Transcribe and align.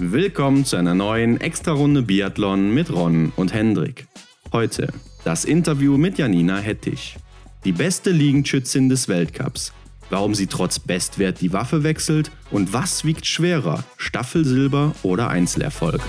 Willkommen 0.00 0.64
zu 0.64 0.74
einer 0.74 0.94
neuen 0.94 1.40
Extra-Runde 1.40 2.02
Biathlon 2.02 2.74
mit 2.74 2.92
Ron 2.92 3.32
und 3.36 3.54
Hendrik. 3.54 4.08
Heute 4.52 4.88
das 5.22 5.44
Interview 5.44 5.96
mit 5.96 6.18
Janina 6.18 6.58
Hettich, 6.58 7.16
die 7.64 7.70
beste 7.70 8.10
Liegenschützin 8.10 8.88
des 8.88 9.08
Weltcups. 9.08 9.72
Warum 10.10 10.34
sie 10.34 10.48
trotz 10.48 10.80
Bestwert 10.80 11.40
die 11.40 11.52
Waffe 11.52 11.84
wechselt 11.84 12.32
und 12.50 12.72
was 12.72 13.04
wiegt 13.04 13.24
schwerer, 13.24 13.84
Staffelsilber 13.96 14.96
oder 15.04 15.28
Einzelerfolg. 15.28 16.00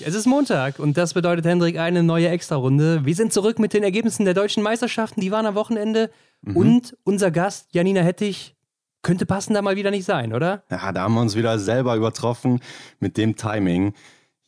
Es 0.00 0.14
ist 0.14 0.26
Montag 0.26 0.78
und 0.78 0.96
das 0.96 1.12
bedeutet, 1.12 1.44
Hendrik, 1.44 1.78
eine 1.78 2.02
neue 2.02 2.28
Extra-Runde. 2.28 3.04
Wir 3.04 3.14
sind 3.14 3.34
zurück 3.34 3.58
mit 3.58 3.74
den 3.74 3.82
Ergebnissen 3.82 4.24
der 4.24 4.32
deutschen 4.32 4.62
Meisterschaften, 4.62 5.20
die 5.20 5.30
waren 5.30 5.44
am 5.44 5.54
Wochenende. 5.54 6.10
Mhm. 6.40 6.56
Und 6.56 6.96
unser 7.04 7.30
Gast, 7.30 7.68
Janina 7.72 8.00
Hettich, 8.00 8.56
könnte 9.02 9.26
passender 9.26 9.62
mal 9.62 9.76
wieder 9.76 9.90
nicht 9.90 10.04
sein, 10.04 10.32
oder? 10.32 10.62
Ja, 10.70 10.92
da 10.92 11.02
haben 11.02 11.14
wir 11.14 11.20
uns 11.20 11.36
wieder 11.36 11.58
selber 11.58 11.96
übertroffen 11.96 12.60
mit 13.00 13.16
dem 13.16 13.36
Timing, 13.36 13.94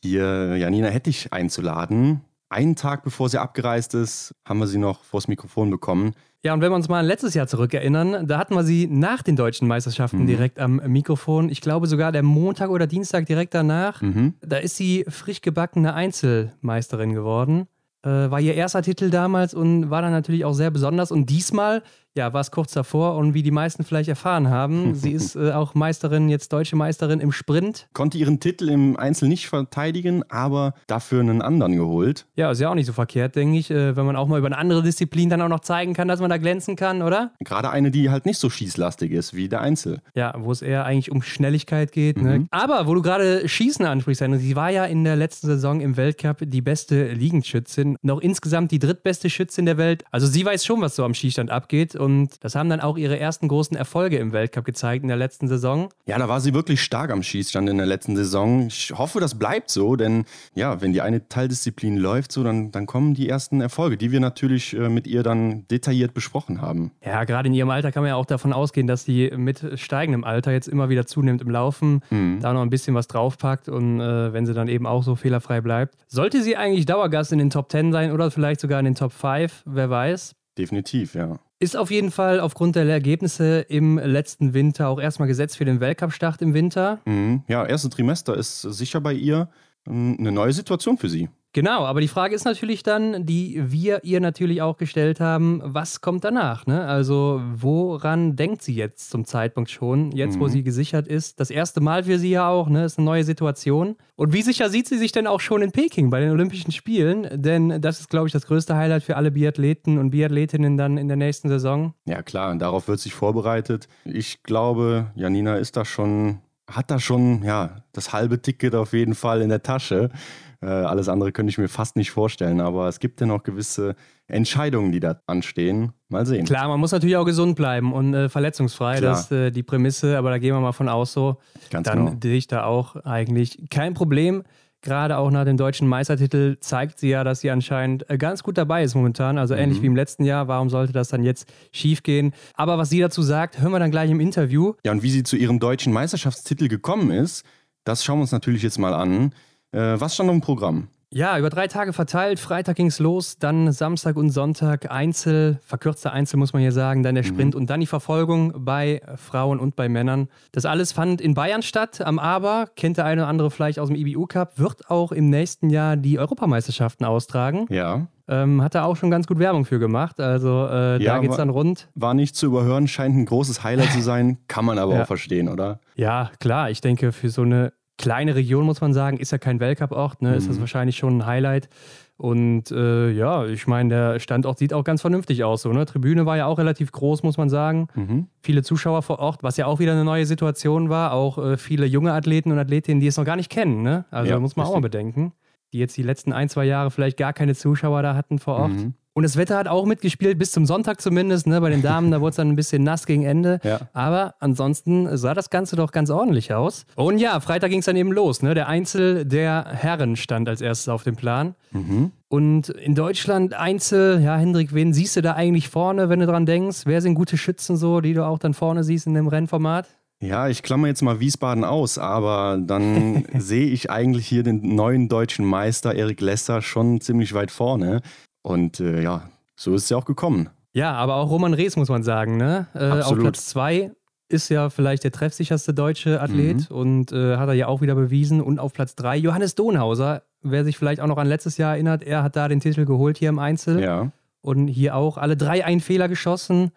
hier 0.01 0.55
Janina 0.57 0.87
Hettich 0.87 1.31
einzuladen. 1.31 2.21
Einen 2.49 2.75
Tag 2.75 3.03
bevor 3.03 3.29
sie 3.29 3.39
abgereist 3.39 3.93
ist, 3.93 4.35
haben 4.45 4.59
wir 4.59 4.67
sie 4.67 4.77
noch 4.77 5.03
vors 5.03 5.27
Mikrofon 5.27 5.69
bekommen. 5.69 6.13
Ja, 6.43 6.53
und 6.53 6.61
wenn 6.61 6.71
wir 6.71 6.75
uns 6.75 6.89
mal 6.89 6.99
an 6.99 7.05
letztes 7.05 7.35
Jahr 7.35 7.47
zurückerinnern, 7.47 8.27
da 8.27 8.39
hatten 8.39 8.55
wir 8.55 8.63
sie 8.63 8.87
nach 8.87 9.21
den 9.21 9.35
deutschen 9.35 9.67
Meisterschaften 9.67 10.23
mhm. 10.23 10.27
direkt 10.27 10.59
am 10.59 10.81
Mikrofon. 10.87 11.49
Ich 11.49 11.61
glaube 11.61 11.85
sogar 11.85 12.11
der 12.11 12.23
Montag 12.23 12.71
oder 12.71 12.87
Dienstag 12.87 13.27
direkt 13.27 13.53
danach. 13.53 14.01
Mhm. 14.01 14.33
Da 14.41 14.57
ist 14.57 14.75
sie 14.75 15.05
frisch 15.07 15.41
gebackene 15.41 15.93
Einzelmeisterin 15.93 17.13
geworden. 17.13 17.67
Äh, 18.03 18.09
war 18.09 18.41
ihr 18.41 18.55
erster 18.55 18.81
Titel 18.81 19.11
damals 19.11 19.53
und 19.53 19.91
war 19.91 20.01
dann 20.01 20.11
natürlich 20.11 20.43
auch 20.43 20.53
sehr 20.53 20.71
besonders. 20.71 21.11
Und 21.11 21.29
diesmal 21.29 21.83
ja, 22.17 22.33
war 22.33 22.41
es 22.41 22.51
kurz 22.51 22.73
davor 22.73 23.15
und 23.15 23.33
wie 23.33 23.43
die 23.43 23.51
meisten 23.51 23.83
vielleicht 23.83 24.09
erfahren 24.09 24.49
haben, 24.49 24.95
sie 24.95 25.11
ist 25.11 25.35
äh, 25.35 25.51
auch 25.51 25.75
Meisterin, 25.75 26.29
jetzt 26.29 26.51
deutsche 26.51 26.75
Meisterin 26.75 27.19
im 27.19 27.31
Sprint. 27.31 27.87
Konnte 27.93 28.17
ihren 28.17 28.39
Titel 28.39 28.69
im 28.69 28.97
Einzel 28.97 29.29
nicht 29.29 29.47
verteidigen, 29.47 30.23
aber 30.29 30.73
dafür 30.87 31.21
einen 31.21 31.41
anderen 31.41 31.75
geholt. 31.75 32.25
Ja, 32.35 32.51
ist 32.51 32.59
ja 32.59 32.69
auch 32.69 32.75
nicht 32.75 32.85
so 32.85 32.93
verkehrt, 32.93 33.35
denke 33.35 33.57
ich, 33.57 33.71
äh, 33.71 33.95
wenn 33.95 34.05
man 34.05 34.15
auch 34.15 34.27
mal 34.27 34.39
über 34.39 34.47
eine 34.47 34.57
andere 34.57 34.83
Disziplin 34.83 35.29
dann 35.29 35.41
auch 35.41 35.47
noch 35.47 35.61
zeigen 35.61 35.93
kann, 35.93 36.07
dass 36.07 36.19
man 36.19 36.29
da 36.29 36.37
glänzen 36.37 36.75
kann, 36.75 37.01
oder? 37.01 37.31
Gerade 37.39 37.69
eine, 37.69 37.91
die 37.91 38.09
halt 38.09 38.25
nicht 38.25 38.39
so 38.39 38.49
schießlastig 38.49 39.11
ist 39.11 39.33
wie 39.33 39.47
der 39.47 39.61
Einzel. 39.61 40.01
Ja, 40.13 40.33
wo 40.37 40.51
es 40.51 40.61
eher 40.61 40.85
eigentlich 40.85 41.11
um 41.11 41.21
Schnelligkeit 41.21 41.91
geht. 41.91 42.21
Ne? 42.21 42.23
Mhm. 42.23 42.41
Ne? 42.41 42.47
Aber 42.51 42.87
wo 42.87 42.93
du 42.93 43.01
gerade 43.01 43.47
Schießen 43.47 43.85
ansprichst, 43.85 44.23
sie 44.37 44.55
war 44.55 44.69
ja 44.69 44.85
in 44.85 45.03
der 45.03 45.15
letzten 45.15 45.47
Saison 45.47 45.79
im 45.79 45.97
Weltcup 45.97 46.37
die 46.41 46.61
beste 46.61 47.11
Liegenschützin, 47.13 47.97
noch 48.01 48.19
insgesamt 48.19 48.71
die 48.71 48.79
drittbeste 48.79 49.29
Schützin 49.29 49.65
der 49.65 49.77
Welt. 49.77 50.03
Also 50.11 50.27
sie 50.27 50.45
weiß 50.45 50.65
schon, 50.65 50.81
was 50.81 50.95
so 50.95 51.05
am 51.05 51.13
Schießstand 51.13 51.49
abgeht 51.49 51.95
und 52.01 52.43
das 52.43 52.55
haben 52.55 52.69
dann 52.69 52.81
auch 52.81 52.97
ihre 52.97 53.19
ersten 53.19 53.47
großen 53.47 53.77
Erfolge 53.77 54.17
im 54.17 54.33
Weltcup 54.33 54.65
gezeigt 54.65 55.03
in 55.03 55.07
der 55.07 55.17
letzten 55.17 55.47
Saison. 55.47 55.89
Ja, 56.05 56.17
da 56.17 56.27
war 56.27 56.41
sie 56.41 56.53
wirklich 56.53 56.81
stark 56.81 57.11
am 57.11 57.23
Schießstand 57.23 57.69
in 57.69 57.77
der 57.77 57.85
letzten 57.85 58.15
Saison. 58.15 58.67
Ich 58.67 58.91
hoffe, 58.95 59.19
das 59.19 59.37
bleibt 59.37 59.69
so, 59.69 59.95
denn 59.95 60.25
ja, 60.55 60.81
wenn 60.81 60.93
die 60.93 61.01
eine 61.01 61.29
Teildisziplin 61.29 61.97
läuft, 61.97 62.31
so 62.31 62.43
dann, 62.43 62.71
dann 62.71 62.87
kommen 62.87 63.13
die 63.13 63.29
ersten 63.29 63.61
Erfolge, 63.61 63.97
die 63.97 64.11
wir 64.11 64.19
natürlich 64.19 64.75
äh, 64.75 64.89
mit 64.89 65.07
ihr 65.07 65.23
dann 65.23 65.67
detailliert 65.67 66.13
besprochen 66.13 66.61
haben. 66.61 66.91
Ja, 67.05 67.23
gerade 67.23 67.47
in 67.47 67.53
ihrem 67.53 67.69
Alter 67.69 67.91
kann 67.91 68.03
man 68.03 68.09
ja 68.09 68.15
auch 68.15 68.25
davon 68.25 68.51
ausgehen, 68.51 68.87
dass 68.87 69.05
sie 69.05 69.31
mit 69.35 69.79
steigendem 69.79 70.23
Alter 70.23 70.51
jetzt 70.51 70.67
immer 70.67 70.89
wieder 70.89 71.05
zunimmt 71.05 71.41
im 71.41 71.51
Laufen, 71.51 72.01
mhm. 72.09 72.39
da 72.41 72.51
noch 72.53 72.61
ein 72.61 72.71
bisschen 72.71 72.95
was 72.95 73.07
draufpackt 73.07 73.69
und 73.69 73.99
äh, 73.99 74.33
wenn 74.33 74.45
sie 74.45 74.53
dann 74.53 74.67
eben 74.67 74.87
auch 74.87 75.03
so 75.03 75.15
fehlerfrei 75.15 75.61
bleibt. 75.61 75.95
Sollte 76.07 76.41
sie 76.41 76.57
eigentlich 76.57 76.85
Dauergast 76.85 77.31
in 77.31 77.37
den 77.37 77.51
Top 77.51 77.71
10 77.71 77.91
sein 77.91 78.11
oder 78.11 78.31
vielleicht 78.31 78.59
sogar 78.59 78.79
in 78.79 78.85
den 78.85 78.95
Top 78.95 79.13
5, 79.13 79.63
wer 79.65 79.89
weiß. 79.89 80.35
Definitiv, 80.57 81.15
ja. 81.15 81.39
Ist 81.59 81.77
auf 81.77 81.91
jeden 81.91 82.11
Fall 82.11 82.39
aufgrund 82.39 82.75
der 82.75 82.85
Ergebnisse 82.85 83.59
im 83.61 83.97
letzten 83.97 84.53
Winter 84.53 84.87
auch 84.87 84.99
erstmal 84.99 85.27
gesetzt 85.27 85.57
für 85.57 85.65
den 85.65 85.79
Weltcup-Start 85.79 86.41
im 86.41 86.53
Winter. 86.53 86.99
Mhm. 87.05 87.43
Ja, 87.47 87.65
erste 87.65 87.89
Trimester 87.89 88.35
ist 88.35 88.61
sicher 88.61 88.99
bei 88.99 89.13
ihr 89.13 89.49
ähm, 89.87 90.17
eine 90.19 90.31
neue 90.31 90.53
Situation 90.53 90.97
für 90.97 91.09
sie. 91.09 91.29
Genau, 91.53 91.85
aber 91.85 91.99
die 91.99 92.07
Frage 92.07 92.33
ist 92.33 92.45
natürlich 92.45 92.81
dann, 92.81 93.25
die 93.25 93.61
wir 93.61 94.05
ihr 94.05 94.21
natürlich 94.21 94.61
auch 94.61 94.77
gestellt 94.77 95.19
haben, 95.19 95.61
was 95.63 95.99
kommt 95.99 96.23
danach? 96.23 96.65
Ne? 96.65 96.85
Also 96.85 97.41
woran 97.53 98.37
denkt 98.37 98.61
sie 98.61 98.73
jetzt 98.73 99.09
zum 99.09 99.25
Zeitpunkt 99.25 99.69
schon, 99.69 100.13
jetzt 100.13 100.37
mhm. 100.37 100.41
wo 100.41 100.47
sie 100.47 100.63
gesichert 100.63 101.07
ist? 101.07 101.41
Das 101.41 101.49
erste 101.49 101.81
Mal 101.81 102.05
für 102.05 102.19
sie 102.19 102.31
ja 102.31 102.47
auch, 102.47 102.69
ne? 102.69 102.85
ist 102.85 102.97
eine 102.97 103.05
neue 103.05 103.25
Situation. 103.25 103.97
Und 104.15 104.31
wie 104.31 104.43
sicher 104.43 104.69
sieht 104.69 104.87
sie 104.87 104.97
sich 104.97 105.11
denn 105.11 105.27
auch 105.27 105.41
schon 105.41 105.61
in 105.61 105.73
Peking 105.73 106.09
bei 106.09 106.21
den 106.21 106.31
Olympischen 106.31 106.71
Spielen? 106.71 107.27
Denn 107.33 107.81
das 107.81 107.99
ist, 107.99 108.09
glaube 108.09 108.27
ich, 108.27 108.33
das 108.33 108.45
größte 108.45 108.77
Highlight 108.77 109.03
für 109.03 109.17
alle 109.17 109.31
Biathleten 109.31 109.97
und 109.97 110.11
Biathletinnen 110.11 110.77
dann 110.77 110.97
in 110.97 111.09
der 111.09 111.17
nächsten 111.17 111.49
Saison. 111.49 111.93
Ja 112.05 112.21
klar, 112.21 112.51
und 112.51 112.59
darauf 112.59 112.87
wird 112.87 112.99
sich 113.01 113.13
vorbereitet. 113.13 113.89
Ich 114.05 114.43
glaube, 114.43 115.07
Janina 115.15 115.55
ist 115.55 115.75
da 115.75 115.83
schon, 115.83 116.39
hat 116.69 116.91
da 116.91 116.99
schon 116.99 117.43
ja, 117.43 117.83
das 117.91 118.13
halbe 118.13 118.41
Ticket 118.41 118.73
auf 118.73 118.93
jeden 118.93 119.15
Fall 119.15 119.41
in 119.41 119.49
der 119.49 119.63
Tasche. 119.63 120.11
Äh, 120.61 120.67
alles 120.67 121.09
andere 121.09 121.31
könnte 121.31 121.49
ich 121.49 121.57
mir 121.57 121.67
fast 121.67 121.95
nicht 121.95 122.11
vorstellen, 122.11 122.61
aber 122.61 122.87
es 122.87 122.99
gibt 122.99 123.19
ja 123.19 123.25
noch 123.25 123.41
gewisse 123.43 123.95
Entscheidungen, 124.27 124.91
die 124.91 124.99
da 124.99 125.21
anstehen. 125.25 125.93
Mal 126.07 126.25
sehen. 126.25 126.45
Klar, 126.45 126.67
man 126.67 126.79
muss 126.79 126.91
natürlich 126.91 127.17
auch 127.17 127.25
gesund 127.25 127.55
bleiben 127.55 127.93
und 127.93 128.13
äh, 128.13 128.29
verletzungsfrei. 128.29 128.97
Klar. 128.97 129.11
Das 129.11 129.21
ist 129.23 129.31
äh, 129.31 129.51
die 129.51 129.63
Prämisse, 129.63 130.17
aber 130.17 130.29
da 130.29 130.37
gehen 130.37 130.53
wir 130.53 130.59
mal 130.59 130.71
von 130.71 130.87
aus 130.87 131.13
so. 131.13 131.37
Ganz 131.71 131.87
Dann 131.87 132.05
genau. 132.05 132.17
sehe 132.21 132.35
ich 132.35 132.47
da 132.47 132.65
auch 132.65 132.95
eigentlich 132.97 133.69
kein 133.69 133.95
Problem. 133.95 134.43
Gerade 134.83 135.17
auch 135.17 135.29
nach 135.29 135.45
dem 135.45 135.57
deutschen 135.57 135.87
Meistertitel 135.87 136.57
zeigt 136.59 136.99
sie 136.99 137.09
ja, 137.09 137.23
dass 137.23 137.41
sie 137.41 137.51
anscheinend 137.51 138.09
äh, 138.09 138.17
ganz 138.17 138.41
gut 138.41 138.57
dabei 138.57 138.83
ist 138.83 138.95
momentan. 138.95 139.37
Also 139.37 139.55
ähnlich 139.55 139.79
mhm. 139.79 139.83
wie 139.83 139.87
im 139.87 139.95
letzten 139.95 140.25
Jahr. 140.25 140.47
Warum 140.47 140.69
sollte 140.69 140.91
das 140.91 141.09
dann 141.09 141.23
jetzt 141.23 141.51
schief 141.71 142.03
gehen? 142.03 142.33
Aber 142.55 142.77
was 142.77 142.89
sie 142.89 142.99
dazu 142.99 143.21
sagt, 143.21 143.61
hören 143.61 143.71
wir 143.71 143.79
dann 143.79 143.91
gleich 143.91 144.09
im 144.09 144.19
Interview. 144.19 144.73
Ja, 144.83 144.91
und 144.91 145.01
wie 145.01 145.11
sie 145.11 145.23
zu 145.23 145.37
ihrem 145.37 145.59
deutschen 145.59 145.93
Meisterschaftstitel 145.93 146.67
gekommen 146.67 147.11
ist, 147.11 147.45
das 147.83 148.03
schauen 148.03 148.17
wir 148.17 148.21
uns 148.21 148.31
natürlich 148.31 148.63
jetzt 148.63 148.79
mal 148.79 148.93
an. 148.93 149.33
Äh, 149.71 149.99
was 149.99 150.15
stand 150.15 150.29
im 150.29 150.41
Programm? 150.41 150.87
Ja, 151.13 151.37
über 151.37 151.49
drei 151.49 151.67
Tage 151.67 151.91
verteilt. 151.91 152.39
Freitag 152.39 152.77
ging 152.77 152.87
es 152.87 152.99
los, 152.99 153.37
dann 153.37 153.73
Samstag 153.73 154.15
und 154.15 154.29
Sonntag 154.29 154.89
Einzel, 154.89 155.59
verkürzter 155.61 156.13
Einzel 156.13 156.37
muss 156.37 156.53
man 156.53 156.61
hier 156.61 156.71
sagen, 156.71 157.03
dann 157.03 157.15
der 157.15 157.25
mhm. 157.25 157.27
Sprint 157.27 157.53
mhm. 157.53 157.59
und 157.59 157.69
dann 157.69 157.81
die 157.81 157.85
Verfolgung 157.85 158.53
bei 158.63 159.01
Frauen 159.17 159.59
und 159.59 159.75
bei 159.75 159.89
Männern. 159.89 160.29
Das 160.53 160.65
alles 160.65 160.93
fand 160.93 161.19
in 161.19 161.33
Bayern 161.33 161.63
statt, 161.63 161.99
am 161.99 162.17
Aber, 162.17 162.69
kennt 162.77 162.95
der 162.95 163.03
eine 163.03 163.23
oder 163.23 163.29
andere 163.29 163.51
vielleicht 163.51 163.77
aus 163.77 163.89
dem 163.89 163.97
IBU 163.97 164.25
Cup, 164.25 164.57
wird 164.57 164.89
auch 164.89 165.11
im 165.11 165.29
nächsten 165.29 165.69
Jahr 165.69 165.97
die 165.97 166.17
Europameisterschaften 166.17 167.05
austragen. 167.05 167.65
Ja. 167.69 168.07
Ähm, 168.29 168.61
hat 168.61 168.75
er 168.75 168.85
auch 168.85 168.95
schon 168.95 169.11
ganz 169.11 169.27
gut 169.27 169.37
Werbung 169.37 169.65
für 169.65 169.79
gemacht. 169.79 170.21
Also 170.21 170.65
äh, 170.71 171.03
ja, 171.03 171.15
da 171.15 171.19
geht 171.19 171.31
es 171.31 171.37
dann 171.37 171.49
rund. 171.49 171.89
War 171.93 172.13
nicht 172.13 172.37
zu 172.37 172.45
überhören, 172.45 172.87
scheint 172.87 173.17
ein 173.17 173.25
großes 173.25 173.65
Highlight 173.65 173.91
zu 173.91 174.01
sein. 174.01 174.37
Kann 174.47 174.63
man 174.63 174.79
aber 174.79 174.95
ja. 174.95 175.01
auch 175.01 175.07
verstehen, 175.07 175.49
oder? 175.49 175.81
Ja, 175.97 176.31
klar. 176.39 176.69
Ich 176.69 176.79
denke, 176.79 177.11
für 177.11 177.27
so 177.27 177.41
eine 177.41 177.73
kleine 178.01 178.35
Region, 178.35 178.65
muss 178.65 178.81
man 178.81 178.93
sagen, 178.93 179.17
ist 179.17 179.31
ja 179.31 179.37
kein 179.37 179.59
Weltcup-Ort, 179.59 180.21
ne? 180.21 180.31
Mhm. 180.31 180.35
ist 180.35 180.49
das 180.49 180.57
mhm. 180.57 180.61
wahrscheinlich 180.61 180.97
schon 180.97 181.19
ein 181.19 181.25
Highlight. 181.25 181.69
Und 182.17 182.69
äh, 182.69 183.09
ja, 183.09 183.45
ich 183.45 183.65
meine, 183.65 183.89
der 183.89 184.19
Standort 184.19 184.59
sieht 184.59 184.73
auch 184.73 184.83
ganz 184.83 185.01
vernünftig 185.01 185.43
aus. 185.43 185.63
So, 185.63 185.73
ne? 185.73 185.85
Tribüne 185.85 186.25
war 186.25 186.37
ja 186.37 186.45
auch 186.45 186.59
relativ 186.59 186.91
groß, 186.91 187.23
muss 187.23 187.37
man 187.37 187.49
sagen. 187.49 187.87
Mhm. 187.95 188.27
Viele 188.43 188.61
Zuschauer 188.61 189.01
vor 189.01 189.17
Ort, 189.17 189.41
was 189.41 189.57
ja 189.57 189.65
auch 189.65 189.79
wieder 189.79 189.93
eine 189.93 190.03
neue 190.03 190.27
Situation 190.27 190.89
war. 190.89 191.13
Auch 191.13 191.39
äh, 191.39 191.57
viele 191.57 191.87
junge 191.87 192.13
Athleten 192.13 192.51
und 192.51 192.59
Athletinnen, 192.59 192.99
die 192.99 193.07
es 193.07 193.17
noch 193.17 193.25
gar 193.25 193.37
nicht 193.37 193.49
kennen. 193.49 193.81
Ne? 193.81 194.05
Also 194.11 194.29
ja, 194.29 194.39
muss 194.39 194.55
man 194.55 194.65
richtig. 194.65 194.75
auch 194.75 194.81
mal 194.81 194.87
bedenken. 194.87 195.33
Die 195.73 195.79
jetzt 195.79 195.97
die 195.97 196.03
letzten 196.03 196.31
ein, 196.31 196.47
zwei 196.47 196.65
Jahre 196.65 196.91
vielleicht 196.91 197.17
gar 197.17 197.33
keine 197.33 197.55
Zuschauer 197.55 198.03
da 198.03 198.13
hatten 198.13 198.37
vor 198.37 198.55
Ort. 198.55 198.73
Mhm. 198.73 198.93
Und 199.13 199.23
das 199.23 199.35
Wetter 199.35 199.57
hat 199.57 199.67
auch 199.67 199.85
mitgespielt, 199.85 200.39
bis 200.39 200.51
zum 200.51 200.65
Sonntag 200.65 201.01
zumindest. 201.01 201.45
Ne? 201.45 201.59
Bei 201.59 201.69
den 201.69 201.81
Damen, 201.81 202.11
da 202.11 202.21
wurde 202.21 202.29
es 202.29 202.35
dann 202.37 202.47
ein 202.47 202.55
bisschen 202.55 202.83
nass 202.83 203.05
gegen 203.05 203.23
Ende. 203.23 203.59
Ja. 203.63 203.81
Aber 203.91 204.35
ansonsten 204.39 205.17
sah 205.17 205.33
das 205.33 205.49
Ganze 205.49 205.75
doch 205.75 205.91
ganz 205.91 206.09
ordentlich 206.09 206.53
aus. 206.53 206.85
Und 206.95 207.17
ja, 207.17 207.39
Freitag 207.41 207.71
ging 207.71 207.79
es 207.79 207.85
dann 207.85 207.97
eben 207.97 208.13
los. 208.13 208.41
Ne? 208.41 208.53
Der 208.53 208.69
Einzel 208.69 209.25
der 209.25 209.65
Herren 209.67 210.15
stand 210.15 210.47
als 210.47 210.61
erstes 210.61 210.87
auf 210.87 211.03
dem 211.03 211.17
Plan. 211.17 211.55
Mhm. 211.71 212.11
Und 212.29 212.69
in 212.69 212.95
Deutschland 212.95 213.53
Einzel, 213.53 214.21
ja, 214.21 214.37
Hendrik, 214.37 214.73
wen 214.73 214.93
siehst 214.93 215.17
du 215.17 215.21
da 215.21 215.33
eigentlich 215.33 215.67
vorne, 215.67 216.07
wenn 216.07 216.21
du 216.21 216.25
dran 216.25 216.45
denkst? 216.45 216.83
Wer 216.85 217.01
sind 217.01 217.15
gute 217.15 217.35
Schützen 217.35 217.75
so, 217.75 217.99
die 217.99 218.13
du 218.13 218.25
auch 218.25 218.39
dann 218.39 218.53
vorne 218.53 218.85
siehst 218.85 219.07
in 219.07 219.13
dem 219.13 219.27
Rennformat? 219.27 219.89
Ja, 220.21 220.47
ich 220.47 220.61
klammer 220.61 220.87
jetzt 220.87 221.01
mal 221.01 221.19
Wiesbaden 221.19 221.65
aus, 221.65 221.97
aber 221.97 222.59
dann 222.63 223.25
sehe 223.37 223.65
ich 223.65 223.89
eigentlich 223.89 224.27
hier 224.27 224.43
den 224.43 224.75
neuen 224.75 225.09
deutschen 225.09 225.45
Meister 225.45 225.95
Erik 225.95 226.21
Lesser 226.21 226.61
schon 226.61 227.01
ziemlich 227.01 227.33
weit 227.33 227.51
vorne. 227.51 228.01
Und 228.41 228.79
äh, 228.79 229.01
ja, 229.01 229.29
so 229.55 229.73
ist 229.75 229.83
es 229.83 229.89
ja 229.89 229.97
auch 229.97 230.05
gekommen. 230.05 230.49
Ja, 230.73 230.93
aber 230.93 231.15
auch 231.15 231.29
Roman 231.29 231.53
Rees 231.53 231.75
muss 231.75 231.89
man 231.89 232.03
sagen, 232.03 232.37
ne? 232.37 232.67
Äh, 232.73 233.01
auf 233.01 233.17
Platz 233.17 233.47
zwei 233.47 233.91
ist 234.29 234.49
ja 234.49 234.69
vielleicht 234.69 235.03
der 235.03 235.11
treffsicherste 235.11 235.73
deutsche 235.73 236.21
Athlet 236.21 236.69
mhm. 236.69 236.75
und 236.75 237.11
äh, 237.11 237.35
hat 237.37 237.49
er 237.49 237.53
ja 237.53 237.67
auch 237.67 237.81
wieder 237.81 237.95
bewiesen. 237.95 238.41
Und 238.41 238.59
auf 238.59 238.73
Platz 238.73 238.95
drei 238.95 239.17
Johannes 239.17 239.55
Donhauser, 239.55 240.23
wer 240.41 240.63
sich 240.63 240.77
vielleicht 240.77 241.01
auch 241.01 241.07
noch 241.07 241.17
an 241.17 241.27
letztes 241.27 241.57
Jahr 241.57 241.73
erinnert, 241.73 242.03
er 242.03 242.23
hat 242.23 242.35
da 242.35 242.47
den 242.47 242.61
Titel 242.61 242.85
geholt 242.85 243.17
hier 243.17 243.29
im 243.29 243.39
Einzel. 243.39 243.81
Ja. 243.81 244.11
Und 244.39 244.67
hier 244.67 244.95
auch 244.95 245.17
alle 245.17 245.37
drei 245.37 245.65
einen 245.65 245.81
Fehler 245.81 246.07
geschossen. 246.07 246.71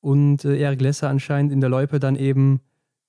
Und 0.00 0.44
äh, 0.44 0.58
Erik 0.58 0.80
Lesser 0.80 1.08
anscheinend 1.08 1.52
in 1.52 1.60
der 1.60 1.70
Loipe 1.70 1.98
dann 1.98 2.16
eben 2.16 2.60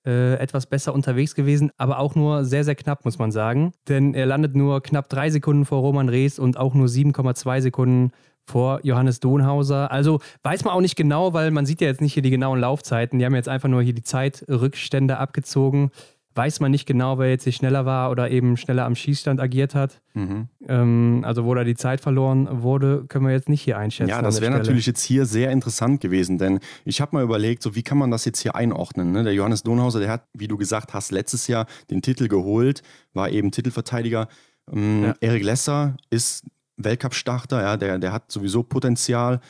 äh, 0.06 0.34
etwas 0.34 0.66
besser 0.66 0.94
unterwegs 0.94 1.34
gewesen, 1.34 1.70
aber 1.76 1.98
auch 1.98 2.14
nur 2.14 2.44
sehr, 2.44 2.64
sehr 2.64 2.74
knapp, 2.74 3.04
muss 3.04 3.18
man 3.18 3.32
sagen. 3.32 3.72
Denn 3.88 4.14
er 4.14 4.26
landet 4.26 4.56
nur 4.56 4.82
knapp 4.82 5.08
drei 5.08 5.30
Sekunden 5.30 5.64
vor 5.64 5.80
Roman 5.80 6.08
Rees 6.08 6.38
und 6.38 6.56
auch 6.56 6.74
nur 6.74 6.88
7,2 6.88 7.60
Sekunden 7.60 8.10
vor 8.44 8.80
Johannes 8.82 9.20
Donhauser. 9.20 9.90
Also 9.90 10.20
weiß 10.42 10.64
man 10.64 10.74
auch 10.74 10.80
nicht 10.80 10.96
genau, 10.96 11.32
weil 11.32 11.50
man 11.50 11.66
sieht 11.66 11.80
ja 11.80 11.88
jetzt 11.88 12.00
nicht 12.00 12.14
hier 12.14 12.22
die 12.22 12.30
genauen 12.30 12.60
Laufzeiten. 12.60 13.18
Die 13.18 13.24
haben 13.24 13.34
jetzt 13.34 13.48
einfach 13.48 13.68
nur 13.68 13.82
hier 13.82 13.94
die 13.94 14.02
Zeitrückstände 14.02 15.18
abgezogen. 15.18 15.90
Weiß 16.34 16.60
man 16.60 16.70
nicht 16.70 16.86
genau, 16.86 17.18
wer 17.18 17.28
jetzt 17.28 17.44
hier 17.44 17.52
schneller 17.52 17.84
war 17.84 18.10
oder 18.10 18.30
eben 18.30 18.56
schneller 18.56 18.84
am 18.84 18.94
Schießstand 18.94 19.40
agiert 19.40 19.74
hat. 19.74 20.00
Mhm. 20.14 20.48
Ähm, 20.66 21.22
also 21.26 21.44
wo 21.44 21.54
da 21.54 21.64
die 21.64 21.74
Zeit 21.74 22.00
verloren 22.00 22.48
wurde, 22.62 23.04
können 23.08 23.26
wir 23.26 23.32
jetzt 23.32 23.48
nicht 23.48 23.62
hier 23.62 23.78
einschätzen. 23.78 24.10
Ja, 24.10 24.22
das 24.22 24.40
wäre 24.40 24.52
natürlich 24.52 24.86
jetzt 24.86 25.02
hier 25.02 25.26
sehr 25.26 25.50
interessant 25.50 26.00
gewesen, 26.00 26.38
denn 26.38 26.60
ich 26.84 27.00
habe 27.00 27.16
mal 27.16 27.22
überlegt, 27.22 27.62
so 27.62 27.74
wie 27.74 27.82
kann 27.82 27.98
man 27.98 28.10
das 28.10 28.24
jetzt 28.24 28.40
hier 28.40 28.54
einordnen? 28.54 29.12
Ne? 29.12 29.24
Der 29.24 29.34
Johannes 29.34 29.62
Donhauser, 29.62 30.00
der 30.00 30.10
hat, 30.10 30.26
wie 30.32 30.48
du 30.48 30.56
gesagt 30.56 30.94
hast, 30.94 31.10
letztes 31.10 31.46
Jahr 31.46 31.66
den 31.90 32.02
Titel 32.02 32.28
geholt, 32.28 32.82
war 33.12 33.30
eben 33.30 33.50
Titelverteidiger. 33.50 34.28
Ähm, 34.72 35.04
ja. 35.04 35.14
Erik 35.20 35.44
Lesser 35.44 35.96
ist 36.10 36.44
Weltcup-Starter, 36.76 37.62
ja, 37.62 37.76
der, 37.76 37.98
der 37.98 38.12
hat 38.12 38.30
sowieso 38.30 38.62
Potenzial, 38.62 39.40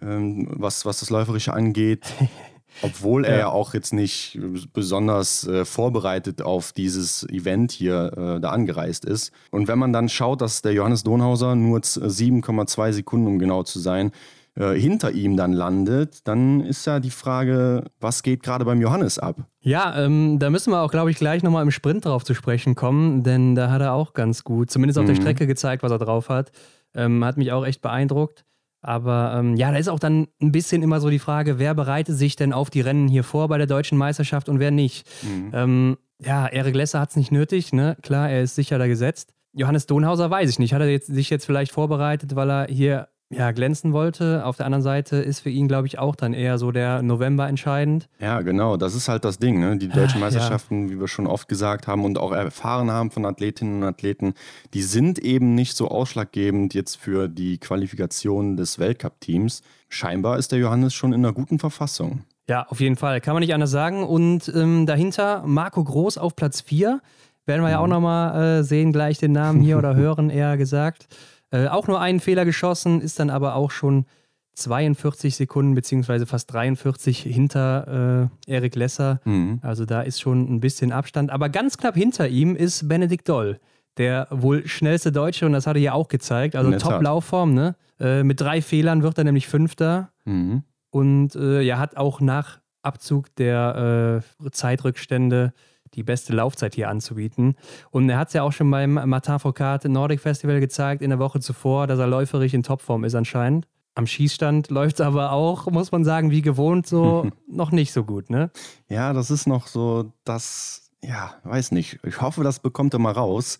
ähm, 0.00 0.48
was, 0.50 0.84
was 0.84 1.00
das 1.00 1.10
Läuferische 1.10 1.52
angeht. 1.52 2.04
Obwohl 2.80 3.24
er 3.24 3.38
ja 3.38 3.48
auch 3.48 3.74
jetzt 3.74 3.92
nicht 3.92 4.38
besonders 4.72 5.46
äh, 5.46 5.64
vorbereitet 5.64 6.42
auf 6.42 6.72
dieses 6.72 7.28
Event 7.28 7.70
hier 7.72 8.12
äh, 8.16 8.40
da 8.40 8.50
angereist 8.50 9.04
ist. 9.04 9.32
Und 9.50 9.68
wenn 9.68 9.78
man 9.78 9.92
dann 9.92 10.08
schaut, 10.08 10.40
dass 10.40 10.62
der 10.62 10.72
Johannes 10.72 11.04
Donhauser 11.04 11.54
nur 11.54 11.80
7,2 11.80 12.92
Sekunden, 12.92 13.26
um 13.26 13.38
genau 13.38 13.62
zu 13.62 13.78
sein, 13.78 14.12
äh, 14.54 14.74
hinter 14.74 15.12
ihm 15.12 15.36
dann 15.36 15.52
landet, 15.52 16.28
dann 16.28 16.60
ist 16.60 16.86
ja 16.86 17.00
die 17.00 17.10
Frage, 17.10 17.84
was 18.00 18.22
geht 18.22 18.42
gerade 18.42 18.66
beim 18.66 18.82
Johannes 18.82 19.18
ab? 19.18 19.36
Ja, 19.60 19.96
ähm, 20.04 20.38
da 20.38 20.50
müssen 20.50 20.72
wir 20.72 20.82
auch, 20.82 20.90
glaube 20.90 21.10
ich, 21.10 21.16
gleich 21.16 21.42
nochmal 21.42 21.62
im 21.62 21.70
Sprint 21.70 22.04
drauf 22.04 22.22
zu 22.24 22.34
sprechen 22.34 22.74
kommen, 22.74 23.22
denn 23.22 23.54
da 23.54 23.70
hat 23.70 23.80
er 23.80 23.94
auch 23.94 24.12
ganz 24.12 24.44
gut, 24.44 24.70
zumindest 24.70 24.98
auf 24.98 25.04
mhm. 25.04 25.08
der 25.08 25.14
Strecke 25.14 25.46
gezeigt, 25.46 25.82
was 25.82 25.90
er 25.90 25.98
drauf 25.98 26.28
hat. 26.28 26.52
Ähm, 26.94 27.24
hat 27.24 27.38
mich 27.38 27.52
auch 27.52 27.64
echt 27.64 27.80
beeindruckt. 27.80 28.44
Aber 28.82 29.34
ähm, 29.36 29.54
ja, 29.56 29.70
da 29.70 29.78
ist 29.78 29.88
auch 29.88 30.00
dann 30.00 30.26
ein 30.42 30.52
bisschen 30.52 30.82
immer 30.82 31.00
so 31.00 31.08
die 31.08 31.20
Frage, 31.20 31.58
wer 31.58 31.74
bereitet 31.74 32.16
sich 32.16 32.34
denn 32.34 32.52
auf 32.52 32.68
die 32.68 32.80
Rennen 32.80 33.06
hier 33.08 33.22
vor 33.22 33.48
bei 33.48 33.56
der 33.56 33.68
deutschen 33.68 33.96
Meisterschaft 33.96 34.48
und 34.48 34.58
wer 34.58 34.72
nicht. 34.72 35.08
Mhm. 35.22 35.50
Ähm, 35.54 35.98
ja, 36.18 36.46
Erik 36.48 36.74
Lesser 36.74 37.00
hat 37.00 37.10
es 37.10 37.16
nicht 37.16 37.32
nötig, 37.32 37.72
ne? 37.72 37.96
Klar, 38.02 38.28
er 38.28 38.42
ist 38.42 38.56
sicher 38.56 38.78
da 38.78 38.86
gesetzt. 38.86 39.32
Johannes 39.52 39.86
Donhauser 39.86 40.30
weiß 40.30 40.50
ich 40.50 40.58
nicht. 40.58 40.74
Hat 40.74 40.80
er 40.80 40.88
jetzt, 40.88 41.06
sich 41.06 41.30
jetzt 41.30 41.44
vielleicht 41.44 41.72
vorbereitet, 41.72 42.34
weil 42.34 42.50
er 42.50 42.66
hier 42.68 43.08
ja, 43.32 43.50
glänzen 43.52 43.92
wollte. 43.92 44.44
Auf 44.44 44.56
der 44.56 44.66
anderen 44.66 44.82
Seite 44.82 45.16
ist 45.16 45.40
für 45.40 45.50
ihn, 45.50 45.68
glaube 45.68 45.86
ich, 45.86 45.98
auch 45.98 46.14
dann 46.14 46.34
eher 46.34 46.58
so 46.58 46.70
der 46.70 47.02
November 47.02 47.48
entscheidend. 47.48 48.08
Ja, 48.20 48.40
genau. 48.42 48.76
Das 48.76 48.94
ist 48.94 49.08
halt 49.08 49.24
das 49.24 49.38
Ding. 49.38 49.60
Ne? 49.60 49.76
Die 49.78 49.88
deutschen 49.88 50.20
Meisterschaften, 50.20 50.88
ja. 50.88 50.94
wie 50.94 51.00
wir 51.00 51.08
schon 51.08 51.26
oft 51.26 51.48
gesagt 51.48 51.86
haben 51.86 52.04
und 52.04 52.18
auch 52.18 52.32
erfahren 52.32 52.90
haben 52.90 53.10
von 53.10 53.24
Athletinnen 53.24 53.82
und 53.82 53.88
Athleten, 53.88 54.34
die 54.74 54.82
sind 54.82 55.18
eben 55.18 55.54
nicht 55.54 55.76
so 55.76 55.88
ausschlaggebend 55.88 56.74
jetzt 56.74 56.96
für 56.96 57.28
die 57.28 57.58
Qualifikation 57.58 58.56
des 58.56 58.78
Weltcup-Teams. 58.78 59.62
Scheinbar 59.88 60.38
ist 60.38 60.52
der 60.52 60.58
Johannes 60.58 60.94
schon 60.94 61.12
in 61.12 61.24
einer 61.24 61.32
guten 61.32 61.58
Verfassung. 61.58 62.24
Ja, 62.48 62.66
auf 62.68 62.80
jeden 62.80 62.96
Fall. 62.96 63.20
Kann 63.20 63.34
man 63.34 63.40
nicht 63.40 63.54
anders 63.54 63.70
sagen. 63.70 64.04
Und 64.04 64.52
ähm, 64.54 64.86
dahinter 64.86 65.42
Marco 65.46 65.82
Groß 65.82 66.18
auf 66.18 66.36
Platz 66.36 66.60
4. 66.60 67.00
Werden 67.46 67.62
wir 67.62 67.70
ja 67.70 67.78
auch 67.78 67.86
mhm. 67.86 67.92
nochmal 67.92 68.60
äh, 68.60 68.62
sehen, 68.62 68.92
gleich 68.92 69.18
den 69.18 69.32
Namen 69.32 69.60
hier 69.60 69.78
oder 69.78 69.96
hören, 69.96 70.30
eher 70.30 70.56
gesagt. 70.56 71.08
Äh, 71.52 71.68
auch 71.68 71.86
nur 71.86 72.00
einen 72.00 72.20
Fehler 72.20 72.44
geschossen, 72.44 73.00
ist 73.00 73.20
dann 73.20 73.30
aber 73.30 73.54
auch 73.54 73.70
schon 73.70 74.06
42 74.54 75.36
Sekunden 75.36 75.74
beziehungsweise 75.74 76.26
fast 76.26 76.52
43 76.52 77.20
hinter 77.20 78.30
äh, 78.46 78.52
Erik 78.52 78.74
Lesser. 78.74 79.20
Mhm. 79.24 79.60
Also 79.62 79.84
da 79.84 80.02
ist 80.02 80.20
schon 80.20 80.52
ein 80.52 80.60
bisschen 80.60 80.92
Abstand. 80.92 81.30
Aber 81.30 81.48
ganz 81.48 81.78
knapp 81.78 81.94
hinter 81.94 82.28
ihm 82.28 82.54
ist 82.56 82.88
Benedikt 82.88 83.28
Doll, 83.28 83.60
der 83.96 84.26
wohl 84.30 84.66
schnellste 84.66 85.12
Deutsche 85.12 85.46
und 85.46 85.52
das 85.52 85.66
hat 85.66 85.76
er 85.76 85.82
ja 85.82 85.92
auch 85.92 86.08
gezeigt. 86.08 86.56
Also 86.56 86.70
Top-Laufform. 86.72 87.54
Ne? 87.54 87.76
Äh, 87.98 88.24
mit 88.24 88.40
drei 88.40 88.60
Fehlern 88.60 89.02
wird 89.02 89.18
er 89.18 89.24
nämlich 89.24 89.46
Fünfter. 89.46 90.10
Mhm. 90.24 90.64
Und 90.90 91.34
äh, 91.34 91.62
ja, 91.62 91.78
hat 91.78 91.96
auch 91.96 92.20
nach 92.20 92.60
Abzug 92.82 93.34
der 93.36 94.22
äh, 94.44 94.50
Zeitrückstände 94.50 95.54
die 95.94 96.02
beste 96.02 96.32
Laufzeit 96.32 96.74
hier 96.74 96.88
anzubieten. 96.88 97.56
Und 97.90 98.08
er 98.08 98.18
hat 98.18 98.28
es 98.28 98.34
ja 98.34 98.42
auch 98.42 98.52
schon 98.52 98.70
beim 98.70 98.94
Martin 98.94 99.38
Foucault 99.38 99.84
Nordic 99.84 100.20
Festival 100.20 100.60
gezeigt 100.60 101.02
in 101.02 101.10
der 101.10 101.18
Woche 101.18 101.40
zuvor, 101.40 101.86
dass 101.86 101.98
er 101.98 102.06
läuferisch 102.06 102.54
in 102.54 102.62
Topform 102.62 103.04
ist 103.04 103.14
anscheinend. 103.14 103.66
Am 103.94 104.06
Schießstand 104.06 104.70
läuft 104.70 105.00
es 105.00 105.06
aber 105.06 105.32
auch, 105.32 105.70
muss 105.70 105.92
man 105.92 106.04
sagen, 106.04 106.30
wie 106.30 106.40
gewohnt, 106.40 106.86
so 106.86 107.30
noch 107.46 107.72
nicht 107.72 107.92
so 107.92 108.04
gut, 108.04 108.30
ne? 108.30 108.50
Ja, 108.88 109.12
das 109.12 109.30
ist 109.30 109.46
noch 109.46 109.66
so 109.66 110.12
das, 110.24 110.90
ja, 111.04 111.34
weiß 111.44 111.72
nicht. 111.72 111.98
Ich 112.04 112.20
hoffe, 112.22 112.42
das 112.42 112.60
bekommt 112.60 112.94
er 112.94 113.00
mal 113.00 113.12
raus, 113.12 113.58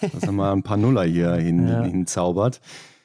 dass 0.00 0.24
er 0.24 0.32
mal 0.32 0.52
ein 0.52 0.64
paar 0.64 0.76
Nuller 0.76 1.04
hier 1.04 1.32
hin, 1.34 1.68
ja. 1.68 1.84
hinzaubert. 1.84 2.60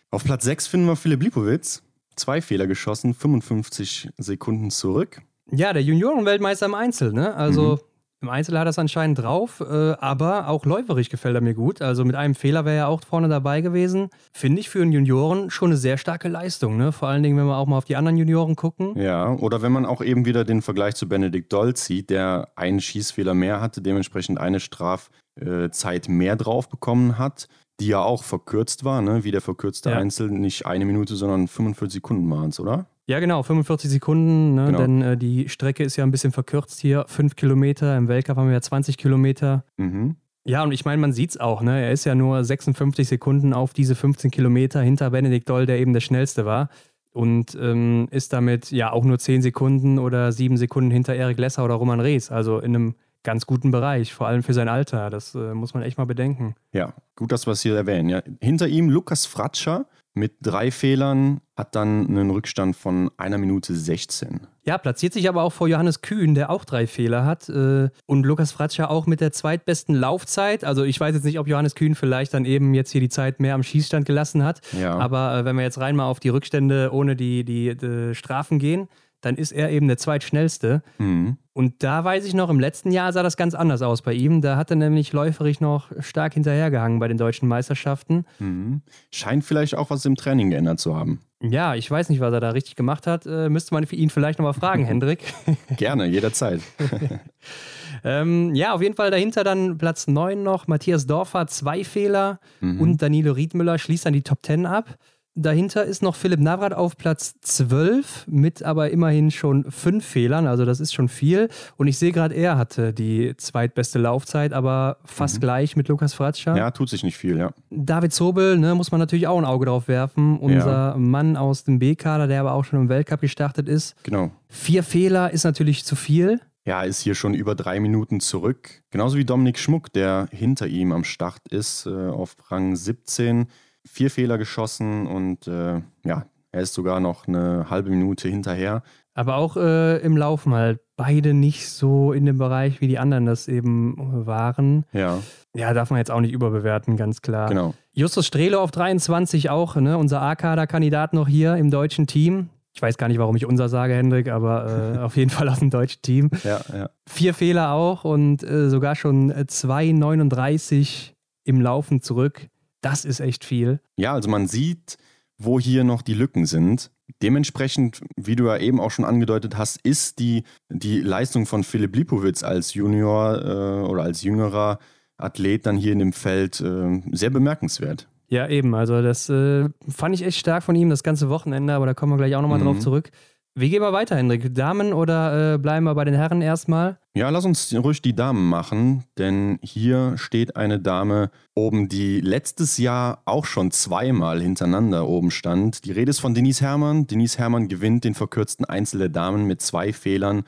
Auf 0.10 0.24
Platz 0.24 0.46
6 0.46 0.68
finden 0.68 0.88
wir 0.88 0.96
Philipp 0.96 1.22
Lipowitz. 1.22 1.84
Zwei 2.16 2.42
Fehler 2.42 2.68
geschossen, 2.68 3.14
55 3.14 4.10
Sekunden 4.18 4.70
zurück. 4.70 5.22
Ja, 5.52 5.74
der 5.74 5.84
Juniorenweltmeister 5.84 6.68
im 6.68 6.76
Einzel, 6.76 7.14
ne? 7.14 7.36
Also 7.36 7.74
mhm. 7.74 7.80
Im 8.24 8.30
Einzel 8.30 8.58
hat 8.58 8.66
er 8.66 8.70
es 8.70 8.80
anscheinend 8.80 9.20
drauf, 9.20 9.60
äh, 9.60 9.92
aber 10.00 10.48
auch 10.48 10.66
läuferisch 10.66 11.10
gefällt 11.10 11.36
er 11.36 11.42
mir 11.42 11.54
gut. 11.54 11.82
Also 11.82 12.06
mit 12.06 12.16
einem 12.16 12.36
Fehler 12.36 12.64
wäre 12.64 12.78
er 12.78 12.88
auch 12.88 13.02
vorne 13.02 13.28
dabei 13.28 13.60
gewesen. 13.60 14.08
Finde 14.32 14.62
ich 14.62 14.70
für 14.70 14.82
einen 14.82 14.94
Junioren 14.94 15.50
schon 15.50 15.72
eine 15.72 15.78
sehr 15.78 15.98
starke 15.98 16.30
Leistung. 16.30 16.78
Ne? 16.78 16.94
Vor 16.94 17.10
allen 17.10 17.22
Dingen, 17.22 17.38
wenn 17.38 17.48
wir 17.48 17.58
auch 17.58 17.68
mal 17.68 17.78
auf 17.78 17.84
die 17.84 17.98
anderen 17.98 18.16
Junioren 18.16 18.56
gucken. 18.56 18.98
Ja, 18.98 19.30
oder 19.34 19.62
wenn 19.62 19.74
man 19.74 19.86
auch 19.86 20.02
eben 20.02 20.26
wieder 20.26 20.46
den 20.46 20.62
Vergleich 20.62 20.96
zu 20.96 21.10
Benedikt 21.10 21.52
Doll 21.52 21.74
zieht, 21.74 22.10
der 22.10 22.48
einen 22.56 22.80
Schießfehler 22.80 23.34
mehr 23.34 23.60
hatte, 23.60 23.82
dementsprechend 23.82 24.40
eine 24.40 24.62
Strafzeit 24.62 26.08
mehr 26.08 26.38
drauf 26.38 26.70
bekommen 26.70 27.18
hat 27.18 27.50
die 27.80 27.88
ja 27.88 28.02
auch 28.02 28.24
verkürzt 28.24 28.84
war, 28.84 29.02
ne? 29.02 29.24
wie 29.24 29.32
der 29.32 29.42
verkürzte 29.42 29.90
ja. 29.90 29.98
Einzel, 29.98 30.30
nicht 30.30 30.66
eine 30.66 30.86
Minute, 30.86 31.16
sondern 31.16 31.48
45 31.48 31.96
Sekunden 31.96 32.30
waren 32.30 32.50
es, 32.50 32.60
oder? 32.60 32.88
Ja, 33.08 33.20
genau, 33.20 33.44
45 33.44 33.90
Sekunden, 33.90 34.56
ne? 34.56 34.68
genau. 34.68 34.78
denn 34.78 35.02
äh, 35.02 35.18
die 35.18 35.50
Strecke 35.50 35.84
ist 35.84 35.98
ja 35.98 36.04
ein 36.04 36.12
bisschen 36.12 36.32
verkürzt 36.32 36.80
hier. 36.80 37.06
Fünf 37.08 37.36
Kilometer, 37.36 37.98
im 37.98 38.08
Weltcup 38.08 38.38
haben 38.38 38.48
wir 38.48 38.54
ja 38.54 38.62
20 38.62 38.98
Kilometer. 38.98 39.66
Mhm. 39.78 40.16
Ja, 40.46 40.64
und 40.64 40.72
ich 40.72 40.86
meine, 40.86 41.02
man 41.02 41.14
sieht 41.14 41.32
es 41.32 41.40
auch, 41.40 41.62
ne? 41.62 41.82
er 41.82 41.92
ist 41.92 42.06
ja 42.06 42.16
nur 42.16 42.44
56 42.44 43.08
Sekunden 43.08 43.54
auf 43.54 43.74
diese 43.74 43.96
15 43.96 44.30
Kilometer 44.30 44.82
hinter 44.82 45.10
Benedikt 45.10 45.50
Doll, 45.50 45.66
der 45.66 45.80
eben 45.80 45.94
der 45.94 46.02
schnellste 46.02 46.46
war. 46.46 46.70
Und 47.12 47.56
ähm, 47.62 48.08
ist 48.10 48.34
damit 48.34 48.72
ja 48.72 48.92
auch 48.92 49.04
nur 49.04 49.20
10 49.20 49.42
Sekunden 49.44 50.00
oder 50.00 50.32
7 50.32 50.58
Sekunden 50.58 50.90
hinter 50.90 51.14
Erik 51.14 51.38
Lesser 51.38 51.64
oder 51.64 51.76
Roman 51.76 52.00
Rees. 52.00 52.32
Also 52.32 52.60
in 52.60 52.76
einem 52.76 52.96
ganz 53.24 53.46
guten 53.46 53.72
Bereich, 53.72 54.14
vor 54.14 54.28
allem 54.28 54.44
für 54.44 54.54
sein 54.54 54.68
Alter. 54.68 55.10
Das 55.10 55.36
äh, 55.36 55.54
muss 55.54 55.74
man 55.74 55.84
echt 55.84 55.98
mal 55.98 56.06
bedenken. 56.06 56.56
Ja, 56.72 56.94
gut, 57.16 57.32
dass 57.32 57.48
wir 57.48 57.52
es 57.52 57.62
hier 57.62 57.76
erwähnen. 57.76 58.10
Ja. 58.10 58.22
Hinter 58.42 58.68
ihm 58.68 58.90
Lukas 58.90 59.26
Fratscher, 59.26 59.86
mit 60.16 60.36
drei 60.42 60.70
Fehlern, 60.70 61.42
hat 61.58 61.76
dann 61.76 62.08
einen 62.08 62.30
Rückstand 62.30 62.76
von 62.76 63.10
einer 63.18 63.38
Minute 63.38 63.74
16. 63.74 64.42
Ja, 64.64 64.78
platziert 64.78 65.14
sich 65.14 65.28
aber 65.28 65.44
auch 65.44 65.52
vor 65.52 65.68
Johannes 65.68 66.02
Kühn, 66.02 66.36
der 66.36 66.50
auch 66.50 66.66
drei 66.66 66.88
Fehler 66.88 67.26
hat. 67.26 67.50
Äh, 67.50 67.90
und 68.06 68.26
Lukas 68.26 68.52
Fratscher 68.52 68.92
auch 68.92 69.08
mit 69.08 69.22
der 69.22 69.32
zweitbesten 69.32 69.96
Laufzeit. 69.96 70.64
Also 70.64 70.84
ich 70.84 71.00
weiß 71.00 71.16
jetzt 71.16 71.24
nicht, 71.26 71.40
ob 71.40 71.48
Johannes 71.48 71.76
Kühn 71.76 71.96
vielleicht 71.96 72.34
dann 72.34 72.46
eben 72.46 72.74
jetzt 72.74 72.92
hier 72.92 73.02
die 73.02 73.10
Zeit 73.10 73.40
mehr 73.40 73.56
am 73.56 73.64
Schießstand 73.64 74.06
gelassen 74.06 74.44
hat. 74.44 74.62
Ja. 74.80 74.98
Aber 74.98 75.40
äh, 75.40 75.46
wenn 75.46 75.56
wir 75.56 75.64
jetzt 75.64 75.80
rein 75.80 75.96
mal 75.96 76.06
auf 76.06 76.20
die 76.20 76.30
Rückstände 76.30 76.92
ohne 76.92 77.16
die, 77.16 77.44
die, 77.44 77.76
die 77.76 78.14
Strafen 78.14 78.60
gehen, 78.60 78.88
dann 79.22 79.36
ist 79.36 79.52
er 79.52 79.72
eben 79.72 79.88
der 79.88 79.98
zweitschnellste. 79.98 80.84
Mhm. 80.98 81.38
Und 81.54 81.84
da 81.84 82.04
weiß 82.04 82.26
ich 82.26 82.34
noch, 82.34 82.50
im 82.50 82.60
letzten 82.60 82.92
Jahr 82.92 83.14
sah 83.14 83.22
das 83.22 83.38
ganz 83.38 83.54
anders 83.54 83.84
aus 83.84 84.02
bei 84.02 84.14
ihm. 84.14 84.42
Da 84.42 84.58
hat 84.58 84.72
er 84.72 84.76
nämlich 84.76 85.14
läuferig 85.14 85.62
noch 85.62 85.92
stark 86.00 86.34
hinterhergehangen 86.34 87.00
bei 87.00 87.08
den 87.08 87.18
deutschen 87.18 87.48
Meisterschaften. 87.48 88.26
Mhm. 88.40 88.82
Scheint 89.12 89.46
vielleicht 89.46 89.76
auch 89.76 89.92
was 89.92 90.04
im 90.06 90.16
Training 90.16 90.50
geändert 90.50 90.80
zu 90.80 90.96
haben. 90.96 91.22
Ja, 91.42 91.76
ich 91.76 91.92
weiß 91.92 92.10
nicht, 92.10 92.22
was 92.22 92.34
er 92.34 92.40
da 92.40 92.50
richtig 92.52 92.76
gemacht 92.76 93.06
hat. 93.06 93.26
Äh, 93.28 93.50
müsste 93.50 93.76
man 93.76 93.84
ihn 93.84 94.10
vielleicht 94.10 94.40
nochmal 94.40 94.54
fragen, 94.54 94.86
Hendrik. 94.88 95.20
Gerne, 95.78 96.06
jederzeit. 96.06 96.62
ähm, 98.04 98.56
ja, 98.56 98.74
auf 98.74 98.82
jeden 98.82 98.96
Fall 98.96 99.12
dahinter 99.12 99.44
dann 99.44 99.78
Platz 99.78 100.08
9 100.08 100.42
noch. 100.42 100.68
Matthias 100.68 101.06
Dorfer, 101.06 101.46
zwei 101.48 101.84
Fehler. 101.84 102.40
Mhm. 102.62 102.82
Und 102.82 103.02
Danilo 103.02 103.34
Riedmüller 103.34 103.78
schließt 103.78 104.08
dann 104.08 104.14
die 104.14 104.24
Top 104.24 104.40
10 104.42 104.66
ab. 104.66 104.96
Dahinter 105.36 105.84
ist 105.84 106.04
noch 106.04 106.16
Philipp 106.16 106.40
Navrat 106.40 106.74
auf 106.74 106.96
Platz 106.96 107.36
12 107.42 108.26
mit 108.28 108.62
aber 108.62 108.92
immerhin 108.92 109.32
schon 109.32 109.72
fünf 109.72 110.06
Fehlern, 110.06 110.46
also 110.46 110.64
das 110.64 110.80
ist 110.80 110.94
schon 110.94 111.10
viel. 111.10 111.50
Und 111.76 111.88
ich 111.88 111.98
sehe 111.98 112.12
gerade, 112.12 112.36
er 112.36 112.58
hatte 112.58 112.94
die 112.94 113.36
zweitbeste 113.38 113.98
Laufzeit, 113.98 114.54
aber 114.54 114.98
fast 115.06 115.38
mhm. 115.38 115.42
gleich 115.42 115.76
mit 115.76 115.88
Lukas 115.88 116.14
Fratscher. 116.14 116.56
Ja, 116.56 116.70
tut 116.70 116.90
sich 116.90 117.04
nicht 117.04 117.18
viel, 117.18 117.38
ja. 117.38 117.52
David 117.72 118.14
Zobel, 118.14 118.60
ne, 118.60 118.76
muss 118.76 118.92
man 118.92 119.00
natürlich 119.00 119.26
auch 119.26 119.38
ein 119.40 119.46
Auge 119.46 119.66
drauf 119.66 119.88
werfen. 119.88 120.38
Unser 120.38 120.92
ja. 120.92 120.96
Mann 120.98 121.36
aus 121.36 121.64
dem 121.64 121.80
B-Kader, 121.80 122.28
der 122.28 122.42
aber 122.42 122.54
auch 122.54 122.66
schon 122.66 122.82
im 122.82 122.90
Weltcup 122.90 123.22
gestartet 123.22 123.68
ist. 123.68 123.96
Genau. 124.04 124.30
Vier 124.50 124.84
Fehler 124.84 125.32
ist 125.32 125.46
natürlich 125.46 125.84
zu 125.84 125.96
viel. 125.96 126.42
Ja, 126.66 126.84
ist 126.84 127.02
hier 127.02 127.16
schon 127.16 127.34
über 127.34 127.56
drei 127.56 127.80
Minuten 127.80 128.20
zurück. 128.20 128.84
Genauso 128.90 129.18
wie 129.18 129.26
Dominik 129.26 129.60
Schmuck, 129.60 129.92
der 129.92 130.28
hinter 130.32 130.68
ihm 130.68 130.94
am 130.94 131.04
Start 131.04 131.42
ist, 131.50 131.86
äh, 131.88 131.90
auf 131.90 132.36
Rang 132.50 132.76
17 132.76 133.48
vier 133.86 134.10
Fehler 134.10 134.38
geschossen 134.38 135.08
und 135.08 135.48
äh, 135.48 135.82
ja, 136.06 136.26
er 136.52 136.62
ist 136.62 136.74
sogar 136.74 137.00
noch 137.00 137.28
eine 137.28 137.70
halbe 137.70 137.90
Minute 137.90 138.30
hinterher. 138.30 138.84
Aber 139.16 139.36
auch 139.36 139.58
äh, 139.58 139.98
im 139.98 140.18
Laufen 140.18 140.54
halt 140.54 140.80
beide 140.96 141.34
nicht 141.34 141.70
so 141.70 142.14
in 142.14 142.26
dem 142.26 142.38
Bereich, 142.38 142.82
wie 142.82 142.88
die 142.88 143.00
anderen 143.00 143.26
das 143.26 143.48
eben 143.48 144.26
waren. 144.26 144.86
Ja. 144.92 145.20
Ja, 145.56 145.74
darf 145.74 145.92
man 145.92 146.00
jetzt 146.00 146.10
auch 146.10 146.22
nicht 146.22 146.32
überbewerten, 146.32 146.98
ganz 146.98 147.22
klar. 147.22 147.50
Genau. 147.50 147.76
Justus 147.92 148.26
Strelo 148.26 148.60
auf 148.60 148.72
23 148.72 149.50
auch, 149.52 149.76
ne, 149.76 149.98
unser 149.98 150.22
A-Kader-Kandidat 150.22 151.14
noch 151.14 151.28
hier 151.28 151.56
im 151.58 151.70
deutschen 151.70 152.08
Team. 152.08 152.50
Ich 152.76 152.82
weiß 152.82 152.98
gar 152.98 153.08
nicht, 153.08 153.20
warum 153.20 153.36
ich 153.36 153.46
unser 153.46 153.70
sage, 153.70 153.94
Hendrik, 153.94 154.30
aber 154.30 154.96
äh, 154.96 154.98
auf 155.04 155.16
jeden 155.16 155.30
Fall 155.30 155.48
aus 155.48 155.60
dem 155.60 155.70
deutschen 155.70 156.02
Team. 156.02 156.32
Ja, 156.44 156.62
ja. 156.74 156.90
Vier 157.08 157.36
Fehler 157.36 157.72
auch 157.72 158.04
und 158.04 158.44
äh, 158.44 158.70
sogar 158.70 158.96
schon 158.96 159.32
2,39 159.32 161.12
im 161.44 161.62
Laufen 161.62 162.02
zurück. 162.02 162.48
Das 162.84 163.06
ist 163.06 163.22
echt 163.22 163.46
viel. 163.46 163.80
Ja, 163.98 164.14
also 164.14 164.30
man 164.30 164.48
sieht, 164.48 164.98
wo 165.38 165.60
hier 165.60 165.84
noch 165.84 166.02
die 166.02 166.14
Lücken 166.14 166.46
sind. 166.46 166.92
Dementsprechend, 167.22 168.02
wie 168.18 168.36
du 168.36 168.46
ja 168.46 168.58
eben 168.58 168.80
auch 168.80 168.92
schon 168.92 169.06
angedeutet 169.06 169.58
hast, 169.58 169.80
ist 169.84 170.20
die, 170.20 170.44
die 170.70 171.00
Leistung 171.00 171.46
von 171.46 171.64
Philipp 171.64 171.96
Lipowitz 171.96 172.44
als 172.44 172.74
Junior 172.74 173.42
äh, 173.42 173.88
oder 173.88 174.04
als 174.04 174.22
jüngerer 174.22 174.80
Athlet 175.18 175.66
dann 175.66 175.78
hier 175.78 175.94
in 175.94 176.00
dem 176.00 176.14
Feld 176.14 176.60
äh, 176.60 177.02
sehr 177.12 177.30
bemerkenswert. 177.30 178.08
Ja, 178.28 178.48
eben. 178.48 178.76
Also 178.76 179.02
das 179.02 179.30
äh, 179.30 179.70
fand 179.88 180.16
ich 180.16 180.24
echt 180.24 180.40
stark 180.40 180.64
von 180.64 180.76
ihm 180.76 180.90
das 180.90 181.04
ganze 181.04 181.30
Wochenende, 181.30 181.74
aber 181.74 181.86
da 181.86 181.94
kommen 181.94 182.12
wir 182.12 182.18
gleich 182.18 182.36
auch 182.36 182.42
nochmal 182.42 182.60
mhm. 182.60 182.66
drauf 182.66 182.80
zurück. 182.80 183.12
Wie 183.56 183.70
gehen 183.70 183.84
wir 183.84 183.94
weiter, 183.94 184.16
Hendrik? 184.16 184.56
Damen 184.56 184.94
oder 184.94 185.54
äh, 185.54 185.58
bleiben 185.60 185.86
wir 185.86 185.94
bei 185.94 186.06
den 186.06 186.16
Herren 186.16 186.42
erstmal? 186.42 186.98
Ja, 187.16 187.30
lass 187.30 187.46
uns 187.46 187.72
ruhig 187.76 188.02
die 188.02 188.16
Damen 188.16 188.50
machen, 188.50 189.04
denn 189.20 189.60
hier 189.62 190.18
steht 190.18 190.56
eine 190.56 190.80
Dame 190.80 191.30
oben, 191.54 191.88
die 191.88 192.20
letztes 192.20 192.80
Jahr 192.80 193.22
auch 193.26 193.46
schon 193.46 193.70
zweimal 193.70 194.42
hintereinander 194.42 195.08
oben 195.08 195.30
stand. 195.30 195.86
Die 195.86 195.92
Rede 195.92 196.10
ist 196.10 196.20
von 196.20 196.34
Denise 196.34 196.62
Herrmann. 196.62 197.06
Denise 197.06 197.38
Herrmann 197.38 197.68
gewinnt 197.68 198.06
den 198.06 198.16
verkürzten 198.16 198.66
Einzel 198.66 198.98
der 198.98 199.10
Damen 199.10 199.46
mit 199.46 199.62
zwei 199.62 199.94
Fehlern 199.94 200.46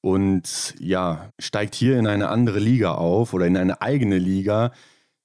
und 0.00 0.74
ja, 0.80 1.30
steigt 1.38 1.76
hier 1.76 1.96
in 1.96 2.08
eine 2.08 2.28
andere 2.28 2.58
Liga 2.58 2.94
auf 2.94 3.34
oder 3.34 3.46
in 3.46 3.56
eine 3.56 3.82
eigene 3.82 4.18
Liga. 4.18 4.72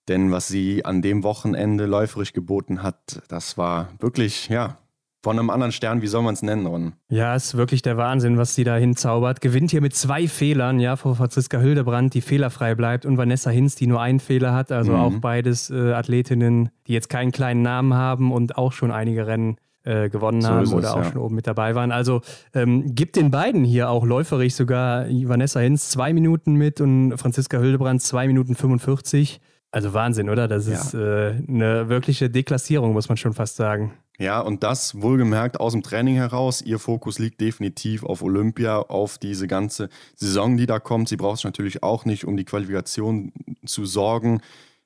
Denn 0.07 0.31
was 0.31 0.47
sie 0.50 0.86
an 0.86 1.01
dem 1.01 1.24
Wochenende 1.24 1.88
läuferisch 1.88 2.33
geboten 2.33 2.83
hat, 2.83 3.24
das 3.27 3.57
war 3.57 3.89
wirklich, 4.00 4.50
ja, 4.50 4.77
von 5.24 5.39
einem 5.39 5.50
anderen 5.50 5.71
Stern, 5.71 6.01
wie 6.01 6.07
soll 6.07 6.21
man 6.21 6.36
es 6.36 6.41
nennen, 6.41 6.65
Ron? 6.65 6.93
Ja, 7.09 7.36
ist 7.36 7.57
wirklich 7.57 7.81
der 7.81 7.97
Wahnsinn, 7.97 8.38
was 8.38 8.55
sie 8.55 8.63
da 8.63 8.75
hinzaubert. 8.75 9.41
Gewinnt 9.41 9.71
hier 9.71 9.81
mit 9.81 9.95
zwei 9.95 10.27
Fehlern, 10.27 10.79
ja, 10.79 10.95
vor 10.95 11.15
Franziska 11.15 11.59
Hildebrand, 11.59 12.13
die 12.13 12.21
fehlerfrei 12.21 12.75
bleibt, 12.75 13.05
und 13.05 13.17
Vanessa 13.17 13.50
Hinz, 13.50 13.75
die 13.75 13.88
nur 13.88 14.01
einen 14.01 14.19
Fehler 14.19 14.53
hat. 14.53 14.71
Also 14.71 14.93
mhm. 14.93 15.00
auch 15.00 15.13
beides 15.19 15.69
äh, 15.69 15.93
Athletinnen, 15.93 16.69
die 16.88 16.93
jetzt 16.93 17.09
keinen 17.09 17.31
kleinen 17.31 17.62
Namen 17.62 17.93
haben 17.93 18.31
und 18.31 18.57
auch 18.57 18.71
schon 18.71 18.91
einige 18.91 19.27
Rennen 19.27 19.57
äh, 19.88 20.09
gewonnen 20.09 20.41
so 20.41 20.50
haben 20.50 20.63
es, 20.63 20.74
oder 20.74 20.93
auch 20.93 21.03
ja. 21.03 21.12
schon 21.12 21.21
oben 21.21 21.36
mit 21.36 21.47
dabei 21.47 21.74
waren. 21.74 21.91
Also 21.91 22.21
ähm, 22.53 22.93
gibt 22.93 23.15
den 23.15 23.31
beiden 23.31 23.63
hier 23.63 23.89
auch 23.89 24.05
läuferisch 24.05 24.53
sogar 24.53 25.05
Vanessa 25.07 25.59
Hinz 25.59 25.89
zwei 25.89 26.13
Minuten 26.13 26.55
mit 26.55 26.81
und 26.81 27.17
Franziska 27.17 27.59
Hildebrand 27.59 28.01
zwei 28.01 28.27
Minuten 28.27 28.53
45. 28.53 29.39
Also 29.71 29.93
Wahnsinn, 29.93 30.29
oder? 30.29 30.47
Das 30.47 30.67
ja. 30.67 30.74
ist 30.74 30.93
äh, 30.93 31.41
eine 31.47 31.89
wirkliche 31.89 32.29
Deklassierung, 32.29 32.93
muss 32.93 33.09
man 33.09 33.17
schon 33.17 33.33
fast 33.33 33.55
sagen. 33.55 33.93
Ja, 34.19 34.39
und 34.41 34.63
das 34.63 35.00
wohlgemerkt 35.00 35.59
aus 35.59 35.74
dem 35.74 35.83
Training 35.83 36.15
heraus. 36.15 36.62
Ihr 36.63 36.79
Fokus 36.79 37.19
liegt 37.19 37.39
definitiv 37.39 38.03
auf 38.03 38.24
Olympia, 38.24 38.79
auf 38.79 39.19
diese 39.19 39.47
ganze 39.47 39.89
Saison, 40.15 40.57
die 40.57 40.65
da 40.65 40.79
kommt. 40.79 41.07
Sie 41.07 41.17
braucht 41.17 41.38
sich 41.38 41.45
natürlich 41.45 41.83
auch 41.83 42.03
nicht, 42.05 42.25
um 42.25 42.36
die 42.36 42.45
Qualifikation 42.45 43.31
zu 43.65 43.86
sorgen. 43.86 44.41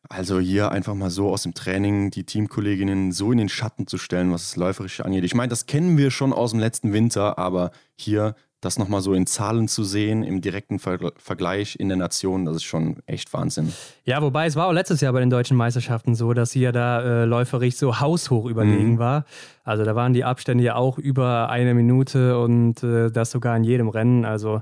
Also 0.09 0.39
hier 0.39 0.71
einfach 0.71 0.95
mal 0.95 1.09
so 1.09 1.29
aus 1.29 1.43
dem 1.43 1.53
Training 1.53 2.11
die 2.11 2.25
Teamkolleginnen 2.25 3.13
so 3.13 3.31
in 3.31 3.37
den 3.37 3.49
Schatten 3.49 3.87
zu 3.87 3.97
stellen, 3.97 4.33
was 4.33 4.49
das 4.49 4.55
Läuferische 4.57 5.05
angeht. 5.05 5.23
Ich 5.23 5.35
meine, 5.35 5.49
das 5.49 5.65
kennen 5.65 5.97
wir 5.97 6.11
schon 6.11 6.33
aus 6.33 6.51
dem 6.51 6.59
letzten 6.59 6.91
Winter, 6.91 7.37
aber 7.37 7.71
hier 7.97 8.35
das 8.61 8.77
nochmal 8.77 9.01
so 9.01 9.13
in 9.13 9.25
Zahlen 9.25 9.67
zu 9.67 9.83
sehen, 9.83 10.23
im 10.23 10.39
direkten 10.39 10.77
Ver 10.77 10.99
Vergleich 11.17 11.75
in 11.79 11.89
der 11.89 11.97
Nation, 11.97 12.45
das 12.45 12.57
ist 12.57 12.63
schon 12.63 12.97
echt 13.07 13.33
Wahnsinn. 13.33 13.73
Ja, 14.05 14.21
wobei 14.21 14.45
es 14.45 14.55
war 14.55 14.67
auch 14.67 14.71
letztes 14.71 15.01
Jahr 15.01 15.13
bei 15.13 15.19
den 15.19 15.31
deutschen 15.31 15.57
Meisterschaften 15.57 16.13
so, 16.13 16.33
dass 16.33 16.51
sie 16.51 16.61
ja 16.61 16.71
da 16.71 17.23
äh, 17.23 17.25
läuferig 17.25 17.75
so 17.75 17.99
haushoch 17.99 18.45
überlegen 18.45 18.93
mhm. 18.93 18.99
war. 18.99 19.25
Also 19.63 19.83
da 19.83 19.95
waren 19.95 20.13
die 20.13 20.23
Abstände 20.23 20.63
ja 20.63 20.75
auch 20.75 20.99
über 20.99 21.49
eine 21.49 21.73
Minute 21.73 22.39
und 22.39 22.83
äh, 22.83 23.09
das 23.09 23.31
sogar 23.31 23.57
in 23.57 23.63
jedem 23.63 23.89
Rennen. 23.89 24.25
Also 24.25 24.61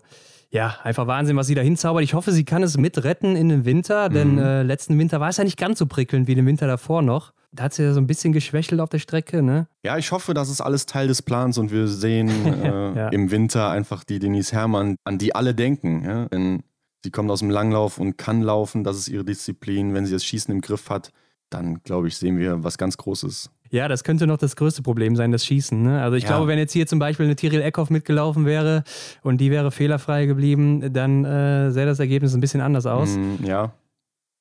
ja, 0.52 0.78
einfach 0.84 1.06
Wahnsinn, 1.06 1.36
was 1.38 1.48
sie 1.48 1.56
da 1.56 1.62
hinzaubert. 1.62 2.04
Ich 2.04 2.14
hoffe, 2.14 2.32
sie 2.32 2.44
kann 2.44 2.64
es 2.64 2.78
mitretten 2.78 3.36
in 3.36 3.50
den 3.50 3.66
Winter, 3.66 4.10
denn 4.10 4.34
mhm. 4.34 4.40
äh, 4.40 4.64
letzten 4.64 4.98
Winter 4.98 5.20
war 5.20 5.30
es 5.30 5.38
ja 5.38 5.44
nicht 5.44 5.58
ganz 5.58 5.80
so 5.80 5.86
prickelnd 5.86 6.28
wie 6.28 6.36
den 6.36 6.46
Winter 6.46 6.68
davor 6.68 7.02
noch. 7.02 7.34
Da 7.52 7.64
hat 7.64 7.74
sie 7.74 7.84
ja 7.84 7.94
so 7.94 8.00
ein 8.00 8.08
bisschen 8.08 8.32
geschwächelt 8.32 8.80
auf 8.80 8.90
der 8.90 9.00
Strecke, 9.00 9.42
ne? 9.42 9.68
Ja, 9.84 9.98
ich 9.98 10.12
hoffe, 10.12 10.34
das 10.34 10.50
ist 10.50 10.62
alles 10.62 10.86
Teil 10.86 11.08
des 11.08 11.22
Plans 11.22 11.58
und 11.58 11.72
wir 11.72 11.88
sehen 11.88 12.30
äh, 12.64 12.96
ja. 12.96 13.10
im 13.10 13.32
Winter 13.32 13.70
einfach 13.70 14.04
die 14.04 14.20
Denise 14.20 14.52
Herrmann, 14.52 14.96
an 15.04 15.18
die 15.18 15.34
alle 15.34 15.56
denken. 15.56 16.04
Ja? 16.04 16.26
Denn 16.26 16.64
sie 17.04 17.12
kommt 17.12 17.30
aus 17.32 17.40
dem 17.40 17.50
Langlauf 17.50 17.98
und 18.00 18.18
kann 18.18 18.42
laufen, 18.42 18.84
das 18.84 18.98
ist 18.98 19.08
ihre 19.08 19.26
Disziplin. 19.26 19.94
Wenn 19.94 20.06
sie 20.06 20.14
das 20.14 20.24
Schießen 20.24 20.54
im 20.54 20.62
Griff 20.62 20.90
hat, 20.90 21.12
dann 21.50 21.82
glaube 21.84 22.08
ich, 22.08 22.18
sehen 22.18 22.38
wir 22.38 22.64
was 22.64 22.78
ganz 22.78 22.98
Großes. 22.98 23.50
Ja, 23.72 23.88
das 23.88 24.04
könnte 24.04 24.26
noch 24.28 24.38
das 24.38 24.56
größte 24.56 24.82
Problem 24.82 25.16
sein, 25.16 25.32
das 25.32 25.46
Schießen. 25.46 25.82
Ne? 25.82 26.02
Also 26.02 26.16
ich 26.16 26.24
ja. 26.24 26.30
glaube, 26.30 26.48
wenn 26.48 26.58
jetzt 26.58 26.74
hier 26.74 26.88
zum 26.88 27.00
Beispiel 27.00 27.26
eine 27.26 27.36
Tiril 27.36 27.62
Eckhoff 27.62 27.90
mitgelaufen 27.90 28.46
wäre 28.46 28.84
und 29.22 29.40
die 29.40 29.52
wäre 29.52 29.72
fehlerfrei 29.72 30.26
geblieben, 30.26 30.92
dann 30.94 31.26
äh, 31.26 31.72
sähe 31.72 31.86
das 31.86 32.00
Ergebnis 32.00 32.34
ein 32.34 32.42
bisschen 32.42 32.62
anders 32.62 32.86
aus. 32.86 33.16
Mm, 33.16 33.46
ja, 33.46 33.74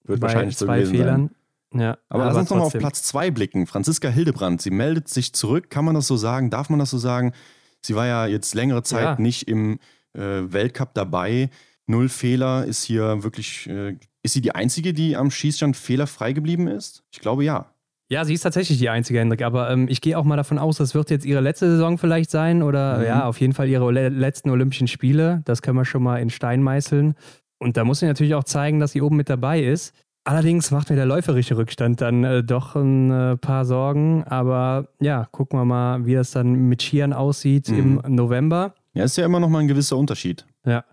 wird 0.05 0.21
Bei 0.21 0.29
wahrscheinlich 0.29 0.57
so 0.57 0.67
zwei 0.67 0.87
Fehlern. 0.87 1.31
Sein. 1.73 1.81
Ja, 1.81 1.99
aber, 2.09 2.25
aber 2.25 2.33
lass 2.33 2.37
uns 2.37 2.51
nochmal 2.51 2.67
auf 2.67 2.73
Platz 2.73 3.03
2 3.03 3.31
blicken. 3.31 3.67
Franziska 3.67 4.09
Hildebrand, 4.09 4.63
sie 4.63 4.71
meldet 4.71 5.09
sich 5.09 5.35
zurück. 5.35 5.69
Kann 5.69 5.85
man 5.85 5.95
das 5.95 6.07
so 6.07 6.17
sagen? 6.17 6.49
Darf 6.49 6.71
man 6.71 6.79
das 6.79 6.91
so 6.91 6.99
sagen? 6.99 7.33
Sie 7.83 7.95
war 7.95 8.07
ja 8.07 8.27
jetzt 8.27 8.55
längere 8.55 8.83
Zeit 8.83 9.05
ja. 9.05 9.17
nicht 9.19 9.49
im 9.49 9.79
äh, 10.15 10.21
Weltcup 10.21 10.95
dabei. 10.95 11.51
Null 11.87 12.09
Fehler 12.09 12.65
ist 12.65 12.85
hier 12.85 13.23
wirklich. 13.23 13.69
Äh, 13.69 13.97
ist 14.23 14.35
sie 14.35 14.41
die 14.41 14.55
Einzige, 14.55 14.93
die 14.93 15.17
am 15.17 15.31
Schießstand 15.31 15.77
fehlerfrei 15.77 16.33
geblieben 16.33 16.67
ist? 16.67 17.05
Ich 17.11 17.21
glaube 17.21 17.45
ja. 17.45 17.71
Ja, 18.11 18.25
sie 18.25 18.33
ist 18.33 18.41
tatsächlich 18.41 18.79
die 18.79 18.89
Einzige, 18.89 19.21
Hendrik. 19.21 19.43
Aber 19.43 19.71
ähm, 19.71 19.87
ich 19.89 20.01
gehe 20.01 20.19
auch 20.19 20.25
mal 20.25 20.37
davon 20.37 20.59
aus, 20.59 20.79
das 20.79 20.95
wird 20.95 21.11
jetzt 21.11 21.27
ihre 21.27 21.41
letzte 21.41 21.71
Saison 21.71 21.99
vielleicht 21.99 22.31
sein 22.31 22.63
oder 22.63 22.99
mhm. 22.99 23.05
ja, 23.05 23.27
auf 23.27 23.41
jeden 23.41 23.53
Fall 23.53 23.69
ihre 23.69 23.91
le 23.93 24.09
letzten 24.09 24.51
Olympischen 24.51 24.89
Spiele. 24.89 25.43
Das 25.45 25.61
können 25.61 25.77
wir 25.77 25.85
schon 25.85 26.03
mal 26.03 26.17
in 26.17 26.31
Stein 26.31 26.63
meißeln. 26.63 27.15
Und 27.59 27.77
da 27.77 27.85
muss 27.85 28.01
sie 28.01 28.07
natürlich 28.07 28.35
auch 28.35 28.45
zeigen, 28.45 28.81
dass 28.81 28.93
sie 28.93 29.03
oben 29.03 29.17
mit 29.17 29.29
dabei 29.29 29.63
ist. 29.63 29.95
Allerdings 30.25 30.71
macht 30.71 30.91
mir 30.91 30.97
der 30.97 31.07
läuferische 31.07 31.57
Rückstand 31.57 32.01
dann 32.01 32.25
äh, 32.25 32.43
doch 32.43 32.77
ein 32.77 33.11
äh, 33.11 33.37
paar 33.37 33.65
Sorgen. 33.65 34.25
Aber 34.25 34.89
ja, 35.01 35.27
gucken 35.31 35.59
wir 35.59 35.65
mal, 35.65 36.07
wie 36.07 36.15
das 36.15 36.31
dann 36.31 36.69
mit 36.69 36.83
Skiern 36.83 37.13
aussieht 37.13 37.69
mhm. 37.69 38.01
im 38.05 38.15
November. 38.15 38.75
Ja, 38.95 39.05
ist 39.05 39.17
ja 39.17 39.25
immer 39.25 39.41
noch 39.41 39.49
mal 39.49 39.61
ein 39.61 39.69
gewisser 39.69 39.97
Unterschied. 39.97 40.47
Ja. 40.65 40.85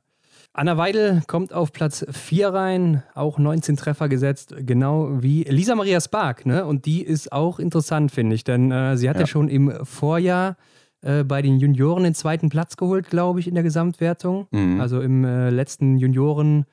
Anna 0.57 0.77
Weidel 0.77 1.21
kommt 1.27 1.51
auf 1.51 1.73
Platz 1.73 2.05
4 2.09 2.49
rein, 2.49 3.03
auch 3.13 3.37
19 3.37 3.75
Treffer 3.75 4.07
gesetzt, 4.07 4.55
genau 4.57 5.21
wie 5.21 5.43
Lisa 5.43 5.75
Maria 5.75 5.99
Spark. 5.99 6.45
Ne? 6.45 6.65
Und 6.65 6.85
die 6.85 7.01
ist 7.01 7.33
auch 7.33 7.59
interessant, 7.59 8.11
finde 8.11 8.35
ich, 8.35 8.45
denn 8.45 8.71
äh, 8.71 8.95
sie 8.95 9.09
hat 9.09 9.17
ja. 9.17 9.23
ja. 9.23 9.27
schon 9.27 9.49
im 9.49 9.73
Vorjahr 9.83 10.55
äh, 11.01 11.25
bei 11.25 11.41
den 11.41 11.59
Junioren 11.59 12.05
den 12.05 12.15
zweiten 12.15 12.47
Platz 12.47 12.77
geholt, 12.77 13.09
glaube 13.09 13.41
ich, 13.41 13.49
in 13.49 13.53
der 13.53 13.63
Gesamtwertung. 13.63 14.47
Mhm. 14.51 14.79
Also 14.79 15.01
im 15.01 15.25
äh, 15.25 15.49
letzten 15.49 15.97
Junioren- 15.97 16.65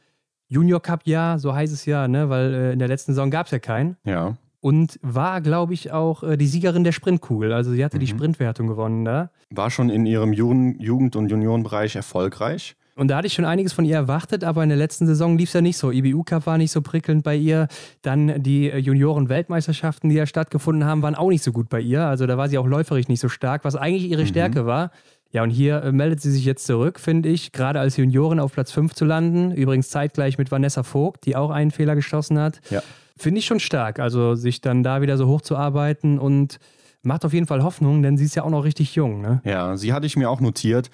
Junior 0.46 0.80
Cup 0.80 1.06
Jahr, 1.06 1.38
so 1.38 1.54
heißt 1.54 1.72
es 1.72 1.86
ja, 1.86 2.06
ne? 2.08 2.28
weil 2.28 2.52
äh, 2.52 2.72
in 2.74 2.78
der 2.78 2.86
letzten 2.86 3.12
Saison 3.14 3.30
gab 3.30 3.46
es 3.46 3.52
ja 3.52 3.58
keinen. 3.58 3.96
Ja. 4.04 4.36
Und 4.60 5.00
war, 5.02 5.40
glaube 5.40 5.72
ich, 5.72 5.90
auch 5.90 6.22
äh, 6.22 6.36
die 6.36 6.46
Siegerin 6.46 6.84
der 6.84 6.92
Sprintkugel. 6.92 7.52
Also 7.52 7.72
sie 7.72 7.82
hatte 7.82 7.96
mhm. 7.96 8.00
die 8.00 8.06
Sprintwertung 8.06 8.68
gewonnen 8.68 9.04
da. 9.04 9.30
War 9.50 9.70
schon 9.70 9.88
in 9.88 10.04
ihrem 10.04 10.32
Jugend- 10.32 11.16
und 11.16 11.30
Juniorenbereich 11.30 11.96
erfolgreich. 11.96 12.76
Und 13.02 13.08
da 13.08 13.16
hatte 13.16 13.26
ich 13.26 13.32
schon 13.32 13.44
einiges 13.44 13.72
von 13.72 13.84
ihr 13.84 13.96
erwartet, 13.96 14.44
aber 14.44 14.62
in 14.62 14.68
der 14.68 14.78
letzten 14.78 15.08
Saison 15.08 15.36
lief 15.36 15.48
es 15.48 15.54
ja 15.54 15.60
nicht 15.60 15.76
so. 15.76 15.90
IBU 15.90 16.22
Cup 16.22 16.46
war 16.46 16.56
nicht 16.56 16.70
so 16.70 16.82
prickelnd 16.82 17.24
bei 17.24 17.34
ihr. 17.34 17.66
Dann 18.00 18.40
die 18.44 18.70
äh, 18.70 18.78
Junioren-Weltmeisterschaften, 18.78 20.08
die 20.08 20.14
ja 20.14 20.24
stattgefunden 20.24 20.84
haben, 20.84 21.02
waren 21.02 21.16
auch 21.16 21.28
nicht 21.28 21.42
so 21.42 21.50
gut 21.50 21.68
bei 21.68 21.80
ihr. 21.80 22.04
Also 22.04 22.28
da 22.28 22.38
war 22.38 22.48
sie 22.48 22.58
auch 22.58 22.66
läuferisch 22.66 23.08
nicht 23.08 23.18
so 23.18 23.28
stark, 23.28 23.64
was 23.64 23.74
eigentlich 23.74 24.08
ihre 24.08 24.22
mhm. 24.22 24.28
Stärke 24.28 24.66
war. 24.66 24.92
Ja, 25.32 25.42
und 25.42 25.50
hier 25.50 25.82
äh, 25.82 25.90
meldet 25.90 26.20
sie 26.20 26.30
sich 26.30 26.44
jetzt 26.44 26.64
zurück, 26.64 27.00
finde 27.00 27.28
ich, 27.28 27.50
gerade 27.50 27.80
als 27.80 27.96
Juniorin 27.96 28.38
auf 28.38 28.52
Platz 28.52 28.70
5 28.70 28.94
zu 28.94 29.04
landen. 29.04 29.50
Übrigens 29.50 29.88
zeitgleich 29.88 30.38
mit 30.38 30.52
Vanessa 30.52 30.84
Vogt, 30.84 31.26
die 31.26 31.34
auch 31.34 31.50
einen 31.50 31.72
Fehler 31.72 31.96
geschossen 31.96 32.38
hat. 32.38 32.60
Ja. 32.70 32.84
Finde 33.16 33.40
ich 33.40 33.46
schon 33.46 33.58
stark, 33.58 33.98
also 33.98 34.36
sich 34.36 34.60
dann 34.60 34.84
da 34.84 35.02
wieder 35.02 35.16
so 35.16 35.26
hochzuarbeiten 35.26 36.20
und 36.20 36.60
macht 37.02 37.24
auf 37.24 37.32
jeden 37.32 37.48
Fall 37.48 37.64
Hoffnung, 37.64 38.00
denn 38.02 38.16
sie 38.16 38.26
ist 38.26 38.36
ja 38.36 38.44
auch 38.44 38.50
noch 38.50 38.62
richtig 38.62 38.94
jung. 38.94 39.22
Ne? 39.22 39.40
Ja, 39.44 39.76
sie 39.76 39.92
hatte 39.92 40.06
ich 40.06 40.16
mir 40.16 40.30
auch 40.30 40.40
notiert. 40.40 40.88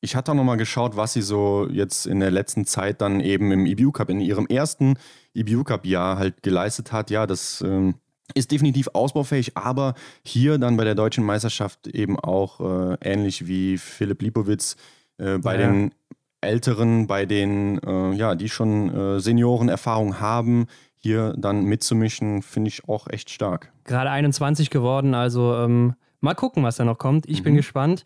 Ich 0.00 0.16
hatte 0.16 0.32
auch 0.32 0.36
nochmal 0.36 0.56
geschaut, 0.56 0.96
was 0.96 1.12
sie 1.12 1.22
so 1.22 1.68
jetzt 1.70 2.06
in 2.06 2.20
der 2.20 2.30
letzten 2.30 2.64
Zeit 2.64 3.00
dann 3.00 3.20
eben 3.20 3.52
im 3.52 3.66
EBU 3.66 3.92
Cup, 3.92 4.08
in 4.08 4.20
ihrem 4.20 4.46
ersten 4.46 4.94
EBU 5.34 5.64
Cup 5.64 5.84
Jahr 5.84 6.18
halt 6.18 6.42
geleistet 6.42 6.90
hat. 6.92 7.10
Ja, 7.10 7.26
das 7.26 7.60
ähm, 7.60 7.94
ist 8.34 8.50
definitiv 8.50 8.88
ausbaufähig, 8.94 9.56
aber 9.56 9.94
hier 10.24 10.58
dann 10.58 10.76
bei 10.76 10.84
der 10.84 10.94
deutschen 10.94 11.24
Meisterschaft 11.24 11.86
eben 11.86 12.18
auch 12.18 12.60
äh, 12.60 12.96
ähnlich 13.02 13.46
wie 13.46 13.76
Philipp 13.76 14.22
Lipowitz 14.22 14.76
äh, 15.18 15.38
bei 15.38 15.60
ja. 15.60 15.66
den 15.66 15.92
Älteren, 16.40 17.06
bei 17.06 17.26
den, 17.26 17.78
äh, 17.80 18.12
ja, 18.12 18.34
die 18.34 18.48
schon 18.48 18.94
äh, 18.94 19.20
Seniorenerfahrung 19.20 20.20
haben, 20.20 20.66
hier 20.94 21.34
dann 21.36 21.64
mitzumischen, 21.64 22.42
finde 22.42 22.68
ich 22.68 22.88
auch 22.88 23.06
echt 23.08 23.30
stark. 23.30 23.72
Gerade 23.84 24.10
21 24.10 24.70
geworden, 24.70 25.14
also 25.14 25.54
ähm, 25.56 25.94
mal 26.20 26.34
gucken, 26.34 26.62
was 26.62 26.76
da 26.76 26.84
noch 26.84 26.98
kommt. 26.98 27.26
Ich 27.28 27.40
mhm. 27.40 27.44
bin 27.44 27.54
gespannt. 27.56 28.04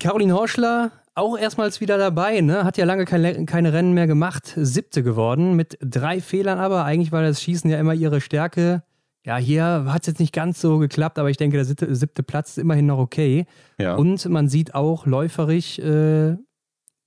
Caroline 0.00 0.34
Horschler 0.34 0.92
auch 1.14 1.36
erstmals 1.36 1.80
wieder 1.80 1.98
dabei, 1.98 2.40
ne? 2.40 2.64
Hat 2.64 2.78
ja 2.78 2.84
lange 2.84 3.04
keine, 3.04 3.44
keine 3.44 3.72
Rennen 3.72 3.92
mehr 3.92 4.06
gemacht. 4.06 4.54
Siebte 4.56 5.02
geworden 5.02 5.54
mit 5.54 5.78
drei 5.80 6.20
Fehlern 6.20 6.58
aber. 6.58 6.84
Eigentlich 6.84 7.12
war 7.12 7.22
das 7.22 7.42
Schießen 7.42 7.70
ja 7.70 7.78
immer 7.78 7.94
ihre 7.94 8.20
Stärke 8.20 8.82
Ja, 9.24 9.36
hier 9.36 9.84
hat 9.88 10.02
es 10.02 10.06
jetzt 10.06 10.20
nicht 10.20 10.32
ganz 10.32 10.60
so 10.60 10.78
geklappt, 10.78 11.18
aber 11.18 11.30
ich 11.30 11.36
denke, 11.36 11.56
der 11.56 11.64
siebte, 11.64 11.94
siebte 11.94 12.22
Platz 12.22 12.52
ist 12.52 12.58
immerhin 12.58 12.86
noch 12.86 12.98
okay. 12.98 13.46
Ja. 13.78 13.94
Und 13.94 14.26
man 14.28 14.48
sieht 14.48 14.74
auch 14.74 15.06
läuferig 15.06 15.80
äh, 15.82 16.36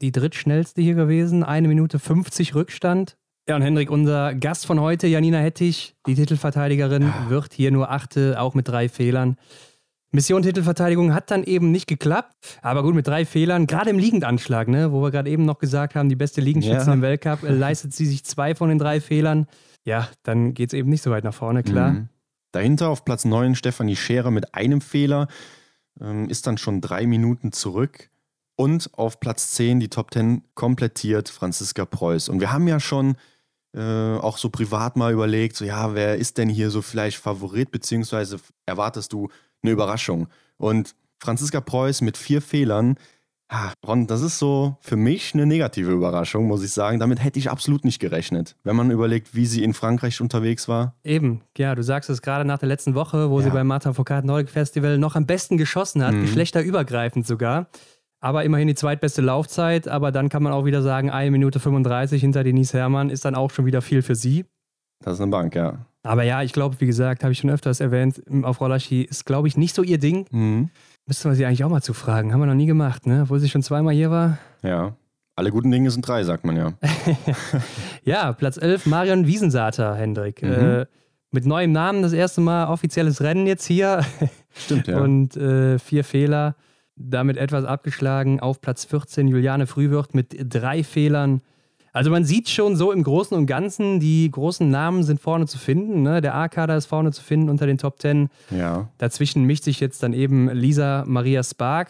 die 0.01 0.11
drittschnellste 0.11 0.81
hier 0.81 0.95
gewesen, 0.95 1.43
eine 1.43 1.67
Minute 1.67 1.99
50 1.99 2.53
Rückstand. 2.53 3.17
Ja, 3.47 3.55
und 3.55 3.61
Hendrik, 3.61 3.91
unser 3.91 4.33
Gast 4.33 4.65
von 4.65 4.79
heute, 4.79 5.07
Janina 5.07 5.37
Hettich, 5.37 5.95
die 6.07 6.15
Titelverteidigerin, 6.15 7.13
wird 7.29 7.53
hier 7.53 7.71
nur 7.71 7.91
achte, 7.91 8.39
auch 8.39 8.55
mit 8.55 8.67
drei 8.67 8.89
Fehlern. 8.89 9.37
Mission 10.15 10.41
Titelverteidigung 10.41 11.13
hat 11.13 11.29
dann 11.29 11.43
eben 11.43 11.71
nicht 11.71 11.87
geklappt, 11.87 12.33
aber 12.61 12.81
gut, 12.83 12.95
mit 12.95 13.05
drei 13.07 13.25
Fehlern, 13.25 13.67
gerade 13.67 13.89
im 13.89 13.99
Liegendanschlag, 13.99 14.67
ne, 14.67 14.91
wo 14.91 15.01
wir 15.01 15.11
gerade 15.11 15.29
eben 15.29 15.45
noch 15.45 15.59
gesagt 15.59 15.93
haben, 15.95 16.09
die 16.09 16.15
beste 16.15 16.41
Liegenschützin 16.41 16.87
Ja. 16.87 16.93
im 16.93 17.01
Weltcup, 17.01 17.43
äh, 17.43 17.51
leistet 17.51 17.93
sie 17.93 18.05
sich 18.05 18.23
zwei 18.25 18.55
von 18.55 18.69
den 18.69 18.79
drei 18.79 18.99
Fehlern. 19.01 19.47
Ja, 19.83 20.09
dann 20.23 20.53
geht 20.53 20.69
es 20.69 20.73
eben 20.73 20.89
nicht 20.89 21.03
so 21.03 21.11
weit 21.11 21.23
nach 21.23 21.33
vorne, 21.33 21.61
klar. 21.61 21.91
Mhm. 21.91 22.09
Dahinter 22.51 22.89
auf 22.89 23.05
Platz 23.05 23.25
9 23.25 23.53
Stefanie 23.55 23.95
Scherer 23.95 24.31
mit 24.31 24.55
einem 24.55 24.81
Fehler, 24.81 25.27
ähm, 26.01 26.29
ist 26.29 26.47
dann 26.47 26.57
schon 26.57 26.81
drei 26.81 27.05
Minuten 27.05 27.51
zurück. 27.51 28.09
Und 28.57 28.89
auf 28.93 29.19
Platz 29.19 29.51
10 29.51 29.81
die 29.81 29.89
Top 29.89 30.13
10 30.13 30.43
komplettiert 30.53 31.27
Franziska 31.27 31.83
Preuß. 31.85 32.29
Und 32.29 32.39
wir 32.39 32.53
haben 32.53 32.67
ja 32.69 32.79
schon 32.79 33.15
äh, 33.75 34.15
auch 34.15 34.37
so 34.37 34.49
privat 34.49 34.95
mal 34.95 35.11
überlegt, 35.11 35.57
so 35.57 35.65
ja, 35.65 35.93
wer 35.93 36.15
ist 36.15 36.37
denn 36.37 36.47
hier 36.47 36.69
so 36.69 36.81
vielleicht 36.81 37.17
Favorit, 37.17 37.71
beziehungsweise 37.71 38.39
erwartest 38.65 39.11
du 39.11 39.27
eine 39.63 39.71
Überraschung? 39.71 40.27
Und 40.57 40.95
Franziska 41.19 41.61
Preuß 41.61 42.01
mit 42.01 42.17
vier 42.17 42.41
Fehlern, 42.41 42.95
ah, 43.47 43.71
Ron, 43.87 44.07
das 44.07 44.21
ist 44.21 44.37
so 44.39 44.77
für 44.81 44.95
mich 44.95 45.33
eine 45.33 45.45
negative 45.45 45.91
Überraschung, 45.91 46.45
muss 46.47 46.63
ich 46.63 46.71
sagen. 46.71 46.99
Damit 46.99 47.23
hätte 47.23 47.39
ich 47.39 47.49
absolut 47.49 47.85
nicht 47.85 47.99
gerechnet. 47.99 48.55
Wenn 48.63 48.75
man 48.75 48.91
überlegt, 48.91 49.33
wie 49.35 49.45
sie 49.45 49.63
in 49.63 49.73
Frankreich 49.73 50.19
unterwegs 50.21 50.67
war. 50.67 50.95
Eben, 51.03 51.41
ja, 51.57 51.73
du 51.75 51.83
sagst 51.83 52.09
es 52.09 52.21
gerade 52.21 52.45
nach 52.45 52.59
der 52.59 52.67
letzten 52.67 52.95
Woche, 52.95 53.29
wo 53.29 53.41
sie 53.41 53.47
Ja. 53.47 53.53
beim 53.53 53.67
Marta 53.67 53.93
Foucault 53.93 54.25
Nordic 54.25 54.49
Festival 54.49 54.97
noch 54.97 55.15
am 55.15 55.25
besten 55.25 55.57
geschossen 55.57 56.03
hat, 56.03 56.13
Mhm. 56.13 56.21
geschlechterübergreifend 56.21 57.25
sogar. 57.25 57.67
Aber 58.21 58.43
immerhin 58.43 58.67
die 58.67 58.75
zweitbeste 58.75 59.21
Laufzeit, 59.21 59.87
aber 59.87 60.11
dann 60.11 60.29
kann 60.29 60.41
man 60.41 60.51
auch 60.51 60.65
wieder 60.65 60.81
sagen, 60.81 61.11
1 61.11 61.31
Minute 61.31 61.59
35 61.59 62.21
hinter 62.21 62.43
Denise 62.43 62.73
Herrmann 62.73 63.09
ist 63.11 63.23
dann 63.25 63.35
auch 63.35 63.51
schon 63.51 63.65
wieder 63.67 63.81
viel 63.83 64.01
für 64.01 64.15
sie. 64.15 64.45
Das 65.03 65.15
ist 65.15 65.21
eine 65.21 65.29
Bank, 65.31 65.53
ja. 65.55 65.85
Aber 66.05 66.23
ja, 66.23 66.43
ich 66.43 66.53
glaube, 66.53 66.79
wie 66.79 66.85
gesagt, 66.85 67.23
habe 67.23 67.31
ich 67.31 67.39
schon 67.39 67.49
öfters 67.49 67.79
erwähnt, 67.79 68.21
auf 68.43 68.61
Rollaski 68.61 69.01
ist, 69.01 69.25
glaube 69.25 69.47
ich, 69.47 69.57
nicht 69.57 69.75
so 69.75 69.81
ihr 69.81 69.97
Ding. 69.97 70.27
Mhm. 70.31 70.69
Müssten 71.07 71.29
wir 71.29 71.35
sie 71.35 71.45
eigentlich 71.45 71.63
auch 71.63 71.69
mal 71.69 71.81
zufragen. 71.81 72.31
Haben 72.31 72.41
wir 72.41 72.45
noch 72.45 72.53
nie 72.53 72.67
gemacht, 72.67 73.07
ne? 73.07 73.23
Obwohl 73.23 73.39
sie 73.39 73.49
schon 73.49 73.63
zweimal 73.63 73.93
hier 73.93 74.11
war. 74.11 74.37
Ja. 74.61 74.95
Alle 75.35 75.51
guten 75.51 75.69
Dinge 75.71 75.89
sind 75.91 76.07
drei, 76.07 76.23
sagt 76.23 76.45
man 76.45 76.55
ja. 76.55 76.73
Ja, 78.05 78.33
Platz 78.33 78.57
11, 78.57 78.85
Marion 78.85 79.27
Wiesensater, 79.27 79.95
Hendrik. 79.95 80.43
Mhm. 80.43 80.51
Äh, 80.51 80.85
mit 81.31 81.45
neuem 81.45 81.71
Namen 81.71 82.03
das 82.03 82.13
erste 82.13 82.39
Mal 82.39 82.67
offizielles 82.67 83.21
Rennen 83.21 83.47
jetzt 83.47 83.65
hier. 83.65 84.05
Stimmt, 84.55 84.87
ja. 84.87 84.99
Und 84.99 85.35
äh, 85.35 85.79
vier 85.79 86.03
Fehler. 86.03 86.55
Damit 86.95 87.37
etwas 87.37 87.65
abgeschlagen. 87.65 88.39
Auf 88.39 88.61
Platz 88.61 88.85
14 88.85 89.27
Juliane 89.27 89.67
Frühwirt 89.67 90.13
mit 90.13 90.35
drei 90.39 90.83
Fehlern. 90.83 91.41
Also 91.95 92.11
man 92.11 92.25
sieht 92.25 92.49
schon 92.49 92.75
so 92.75 92.91
im 92.91 93.03
Großen 93.03 93.37
und 93.37 93.45
Ganzen, 93.45 94.01
die 94.01 94.29
großen 94.29 94.69
Namen 94.69 95.03
sind 95.03 95.21
vorne 95.21 95.47
zu 95.47 95.57
finden. 95.57 96.01
Ne? 96.03 96.19
Der 96.19 96.35
A-Kader 96.35 96.75
ist 96.75 96.87
vorne 96.87 97.11
zu 97.13 97.23
finden 97.23 97.49
unter 97.49 97.65
den 97.67 97.77
Top 97.77 97.99
10. 98.01 98.27
ja. 98.51 98.89
Dazwischen 98.97 99.45
mischt 99.45 99.63
sich 99.63 99.79
jetzt 99.79 100.03
dann 100.03 100.11
eben 100.11 100.49
Lisa 100.51 101.05
Maria 101.07 101.41
Spark, 101.41 101.89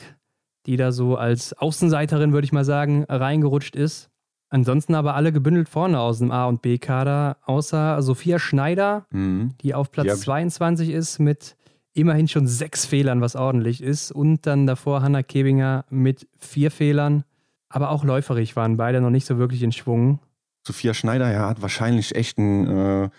die 0.67 0.77
da 0.77 0.91
so 0.91 1.15
als 1.17 1.53
Außenseiterin, 1.53 2.33
würde 2.33 2.45
ich 2.45 2.51
mal 2.53 2.65
sagen, 2.65 3.05
reingerutscht 3.09 3.75
ist. 3.75 4.09
Ansonsten 4.49 4.93
aber 4.93 5.15
alle 5.15 5.31
gebündelt 5.31 5.69
vorne 5.69 5.99
aus 5.99 6.19
dem 6.19 6.29
A- 6.31 6.45
und 6.45 6.61
B-Kader, 6.61 7.37
außer 7.43 8.01
Sophia 8.03 8.37
Schneider, 8.37 9.07
Mhm. 9.11 9.53
die 9.61 9.73
auf 9.73 9.91
Platz 9.91 10.05
ich- 10.13 10.19
22 10.21 10.91
ist 10.91 11.17
mit 11.17 11.55
immerhin 11.93 12.27
schon 12.27 12.45
sechs 12.45 12.85
Fehlern, 12.85 13.21
was 13.21 13.35
ordentlich 13.35 13.81
ist. 13.81 14.11
Und 14.11 14.45
dann 14.45 14.67
davor 14.67 15.01
Hanna 15.01 15.23
Kebinger 15.23 15.85
mit 15.89 16.27
vier 16.37 16.69
Fehlern. 16.69 17.23
Aber 17.69 17.89
auch 17.89 18.03
läuferig 18.03 18.55
waren 18.55 18.77
beide 18.77 19.01
noch 19.01 19.09
nicht 19.09 19.25
so 19.25 19.37
wirklich 19.37 19.63
in 19.63 19.71
Schwung. 19.71 20.19
Sophia 20.65 20.93
Schneider 20.93 21.31
ja, 21.31 21.49
hat 21.49 21.61
wahrscheinlich 21.61 22.15
echt 22.15 22.37
einen 22.37 22.67
äh, 23.05 23.09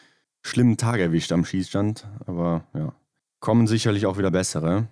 schlimmen 0.43 0.77
Tag 0.77 1.01
erwischt 1.01 1.33
am 1.33 1.45
Schießstand. 1.45 2.07
Aber 2.27 2.65
ja, 2.75 2.93
kommen 3.41 3.67
sicherlich 3.67 4.07
auch 4.07 4.19
wieder 4.19 4.31
bessere. 4.31 4.87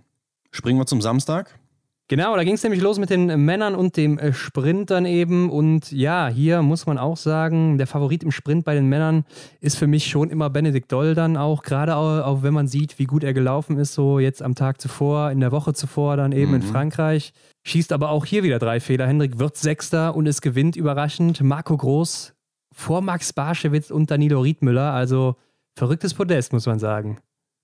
Springen 0.51 0.79
wir 0.79 0.87
zum 0.87 1.01
Samstag. 1.01 1.59
Genau, 2.09 2.37
da 2.37 2.45
ging 2.45 2.53
es 2.55 2.63
nämlich 2.63 2.83
los 2.83 2.99
mit 2.99 3.09
den 3.09 3.47
Männern 3.47 3.75
und 3.75 3.97
dem 3.97 4.19
äh, 4.19 4.35
Sprint 4.35 4.91
dann 4.91 5.07
eben. 5.07 5.49
Und 5.49 5.91
ja, 5.91 6.29
hier 6.29 6.61
muss 6.61 6.85
man 6.85 6.99
auch 6.99 7.17
sagen, 7.17 7.79
der 7.79 7.87
Favorit 7.87 8.23
im 8.23 8.31
Sprint 8.31 8.67
bei 8.67 8.75
den 8.75 8.87
Männern 8.91 9.25
ist 9.61 9.79
für 9.79 9.87
mich 9.87 10.07
schon 10.09 10.29
immer 10.29 10.51
Benedikt 10.51 10.93
Doll 10.93 11.15
dann 11.15 11.39
auch, 11.39 11.63
gerade 11.63 11.97
auch, 11.97 12.43
wenn 12.43 12.53
man 12.53 12.67
sieht, 12.67 12.99
wie 12.99 13.07
gut 13.07 13.25
er 13.25 13.33
gelaufen 13.33 13.79
ist, 13.79 13.95
so 13.95 14.19
jetzt 14.19 14.43
am 14.43 14.55
Tag 14.55 14.83
zuvor, 14.83 15.31
in 15.31 15.41
der 15.41 15.51
Woche 15.51 15.73
zuvor 15.73 16.19
dann 16.19 16.33
eben 16.33 16.53
in 16.55 16.61
Mhm. 16.61 16.67
Frankreich. 16.67 17.33
Schießt 17.67 17.91
aber 17.91 18.11
auch 18.11 18.27
hier 18.27 18.43
wieder 18.43 18.59
drei 18.59 18.81
Fehler. 18.81 19.07
Hendrik 19.07 19.39
wird 19.39 19.57
Sechster 19.57 20.15
und 20.15 20.27
es 20.27 20.43
gewinnt 20.43 20.77
überraschend 20.77 21.41
Marco 21.41 21.75
Groß 21.75 22.35
vor 22.75 23.01
Max 23.01 23.33
Barschewitz 23.33 23.91
und 23.91 24.11
Danilo 24.11 24.41
Riedmüller. 24.43 24.93
Also 24.93 25.37
verrücktes 25.75 26.13
Podest, 26.13 26.53
muss 26.53 26.67
man 26.67 26.79
sagen. 26.79 27.17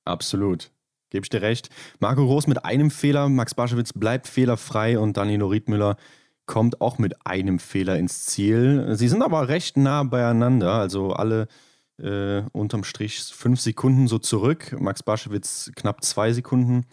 Absolut. 0.07 0.71
Gebe 1.11 1.25
ich 1.25 1.29
dir 1.31 1.43
recht. 1.43 1.69
Marco 1.99 2.25
Groß 2.25 2.47
mit 2.47 2.65
einem 2.65 2.91
Fehler, 2.91 3.29
Max 3.29 3.55
Baschewitz 3.55 3.93
bleibt 3.93 4.27
fehlerfrei 4.29 4.99
und 4.99 5.17
Danilo 5.17 5.49
Riedmüller 5.49 5.97
kommt 6.47 6.81
auch 6.81 6.99
mit 6.99 7.27
einem 7.27 7.59
Fehler 7.59 7.97
ins 7.99 8.25
Ziel. 8.27 8.97
Sie 8.97 9.09
sind 9.09 9.23
aber 9.23 9.49
recht 9.49 9.77
nah 9.77 10.03
beieinander, 10.03 10.73
also 10.73 11.13
alle 11.13 11.47
äh, 12.01 12.43
unterm 12.53 12.83
Strich 12.85 13.21
fünf 13.23 13.61
Sekunden 13.61 14.09
so 14.09 14.19
zurück. 14.19 14.75
Max 14.81 15.03
Baschewitz 15.03 15.71
knapp 15.77 16.03
zwei 16.03 16.33
Sekunden. 16.33 16.87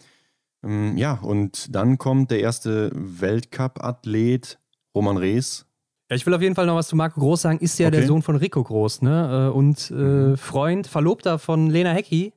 Ähm, 0.64 0.96
ja, 0.96 1.14
und 1.14 1.74
dann 1.74 1.98
kommt 1.98 2.30
der 2.30 2.40
erste 2.40 2.90
Weltcup-Athlet, 2.94 4.58
Roman 4.94 5.16
Rees. 5.16 5.66
Ja, 6.10 6.16
ich 6.16 6.24
will 6.26 6.34
auf 6.34 6.42
jeden 6.42 6.54
Fall 6.54 6.66
noch 6.66 6.76
was 6.76 6.88
zu 6.88 6.96
Marco 6.96 7.20
Groß 7.20 7.42
sagen. 7.42 7.58
Ist 7.58 7.78
ja 7.78 7.90
der 7.90 8.00
Okay. 8.00 8.06
Sohn 8.08 8.22
von 8.22 8.36
Rico 8.36 8.62
Groß, 8.62 9.02
ne? 9.02 9.48
Äh, 9.52 9.56
Und 9.56 9.90
äh, 9.90 9.94
Mhm. 9.94 10.36
Freund, 10.36 10.86
Verlobter 10.86 11.38
von 11.38 11.68
Lena 11.68 11.90
Hecki. 11.90 12.32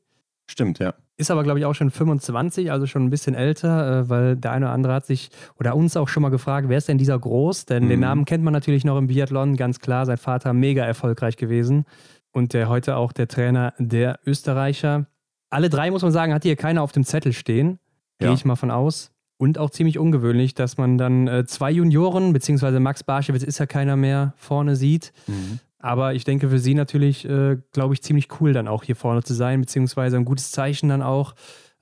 Stimmt, 0.49 0.79
ja. 0.79 0.93
Ist 1.21 1.29
aber, 1.31 1.43
glaube 1.43 1.59
ich, 1.59 1.65
auch 1.65 1.75
schon 1.75 1.91
25, 1.91 2.71
also 2.71 2.87
schon 2.87 3.03
ein 3.05 3.09
bisschen 3.11 3.35
älter, 3.35 3.99
äh, 4.01 4.09
weil 4.09 4.35
der 4.35 4.51
eine 4.51 4.65
oder 4.65 4.73
andere 4.73 4.93
hat 4.93 5.05
sich 5.05 5.29
oder 5.59 5.75
uns 5.75 5.95
auch 5.95 6.07
schon 6.09 6.23
mal 6.23 6.29
gefragt, 6.29 6.67
wer 6.67 6.77
ist 6.79 6.87
denn 6.87 6.97
dieser 6.97 7.19
Groß? 7.19 7.65
Denn 7.67 7.87
den 7.89 7.99
Mhm. 7.99 8.05
Namen 8.05 8.25
kennt 8.25 8.43
man 8.43 8.53
natürlich 8.53 8.83
noch 8.85 8.97
im 8.97 9.07
Biathlon, 9.07 9.55
ganz 9.55 9.79
klar. 9.79 10.05
Sein 10.07 10.17
Vater 10.17 10.51
mega 10.53 10.83
erfolgreich 10.83 11.37
gewesen 11.37 11.85
und 12.31 12.53
der 12.53 12.69
heute 12.69 12.95
auch 12.95 13.11
der 13.13 13.27
Trainer 13.27 13.73
der 13.77 14.19
Österreicher. 14.25 15.05
Alle 15.51 15.69
drei, 15.69 15.91
muss 15.91 16.01
man 16.01 16.11
sagen, 16.11 16.33
hat 16.33 16.43
hier 16.43 16.55
keiner 16.55 16.81
auf 16.81 16.91
dem 16.91 17.03
Zettel 17.03 17.33
stehen. 17.33 17.77
Gehe 18.19 18.29
Ja. 18.29 18.33
ich 18.33 18.43
mal 18.45 18.55
von 18.55 18.71
aus. 18.71 19.11
Und 19.37 19.57
auch 19.57 19.69
ziemlich 19.71 19.97
ungewöhnlich, 19.99 20.53
dass 20.53 20.77
man 20.77 20.97
dann 20.97 21.27
äh, 21.27 21.45
zwei 21.45 21.71
Junioren, 21.71 22.31
beziehungsweise 22.33 22.79
Max 22.79 23.03
Barschewitz 23.03 23.43
ist 23.43 23.57
ja 23.59 23.65
keiner 23.65 23.95
mehr, 23.95 24.33
vorne 24.37 24.75
sieht. 24.75 25.13
Mhm. 25.27 25.59
Aber 25.81 26.13
ich 26.13 26.23
denke 26.23 26.49
für 26.49 26.59
sie 26.59 26.75
natürlich, 26.75 27.25
äh, 27.25 27.57
glaube 27.73 27.93
ich, 27.93 28.01
ziemlich 28.01 28.27
cool 28.39 28.53
dann 28.53 28.67
auch 28.67 28.83
hier 28.83 28.95
vorne 28.95 29.23
zu 29.23 29.33
sein, 29.33 29.61
beziehungsweise 29.61 30.17
ein 30.17 30.25
gutes 30.25 30.51
Zeichen 30.51 30.89
dann 30.89 31.01
auch 31.01 31.33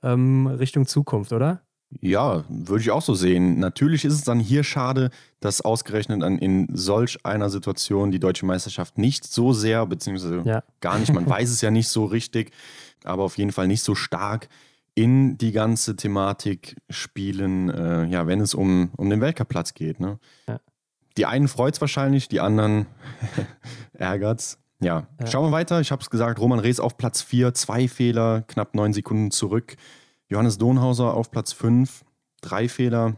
ähm, 0.02 0.46
Richtung 0.46 0.86
Zukunft, 0.86 1.32
oder? 1.32 1.60
Ja, 2.00 2.44
würde 2.48 2.82
ich 2.82 2.90
auch 2.92 3.02
so 3.02 3.14
sehen. 3.14 3.58
Natürlich 3.58 4.04
ist 4.04 4.14
es 4.14 4.22
dann 4.22 4.38
hier 4.38 4.62
schade, 4.62 5.10
dass 5.40 5.60
ausgerechnet 5.60 6.22
an, 6.22 6.38
in 6.38 6.68
solch 6.72 7.26
einer 7.26 7.50
Situation 7.50 8.12
die 8.12 8.20
deutsche 8.20 8.46
Meisterschaft 8.46 8.96
nicht 8.96 9.26
so 9.26 9.52
sehr, 9.52 9.84
beziehungsweise 9.86 10.42
Ja. 10.44 10.62
gar 10.80 10.98
nicht, 10.98 11.12
man 11.12 11.28
weiß 11.28 11.50
es 11.50 11.60
ja 11.60 11.70
nicht 11.70 11.88
so 11.88 12.04
richtig, 12.04 12.52
aber 13.04 13.24
auf 13.24 13.38
jeden 13.38 13.50
Fall 13.50 13.66
nicht 13.66 13.82
so 13.82 13.94
stark 13.96 14.48
in 14.94 15.36
die 15.38 15.52
ganze 15.52 15.96
Thematik 15.96 16.76
spielen, 16.90 17.70
äh, 17.70 18.04
ja, 18.06 18.26
wenn 18.26 18.40
es 18.40 18.54
um, 18.54 18.90
um 18.96 19.10
den 19.10 19.20
Weltcup-Platz 19.20 19.74
geht. 19.74 19.98
Ne? 19.98 20.18
Ja. 20.46 20.60
Die 21.16 21.26
einen 21.26 21.48
freut 21.48 21.74
es 21.74 21.80
wahrscheinlich, 21.80 22.28
die 22.28 22.40
anderen 22.40 22.86
ärgert's. 23.92 24.58
Ja. 24.82 25.06
Ja. 25.20 25.26
schauen 25.26 25.46
wir 25.50 25.52
weiter. 25.52 25.80
Ich 25.80 25.90
habe 25.92 26.00
es 26.00 26.08
gesagt, 26.08 26.40
Roman 26.40 26.58
Rees 26.58 26.80
auf 26.80 26.96
Platz 26.96 27.20
4, 27.22 27.52
zwei 27.54 27.86
Fehler, 27.88 28.42
knapp 28.48 28.74
neun 28.74 28.92
Sekunden 28.92 29.30
zurück. 29.30 29.76
Johannes 30.28 30.56
Donhauser 30.58 31.12
auf 31.14 31.30
Platz 31.30 31.52
5, 31.52 32.04
drei 32.40 32.68
Fehler. 32.68 33.14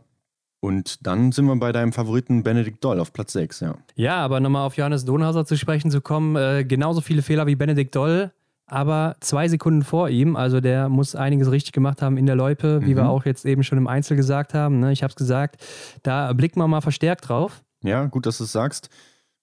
Und 0.61 1.07
dann 1.07 1.33
sind 1.33 1.47
wir 1.47 1.57
bei 1.57 1.73
deinem 1.73 1.93
Favoriten 1.93 2.43
Benedikt 2.43 2.83
Doll 2.85 2.99
auf 3.01 3.13
Platz 3.13 3.33
6, 3.33 3.61
ja. 3.61 3.75
Ja, 3.97 4.17
aber 4.17 4.41
nochmal 4.41 4.65
auf 4.67 4.77
Johannes 4.77 5.05
Donhauser 5.05 5.45
zu 5.45 5.57
sprechen 5.57 5.91
zu 5.91 6.01
kommen, 6.01 6.37
äh, 6.37 6.65
genauso 6.65 7.01
viele 7.01 7.23
Fehler 7.23 7.47
wie 7.47 7.57
Benedikt 7.57 7.95
Doll, 7.95 8.33
aber 8.67 9.17
zwei 9.21 9.47
Sekunden 9.49 9.83
vor 9.83 10.09
ihm. 10.09 10.35
Also 10.37 10.61
der 10.61 10.89
muss 10.89 11.15
einiges 11.15 11.51
richtig 11.51 11.73
gemacht 11.73 12.01
haben 12.01 12.17
in 12.17 12.27
der 12.27 12.37
Loipe, 12.37 12.81
wie 12.87 12.93
Mhm. 12.93 12.97
wir 12.97 13.09
auch 13.09 13.25
jetzt 13.25 13.45
eben 13.45 13.63
schon 13.65 13.77
im 13.79 13.87
Einzel 13.89 14.17
gesagt 14.17 14.55
haben. 14.55 14.81
Ne? 14.81 14.93
Ich 14.93 15.03
habe 15.03 15.11
es 15.11 15.17
gesagt, 15.17 15.63
da 16.05 16.33
blickt 16.33 16.57
man 16.57 16.71
mal 16.71 16.81
verstärkt 16.81 17.29
drauf. 17.29 17.63
Ja, 17.83 18.07
gut, 18.07 18.27
dass 18.27 18.39
du 18.39 18.45
es 18.45 18.53
sagst. 18.53 18.91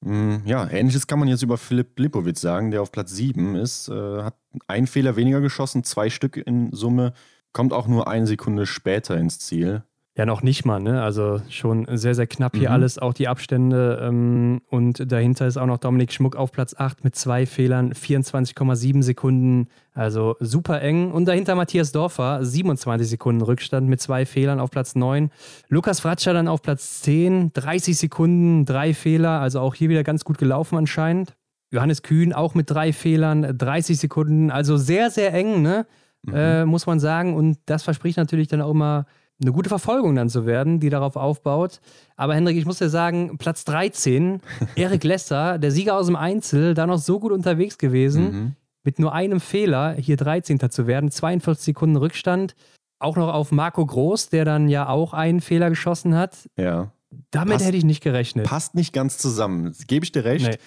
Mm, 0.01 0.37
Ja, 0.45 0.69
ähnliches 0.69 1.07
kann 1.07 1.19
man 1.19 1.27
jetzt 1.27 1.43
über 1.43 1.57
Philipp 1.57 1.99
Lipowitz 1.99 2.41
sagen, 2.41 2.71
der 2.71 2.81
auf 2.81 2.91
Platz 2.91 3.11
7 3.11 3.55
ist. 3.55 3.89
Äh, 3.89 4.23
hat 4.23 4.35
einen 4.67 4.87
Fehler 4.87 5.15
weniger 5.15 5.41
geschossen, 5.41 5.83
zwei 5.83 6.09
Stück 6.09 6.37
in 6.37 6.71
Summe, 6.73 7.13
kommt 7.53 7.73
auch 7.73 7.87
nur 7.87 8.07
eine 8.07 8.27
Sekunde 8.27 8.65
später 8.65 9.17
ins 9.17 9.39
Ziel. 9.39 9.83
Ja, 10.19 10.25
noch 10.25 10.41
nicht 10.41 10.65
mal, 10.65 10.81
ne? 10.81 11.01
Also 11.01 11.39
schon 11.47 11.87
sehr, 11.95 12.13
sehr 12.13 12.27
knapp 12.27 12.57
hier 12.57 12.67
mhm. 12.67 12.75
alles, 12.75 12.99
auch 12.99 13.13
die 13.13 13.29
Abstände. 13.29 14.01
Ähm, 14.03 14.59
und 14.67 15.09
dahinter 15.09 15.47
ist 15.47 15.55
auch 15.55 15.65
noch 15.65 15.77
Dominik 15.77 16.11
Schmuck 16.11 16.35
auf 16.35 16.51
Platz 16.51 16.75
8 16.77 17.05
mit 17.05 17.15
zwei 17.15 17.45
Fehlern, 17.45 17.93
24,7 17.93 19.01
Sekunden. 19.01 19.69
Also 19.93 20.35
super 20.41 20.81
eng. 20.81 21.13
Und 21.13 21.23
dahinter 21.23 21.55
Matthias 21.55 21.93
Dorfer, 21.93 22.43
27 22.43 23.07
Sekunden 23.07 23.41
Rückstand 23.41 23.87
mit 23.87 24.01
zwei 24.01 24.25
Fehlern 24.25 24.59
auf 24.59 24.71
Platz 24.71 24.93
9. 24.93 25.31
Lukas 25.69 26.01
Fratscher 26.01 26.33
dann 26.33 26.49
auf 26.49 26.61
Platz 26.61 26.99
10, 26.99 27.53
30 27.53 27.97
Sekunden, 27.97 28.65
drei 28.65 28.93
Fehler. 28.93 29.39
Also 29.39 29.61
auch 29.61 29.73
hier 29.73 29.87
wieder 29.87 30.03
ganz 30.03 30.25
gut 30.25 30.37
gelaufen 30.37 30.77
anscheinend. 30.77 31.37
Johannes 31.71 32.03
Kühn 32.03 32.33
auch 32.33 32.55
mit 32.55 32.69
drei 32.69 32.91
Fehlern, 32.91 33.57
30 33.57 33.97
Sekunden. 33.97 34.51
Also 34.51 34.75
sehr, 34.75 35.11
sehr 35.11 35.33
eng, 35.33 35.61
ne? 35.61 35.85
Mhm. 36.23 36.33
Äh, 36.35 36.65
muss 36.65 36.87
man 36.87 36.99
sagen. 36.99 37.37
Und 37.37 37.57
das 37.67 37.83
verspricht 37.83 38.17
natürlich 38.17 38.49
dann 38.49 38.59
auch 38.59 38.71
immer 38.71 39.05
eine 39.41 39.51
gute 39.51 39.69
Verfolgung 39.69 40.15
dann 40.15 40.29
zu 40.29 40.45
werden, 40.45 40.79
die 40.79 40.89
darauf 40.89 41.15
aufbaut. 41.15 41.79
Aber 42.15 42.35
Hendrik, 42.35 42.57
ich 42.57 42.65
muss 42.65 42.79
dir 42.79 42.89
sagen, 42.89 43.37
Platz 43.37 43.63
13, 43.65 44.41
Erik 44.75 45.03
Lesser, 45.03 45.57
der 45.57 45.71
Sieger 45.71 45.95
aus 45.95 46.07
dem 46.07 46.15
Einzel, 46.15 46.73
da 46.73 46.85
noch 46.85 46.99
so 46.99 47.19
gut 47.19 47.31
unterwegs 47.31 47.77
gewesen, 47.77 48.23
mhm. 48.31 48.55
mit 48.83 48.99
nur 48.99 49.13
einem 49.13 49.39
Fehler 49.39 49.93
hier 49.93 50.17
13. 50.17 50.59
zu 50.69 50.87
werden, 50.87 51.11
42 51.11 51.65
Sekunden 51.65 51.95
Rückstand. 51.95 52.55
Auch 52.99 53.15
noch 53.15 53.33
auf 53.33 53.53
Marco 53.53 53.85
Groß, 53.85 54.27
der 54.27 54.43
dann 54.43 54.67
ja 54.67 54.89
auch 54.89 55.13
einen 55.13 55.39
Fehler 55.39 55.69
geschossen 55.69 56.15
hat. 56.15 56.49
Ja. 56.57 56.91
Damit 57.31 57.53
passt, 57.53 57.65
hätte 57.65 57.77
ich 57.77 57.85
nicht 57.85 58.03
gerechnet. 58.03 58.45
Passt 58.45 58.75
nicht 58.75 58.93
ganz 58.93 59.17
zusammen. 59.17 59.73
Gebe 59.87 60.03
ich 60.03 60.11
dir 60.11 60.25
recht. 60.25 60.59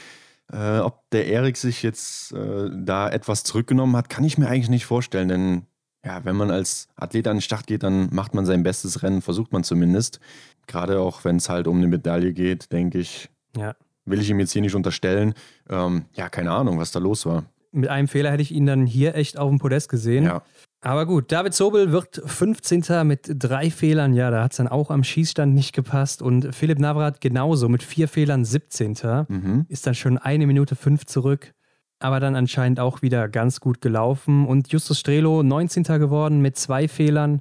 Nee. 0.50 0.56
Äh, 0.58 0.80
ob 0.80 1.08
der 1.11 1.26
Erik 1.26 1.56
sich 1.56 1.82
jetzt 1.82 2.32
äh, 2.32 2.70
da 2.72 3.08
etwas 3.08 3.44
zurückgenommen 3.44 3.96
hat, 3.96 4.08
kann 4.08 4.24
ich 4.24 4.38
mir 4.38 4.48
eigentlich 4.48 4.70
nicht 4.70 4.87
vorstellen, 4.87 5.28
denn 5.28 5.66
ja, 6.04 6.24
wenn 6.24 6.36
man 6.36 6.50
als 6.50 6.88
Athlet 6.96 7.28
an 7.28 7.36
den 7.36 7.42
Start 7.42 7.66
geht, 7.66 7.82
dann 7.82 8.08
macht 8.12 8.34
man 8.34 8.44
sein 8.44 8.62
bestes 8.62 9.02
Rennen, 9.02 9.22
versucht 9.22 9.52
man 9.52 9.62
zumindest. 9.62 10.20
Gerade 10.66 11.00
auch 11.00 11.24
wenn 11.24 11.36
es 11.36 11.48
halt 11.48 11.66
um 11.66 11.78
eine 11.78 11.86
Medaille 11.86 12.32
geht, 12.32 12.72
denke 12.72 12.98
ich, 12.98 13.30
ja. 13.56 13.74
will 14.04 14.20
ich 14.20 14.28
ihm 14.30 14.40
jetzt 14.40 14.52
hier 14.52 14.62
nicht 14.62 14.74
unterstellen. 14.74 15.34
Ähm, 15.68 16.06
ja, 16.14 16.28
keine 16.28 16.50
Ahnung, 16.50 16.78
was 16.78 16.90
da 16.90 16.98
los 16.98 17.24
war. 17.24 17.44
Mit 17.70 17.88
einem 17.88 18.08
Fehler 18.08 18.30
hätte 18.30 18.42
ich 18.42 18.52
ihn 18.52 18.66
dann 18.66 18.84
hier 18.84 19.14
echt 19.14 19.38
auf 19.38 19.48
dem 19.48 19.58
Podest 19.58 19.88
gesehen. 19.88 20.24
Ja. 20.24 20.42
Aber 20.82 21.06
gut, 21.06 21.30
David 21.30 21.54
Sobel 21.54 21.92
wird 21.92 22.20
15. 22.26 23.06
mit 23.06 23.30
drei 23.38 23.70
Fehlern. 23.70 24.12
Ja, 24.12 24.30
da 24.30 24.42
hat 24.42 24.50
es 24.50 24.56
dann 24.56 24.66
auch 24.66 24.90
am 24.90 25.04
Schießstand 25.04 25.54
nicht 25.54 25.72
gepasst. 25.72 26.20
Und 26.20 26.52
Philipp 26.54 26.80
Navrat 26.80 27.20
genauso 27.20 27.68
mit 27.68 27.84
vier 27.84 28.08
Fehlern 28.08 28.44
17. 28.44 28.96
Mhm. 29.28 29.66
Ist 29.68 29.86
dann 29.86 29.94
schon 29.94 30.18
eine 30.18 30.46
Minute 30.48 30.74
fünf 30.74 31.06
zurück 31.06 31.54
aber 32.02 32.20
dann 32.20 32.36
anscheinend 32.36 32.80
auch 32.80 33.02
wieder 33.02 33.28
ganz 33.28 33.60
gut 33.60 33.80
gelaufen. 33.80 34.46
Und 34.46 34.72
Justus 34.72 34.98
Strelo 34.98 35.42
19. 35.42 35.84
geworden 35.84 36.40
mit 36.40 36.56
zwei 36.56 36.88
Fehlern, 36.88 37.40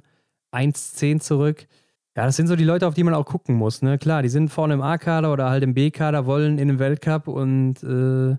1-10 0.52 1.20
zurück. 1.20 1.66
Ja, 2.16 2.26
das 2.26 2.36
sind 2.36 2.46
so 2.46 2.56
die 2.56 2.64
Leute, 2.64 2.86
auf 2.86 2.94
die 2.94 3.04
man 3.04 3.14
auch 3.14 3.24
gucken 3.24 3.54
muss. 3.54 3.80
Ne? 3.80 3.98
Klar, 3.98 4.22
die 4.22 4.28
sind 4.28 4.50
vorne 4.50 4.74
im 4.74 4.82
A-Kader 4.82 5.32
oder 5.32 5.48
halt 5.48 5.62
im 5.62 5.72
B-Kader, 5.74 6.26
wollen 6.26 6.58
in 6.58 6.68
den 6.68 6.78
Weltcup 6.78 7.26
und 7.26 7.82
äh, 7.82 8.36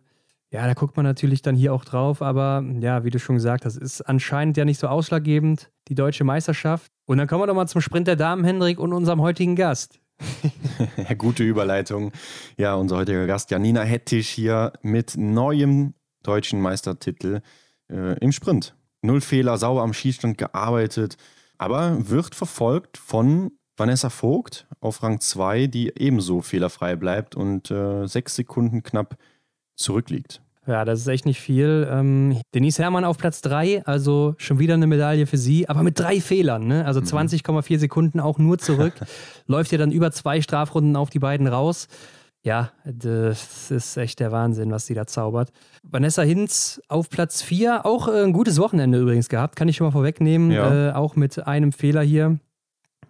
ja, 0.53 0.67
da 0.67 0.73
guckt 0.75 0.95
man 0.95 1.03
natürlich 1.03 1.41
dann 1.41 1.55
hier 1.55 1.73
auch 1.73 1.83
drauf. 1.83 2.21
Aber 2.21 2.63
ja, 2.79 3.03
wie 3.03 3.09
du 3.09 3.17
schon 3.17 3.35
gesagt 3.35 3.65
hast, 3.65 3.75
ist 3.75 4.01
anscheinend 4.01 4.55
ja 4.55 4.65
nicht 4.65 4.79
so 4.79 4.87
ausschlaggebend, 4.87 5.71
die 5.87 5.95
deutsche 5.95 6.23
Meisterschaft. 6.23 6.91
Und 7.05 7.17
dann 7.17 7.27
kommen 7.27 7.41
wir 7.41 7.47
doch 7.47 7.55
mal 7.55 7.67
zum 7.67 7.81
Sprint 7.81 8.07
der 8.07 8.15
Damen, 8.15 8.43
Hendrik, 8.43 8.79
und 8.79 8.93
unserem 8.93 9.21
heutigen 9.21 9.55
Gast. 9.55 9.99
gute 11.17 11.43
Überleitung. 11.43 12.11
Ja, 12.57 12.75
unser 12.75 12.97
heutiger 12.97 13.25
Gast 13.25 13.49
Janina 13.49 13.81
Hettich 13.81 14.29
hier 14.29 14.73
mit 14.83 15.17
neuem 15.17 15.95
deutschen 16.23 16.61
Meistertitel 16.61 17.41
äh, 17.91 18.17
im 18.19 18.31
Sprint. 18.31 18.75
Null 19.01 19.21
Fehler, 19.21 19.57
sauber 19.57 19.81
am 19.83 19.93
Schießstand 19.93 20.37
gearbeitet, 20.37 21.17
aber 21.57 22.09
wird 22.09 22.35
verfolgt 22.35 22.97
von 22.97 23.51
Vanessa 23.75 24.09
Vogt 24.09 24.67
auf 24.79 25.03
Rang 25.03 25.19
2, 25.19 25.67
die 25.67 25.91
ebenso 25.97 26.41
fehlerfrei 26.41 26.95
bleibt 26.95 27.35
und 27.35 27.71
äh, 27.71 28.07
sechs 28.07 28.35
Sekunden 28.35 28.83
knapp 28.83 29.17
zurückliegt. 29.75 30.41
Ja, 30.65 30.85
das 30.85 31.01
ist 31.01 31.07
echt 31.07 31.25
nicht 31.25 31.41
viel. 31.41 31.87
Ähm, 31.91 32.39
Denise 32.53 32.79
Herrmann 32.79 33.03
auf 33.03 33.17
Platz 33.17 33.41
3, 33.41 33.85
also 33.85 34.35
schon 34.37 34.59
wieder 34.59 34.75
eine 34.75 34.87
Medaille 34.87 35.27
für 35.27 35.37
sie, 35.37 35.67
aber 35.67 35.83
mit 35.83 35.99
drei 35.99 36.21
Fehlern, 36.21 36.67
ne? 36.67 36.85
Also 36.85 37.01
20,4 37.01 37.73
mhm. 37.73 37.79
Sekunden 37.79 38.19
auch 38.21 38.37
nur 38.37 38.57
zurück. 38.59 38.93
Läuft 39.47 39.73
ja 39.73 39.77
dann 39.77 39.91
über 39.91 40.11
zwei 40.11 40.41
Strafrunden 40.41 40.95
auf 40.95 41.09
die 41.09 41.19
beiden 41.19 41.47
raus. 41.47 41.89
Ja, 42.45 42.71
das 42.83 43.71
ist 43.71 43.95
echt 43.95 44.19
der 44.19 44.33
Wahnsinn, 44.33 44.69
was 44.69 44.85
sie 44.85 44.93
da 44.93 45.07
zaubert. 45.07 45.51
Vanessa 45.81 46.23
Hinz 46.23 46.81
auf 46.89 47.09
Platz 47.09 47.41
4, 47.41 47.85
auch 47.85 48.09
äh, 48.09 48.21
ein 48.23 48.33
gutes 48.33 48.59
Wochenende 48.59 48.99
übrigens 48.99 49.29
gehabt, 49.29 49.55
kann 49.55 49.69
ich 49.69 49.77
schon 49.77 49.87
mal 49.87 49.91
vorwegnehmen. 49.91 50.51
Ja. 50.51 50.89
Äh, 50.89 50.93
auch 50.93 51.15
mit 51.15 51.47
einem 51.47 51.71
Fehler 51.71 52.01
hier. 52.01 52.39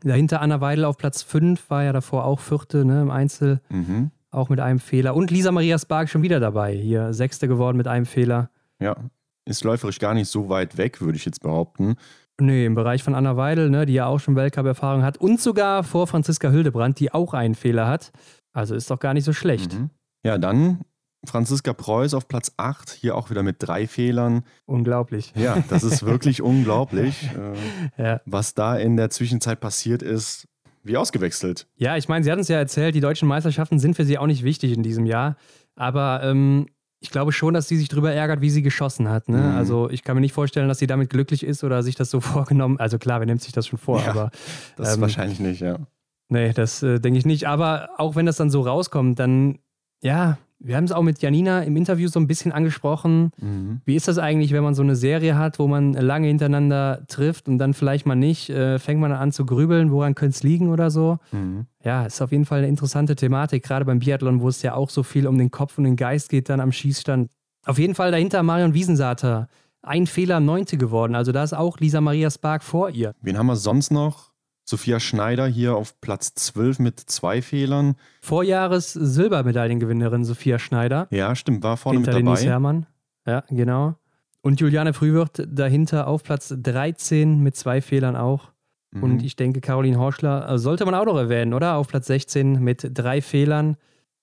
Dahinter 0.04 0.42
Anna 0.42 0.62
Weidel 0.62 0.86
auf 0.86 0.98
Platz 0.98 1.24
5, 1.24 1.70
war 1.70 1.84
ja 1.84 1.94
davor 1.94 2.26
auch 2.26 2.40
Vierte 2.40 2.86
ne, 2.86 3.02
im 3.02 3.10
Einzel, 3.10 3.60
mhm. 3.70 4.12
auch 4.30 4.50
mit 4.50 4.60
einem 4.60 4.80
Fehler. 4.80 5.16
Und 5.16 5.32
Lisa 5.32 5.52
Maria 5.52 5.80
Spark 5.80 6.10
schon 6.10 6.22
wieder 6.22 6.40
dabei, 6.40 6.76
hier 6.76 7.14
Sechste 7.14 7.48
geworden 7.48 7.78
mit 7.78 7.88
einem 7.88 8.06
Fehler. 8.06 8.52
Ja, 8.80 8.98
ist 9.46 9.64
läuferisch 9.64 10.00
gar 10.00 10.14
nicht 10.14 10.30
so 10.30 10.50
weit 10.50 10.78
weg, 10.78 11.02
würde 11.02 11.18
ich 11.18 11.26
jetzt 11.26 11.42
behaupten. 11.42 11.96
Nee, 12.40 12.66
im 12.66 12.76
Bereich 12.76 13.02
von 13.02 13.16
Anna 13.16 13.38
Weidel, 13.38 13.70
ne, 13.70 13.86
die 13.86 13.94
ja 13.94 14.06
auch 14.06 14.20
schon 14.20 14.36
Weltcup-Erfahrung 14.36 15.04
hat 15.04 15.18
und 15.18 15.40
sogar 15.40 15.84
vor 15.84 16.06
Franziska 16.06 16.50
Hildebrand, 16.50 17.00
die 17.00 17.14
auch 17.14 17.34
einen 17.34 17.56
Fehler 17.56 17.88
hat. 17.88 18.12
Also 18.54 18.76
ist 18.76 18.90
doch 18.90 19.00
gar 19.00 19.14
nicht 19.14 19.26
so 19.26 19.34
schlecht. 19.34 19.74
Mhm. 19.74 19.90
Ja, 20.24 20.38
dann 20.38 20.82
Franziska 21.26 21.74
Preuß 21.74 22.14
auf 22.14 22.28
Platz 22.28 22.54
8, 22.58 22.92
hier 22.92 23.16
auch 23.16 23.30
wieder 23.30 23.44
mit 23.44 23.58
drei 23.60 23.88
Fehlern. 23.88 24.44
Unglaublich. 24.66 25.34
Ja, 25.36 25.64
das 25.70 25.84
ist 25.84 26.06
wirklich 26.06 26.42
unglaublich, 26.44 27.30
äh, 27.98 28.04
ja. 28.04 28.22
was 28.26 28.54
da 28.54 28.78
in 28.78 28.98
der 28.98 29.10
Zwischenzeit 29.10 29.60
passiert 29.60 30.02
ist. 30.02 30.48
Wie 30.86 30.98
ausgewechselt. 30.98 31.66
Ja, 31.78 31.96
ich 31.96 32.10
meine, 32.10 32.26
Sie 32.26 32.32
hatten 32.32 32.42
es 32.42 32.50
ja 32.50 32.58
erzählt, 32.58 32.94
die 32.94 33.00
deutschen 33.00 33.26
Meisterschaften 33.26 33.80
sind 33.80 33.96
für 33.96 34.04
Sie 34.04 34.18
auch 34.18 34.28
nicht 34.28 34.44
wichtig 34.44 34.74
in 34.74 34.84
diesem 34.84 35.06
Jahr. 35.06 35.38
Aber 35.78 36.22
ähm, 36.24 36.68
ich 37.04 37.10
glaube 37.10 37.34
schon, 37.34 37.54
dass 37.54 37.68
sie 37.68 37.78
sich 37.78 37.90
darüber 37.90 38.14
ärgert, 38.14 38.42
wie 38.42 38.50
sie 38.50 38.62
geschossen 38.62 39.10
hat. 39.10 39.28
Ne? 39.28 39.38
Mhm. 39.38 39.58
Also 39.58 39.90
ich 39.90 40.04
kann 40.04 40.16
mir 40.16 40.22
nicht 40.22 40.34
vorstellen, 40.34 40.70
dass 40.70 40.80
sie 40.80 40.88
damit 40.88 41.10
glücklich 41.10 41.44
ist 41.44 41.64
oder 41.64 41.84
sich 41.84 41.96
das 41.96 42.10
so 42.10 42.22
vorgenommen. 42.22 42.80
Also 42.80 42.98
klar, 42.98 43.20
wer 43.20 43.28
nimmt 43.28 43.42
sich 43.42 43.52
das 43.52 43.68
schon 43.68 43.78
vor? 43.78 44.02
Ja, 44.02 44.12
aber 44.12 44.32
das 44.78 44.96
ähm, 44.96 45.02
wahrscheinlich 45.02 45.40
nicht, 45.40 45.62
ja. 45.62 45.80
Nee, 46.30 46.54
das 46.54 46.82
äh, 46.84 47.00
denke 47.00 47.20
ich 47.20 47.26
nicht. 47.26 47.48
Aber 47.48 47.90
auch 47.98 48.16
wenn 48.16 48.26
das 48.26 48.38
dann 48.38 48.50
so 48.50 48.62
rauskommt, 48.62 49.20
dann, 49.20 49.60
ja, 50.02 50.38
wir 50.64 50.78
haben 50.78 50.86
es 50.86 50.94
auch 50.94 51.02
mit 51.04 51.22
Janina 51.22 51.62
im 51.62 51.76
Interview 51.76 52.08
so 52.08 52.20
ein 52.20 52.28
bisschen 52.28 52.54
angesprochen. 52.54 53.32
Mhm. 53.40 53.82
Wie 53.84 53.96
ist 53.96 54.08
das 54.08 54.18
eigentlich, 54.18 54.54
wenn 54.54 54.64
man 54.64 54.74
so 54.74 54.82
eine 54.82 54.96
Serie 54.96 55.38
hat, 55.38 55.60
wo 55.60 55.68
man 55.68 55.94
lange 55.94 56.28
hintereinander 56.28 57.04
trifft 57.08 57.50
und 57.50 57.58
dann 57.58 57.74
vielleicht 57.74 58.06
mal 58.06 58.16
nicht? 58.16 58.50
Äh, 58.50 58.80
fängt 58.80 59.02
man 59.02 59.12
an 59.12 59.34
zu 59.34 59.46
grübeln, 59.46 59.92
woran 59.92 60.16
könnte 60.16 60.36
es 60.36 60.44
liegen 60.44 60.70
oder 60.70 60.90
so? 60.90 61.20
Mhm. 61.34 61.66
Ja, 61.84 62.06
ist 62.06 62.22
auf 62.22 62.32
jeden 62.32 62.46
Fall 62.46 62.60
eine 62.60 62.70
interessante 62.70 63.16
Thematik, 63.16 63.64
gerade 63.64 63.84
beim 63.84 64.00
Biathlon, 64.00 64.40
wo 64.40 64.48
es 64.48 64.62
ja 64.62 64.74
auch 64.74 64.90
so 64.90 65.04
viel 65.04 65.28
um 65.28 65.38
den 65.38 65.52
Kopf 65.52 65.78
und 65.78 65.84
den 65.84 65.98
Geist 65.98 66.30
geht, 66.30 66.48
dann 66.48 66.62
am 66.62 66.72
Schießstand. 66.72 67.30
Auf 67.66 67.78
jeden 67.78 67.96
Fall 67.96 68.12
dahinter 68.12 68.42
Marion 68.42 68.74
Wiesensater. 68.74 69.50
Ein 69.82 70.08
Fehler, 70.08 70.40
neunte 70.40 70.78
geworden. 70.78 71.14
Also 71.14 71.34
da 71.34 71.44
ist 71.44 71.54
auch 71.54 71.80
Lisa 71.80 72.00
Maria 72.00 72.32
Spark 72.32 72.64
vor 72.64 72.90
ihr. 72.90 73.14
Wen 73.22 73.38
haben 73.38 73.48
wir 73.48 73.58
sonst 73.58 73.92
noch? 73.92 74.33
Sophia 74.66 75.00
Schneider 75.00 75.46
hier 75.48 75.76
auf 75.76 76.00
Platz 76.00 76.34
12 76.36 76.80
mit 76.80 77.00
zwei 77.00 77.42
Fehlern. 77.42 77.96
Vorjahres 78.22 78.94
Silbermedaillengewinnerin 78.94 80.24
Sophia 80.24 80.60
Schneider. 80.60 81.08
Ja, 81.12 81.36
stimmt, 81.36 81.64
war 81.64 81.78
vorne 81.78 82.00
Hinter 82.00 82.14
mit 82.14 82.26
dabei. 82.26 82.36
Denise 82.36 82.50
Herrmann. 82.50 82.86
Ja, 83.26 83.44
genau. 83.50 83.96
Und 84.42 84.60
Juliane 84.60 84.94
Frühwirt 84.94 85.48
dahinter 85.48 86.08
auf 86.08 86.24
Platz 86.24 86.54
13 86.56 87.40
mit 87.40 87.56
zwei 87.56 87.82
Fehlern 87.82 88.16
auch. 88.16 88.52
Mhm. 88.92 89.04
Und 89.04 89.24
ich 89.24 89.36
denke, 89.36 89.62
Caroline 89.62 89.98
Horschler 89.98 90.50
äh, 90.50 90.58
sollte 90.58 90.86
man 90.86 90.96
auch 90.96 91.06
noch 91.06 91.18
erwähnen, 91.18 91.54
oder? 91.54 91.76
Auf 91.76 91.88
Platz 91.88 92.08
16 92.08 92.60
mit 92.62 92.90
drei 92.94 93.22
Fehlern. 93.22 93.78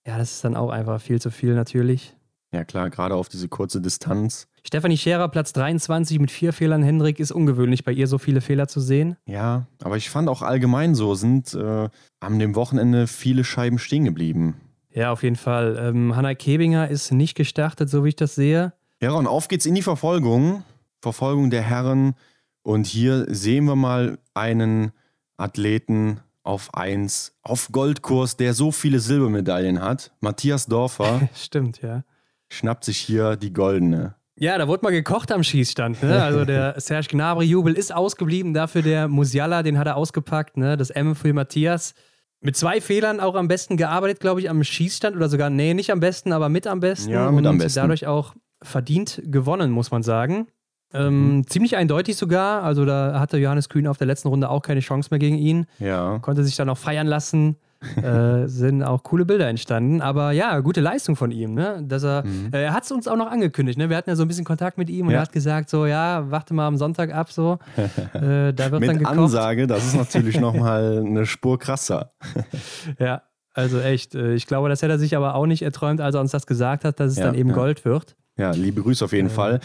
Ja, 0.07 0.19
das 0.19 0.33
ist 0.33 0.45
dann 0.45 0.57
auch 0.57 0.71
einfach 0.71 1.01
viel 1.01 1.21
zu 1.21 1.31
viel 1.31 1.55
natürlich. 1.55 2.15
Ja, 2.53 2.65
klar, 2.65 2.91
gerade 2.91 3.15
auf 3.15 3.29
diese 3.29 3.49
kurze 3.49 3.81
Distanz. 3.81 4.49
Stefanie 4.65 4.97
Scherer, 4.97 5.29
Platz 5.29 5.53
23 5.53 6.19
mit 6.19 6.31
vier 6.31 6.53
Fehlern. 6.53 6.83
Hendrik 6.83 7.21
ist 7.21 7.31
ungewöhnlich, 7.31 7.85
bei 7.85 7.93
ihr 7.93 8.09
so 8.09 8.19
viele 8.19 8.41
Fehler 8.41 8.67
zu 8.67 8.81
sehen. 8.81 9.17
Ja, 9.27 9.67
aber 9.83 9.97
ich 9.97 10.11
fand 10.11 10.29
auch 10.29 10.43
allgemein 10.43 10.95
so, 10.95 11.15
sind 11.15 11.55
äh, 11.55 11.89
an 12.19 12.39
dem 12.39 12.57
Wochenende 12.57 13.07
viele 13.07 13.45
Scheiben 13.45 13.79
stehen 13.79 14.05
geblieben. 14.05 14.61
Ja, 14.93 15.13
auf 15.13 15.23
jeden 15.23 15.37
Fall. 15.37 15.79
Ähm, 15.81 16.17
Hanna 16.17 16.35
Kebinger 16.35 16.89
ist 16.89 17.13
nicht 17.13 17.37
gestartet, 17.37 17.89
so 17.89 18.05
wie 18.05 18.09
ich 18.09 18.17
das 18.17 18.35
sehe. 18.35 18.73
Ja, 19.01 19.13
und 19.13 19.29
auf 19.29 19.49
geht's 19.49 19.67
in 19.67 19.77
die 19.77 19.83
Verfolgung. 19.83 20.65
Verfolgung 21.01 21.51
der 21.51 21.63
Herren. 21.63 22.15
Und 22.63 22.87
hier 22.87 23.27
sehen 23.29 23.65
wir 23.65 23.77
mal 23.77 24.19
einen 24.35 24.93
Athleten 25.37 26.21
auf 26.43 26.75
1, 26.75 27.37
auf 27.43 27.69
Goldkurs, 27.71 28.37
der 28.37 28.55
so 28.55 28.73
viele 28.73 28.99
Silbermedaillen 28.99 29.81
hat. 29.81 30.13
Matthias 30.21 30.67
Dorfer. 30.67 31.29
Stimmt, 31.35 31.81
ja. 31.83 32.03
Schnappt 32.51 32.85
sich 32.85 32.99
hier 32.99 33.37
die 33.37 33.53
goldene. 33.53 34.17
Ja, 34.37 34.59
da 34.59 34.67
wurde 34.69 34.83
mal 34.83 34.91
gekocht 34.91 35.33
am 35.33 35.43
Schießstand. 35.43 36.03
Ne? 36.03 36.23
Also 36.23 36.45
der 36.45 36.75
Serge 36.81 37.09
Gnabry-Jubel 37.11 37.75
ist 37.75 37.95
ausgeblieben. 37.95 38.55
Dafür 38.55 38.83
der 38.83 39.07
Musiala, 39.07 39.63
den 39.63 39.79
hat 39.79 39.87
er 39.87 39.97
ausgepackt. 39.97 40.57
Ne? 40.57 40.77
Das 40.77 40.91
M 40.91 41.15
für 41.15 41.33
Matthias. 41.33 41.95
Mit 42.41 42.57
zwei 42.57 42.81
Fehlern 42.81 43.21
auch 43.21 43.35
am 43.35 43.49
besten 43.49 43.77
gearbeitet, 43.77 44.19
glaube 44.19 44.41
ich, 44.41 44.49
am 44.49 44.65
Schießstand. 44.65 45.15
Oder 45.15 45.29
sogar, 45.29 45.51
nee, 45.51 45.75
nicht 45.75 45.93
am 45.93 46.01
besten, 46.01 46.33
aber 46.33 46.49
mit 46.49 46.67
am 46.67 46.81
besten. 46.81 47.11
Ja, 47.11 47.31
mit 47.31 47.41
und 47.41 47.47
am 47.47 47.59
besten. 47.59 47.81
dadurch 47.81 48.07
auch 48.07 48.35
verdient 48.63 49.23
gewonnen, 49.27 49.71
muss 49.71 49.91
man 49.91 50.03
sagen. 50.03 50.49
Ähm, 50.93 51.37
mhm. 51.37 51.47
Ziemlich 51.47 51.77
eindeutig 51.77 52.17
sogar. 52.17 52.63
Also 52.63 52.85
da 52.85 53.21
hatte 53.21 53.37
Johannes 53.37 53.69
Kühn 53.69 53.87
auf 53.87 53.99
der 53.99 54.07
letzten 54.07 54.29
Runde 54.29 54.49
auch 54.49 54.63
keine 54.63 54.81
Chance 54.81 55.09
mehr 55.11 55.19
gegen 55.19 55.37
ihn. 55.37 55.67
Ja. 55.79 56.19
Konnte 56.21 56.45
sich 56.45 56.57
dann 56.57 56.69
auch 56.71 56.79
feiern 56.79 57.07
lassen. 57.07 57.57
äh, 58.03 58.47
sind 58.47 58.83
auch 58.83 59.03
coole 59.03 59.25
Bilder 59.25 59.49
entstanden. 59.49 60.01
Aber 60.01 60.33
ja, 60.33 60.59
gute 60.61 60.81
Leistung 60.81 61.17
von 61.17 61.31
ihm. 61.31 61.55
Ne? 61.55 61.83
Dass 61.87 62.05
er 62.05 62.25
mhm. 62.25 62.51
äh, 62.53 62.63
er 62.65 62.75
hat 62.75 62.85
es 62.85 62.93
uns 62.93 63.09
auch 63.09 63.17
noch 63.17 63.31
angekündigt. 63.31 63.79
Ne? 63.79 63.89
Wir 63.89 63.97
hatten 63.97 64.11
ja 64.11 64.17
so 64.17 64.23
ein 64.23 64.29
bisschen 64.29 64.45
Kontakt 64.45 64.79
mit 64.79 64.91
ihm 64.91 65.07
und 65.07 65.13
ja. 65.13 65.19
er 65.19 65.23
hat 65.23 65.33
gesagt, 65.33 65.71
so 65.71 65.87
ja, 65.87 66.31
warte 66.31 66.55
mal 66.55 66.67
am 66.67 66.77
Sonntag 66.77 67.13
ab. 67.13 67.33
So. 67.33 67.59
Äh, 68.15 68.53
da 68.53 68.71
wird 68.71 68.81
mit 68.81 68.91
dann 68.91 68.99
gekocht. 68.99 69.19
Ansage, 69.19 69.67
das 69.67 69.87
ist 69.87 69.97
natürlich 69.97 70.39
nochmal 70.41 71.03
eine 71.07 71.27
Spur 71.27 71.59
krasser. 71.59 72.13
ja, 72.99 73.23
also 73.53 73.81
echt. 73.81 74.15
Äh, 74.15 74.35
ich 74.35 74.47
glaube, 74.47 74.69
das 74.69 74.83
hätte 74.83 74.93
er 74.93 74.99
sich 74.99 75.17
aber 75.17 75.35
auch 75.35 75.47
nicht 75.47 75.63
erträumt, 75.63 76.01
als 76.01 76.15
er 76.15 76.21
uns 76.21 76.31
das 76.31 76.47
gesagt 76.47 76.85
hat, 76.85 77.01
dass 77.01 77.13
es 77.13 77.19
ja, 77.19 77.27
dann 77.27 77.35
eben 77.35 77.51
ja. 77.51 77.55
Gold 77.55 77.85
wird. 77.85 78.17
Ja, 78.37 78.53
liebe 78.53 78.83
Grüße 78.83 79.05
auf 79.05 79.13
jeden 79.13 79.29
äh. 79.29 79.31
Fall. 79.31 79.61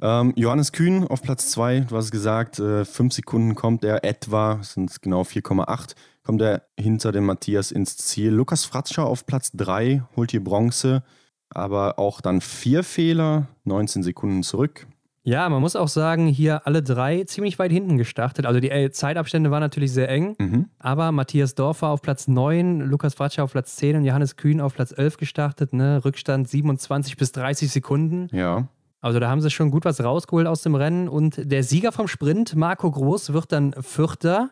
Ähm, 0.00 0.32
Johannes 0.36 0.72
Kühn 0.72 1.06
auf 1.06 1.22
Platz 1.22 1.50
2, 1.52 1.80
du 1.80 1.96
hast 1.96 2.10
gesagt, 2.10 2.58
äh, 2.58 2.84
fünf 2.84 3.12
Sekunden 3.12 3.54
kommt 3.54 3.84
er 3.84 4.04
etwa, 4.04 4.58
sind 4.62 5.00
genau 5.00 5.22
4,8, 5.22 5.94
kommt 6.22 6.42
er 6.42 6.62
hinter 6.78 7.12
dem 7.12 7.26
Matthias 7.26 7.70
ins 7.70 7.96
Ziel. 7.96 8.30
Lukas 8.30 8.64
Fratscher 8.64 9.06
auf 9.06 9.26
Platz 9.26 9.52
3 9.52 10.02
holt 10.16 10.30
hier 10.30 10.42
Bronze, 10.42 11.02
aber 11.50 11.98
auch 11.98 12.20
dann 12.20 12.40
vier 12.40 12.82
Fehler, 12.84 13.48
19 13.64 14.02
Sekunden 14.02 14.42
zurück. 14.42 14.86
Ja, 15.24 15.48
man 15.48 15.60
muss 15.60 15.76
auch 15.76 15.88
sagen, 15.88 16.26
hier 16.26 16.66
alle 16.66 16.82
drei 16.82 17.22
ziemlich 17.24 17.58
weit 17.60 17.70
hinten 17.70 17.96
gestartet. 17.96 18.44
Also 18.44 18.58
die 18.58 18.70
äh, 18.70 18.90
Zeitabstände 18.90 19.52
waren 19.52 19.60
natürlich 19.60 19.92
sehr 19.92 20.08
eng, 20.08 20.34
mhm. 20.38 20.66
aber 20.80 21.12
Matthias 21.12 21.54
Dorfer 21.54 21.88
auf 21.88 22.02
Platz 22.02 22.26
9, 22.26 22.80
Lukas 22.80 23.14
Fratscher 23.14 23.44
auf 23.44 23.52
Platz 23.52 23.76
10 23.76 23.96
und 23.96 24.04
Johannes 24.04 24.36
Kühn 24.36 24.60
auf 24.60 24.74
Platz 24.74 24.92
11 24.96 25.18
gestartet. 25.18 25.74
Ne? 25.74 26.04
Rückstand 26.04 26.48
27 26.48 27.16
bis 27.16 27.30
30 27.32 27.70
Sekunden. 27.70 28.28
Ja. 28.36 28.66
Also 29.00 29.20
da 29.20 29.28
haben 29.28 29.40
sie 29.40 29.50
schon 29.50 29.70
gut 29.70 29.84
was 29.84 30.02
rausgeholt 30.02 30.48
aus 30.48 30.62
dem 30.62 30.74
Rennen. 30.74 31.08
Und 31.08 31.40
der 31.50 31.62
Sieger 31.62 31.92
vom 31.92 32.08
Sprint, 32.08 32.56
Marco 32.56 32.90
Groß, 32.90 33.32
wird 33.32 33.52
dann 33.52 33.74
Vierter, 33.80 34.50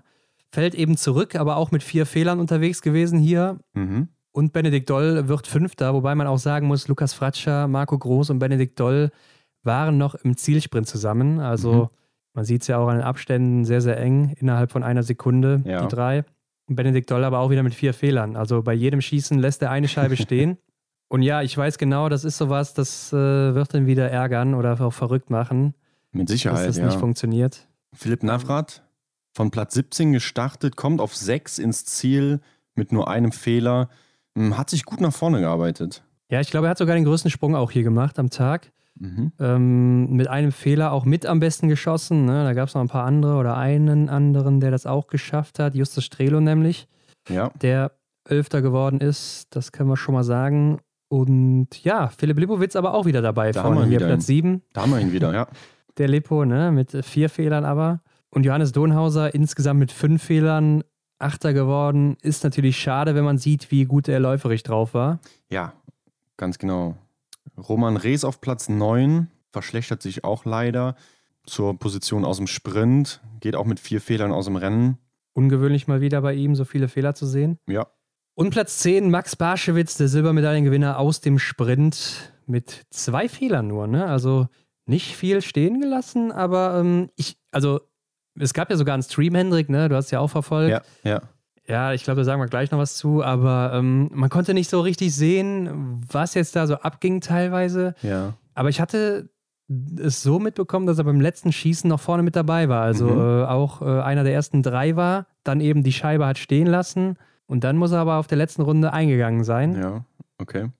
fällt 0.53 0.75
eben 0.75 0.97
zurück, 0.97 1.37
aber 1.37 1.57
auch 1.57 1.71
mit 1.71 1.83
vier 1.83 2.07
Fehlern 2.07 2.41
unterwegs 2.41 2.83
gewesen 2.83 3.19
hier. 3.19 3.59
Mhm. 3.75 4.09
Und 4.33 4.53
Benedikt 4.53 4.89
Doll 4.91 5.29
wird 5.29 5.47
Fünfter, 5.47 5.95
wobei 5.95 6.15
man 6.15 6.27
auch 6.27 6.39
sagen 6.39 6.67
muss, 6.67 6.89
Lukas 6.89 7.15
Fratscher, 7.15 7.67
Marco 7.69 7.99
Groß 7.99 8.31
und 8.31 8.39
Benedikt 8.39 8.79
Doll 8.79 9.11
waren 9.63 9.99
noch 9.99 10.15
im 10.15 10.37
Zielsprint 10.37 10.87
zusammen. 10.87 11.41
Also 11.41 11.73
mhm. 11.73 11.89
man 12.35 12.45
sieht 12.45 12.63
es 12.63 12.69
ja 12.69 12.79
auch 12.79 12.89
an 12.89 12.99
den 12.99 13.05
Abständen 13.05 13.65
sehr, 13.65 13.81
sehr 13.81 13.99
eng, 13.99 14.35
innerhalb 14.39 14.71
von 14.71 14.83
einer 14.83 15.03
Sekunde, 15.03 15.63
ja. 15.65 15.83
die 15.83 15.89
drei. 15.89 16.25
Und 16.69 16.77
Benedikt 16.77 17.11
Doll 17.11 17.25
aber 17.25 17.41
auch 17.41 17.51
wieder 17.51 17.65
mit 17.65 17.75
vier 17.75 17.93
Fehlern. 17.93 18.37
Also 18.37 18.63
bei 18.63 18.75
jedem 18.75 19.01
Schießen 19.01 19.39
lässt 19.39 19.63
er 19.63 19.71
eine 19.71 19.89
Scheibe 19.89 20.17
stehen. 20.17 20.59
Und 21.09 21.23
ja, 21.23 21.43
ich 21.43 21.57
weiß 21.57 21.79
genau, 21.79 22.09
das 22.09 22.25
ist 22.25 22.39
sowas, 22.39 22.73
das 22.73 23.13
äh, 23.13 23.17
wird 23.17 23.75
dann 23.75 23.87
wieder 23.87 24.09
ärgern 24.09 24.55
oder 24.55 24.81
auch 24.81 24.93
verrückt 24.93 25.29
machen. 25.29 25.75
Mit 26.13 26.29
Sicherheit, 26.29 26.61
dass 26.61 26.67
das 26.67 26.77
ja. 26.79 26.87
nicht 26.87 27.01
funktioniert. 27.01 27.67
Philipp 27.93 28.23
Navrat 28.23 28.85
von 29.33 29.51
Platz 29.51 29.75
17 29.75 30.12
gestartet, 30.12 30.77
kommt 30.77 31.01
auf 31.01 31.14
6 31.16 31.59
ins 31.59 31.85
Ziel 31.85 32.40
mit 32.75 32.93
nur 32.93 33.09
einem 33.09 33.33
Fehler, 33.33 33.88
hm, 34.37 34.57
hat 34.57 34.71
sich 34.71 34.85
gut 34.85 35.01
nach 35.01 35.12
vorne 35.12 35.40
gearbeitet. 35.40 36.03
Ja, 36.31 36.40
ich 36.40 36.51
glaube, 36.51 36.69
er 36.69 36.71
hat 36.71 36.79
sogar 36.79 36.95
den 36.95 37.05
größten 37.05 37.31
Sprung 37.31 37.57
auch 37.57 37.71
hier 37.71 37.83
gemacht 37.83 38.19
am 38.19 38.31
Tag. 38.31 38.71
Mhm. 38.99 39.33
Ähm, 39.40 40.11
mit 40.12 40.29
einem 40.29 40.53
Fehler 40.53 40.93
auch 40.93 41.05
mit 41.05 41.27
am 41.27 41.40
besten 41.40 41.69
geschossen. 41.69 42.27
Ne? 42.27 42.45
Da 42.45 42.53
gab 42.53 42.69
es 42.69 42.75
noch 42.75 42.83
ein 42.83 42.88
paar 42.88 43.05
andere 43.05 43.37
oder 43.37 43.57
einen 43.57 44.09
anderen, 44.09 44.61
der 44.61 44.71
das 44.71 44.87
auch 44.87 45.07
geschafft 45.07 45.59
hat. 45.59 45.75
Justus 45.75 46.05
Strelo 46.05 46.40
nämlich. 46.40 46.87
Ja. 47.29 47.51
Der 47.61 47.93
Elfter 48.29 48.62
geworden 48.62 49.01
ist. 49.01 49.47
Das 49.51 49.73
können 49.73 49.88
wir 49.88 49.97
schon 49.97 50.14
mal 50.14 50.25
sagen. 50.25 50.81
Und 51.09 51.83
ja, 51.83 52.09
Philipp 52.09 52.38
Lipowitz 52.38 52.77
aber 52.77 52.95
auch 52.95 53.07
wieder 53.07 53.23
dabei. 53.23 53.51
Da 53.53 53.64
haben 53.64 53.77
wir 53.77 53.87
hier 53.87 53.99
Platz 53.99 54.27
7. 54.27 54.62
Da 54.73 54.83
haben 54.83 54.93
wir 54.93 55.01
ihn 55.01 55.12
wieder, 55.12 55.35
ja. 55.35 55.49
Der 55.99 56.07
Lippo, 56.07 56.45
ne, 56.45 56.71
mit 56.71 57.05
vier 57.05 57.29
Fehlern 57.29 57.64
aber. 57.64 58.01
Und 58.31 58.45
Johannes 58.45 58.73
Donhauser 58.73 59.35
insgesamt 59.35 59.81
mit 59.81 59.93
fünf 59.93 60.23
Fehlern 60.23 60.85
Achter 61.19 61.53
geworden. 61.53 62.16
Ist 62.23 62.45
natürlich 62.45 62.79
schade, 62.79 63.14
wenn 63.14 63.25
man 63.25 63.37
sieht, 63.37 63.71
wie 63.71 63.85
gut 63.85 64.09
er 64.09 64.21
läuferig 64.21 64.62
drauf 64.62 64.95
war. 64.95 65.21
Ja, 65.51 65.75
ganz 66.38 66.59
genau. 66.59 66.97
Roman 67.59 67.99
Rees 67.99 68.25
auf 68.25 68.40
Platz 68.40 68.69
9 68.69 69.29
verschlechtert 69.51 70.01
sich 70.01 70.25
auch 70.25 70.47
leider 70.47 70.97
zur 71.45 71.79
Position 71.79 72.25
aus 72.25 72.38
dem 72.38 72.47
Sprint. 72.47 73.21
Geht 73.40 73.55
auch 73.55 73.66
mit 73.66 73.81
vier 73.81 74.01
Fehlern 74.01 74.33
aus 74.33 74.47
dem 74.47 74.57
Rennen. 74.57 74.97
Ungewöhnlich 75.35 75.88
mal 75.88 76.01
wieder 76.01 76.23
bei 76.23 76.33
ihm, 76.33 76.55
so 76.55 76.64
viele 76.64 76.88
Fehler 76.88 77.14
zu 77.14 77.27
sehen. 77.27 77.59
Ja, 77.66 77.87
und 78.40 78.49
Platz 78.49 78.79
10, 78.79 79.11
Max 79.11 79.37
Barschewitz, 79.37 79.99
der 79.99 80.09
Silbermedaillengewinner 80.09 80.99
aus 80.99 81.21
dem 81.21 81.38
Sprint 81.38 82.33
mit 82.47 82.87
zwei 82.88 83.29
Fehlern 83.29 83.66
nur. 83.66 83.87
Ne? 83.87 84.07
Also 84.07 84.49
nicht 84.87 85.14
viel 85.14 85.43
stehen 85.43 85.79
gelassen, 85.79 86.33
aber 86.33 86.81
ähm, 86.81 87.11
ich, 87.16 87.37
also 87.51 87.81
es 88.40 88.55
gab 88.55 88.70
ja 88.70 88.76
sogar 88.76 88.94
einen 88.94 89.03
Stream, 89.03 89.35
Hendrik, 89.35 89.68
ne? 89.68 89.88
Du 89.88 89.96
hast 89.96 90.11
ja 90.11 90.20
auch 90.20 90.31
verfolgt. 90.31 90.70
Ja, 90.70 91.11
ja. 91.11 91.20
Ja, 91.66 91.92
ich 91.92 92.03
glaube, 92.03 92.20
da 92.20 92.24
sagen 92.24 92.40
wir 92.40 92.48
gleich 92.48 92.72
noch 92.72 92.79
was 92.79 92.96
zu, 92.96 93.22
aber 93.22 93.70
ähm, 93.74 94.11
man 94.12 94.29
konnte 94.29 94.55
nicht 94.55 94.68
so 94.68 94.81
richtig 94.81 95.14
sehen, 95.14 96.03
was 96.11 96.35
jetzt 96.35 96.57
da 96.57 96.66
so 96.66 96.74
abging 96.74 97.20
teilweise. 97.20 97.94
Ja. 98.03 98.35
Aber 98.55 98.70
ich 98.70 98.81
hatte 98.81 99.31
es 100.03 100.20
so 100.20 100.40
mitbekommen, 100.40 100.87
dass 100.87 100.98
er 100.98 101.05
beim 101.05 101.20
letzten 101.20 101.53
Schießen 101.53 101.88
noch 101.88 102.00
vorne 102.00 102.24
mit 102.24 102.35
dabei 102.35 102.68
war. 102.68 102.83
Also 102.83 103.07
mhm. 103.07 103.20
äh, 103.20 103.44
auch 103.44 103.83
äh, 103.83 104.00
einer 104.00 104.24
der 104.24 104.35
ersten 104.35 104.64
drei 104.64 104.96
war, 104.96 105.26
dann 105.44 105.61
eben 105.61 105.85
die 105.85 105.92
Scheibe 105.92 106.26
hat 106.26 106.38
stehen 106.38 106.66
lassen 106.66 107.16
und 107.46 107.62
dann 107.62 107.76
muss 107.76 107.92
er 107.92 108.00
aber 108.00 108.16
auf 108.16 108.26
der 108.26 108.38
letzten 108.38 108.62
Runde 108.62 108.92
eingegangen 108.92 109.44
sein. 109.44 109.81
Ja, 109.81 110.05
okay. 110.38 110.70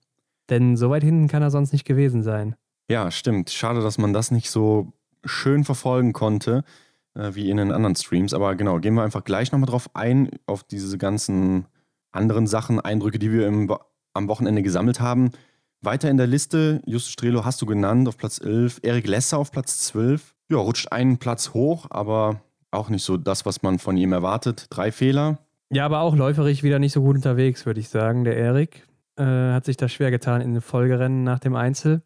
Denn 0.49 0.77
so 0.77 0.91
weit 0.91 1.05
hinten 1.05 1.29
kann 1.29 1.43
er 1.43 1.53
sonst 1.53 1.73
nicht 1.73 1.85
gewesen 1.85 2.25
sein. 2.25 2.57
Ja, 2.89 3.13
stimmt. 3.13 3.51
Schade, 3.51 3.81
dass 3.81 3.99
man 3.99 4.13
das 4.13 4.33
nicht 4.33 4.51
so 4.51 4.93
schön 5.25 5.63
verfolgen 5.63 6.13
konnte 6.13 6.65
äh, 7.21 7.35
wie 7.35 7.51
in 7.51 7.59
den 7.59 7.73
anderen 7.73 7.95
Streams. 7.95 8.33
Aber 8.33 8.55
genau, 8.57 8.79
gehen 8.79 8.95
wir 8.95 9.03
einfach 9.03 9.25
gleich 9.25 9.53
nochmal 9.53 9.69
drauf 9.69 9.91
ein, 9.95 10.31
auf 10.47 10.65
diese 10.65 10.99
ganzen 10.99 11.67
anderen 12.13 12.47
Sachen, 12.47 12.81
Eindrücke, 12.81 13.19
die 13.19 13.33
wir 13.33 13.47
im, 13.47 13.73
am 14.15 14.29
Wochenende 14.29 14.63
gesammelt 14.63 15.01
haben. 15.01 15.31
Weiter 15.83 16.11
in 16.11 16.17
der 16.17 16.27
Liste, 16.27 16.83
Justus 16.85 17.13
Strelo 17.13 17.45
hast 17.45 17.63
du 17.63 17.67
genannt, 17.67 18.09
auf 18.09 18.17
Platz 18.17 18.41
11. 18.41 18.81
Erik 18.83 19.07
Lesser 19.07 19.39
auf 19.39 19.51
Platz 19.51 19.79
12. 19.87 20.35
Ja, 20.51 20.59
rutscht 20.59 20.93
einen 20.93 21.19
Platz 21.19 21.55
hoch, 21.55 21.87
aber 21.91 22.41
auch 22.71 22.89
nicht 22.89 23.05
so 23.05 23.17
das, 23.17 23.47
was 23.47 23.63
man 23.63 23.79
von 23.79 23.97
ihm 23.97 24.13
erwartet. 24.13 24.67
Drei 24.71 24.93
Fehler. 24.93 25.39
Ja, 25.71 25.87
aber 25.87 26.01
auch 26.01 26.17
läuferig 26.17 26.63
wieder 26.63 26.79
nicht 26.79 26.93
so 26.93 27.03
gut 27.03 27.17
unterwegs, 27.17 27.65
würde 27.65 27.81
ich 27.81 27.89
sagen. 27.89 28.25
Der 28.25 28.37
Erik 28.37 28.87
äh, 29.17 29.25
hat 29.25 29.65
sich 29.65 29.77
da 29.77 29.89
schwer 29.89 30.11
getan 30.11 30.41
in 30.41 30.53
den 30.53 30.61
Folgerennen 30.61 31.23
nach 31.23 31.39
dem 31.39 31.55
Einzel. 31.55 32.03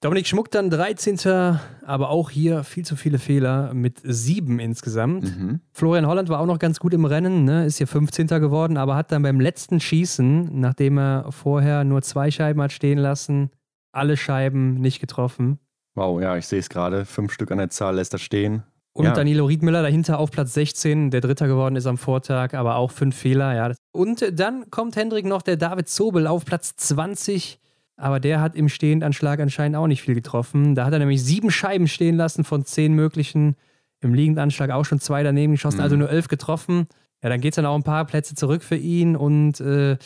Dominik 0.00 0.28
Schmuck 0.28 0.50
dann 0.52 0.70
13. 0.70 1.58
Aber 1.84 2.10
auch 2.10 2.30
hier 2.30 2.62
viel 2.62 2.84
zu 2.84 2.94
viele 2.94 3.18
Fehler 3.18 3.74
mit 3.74 3.98
sieben 4.04 4.60
insgesamt. 4.60 5.24
Mhm. 5.24 5.60
Florian 5.72 6.06
Holland 6.06 6.28
war 6.28 6.38
auch 6.38 6.46
noch 6.46 6.60
ganz 6.60 6.78
gut 6.78 6.94
im 6.94 7.04
Rennen, 7.04 7.44
ne? 7.44 7.66
ist 7.66 7.78
hier 7.78 7.88
15. 7.88 8.28
geworden, 8.28 8.76
aber 8.76 8.94
hat 8.94 9.10
dann 9.10 9.22
beim 9.22 9.40
letzten 9.40 9.80
Schießen, 9.80 10.60
nachdem 10.60 10.98
er 10.98 11.32
vorher 11.32 11.82
nur 11.82 12.02
zwei 12.02 12.30
Scheiben 12.30 12.62
hat 12.62 12.70
stehen 12.70 12.98
lassen, 12.98 13.50
alle 13.90 14.16
Scheiben 14.16 14.74
nicht 14.74 15.00
getroffen. 15.00 15.58
Wow, 15.96 16.20
ja, 16.20 16.36
ich 16.36 16.46
sehe 16.46 16.60
es 16.60 16.68
gerade. 16.68 17.04
Fünf 17.04 17.32
Stück 17.32 17.50
an 17.50 17.58
der 17.58 17.70
Zahl 17.70 17.96
lässt 17.96 18.12
er 18.12 18.20
stehen. 18.20 18.62
Und 18.92 19.04
ja. 19.04 19.12
Danilo 19.12 19.46
Riedmüller 19.46 19.82
dahinter 19.82 20.20
auf 20.20 20.30
Platz 20.30 20.54
16, 20.54 21.10
der 21.10 21.20
Dritter 21.20 21.48
geworden 21.48 21.74
ist 21.74 21.86
am 21.86 21.98
Vortag, 21.98 22.54
aber 22.54 22.76
auch 22.76 22.92
fünf 22.92 23.16
Fehler. 23.16 23.54
Ja. 23.54 23.72
Und 23.92 24.24
dann 24.38 24.70
kommt 24.70 24.94
Hendrik 24.94 25.26
noch, 25.26 25.42
der 25.42 25.56
David 25.56 25.88
Zobel 25.88 26.28
auf 26.28 26.44
Platz 26.44 26.76
20, 26.76 27.58
aber 27.98 28.20
der 28.20 28.40
hat 28.40 28.54
im 28.54 28.68
Stehendanschlag 28.68 29.40
anscheinend 29.40 29.76
auch 29.76 29.88
nicht 29.88 30.02
viel 30.02 30.14
getroffen. 30.14 30.74
Da 30.74 30.86
hat 30.86 30.92
er 30.92 31.00
nämlich 31.00 31.22
sieben 31.22 31.50
Scheiben 31.50 31.88
stehen 31.88 32.16
lassen 32.16 32.44
von 32.44 32.64
zehn 32.64 32.94
möglichen. 32.94 33.56
Im 34.00 34.14
Liegendanschlag 34.14 34.70
auch 34.70 34.84
schon 34.84 35.00
zwei 35.00 35.24
daneben 35.24 35.54
geschossen, 35.54 35.80
also 35.80 35.96
mhm. 35.96 36.02
also 36.02 36.12
nur 36.12 36.16
elf 36.16 36.28
getroffen. 36.28 36.86
Ja, 37.22 37.28
dann 37.28 37.40
geht 37.40 37.52
es 37.52 37.56
dann 37.56 37.66
auch 37.66 37.74
ein 37.74 37.82
paar 37.82 38.04
Plätze 38.04 38.36
zurück 38.36 38.62
für 38.62 38.76
ihn 38.76 39.16
und 39.16 39.60
äh, 39.60 39.98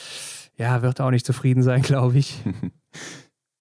ja, 0.57 0.81
wird 0.81 1.03
auch 1.03 1.11
nicht 1.11 1.27
zufrieden 1.27 1.63
sein, 1.63 1.83
glaube 1.83 2.19
ich. 2.19 2.43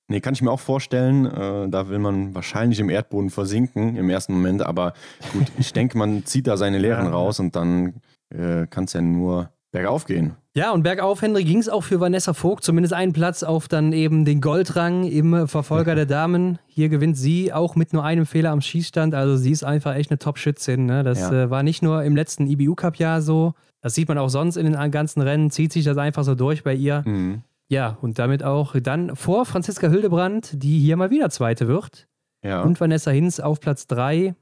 Nee, 0.08 0.20
kann 0.20 0.34
ich 0.34 0.42
mir 0.42 0.52
auch 0.52 0.60
vorstellen. 0.60 1.26
Äh, 1.26 1.70
da 1.70 1.88
will 1.88 1.98
man 1.98 2.36
wahrscheinlich 2.36 2.82
im 2.82 2.90
Erdboden 2.90 3.30
versinken 3.30 3.96
im 3.96 4.10
ersten 4.10 4.34
Moment. 4.34 4.62
Aber 4.62 4.94
gut, 5.32 5.50
ich 5.58 5.72
denke, 5.72 5.98
man 5.98 6.26
zieht 6.26 6.48
da 6.48 6.58
seine 6.58 6.80
Lehren 6.80 7.08
raus 7.08 7.40
und 7.40 7.56
dann 7.56 7.94
äh, 8.28 8.68
kann 8.68 8.84
es 8.84 8.92
ja 8.92 9.00
nur 9.00 9.52
bergauf 9.72 10.04
gehen. 10.04 10.36
Ja, 10.54 10.72
und 10.72 10.84
bergauf, 10.84 11.22
Henry, 11.22 11.46
ging 11.46 11.60
es 11.60 11.70
auch 11.70 11.82
für 11.82 12.02
Vanessa 12.02 12.34
Vogt. 12.34 12.66
Zumindest 12.66 12.94
einen 12.94 13.14
Platz 13.14 13.42
auf 13.42 13.70
dann 13.70 13.94
eben 13.94 14.26
den 14.26 14.42
Goldrang 14.42 15.06
im 15.06 15.48
Verfolger 15.48 15.96
der 15.96 16.06
Damen. 16.06 16.60
Hier 16.68 16.90
gewinnt 16.90 17.16
sie 17.16 17.54
auch 17.54 17.78
mit 17.78 17.94
nur 17.94 18.04
einem 18.04 18.26
Fehler 18.26 18.52
am 18.52 18.60
Schießstand. 18.60 19.16
Also 19.16 19.38
sie 19.38 19.52
ist 19.52 19.64
einfach 19.64 19.96
echt 19.96 20.12
eine 20.12 20.20
Top-Schützin. 20.20 20.86
Ne? 20.86 21.04
Das 21.04 21.22
ja. 21.22 21.44
äh, 21.44 21.50
war 21.50 21.64
nicht 21.64 21.82
nur 21.82 22.04
im 22.04 22.18
letzten 22.18 22.48
IBU-Cup-Jahr 22.48 23.22
so. 23.22 23.54
Das 23.80 23.96
sieht 23.96 24.10
man 24.10 24.18
auch 24.18 24.28
sonst 24.28 24.58
in 24.58 24.66
den 24.66 24.92
ganzen 24.92 25.22
Rennen. 25.22 25.52
Zieht 25.52 25.72
sich 25.72 25.86
das 25.86 25.98
einfach 25.98 26.26
so 26.26 26.36
durch 26.36 26.64
bei 26.64 26.74
ihr. 26.74 27.04
Mhm. 27.06 27.44
Ja, 27.70 27.98
und 28.02 28.20
damit 28.20 28.44
auch 28.44 28.76
dann 28.84 29.16
vor 29.16 29.46
Franziska 29.46 29.88
Hildebrand, 29.88 30.62
die 30.62 30.80
hier 30.80 30.98
mal 30.98 31.12
wieder 31.12 31.30
Zweite 31.30 31.70
wird. 31.70 32.10
Ja. 32.44 32.62
Und 32.64 32.82
Vanessa 32.82 33.12
Hinz 33.12 33.40
auf 33.40 33.62
Platz 33.62 33.88
3, 33.88 34.36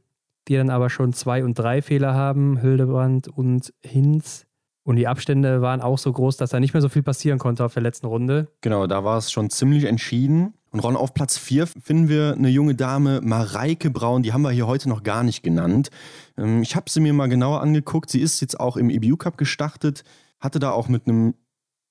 die 0.47 0.55
dann 0.55 0.71
aber 0.71 0.89
schon 0.89 1.13
zwei 1.13 1.43
und 1.43 1.53
drei 1.53 1.83
Fehler 1.83 2.15
haben, 2.15 2.57
Hildebrand 2.57 3.27
und 3.27 3.71
Hinz. 3.83 4.47
Und 4.89 4.95
die 4.95 5.08
Abstände 5.08 5.62
waren 5.62 5.82
auch 5.82 5.99
so 5.99 6.12
groß, 6.12 6.38
dass 6.38 6.49
da 6.49 6.60
nicht 6.60 6.73
mehr 6.73 6.82
so 6.82 6.89
viel 6.89 7.04
passieren 7.04 7.38
konnte 7.38 7.63
auf 7.63 7.75
der 7.75 7.84
letzten 7.84 8.08
Runde. 8.08 8.47
Genau, 8.62 8.88
da 8.88 9.04
war 9.04 9.19
es 9.19 9.32
schon 9.32 9.52
ziemlich 9.52 9.84
entschieden. 9.84 10.56
Und 10.71 10.80
Ron, 10.80 10.95
auf 10.95 11.13
Platz 11.13 11.38
4 11.38 11.67
finden 11.67 12.10
wir 12.10 12.34
eine 12.34 12.49
junge 12.49 12.73
Dame, 12.73 13.21
Mareike 13.21 13.91
Braun, 13.91 14.23
die 14.23 14.34
haben 14.34 14.41
wir 14.41 14.49
hier 14.49 14.65
heute 14.65 14.89
noch 14.89 15.04
gar 15.04 15.21
nicht 15.21 15.43
genannt. 15.43 15.91
Ähm, 16.39 16.63
ich 16.63 16.75
habe 16.75 16.89
sie 16.89 17.02
mir 17.02 17.13
mal 17.13 17.30
genauer 17.30 17.62
angeguckt. 17.62 18.10
Sie 18.10 18.19
ist 18.19 18.41
jetzt 18.41 18.60
auch 18.60 18.78
im 18.78 18.89
EBU 18.89 19.15
Cup 19.15 19.38
gestartet, 19.38 20.04
hatte 20.39 20.58
da 20.58 20.71
auch 20.71 20.88
mit 20.88 21.08
einem 21.08 21.36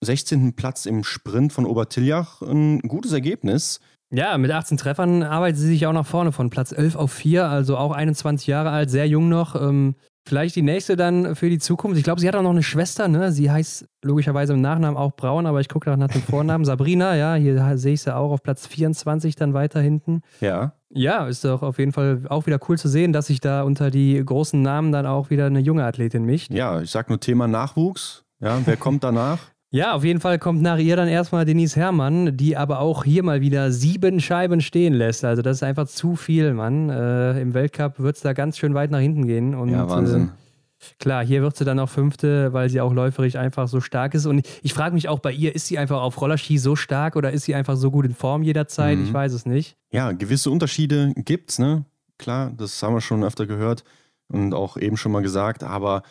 16. 0.00 0.54
Platz 0.54 0.84
im 0.84 1.04
Sprint 1.04 1.52
von 1.52 1.66
Obertiljach 1.66 2.42
ein 2.42 2.80
gutes 2.80 3.12
Ergebnis. 3.12 3.78
Ja, 4.10 4.36
mit 4.38 4.50
18 4.50 4.76
Treffern 4.76 5.22
arbeitet 5.22 5.60
sie 5.60 5.68
sich 5.68 5.86
auch 5.86 5.92
nach 5.92 6.06
vorne 6.06 6.32
von 6.32 6.50
Platz 6.50 6.72
11 6.72 6.96
auf 6.96 7.12
4, 7.12 7.48
also 7.48 7.76
auch 7.76 7.92
21 7.92 8.48
Jahre 8.48 8.70
alt, 8.70 8.90
sehr 8.90 9.06
jung 9.06 9.28
noch. 9.28 9.54
Ähm, 9.54 9.94
vielleicht 10.28 10.56
die 10.56 10.62
nächste 10.62 10.96
dann 10.96 11.34
für 11.34 11.48
die 11.48 11.58
Zukunft. 11.58 11.98
Ich 11.98 12.04
glaube, 12.04 12.20
sie 12.20 12.28
hat 12.28 12.36
auch 12.36 12.42
noch 12.42 12.50
eine 12.50 12.62
Schwester, 12.62 13.08
ne? 13.08 13.32
Sie 13.32 13.50
heißt 13.50 13.88
logischerweise 14.02 14.52
im 14.52 14.60
Nachnamen 14.60 14.96
auch 14.96 15.12
Braun, 15.16 15.46
aber 15.46 15.60
ich 15.60 15.68
gucke 15.68 15.96
nach 15.96 16.08
dem 16.08 16.22
Vornamen. 16.22 16.64
Sabrina, 16.66 17.16
ja, 17.16 17.34
hier 17.34 17.76
sehe 17.78 17.94
ich 17.94 18.02
sie 18.02 18.14
auch 18.14 18.30
auf 18.30 18.42
Platz 18.42 18.66
24 18.66 19.34
dann 19.34 19.54
weiter 19.54 19.80
hinten. 19.80 20.22
Ja. 20.40 20.74
Ja, 20.90 21.26
ist 21.26 21.44
doch 21.44 21.62
auf 21.62 21.78
jeden 21.78 21.92
Fall 21.92 22.22
auch 22.28 22.46
wieder 22.46 22.58
cool 22.68 22.78
zu 22.78 22.88
sehen, 22.88 23.12
dass 23.12 23.26
sich 23.26 23.40
da 23.40 23.62
unter 23.62 23.90
die 23.90 24.22
großen 24.24 24.60
Namen 24.62 24.92
dann 24.92 25.06
auch 25.06 25.30
wieder 25.30 25.46
eine 25.46 25.60
junge 25.60 25.84
Athletin 25.84 26.24
mischt. 26.24 26.50
Ja, 26.50 26.80
ich 26.80 26.90
sag 26.90 27.08
nur 27.08 27.20
Thema 27.20 27.46
Nachwuchs. 27.46 28.24
Ja, 28.40 28.58
wer 28.64 28.76
kommt 28.76 29.04
danach? 29.04 29.38
Ja, 29.70 29.92
auf 29.92 30.02
jeden 30.02 30.20
Fall 30.20 30.38
kommt 30.38 30.62
nach 30.62 30.78
ihr 30.78 30.96
dann 30.96 31.08
erstmal 31.08 31.44
Denise 31.44 31.76
Herrmann, 31.76 32.36
die 32.38 32.56
aber 32.56 32.80
auch 32.80 33.04
hier 33.04 33.22
mal 33.22 33.42
wieder 33.42 33.70
sieben 33.70 34.18
Scheiben 34.18 34.62
stehen 34.62 34.94
lässt. 34.94 35.26
Also 35.26 35.42
das 35.42 35.58
ist 35.58 35.62
einfach 35.62 35.86
zu 35.86 36.16
viel, 36.16 36.54
Mann. 36.54 36.88
Äh, 36.88 37.38
Im 37.40 37.52
Weltcup 37.52 37.98
wird 37.98 38.16
es 38.16 38.22
da 38.22 38.32
ganz 38.32 38.56
schön 38.56 38.72
weit 38.72 38.90
nach 38.90 39.00
hinten 39.00 39.26
gehen. 39.26 39.54
Und, 39.54 39.68
ja, 39.68 39.86
Wahnsinn. 39.86 40.28
Äh, 40.28 40.94
klar, 40.98 41.22
hier 41.22 41.42
wird 41.42 41.54
sie 41.54 41.66
dann 41.66 41.78
auch 41.80 41.90
Fünfte, 41.90 42.54
weil 42.54 42.70
sie 42.70 42.80
auch 42.80 42.94
läuferisch 42.94 43.36
einfach 43.36 43.68
so 43.68 43.82
stark 43.82 44.14
ist. 44.14 44.24
Und 44.24 44.46
ich 44.62 44.72
frage 44.72 44.94
mich 44.94 45.10
auch 45.10 45.18
bei 45.18 45.32
ihr, 45.32 45.54
ist 45.54 45.66
sie 45.66 45.76
einfach 45.76 46.00
auf 46.00 46.18
Rollerski 46.18 46.56
so 46.56 46.74
stark 46.74 47.14
oder 47.14 47.30
ist 47.30 47.44
sie 47.44 47.54
einfach 47.54 47.76
so 47.76 47.90
gut 47.90 48.06
in 48.06 48.14
Form 48.14 48.42
jederzeit? 48.42 48.96
Mhm. 48.96 49.04
Ich 49.04 49.12
weiß 49.12 49.34
es 49.34 49.44
nicht. 49.44 49.76
Ja, 49.92 50.12
gewisse 50.12 50.50
Unterschiede 50.50 51.12
gibt's, 51.14 51.58
ne? 51.58 51.84
Klar, 52.16 52.52
das 52.56 52.82
haben 52.82 52.94
wir 52.94 53.02
schon 53.02 53.22
öfter 53.22 53.44
gehört 53.44 53.84
und 54.28 54.54
auch 54.54 54.78
eben 54.78 54.96
schon 54.96 55.12
mal 55.12 55.22
gesagt, 55.22 55.62
aber 55.62 56.02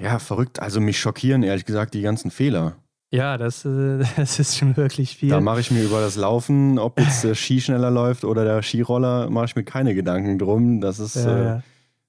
ja, 0.00 0.18
verrückt. 0.18 0.60
Also 0.60 0.80
mich 0.80 0.98
schockieren 0.98 1.42
ehrlich 1.42 1.66
gesagt 1.66 1.92
die 1.92 2.02
ganzen 2.02 2.30
Fehler. 2.30 2.76
Ja, 3.12 3.36
das, 3.36 3.64
äh, 3.64 3.98
das 4.16 4.38
ist 4.38 4.56
schon 4.56 4.76
wirklich 4.76 5.16
viel. 5.16 5.28
Da 5.28 5.40
mache 5.40 5.60
ich 5.60 5.70
mir 5.70 5.82
über 5.82 6.00
das 6.00 6.16
Laufen, 6.16 6.78
ob 6.78 6.98
jetzt 6.98 7.22
der 7.22 7.34
Ski 7.34 7.60
schneller 7.60 7.90
läuft 7.90 8.24
oder 8.24 8.44
der 8.44 8.62
Skiroller, 8.62 9.30
mache 9.30 9.44
ich 9.44 9.56
mir 9.56 9.64
keine 9.64 9.94
Gedanken 9.94 10.38
drum. 10.38 10.80
Das 10.80 10.98
ist 10.98 11.16
ja, 11.16 11.56
äh, 11.56 11.60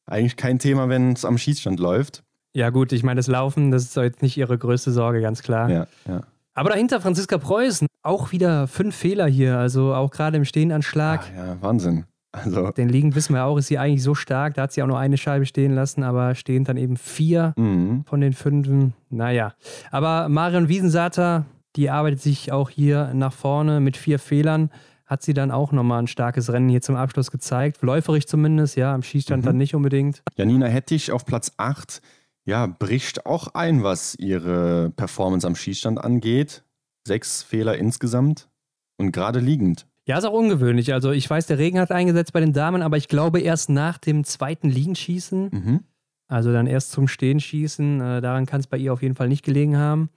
eigentlich 0.06 0.38
kein 0.38 0.60
Thema, 0.60 0.90
wenn 0.90 1.12
es 1.12 1.26
am 1.26 1.38
Schießstand 1.38 1.80
läuft. 1.80 2.24
Ja, 2.54 2.70
gut, 2.70 2.94
ich 2.94 3.04
meine, 3.04 3.20
das 3.20 3.28
Laufen, 3.28 3.72
das 3.72 3.84
ist 3.84 3.96
jetzt 3.96 4.22
nicht 4.22 4.38
ihre 4.38 4.58
größte 4.58 4.92
Sorge, 4.92 5.22
ganz 5.22 5.44
klar. 5.44 5.70
Ja, 5.70 5.88
ja. 6.08 6.22
Aber 6.54 6.70
dahinter 6.70 7.02
Franziska 7.02 7.38
Preußen, 7.38 7.88
auch 8.04 8.32
wieder 8.32 8.68
fünf 8.68 8.96
Fehler 8.96 9.28
hier, 9.28 9.58
also 9.58 9.94
auch 9.94 10.12
gerade 10.12 10.38
im 10.38 10.46
Stehenanschlag. 10.46 11.22
Ach, 11.34 11.38
ja, 11.38 11.62
Wahnsinn. 11.62 12.06
Also. 12.34 12.72
Den 12.72 12.90
liegend 12.90 13.16
wissen 13.16 13.36
wir 13.36 13.46
auch, 13.46 13.58
ist 13.58 13.68
sie 13.68 13.78
eigentlich 13.78 14.02
so 14.02 14.16
stark. 14.16 14.56
Da 14.56 14.64
hat 14.64 14.74
sie 14.74 14.82
auch 14.82 14.88
nur 14.88 14.98
eine 14.98 15.18
Scheibe 15.18 15.46
stehen 15.46 15.74
lassen, 15.74 16.04
aber 16.04 16.34
stehen 16.34 16.64
dann 16.64 16.78
eben 16.78 16.98
vier 16.98 17.54
mhm. 17.56 18.04
von 18.06 18.22
den 18.22 18.34
fünfen. 18.34 18.94
Naja. 19.10 19.54
Aber 19.92 20.28
Marion 20.30 20.68
Wiesensater, 20.68 21.46
die 21.76 21.92
arbeitet 21.92 22.22
sich 22.22 22.52
auch 22.52 22.72
hier 22.72 23.14
nach 23.14 23.34
vorne 23.34 23.80
mit 23.80 23.98
vier 23.98 24.18
Fehlern. 24.18 24.72
Hat 25.06 25.22
sie 25.22 25.36
dann 25.36 25.52
auch 25.52 25.72
nochmal 25.72 26.02
ein 26.02 26.08
starkes 26.08 26.52
Rennen 26.52 26.70
hier 26.70 26.82
zum 26.82 26.96
Abschluss 26.96 27.30
gezeigt. 27.30 27.84
Läuferig 27.84 28.28
zumindest, 28.28 28.78
ja, 28.78 28.96
am 28.96 29.04
Schießstand 29.04 29.44
mhm. 29.44 29.46
dann 29.46 29.58
nicht 29.58 29.76
unbedingt. 29.76 30.24
Janina 30.36 30.66
Hettich 30.66 31.12
auf 31.12 31.26
Platz 31.26 31.52
8, 31.58 32.02
ja, 32.46 32.66
bricht 32.66 33.28
auch 33.28 33.50
ein, 33.54 33.84
was 33.84 34.16
ihre 34.16 34.90
Performance 34.96 35.46
am 35.46 35.56
Schießstand 35.56 36.04
angeht. 36.04 36.64
Sechs 37.06 37.44
Fehler 37.44 37.78
insgesamt 37.78 38.50
und 38.98 39.12
gerade 39.12 39.40
liegend. 39.40 39.86
Ja, 40.06 40.18
ist 40.18 40.26
auch 40.26 40.34
ungewöhnlich. 40.34 40.94
Also 40.94 41.12
ich 41.12 41.30
weiß, 41.30 41.48
der 41.48 41.58
Regen 41.58 41.80
hat 41.80 41.92
eingesetzt 41.92 42.34
bei 42.34 42.42
den 42.42 42.54
Damen, 42.54 42.82
aber 42.82 42.98
ich 42.98 43.08
glaube 43.08 43.40
erst 43.40 43.70
nach 43.70 43.98
dem 43.98 44.24
zweiten 44.24 44.70
Liegenschießen. 44.70 45.50
Mhm. 45.52 45.80
Also 46.28 46.52
dann 46.52 46.68
erst 46.68 46.92
zum 46.92 47.08
Stehen 47.08 47.40
schießen. 47.40 48.02
Äh, 48.02 48.22
daran 48.22 48.46
kann 48.46 48.60
es 48.60 48.68
bei 48.68 48.78
ihr 48.78 48.92
auf 48.92 49.02
jeden 49.02 49.16
Fall 49.16 49.30
nicht 49.30 49.44
gelegen 49.44 49.78
haben. 49.78 50.10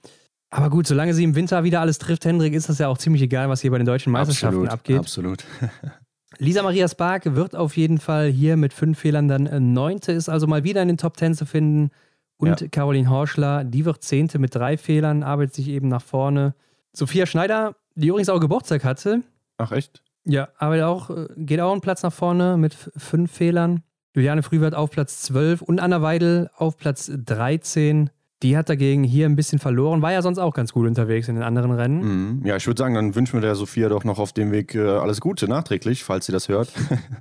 Aber 0.49 0.69
gut, 0.69 0.87
solange 0.87 1.13
sie 1.13 1.23
im 1.23 1.35
Winter 1.35 1.63
wieder 1.63 1.81
alles 1.81 1.99
trifft, 1.99 2.25
Hendrik, 2.25 2.53
ist 2.53 2.69
das 2.69 2.79
ja 2.79 2.87
auch 2.87 2.97
ziemlich 2.97 3.21
egal, 3.21 3.49
was 3.49 3.61
hier 3.61 3.71
bei 3.71 3.77
den 3.77 3.85
deutschen 3.85 4.11
Meisterschaften 4.11 4.67
absolut, 4.67 4.69
abgeht. 4.71 4.99
Absolut. 4.99 5.43
Lisa 6.39 6.63
Maria 6.63 6.87
Spark 6.87 7.35
wird 7.35 7.55
auf 7.55 7.75
jeden 7.77 7.97
Fall 7.97 8.29
hier 8.29 8.57
mit 8.57 8.73
fünf 8.73 8.99
Fehlern 8.99 9.27
dann 9.27 9.47
äh, 9.47 9.59
Neunte, 9.59 10.11
ist 10.11 10.29
also 10.29 10.47
mal 10.47 10.63
wieder 10.63 10.81
in 10.81 10.87
den 10.87 10.97
Top 10.97 11.17
Ten 11.17 11.33
zu 11.33 11.45
finden. 11.45 11.91
Und 12.37 12.61
ja. 12.61 12.67
Caroline 12.67 13.09
Horschler, 13.09 13.63
die 13.63 13.85
wird 13.85 14.03
Zehnte 14.03 14.37
mit 14.37 14.53
drei 14.53 14.77
Fehlern, 14.77 15.23
arbeitet 15.23 15.55
sich 15.55 15.69
eben 15.69 15.87
nach 15.87 16.03
vorne. 16.03 16.53
Sophia 16.93 17.25
Schneider, 17.25 17.75
die 17.95 18.07
übrigens 18.07 18.29
auch 18.29 18.39
Geburtstag 18.39 18.83
hatte, 18.83 19.23
Ach 19.57 19.71
echt? 19.71 20.03
Ja, 20.23 20.49
aber 20.57 20.87
auch, 20.87 21.09
äh, 21.09 21.27
geht 21.37 21.59
auch 21.59 21.71
einen 21.71 21.81
Platz 21.81 22.03
nach 22.03 22.13
vorne 22.13 22.57
mit 22.57 22.73
fünf 22.73 23.31
Fehlern. 23.31 23.83
Juliane 24.13 24.43
Frühwert 24.43 24.75
auf 24.75 24.89
Platz 24.91 25.21
12 25.21 25.61
und 25.61 25.79
Anna 25.79 26.01
Weidel 26.01 26.49
auf 26.55 26.77
Platz 26.77 27.11
13. 27.13 28.09
Die 28.43 28.57
hat 28.57 28.69
dagegen 28.69 29.03
hier 29.03 29.25
ein 29.25 29.35
bisschen 29.35 29.57
verloren, 29.57 30.01
war 30.01 30.11
ja 30.11 30.21
sonst 30.21 30.37
auch 30.37 30.53
ganz 30.53 30.73
gut 30.73 30.87
unterwegs 30.87 31.27
in 31.27 31.35
den 31.35 31.43
anderen 31.43 31.71
Rennen. 31.71 32.39
Mhm. 32.39 32.45
Ja, 32.45 32.55
ich 32.55 32.67
würde 32.67 32.77
sagen, 32.77 32.93
dann 32.93 33.15
wünschen 33.15 33.33
wir 33.33 33.41
der 33.41 33.55
Sophia 33.55 33.89
doch 33.89 34.03
noch 34.03 34.19
auf 34.19 34.33
dem 34.33 34.51
Weg 34.51 34.75
äh, 34.75 34.87
alles 34.87 35.21
Gute 35.21 35.47
nachträglich, 35.47 36.03
falls 36.03 36.27
sie 36.27 36.31
das 36.31 36.49
hört. 36.49 36.71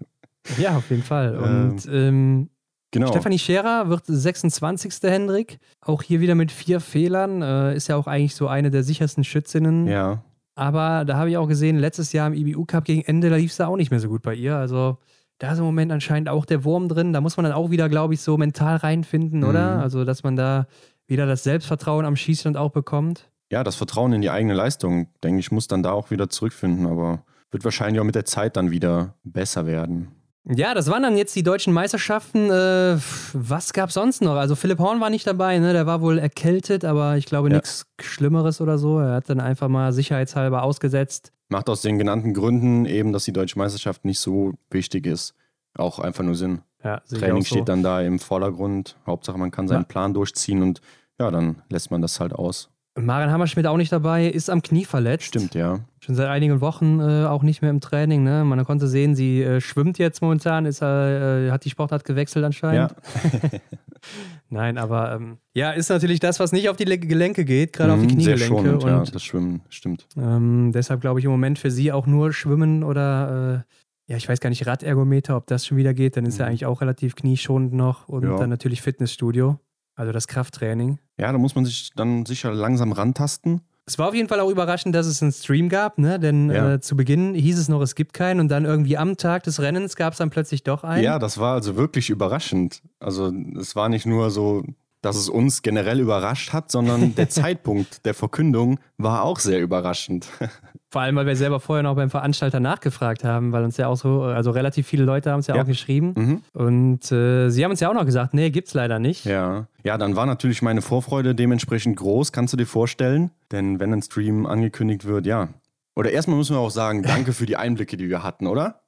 ja, 0.59 0.77
auf 0.77 0.90
jeden 0.90 1.03
Fall. 1.03 1.37
Und 1.37 1.87
ähm, 1.87 1.92
ähm, 1.92 2.51
genau. 2.90 3.09
Stefanie 3.09 3.38
Scherer 3.38 3.88
wird 3.88 4.05
26. 4.07 4.94
Hendrik. 5.03 5.59
Auch 5.81 6.03
hier 6.03 6.20
wieder 6.20 6.35
mit 6.35 6.53
vier 6.53 6.81
Fehlern. 6.81 7.40
Äh, 7.40 7.77
ist 7.77 7.88
ja 7.88 7.96
auch 7.96 8.07
eigentlich 8.07 8.35
so 8.35 8.49
eine 8.49 8.70
der 8.70 8.83
sichersten 8.83 9.25
Schützinnen. 9.25 9.87
Ja. 9.87 10.22
Aber 10.57 11.05
da 11.05 11.16
habe 11.19 11.31
ich 11.31 11.37
auch 11.37 11.47
gesehen, 11.47 11.77
letztes 11.77 12.12
Jahr 12.12 12.27
im 12.27 12.35
IBU 12.35 12.64
Cup 12.64 12.85
gegen 12.85 13.03
Ende, 13.03 13.31
da 13.31 13.37
lief 13.37 13.53
es 13.53 13.59
da 13.59 13.69
auch 13.69 13.77
nicht 13.77 13.90
mehr 13.90 14.01
so 14.01 14.09
gut 14.09 14.23
bei 14.23 14.35
ihr. 14.35 14.57
Also 14.57 14.99
da 15.38 15.53
ist 15.53 15.59
im 15.59 15.64
Moment 15.64 15.92
anscheinend 15.92 16.29
auch 16.29 16.47
der 16.47 16.64
Wurm 16.64 16.88
drin. 16.88 17.12
Da 17.12 17.21
muss 17.21 17.37
man 17.37 17.45
dann 17.45 17.53
auch 17.53 17.71
wieder, 17.71 17.88
glaube 17.88 18.14
ich, 18.14 18.23
so 18.23 18.38
mental 18.38 18.77
reinfinden, 18.77 19.40
mhm. 19.40 19.49
oder? 19.49 19.79
Also, 19.81 20.05
dass 20.05 20.23
man 20.23 20.35
da 20.35 20.66
wieder 21.07 21.27
das 21.27 21.45
Selbstvertrauen 21.45 22.07
am 22.07 22.16
Schießstand 22.16 22.57
auch 22.57 22.71
bekommt. 22.71 23.31
Ja, 23.53 23.62
das 23.62 23.77
Vertrauen 23.77 24.12
in 24.12 24.23
die 24.23 24.31
eigene 24.31 24.55
Leistung, 24.55 25.09
denke 25.23 25.40
ich, 25.40 25.53
muss 25.53 25.69
dann 25.69 25.83
da 25.83 25.92
auch 25.92 26.11
wieder 26.11 26.29
zurückfinden. 26.31 26.87
Aber 26.87 27.23
wird 27.51 27.64
wahrscheinlich 27.64 28.01
auch 28.01 28.05
mit 28.05 28.14
der 28.14 28.25
Zeit 28.25 28.57
dann 28.57 28.71
wieder 28.71 29.14
besser 29.25 29.66
werden. 29.66 30.09
Ja, 30.49 30.75
das 30.75 30.89
waren 30.89 31.03
dann 31.03 31.17
jetzt 31.17 31.35
die 31.35 31.43
deutschen 31.43 31.73
Meisterschaften. 31.73 32.51
Äh, 32.51 32.99
was 33.33 33.73
gab 33.73 33.89
es 33.89 33.95
sonst 33.95 34.23
noch? 34.23 34.37
Also 34.37 34.55
Philipp 34.55 34.79
Horn 34.79 35.01
war 35.01 35.11
nicht 35.11 35.27
dabei, 35.27 35.59
ne? 35.59 35.73
der 35.73 35.87
war 35.87 36.01
wohl 36.01 36.19
erkältet, 36.19 36.85
aber 36.85 37.17
ich 37.17 37.27
glaube 37.27 37.49
ja. 37.49 37.57
nichts 37.57 37.87
Schlimmeres 38.01 38.61
oder 38.61 38.79
so. 38.79 39.01
Er 39.01 39.15
hat 39.15 39.29
dann 39.29 39.41
einfach 39.41 39.69
mal 39.69 39.93
sicherheitshalber 39.93 40.63
ausgesetzt. 40.63 41.33
Macht 41.49 41.69
aus 41.69 41.83
den 41.83 41.99
genannten 41.99 42.33
Gründen 42.33 42.87
eben, 42.87 43.13
dass 43.13 43.25
die 43.25 43.33
deutsche 43.33 43.59
Meisterschaft 43.59 44.05
nicht 44.05 44.21
so 44.21 44.55
wichtig 44.71 45.07
ist, 45.07 45.35
auch 45.75 45.99
einfach 45.99 46.23
nur 46.23 46.37
Sinn. 46.37 46.63
Ja, 46.85 47.01
Training 47.01 47.43
so. 47.43 47.57
steht 47.57 47.69
dann 47.69 47.83
da 47.83 48.01
im 48.01 48.21
Vordergrund. 48.21 48.97
Hauptsache, 49.05 49.39
man 49.39 49.51
kann 49.51 49.67
seinen 49.67 49.83
ja. 49.83 49.87
Plan 49.87 50.15
durchziehen 50.15 50.63
und 50.63 50.81
ja, 51.19 51.31
dann 51.33 51.63
lässt 51.71 51.91
man 51.91 52.03
das 52.03 52.21
halt 52.21 52.33
aus. 52.33 52.71
Maren 52.99 53.31
Hammerschmidt 53.31 53.67
auch 53.67 53.77
nicht 53.77 53.93
dabei, 53.93 54.27
ist 54.27 54.49
am 54.49 54.63
Knie 54.63 54.85
verletzt. 54.85 55.27
Stimmt, 55.27 55.55
ja. 55.55 55.81
Schon 56.01 56.15
seit 56.15 56.29
einigen 56.29 56.61
Wochen 56.61 57.01
äh, 57.01 57.27
auch 57.27 57.43
nicht 57.43 57.61
mehr 57.61 57.71
im 57.71 57.81
Training. 57.81 58.23
Ne? 58.23 58.45
Man 58.45 58.65
konnte 58.65 58.89
sehen, 58.89 59.15
sie 59.15 59.43
äh, 59.43 59.61
schwimmt 59.61 59.99
jetzt 59.99 60.23
momentan, 60.23 60.65
ist, 60.65 60.81
äh, 60.81 61.51
hat 61.51 61.65
die 61.65 61.71
Sportart 61.71 62.05
gewechselt 62.05 62.45
anscheinend. 62.45 62.95
Ja. 63.43 63.59
Nein, 64.49 64.79
aber 64.79 65.13
ähm, 65.15 65.39
ja, 65.53 65.73
ist 65.73 65.91
natürlich 65.91 66.21
das, 66.21 66.41
was 66.41 66.53
nicht 66.53 66.69
auf 66.69 66.77
die 66.77 66.85
Gelenke 66.85 67.45
geht, 67.45 67.73
gerade 67.73 67.93
mhm, 67.93 67.99
auf 67.99 68.07
die 68.07 68.15
mhm, 68.15 68.19
Kniegelenke. 68.19 68.39
Sehr 68.39 68.49
schonend, 68.49 68.85
und, 68.85 68.91
ja, 68.91 69.03
das 69.03 69.23
Schwimmen, 69.23 69.63
stimmt. 69.69 70.07
Ähm, 70.17 70.71
deshalb 70.73 71.01
glaube 71.01 71.19
ich 71.19 71.25
im 71.25 71.33
Moment 71.33 71.59
für 71.59 71.71
sie 71.71 71.93
auch 71.93 72.07
nur 72.07 72.33
Schwimmen 72.33 72.83
oder 72.85 73.65
äh, 73.67 73.73
ja, 74.13 74.17
ich 74.17 74.29
weiß 74.29 74.39
gar 74.39 74.51
nicht, 74.51 74.67
Radergometer, 74.67 75.37
ob 75.37 75.49
das 75.49 75.67
schon 75.67 75.77
wieder 75.77 75.93
geht, 75.93 76.17
dann 76.17 76.25
ist 76.25 76.35
mhm. 76.35 76.41
ja 76.41 76.47
eigentlich 76.47 76.67
auch 76.67 76.81
relativ 76.81 77.17
knieschonend 77.17 77.73
noch 77.73 78.09
und 78.09 78.23
ja. 78.23 78.39
dann 78.39 78.49
natürlich 78.49 78.81
Fitnessstudio. 78.81 79.59
Also 79.97 80.13
das 80.13 80.29
Krafttraining. 80.29 80.99
Ja, 81.19 81.33
da 81.33 81.39
muss 81.39 81.55
man 81.55 81.65
sich 81.65 81.91
dann 81.97 82.27
sicher 82.27 82.53
langsam 82.53 82.93
rantasten. 82.93 83.63
Es 83.87 83.99
war 83.99 84.09
auf 84.09 84.15
jeden 84.15 84.29
Fall 84.29 84.41
auch 84.41 84.51
überraschend, 84.51 84.95
dass 84.95 85.07
es 85.07 85.23
einen 85.23 85.33
Stream 85.33 85.69
gab, 85.69 85.99
ne? 85.99 86.19
denn 86.19 86.51
ja. 86.51 86.75
äh, 86.75 86.81
zu 86.81 86.97
Beginn 86.97 87.35
hieß 87.35 87.57
es 87.57 87.69
noch, 87.69 87.81
es 87.81 87.95
gibt 87.95 88.13
keinen 88.13 88.41
und 88.41 88.49
dann 88.49 88.65
irgendwie 88.65 88.97
am 88.97 89.17
Tag 89.17 89.45
des 89.45 89.61
Rennens 89.61 89.95
gab 89.95 90.13
es 90.13 90.19
dann 90.19 90.29
plötzlich 90.29 90.65
doch 90.65 90.83
einen. 90.83 91.05
Ja, 91.05 91.21
das 91.21 91.39
war 91.39 91.55
also 91.55 91.77
wirklich 91.77 92.11
überraschend. 92.11 92.83
Also 92.99 93.33
es 93.59 93.77
war 93.77 93.89
nicht 93.89 94.05
nur 94.05 94.31
so, 94.31 94.65
dass 95.03 95.17
es 95.17 95.29
uns 95.29 95.63
generell 95.63 96.01
überrascht 96.01 96.53
hat, 96.53 96.73
sondern 96.73 97.15
der 97.15 97.29
Zeitpunkt 97.31 98.05
der 98.05 98.15
Verkündung 98.15 98.81
war 98.99 99.23
auch 99.23 99.39
sehr 99.39 99.61
überraschend. 99.61 100.27
Vor 100.88 101.03
allem, 101.03 101.16
weil 101.16 101.27
wir 101.27 101.35
selber 101.35 101.59
vorher 101.59 101.83
noch 101.83 101.96
beim 101.96 102.11
Veranstalter 102.11 102.61
nachgefragt 102.61 103.25
haben, 103.25 103.51
weil 103.51 103.64
uns 103.64 103.77
ja 103.77 103.88
auch 103.88 103.96
so, 103.96 104.22
also 104.22 104.53
relativ 104.53 104.87
viele 104.87 105.05
Leute 105.05 105.33
haben 105.33 105.40
es 105.40 105.49
ja, 105.49 105.57
ja, 105.57 105.62
auch 105.62 105.66
geschrieben. 105.66 106.14
Mhm. 106.16 106.42
Und 106.53 107.11
äh, 107.11 107.51
sie 107.51 107.64
haben 107.64 107.72
uns 107.72 107.81
ja 107.81 107.90
auch 107.90 107.94
noch 107.94 108.05
gesagt, 108.07 108.35
nee, 108.35 108.51
gibt's 108.51 108.72
leider 108.72 109.01
nicht. 109.01 109.25
Ja. 109.25 109.66
Ja, 109.83 109.99
dann 109.99 110.15
war 110.15 110.27
natürlich 110.27 110.63
meine 110.63 110.83
Vorfreude 110.83 111.35
dementsprechend 111.35 111.96
groß, 111.96 112.31
kannst 112.31 112.52
du 112.52 112.56
dir 112.56 112.67
vorstellen? 112.67 113.31
Denn 113.50 113.81
wenn 113.81 113.92
ein 113.92 114.02
Stream 114.02 114.46
angekündigt 114.46 115.04
wird, 115.06 115.27
ja. 115.27 115.48
Oder 115.96 116.13
erstmal 116.13 116.37
müssen 116.37 116.54
wir 116.54 116.61
auch 116.61 116.71
sagen, 116.71 117.02
danke 117.02 117.33
für 117.33 117.46
die 117.46 117.56
Einblicke, 117.56 117.96
die 117.96 118.08
wir 118.08 118.23
hatten, 118.23 118.46
oder? 118.46 118.83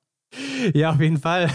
Ja, 0.75 0.91
auf 0.91 1.01
jeden 1.01 1.19
Fall. 1.19 1.51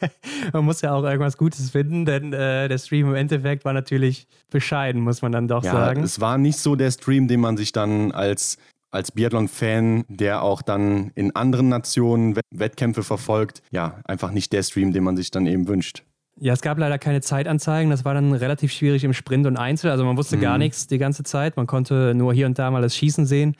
man 0.52 0.64
muss 0.64 0.80
ja 0.82 0.92
auch 0.92 1.04
irgendwas 1.04 1.38
Gutes 1.38 1.70
finden, 1.70 2.04
denn 2.04 2.32
äh, 2.32 2.68
der 2.68 2.78
Stream 2.78 3.08
im 3.08 3.14
Endeffekt 3.14 3.64
war 3.64 3.72
natürlich 3.72 4.26
bescheiden, 4.50 5.00
muss 5.00 5.22
man 5.22 5.32
dann 5.32 5.48
doch 5.48 5.64
ja, 5.64 5.72
sagen. 5.72 6.02
Es 6.02 6.20
war 6.20 6.36
nicht 6.36 6.58
so 6.58 6.76
der 6.76 6.90
Stream, 6.90 7.28
den 7.28 7.40
man 7.40 7.56
sich 7.56 7.72
dann 7.72 8.12
als 8.12 8.58
als 8.90 9.12
Biathlon-Fan, 9.12 10.04
der 10.08 10.42
auch 10.42 10.62
dann 10.62 11.10
in 11.14 11.34
anderen 11.34 11.68
Nationen 11.68 12.36
Wettkämpfe 12.50 13.02
verfolgt, 13.02 13.62
ja, 13.70 14.00
einfach 14.04 14.30
nicht 14.30 14.52
der 14.52 14.62
Stream, 14.62 14.92
den 14.92 15.04
man 15.04 15.16
sich 15.16 15.30
dann 15.30 15.46
eben 15.46 15.68
wünscht. 15.68 16.04
Ja, 16.38 16.52
es 16.52 16.60
gab 16.60 16.78
leider 16.78 16.98
keine 16.98 17.22
Zeitanzeigen. 17.22 17.90
Das 17.90 18.04
war 18.04 18.12
dann 18.12 18.32
relativ 18.34 18.70
schwierig 18.70 19.04
im 19.04 19.14
Sprint 19.14 19.46
und 19.46 19.56
Einzel. 19.56 19.90
Also 19.90 20.04
man 20.04 20.18
wusste 20.18 20.36
mhm. 20.36 20.42
gar 20.42 20.58
nichts 20.58 20.86
die 20.86 20.98
ganze 20.98 21.22
Zeit. 21.22 21.56
Man 21.56 21.66
konnte 21.66 22.14
nur 22.14 22.34
hier 22.34 22.46
und 22.46 22.58
da 22.58 22.70
mal 22.70 22.82
das 22.82 22.94
Schießen 22.94 23.24
sehen. 23.24 23.56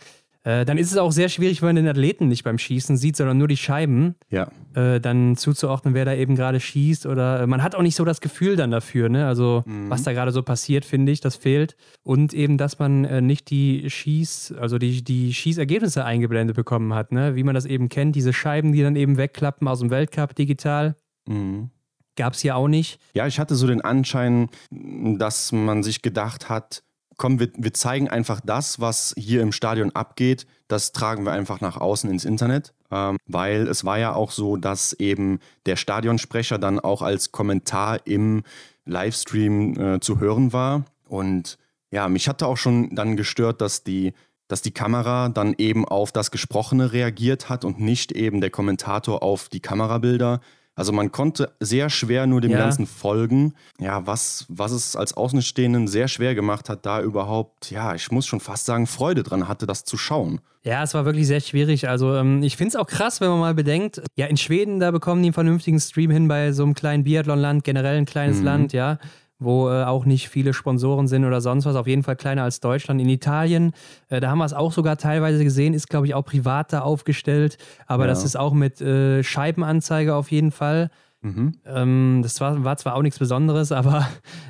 Äh, 0.47 0.65
dann 0.65 0.79
ist 0.79 0.93
es 0.93 0.97
auch 0.97 1.11
sehr 1.11 1.29
schwierig, 1.29 1.61
wenn 1.61 1.71
man 1.71 1.77
den 1.77 1.89
Athleten 1.89 2.29
nicht 2.29 2.45
beim 2.45 2.57
Schießen 2.57 2.97
sieht, 2.97 3.17
sondern 3.17 3.37
nur 3.37 3.49
die 3.49 3.57
Scheiben. 3.57 4.15
Ja. 4.31 4.49
Äh, 4.75 5.01
dann 5.01 5.35
zuzuordnen, 5.35 5.93
wer 5.93 6.05
da 6.05 6.15
eben 6.15 6.37
gerade 6.37 6.61
schießt. 6.61 7.07
Oder 7.07 7.41
äh, 7.41 7.47
man 7.49 7.65
hat 7.65 7.75
auch 7.75 7.83
nicht 7.83 7.97
so 7.97 8.05
das 8.05 8.21
Gefühl 8.21 8.55
dann 8.55 8.71
dafür, 8.71 9.09
ne? 9.09 9.27
Also, 9.27 9.65
mhm. 9.67 9.91
was 9.91 10.05
da 10.05 10.13
gerade 10.13 10.31
so 10.31 10.45
passiert, 10.45 10.85
finde 10.85 11.11
ich, 11.11 11.21
das 11.21 11.35
fehlt. 11.35 11.77
Und 12.05 12.33
eben, 12.33 12.59
dass 12.59 12.79
man 12.79 13.05
äh, 13.05 13.21
nicht 13.21 13.51
die 13.51 13.91
Schieß, 13.91 14.55
also 14.61 14.79
die, 14.79 15.03
die 15.03 15.35
Schießergebnisse 15.35 16.05
eingeblendet 16.05 16.55
bekommen 16.55 16.95
hat, 16.95 17.11
ne? 17.11 17.35
Wie 17.35 17.43
man 17.43 17.57
das 17.57 17.67
eben 17.67 17.89
kennt, 17.89 18.15
diese 18.15 18.33
Scheiben, 18.33 18.71
die 18.71 18.83
dann 18.83 18.95
eben 18.95 19.17
wegklappen 19.17 19.67
aus 19.67 19.81
dem 19.81 19.91
Weltcup 19.91 20.37
digital. 20.37 20.95
Mhm. 21.27 21.71
Gab 22.15 22.35
es 22.35 22.41
hier 22.41 22.55
auch 22.55 22.69
nicht. 22.69 23.01
Ja, 23.15 23.27
ich 23.27 23.41
hatte 23.41 23.57
so 23.57 23.67
den 23.67 23.81
Anschein, 23.81 24.49
dass 24.71 25.51
man 25.51 25.83
sich 25.83 26.03
gedacht 26.03 26.49
hat, 26.49 26.85
komm, 27.17 27.41
wir, 27.41 27.51
wir 27.57 27.73
zeigen 27.73 28.09
einfach 28.09 28.41
das, 28.45 28.81
was 28.81 29.15
hier 29.17 29.43
im 29.43 29.53
Stadion 29.53 29.91
abgeht, 29.93 30.47
das 30.69 30.93
tragen 30.93 31.25
wir 31.25 31.33
einfach 31.33 31.61
nach 31.61 31.77
außen 31.77 32.11
ins 32.11 32.25
Internet. 32.25 32.73
Ähm, 32.91 33.17
weil 33.27 33.67
es 33.67 33.85
war 33.85 33.99
ja 33.99 34.15
auch 34.15 34.31
so, 34.31 34.57
dass 34.57 34.93
eben 34.93 35.41
der 35.67 35.77
Stadionsprecher 35.77 36.59
dann 36.59 36.79
auch 36.79 37.03
als 37.03 37.33
Kommentar 37.33 38.07
im 38.07 38.43
Livestream 38.85 39.79
äh, 39.79 40.01
zu 40.01 40.21
hören 40.21 40.53
war. 40.53 40.85
Und 41.09 41.59
ja, 41.91 42.09
mich 42.09 42.29
hatte 42.29 42.47
auch 42.47 42.57
schon 42.57 42.95
dann 42.95 43.17
gestört, 43.17 43.61
dass 43.61 43.83
die, 43.83 44.13
dass 44.49 44.63
die 44.63 44.71
Kamera 44.71 45.29
dann 45.29 45.55
eben 45.59 45.85
auf 45.85 46.13
das 46.13 46.31
Gesprochene 46.31 46.93
reagiert 46.93 47.49
hat 47.49 47.65
und 47.65 47.81
nicht 47.81 48.13
eben 48.13 48.41
der 48.41 48.51
Kommentator 48.51 49.23
auf 49.23 49.49
die 49.49 49.61
Kamerabilder. 49.61 50.41
Also 50.77 50.93
man 50.93 51.11
konnte 51.11 51.53
sehr 51.59 51.89
schwer 51.89 52.27
nur 52.27 52.43
dem 52.43 52.51
ja. 52.53 52.59
Ganzen 52.59 52.87
folgen. 52.87 53.55
Ja, 53.81 54.07
was, 54.07 54.45
was 54.49 54.73
es 54.73 54.95
als 54.95 55.15
Außenstehenden 55.15 55.89
sehr 55.89 56.07
schwer 56.07 56.35
gemacht 56.35 56.69
hat, 56.69 56.85
da 56.85 57.01
überhaupt, 57.01 57.71
ja, 57.71 57.95
ich 57.95 58.11
muss 58.11 58.27
schon 58.27 58.41
fast 58.41 58.67
sagen, 58.67 58.87
Freude 58.87 59.23
dran 59.23 59.49
hatte, 59.49 59.67
das 59.67 59.85
zu 59.85 59.97
schauen. 59.97 60.41
Ja, 60.65 60.83
es 60.83 60.93
war 60.95 61.07
wirklich 61.07 61.27
sehr 61.27 61.41
schwierig. 61.41 61.89
Also 61.89 62.15
ähm, 62.15 62.43
ich 62.43 62.57
finde 62.59 62.71
es 62.71 62.77
auch 62.77 62.87
krass, 62.87 63.23
wenn 63.23 63.31
man 63.31 63.41
mal 63.41 63.55
bedenkt, 63.55 64.03
ja, 64.17 64.27
in 64.27 64.37
Schweden, 64.37 64.79
da 64.79 64.91
bekommen 64.91 65.23
die 65.23 65.29
einen 65.29 65.35
vernünftigen 65.35 65.81
Stream 65.81 66.11
hin 66.11 66.29
bei 66.29 66.53
so 66.53 66.65
einem 66.65 66.75
kleinen 66.75 67.05
Biathlonland, 67.05 67.65
generell 67.65 67.97
ein 67.97 68.05
kleines 68.05 68.39
mhm. 68.39 68.45
Land, 68.45 68.73
ja 68.73 68.99
wo 69.39 69.69
äh, 69.69 69.85
auch 69.85 70.05
nicht 70.05 70.29
viele 70.29 70.53
Sponsoren 70.53 71.09
sind 71.09 71.25
oder 71.25 71.41
sonst 71.41 71.67
was, 71.67 71.77
auf 71.77 71.87
jeden 71.87 72.03
Fall 72.03 72.17
kleiner 72.17 72.43
als 72.43 72.61
Deutschland. 72.61 73.01
In 73.01 73.09
Italien, 73.09 73.73
äh, 74.09 74.21
da 74.21 74.31
haben 74.31 74.39
wir 74.39 74.45
es 74.45 74.55
auch 74.55 74.73
sogar 74.73 74.97
teilweise 74.97 75.45
gesehen, 75.45 75.75
ist, 75.75 75.89
glaube 75.89 76.07
ich, 76.07 76.15
auch 76.15 76.25
privat 76.25 76.73
da 76.73 76.81
aufgestellt, 76.81 77.59
aber 77.87 78.05
ja. 78.05 78.09
das 78.09 78.25
ist 78.25 78.37
auch 78.37 78.55
mit 78.55 78.81
äh, 78.81 79.23
Scheibenanzeige 79.23 80.15
auf 80.15 80.31
jeden 80.31 80.53
Fall. 80.53 80.91
Mhm. 81.27 81.55
Ähm, 81.67 82.21
das 82.23 82.41
war, 82.41 82.63
war, 82.63 82.77
zwar 82.77 82.95
auch 82.95 83.03
nichts 83.03 83.19
Besonderes, 83.19 83.73
aber 83.73 84.07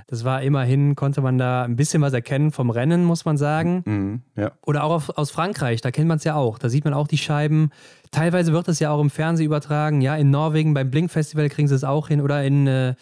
das 0.06 0.24
war 0.24 0.42
immerhin, 0.42 0.94
konnte 0.94 1.20
man 1.22 1.38
da 1.38 1.62
ein 1.62 1.76
bisschen 1.76 2.02
was 2.02 2.12
erkennen 2.12 2.52
vom 2.52 2.70
Rennen, 2.70 3.04
muss 3.04 3.24
man 3.24 3.36
sagen. 3.36 3.82
Mhm. 3.86 4.22
Ja. 4.36 4.52
Oder 4.64 4.84
auch 4.84 4.92
auf, 4.92 5.18
aus 5.18 5.30
Frankreich, 5.30 5.80
da 5.80 5.90
kennt 5.90 6.08
man 6.08 6.18
es 6.18 6.24
ja 6.24 6.34
auch. 6.34 6.58
Da 6.58 6.68
sieht 6.68 6.84
man 6.84 6.94
auch 6.94 7.08
die 7.08 7.18
Scheiben. 7.18 7.70
Teilweise 8.10 8.52
wird 8.52 8.68
das 8.68 8.78
ja 8.78 8.90
auch 8.90 9.00
im 9.00 9.10
Fernsehen 9.10 9.46
übertragen. 9.46 10.00
Ja, 10.00 10.16
in 10.16 10.30
Norwegen 10.30 10.74
beim 10.74 10.90
Blink 10.90 11.10
Festival 11.10 11.48
kriegen 11.48 11.68
sie 11.68 11.74
es 11.74 11.84
auch 11.84 12.08
hin. 12.08 12.20
Oder 12.20 12.44
in, 12.44 12.66
äh, 12.66 12.94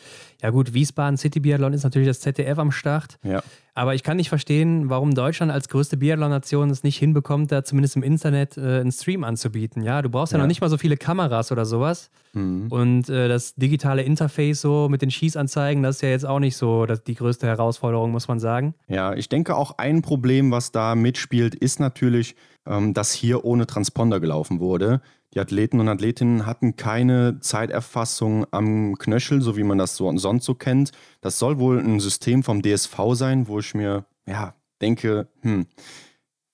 ja 0.45 0.51
gut, 0.51 0.74
Wiesbaden 0.74 1.16
City 1.16 1.40
Biathlon 1.40 1.72
ist 1.72 1.84
natürlich 1.84 2.07
das 2.07 2.20
ZDF 2.20 2.59
am 2.59 2.70
Start. 2.70 3.18
Ja. 3.22 3.42
Aber 3.72 3.95
ich 3.95 4.03
kann 4.03 4.18
nicht 4.18 4.28
verstehen, 4.28 4.90
warum 4.90 5.14
Deutschland 5.14 5.51
als 5.51 5.70
größte 5.70 5.97
Biathlon-Nation 5.97 6.68
es 6.68 6.82
nicht 6.82 6.99
hinbekommt, 6.99 7.51
da 7.51 7.64
zumindest 7.64 7.97
im 7.97 8.03
Internet 8.03 8.59
äh, 8.59 8.80
einen 8.80 8.92
Stream 8.92 9.24
anzubieten. 9.24 9.82
Ja, 9.82 10.03
du 10.03 10.11
brauchst 10.11 10.34
ja, 10.34 10.38
ja, 10.38 10.42
noch 10.42 10.49
nicht 10.49 10.61
mal 10.61 10.68
so 10.68 10.76
viele 10.76 10.99
Kameras 10.99 11.51
oder 11.51 11.64
sowas. 11.64 12.11
Mhm. 12.34 12.66
Und 12.68 13.09
äh, 13.09 13.26
das 13.26 13.55
digitale 13.55 14.03
Interface 14.03 14.61
so 14.61 14.90
mit 14.90 15.01
den 15.01 15.11
Schießanzeigen, 15.11 15.82
das 15.82 15.97
ist 15.97 16.03
ja 16.03 16.11
jetzt 16.11 16.26
auch 16.26 16.40
nicht 16.40 16.59
so 16.59 16.84
das, 16.84 17.03
die 17.03 17.14
größte 17.14 17.47
Herausforderung, 17.47 18.11
muss 18.11 18.28
man 18.28 18.38
sagen. 18.38 18.74
Ja, 18.86 19.14
ich 19.14 19.30
denke 19.30 19.57
auch 19.57 19.78
ein 19.78 20.03
Problem, 20.03 20.51
was 20.51 20.72
da 20.72 20.95
mitspielt, 20.95 21.55
ist 21.55 21.80
natürlich, 21.80 22.36
ähm, 22.66 22.92
dass 22.92 23.12
hier 23.12 23.47
ohne 23.47 23.66
Transponder 23.66 24.20
gelaufen 24.20 24.61
wurde. 24.61 25.01
Die 25.35 25.41
Athleten 25.41 25.80
und 25.80 25.89
Athletinnen 25.89 26.47
hatten 26.47 26.76
keine 26.76 27.41
Zeiterfassung 27.41 28.47
am 28.53 28.97
Knöchel, 28.97 29.43
so 29.43 29.57
wie 29.57 29.64
man 29.64 29.78
das 29.78 29.97
so 29.97 30.16
sonst 30.16 30.45
so 30.45 30.55
kennt. 30.55 30.93
Das 31.20 31.39
soll 31.39 31.59
wohl 31.59 31.80
ein 31.80 31.99
System 31.99 32.45
vom 32.45 32.62
DSV 32.62 32.97
sein, 33.14 33.49
wo 33.49 33.59
ich 33.59 33.74
mir 33.74 34.07
ja 34.26 34.55
denke, 34.80 35.28
hm, 35.43 35.66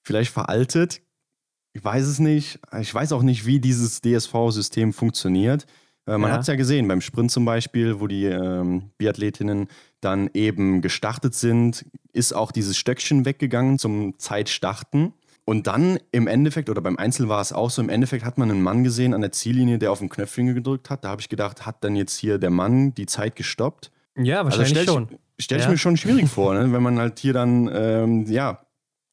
vielleicht 0.03 0.33
veraltet. 0.33 1.03
Ich 1.73 1.85
weiß 1.85 2.07
es 2.07 2.19
nicht. 2.19 2.59
Ich 2.81 2.93
weiß 2.93 3.13
auch 3.13 3.23
nicht, 3.23 3.47
wie 3.47 3.61
dieses 3.61 4.01
DSV-System 4.01 4.93
funktioniert. 4.93 5.67
Äh, 6.07 6.19
man 6.19 6.31
ja. 6.31 6.35
hat 6.35 6.41
es 6.41 6.47
ja 6.47 6.57
gesehen 6.57 6.89
beim 6.89 7.01
Sprint 7.01 7.31
zum 7.31 7.45
Beispiel, 7.45 8.01
wo 8.01 8.07
die 8.07 8.25
ähm, 8.25 8.91
Biathletinnen 8.99 9.69
dann 10.01 10.31
eben 10.35 10.81
gestartet 10.81 11.35
sind, 11.35 11.85
ist 12.13 12.33
auch 12.33 12.51
dieses 12.51 12.77
Stöckchen 12.77 13.25
weggegangen 13.25 13.79
zum 13.79 14.19
Zeitstarten. 14.19 15.13
Und 15.51 15.67
dann 15.67 15.99
im 16.13 16.29
Endeffekt, 16.29 16.71
oder 16.71 16.81
beim 16.81 16.97
Einzel 16.97 17.29
war 17.29 17.41
es 17.41 17.53
auch 17.53 17.71
so, 17.71 17.83
im 17.83 17.89
Endeffekt 17.89 18.25
hat 18.25 18.39
man 18.39 18.53
einen 18.53 18.63
Mann 18.63 18.85
gesehen 18.85 19.15
an 19.15 19.21
der 19.21 19.33
Ziellinie, 19.33 19.81
der 19.81 19.91
auf 19.91 19.99
den 19.99 20.09
Knöpfchen 20.09 20.55
gedrückt 20.55 20.91
hat. 20.91 21.03
Da 21.03 21.09
habe 21.09 21.21
ich 21.21 21.29
gedacht, 21.29 21.67
hat 21.67 21.83
dann 21.83 21.97
jetzt 21.97 22.17
hier 22.17 22.39
der 22.39 22.51
Mann 22.51 22.95
die 22.95 23.07
Zeit 23.07 23.35
gestoppt? 23.35 23.91
Ja, 24.17 24.45
also 24.45 24.61
wahrscheinlich 24.61 24.79
also 24.79 24.93
schon. 24.93 25.09
Stelle 25.41 25.59
ich 25.59 25.65
ja. 25.65 25.73
mir 25.73 25.77
schon 25.77 25.97
schwierig 25.97 26.29
vor, 26.29 26.55
ne? 26.55 26.73
wenn 26.73 26.85
man 26.85 27.01
halt 27.01 27.19
hier 27.19 27.33
dann, 27.33 27.69
ähm, 27.75 28.27
ja, 28.27 28.65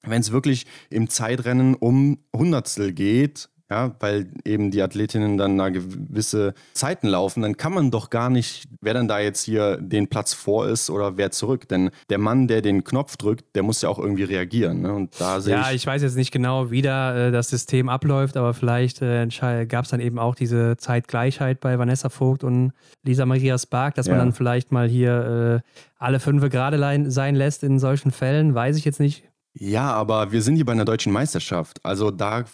wenn 0.03 0.21
es 0.21 0.31
wirklich 0.31 0.67
im 0.91 1.09
Zeitrennen 1.09 1.73
um 1.73 2.19
Hundertstel 2.35 2.93
geht, 2.93 3.49
ja, 3.70 3.95
weil 3.99 4.28
eben 4.45 4.72
die 4.72 4.82
Athletinnen 4.82 5.38
dann 5.38 5.57
da 5.57 5.70
gewisse 5.70 6.53
Zeiten 6.74 7.07
laufen, 7.07 7.41
dann 7.41 7.57
kann 7.57 7.74
man 7.74 7.91
doch 7.91 8.09
gar 8.09 8.30
nicht, 8.30 8.68
wer 8.80 8.93
dann 8.93 9.07
da 9.07 9.20
jetzt 9.20 9.43
hier 9.43 9.78
den 9.78 10.07
Platz 10.07 10.34
vor 10.34 10.68
ist 10.68 10.89
oder 10.89 11.18
wer 11.18 11.32
zurück. 11.32 11.68
Denn 11.68 11.89
der 12.09 12.18
Mann, 12.18 12.47
der 12.47 12.61
den 12.61 12.86
Knopf 12.86 13.18
drückt, 13.18 13.55
der 13.55 13.63
muss 13.63 13.82
ja 13.82 13.89
auch 13.89 13.99
irgendwie 13.99 14.24
reagieren. 14.24 14.82
Ne? 14.82 14.93
Und 14.93 15.20
da 15.20 15.41
sehe 15.41 15.53
ja, 15.53 15.70
ich, 15.70 15.78
ich 15.78 15.88
weiß 15.88 16.01
jetzt 16.01 16.15
nicht 16.15 16.32
genau, 16.32 16.72
wie 16.72 16.82
da 16.82 17.28
äh, 17.28 17.32
das 17.32 17.49
System 17.49 17.89
abläuft, 17.89 18.38
aber 18.38 18.53
vielleicht 18.53 19.01
äh, 19.01 19.28
gab 19.68 19.84
es 19.84 19.91
dann 19.91 19.99
eben 19.99 20.18
auch 20.18 20.36
diese 20.36 20.78
Zeitgleichheit 20.78 21.59
bei 21.59 21.78
Vanessa 21.78 22.07
Vogt 22.09 22.45
und 22.45 22.72
Lisa 23.03 23.26
Maria 23.26 23.57
Spark, 23.57 23.95
dass 23.95 24.07
ja. 24.07 24.13
man 24.13 24.20
dann 24.20 24.34
vielleicht 24.34 24.72
mal 24.72 24.88
hier 24.88 25.63
äh, 25.65 25.70
alle 25.97 26.20
fünf 26.22 26.47
gerade 26.49 27.11
sein 27.11 27.36
lässt 27.36 27.63
in 27.63 27.80
solchen 27.80 28.11
Fällen, 28.11 28.55
weiß 28.55 28.78
ich 28.78 28.86
jetzt 28.86 28.99
nicht. 28.99 29.24
Ja, 29.59 29.91
aber 29.91 30.32
wir 30.32 30.41
sind 30.41 30.55
hier 30.55 30.65
bei 30.65 30.72
einer 30.72 30.86
deutschen 30.86 31.11
Meisterschaft. 31.11 31.80
Also 31.84 32.11
da 32.11 32.45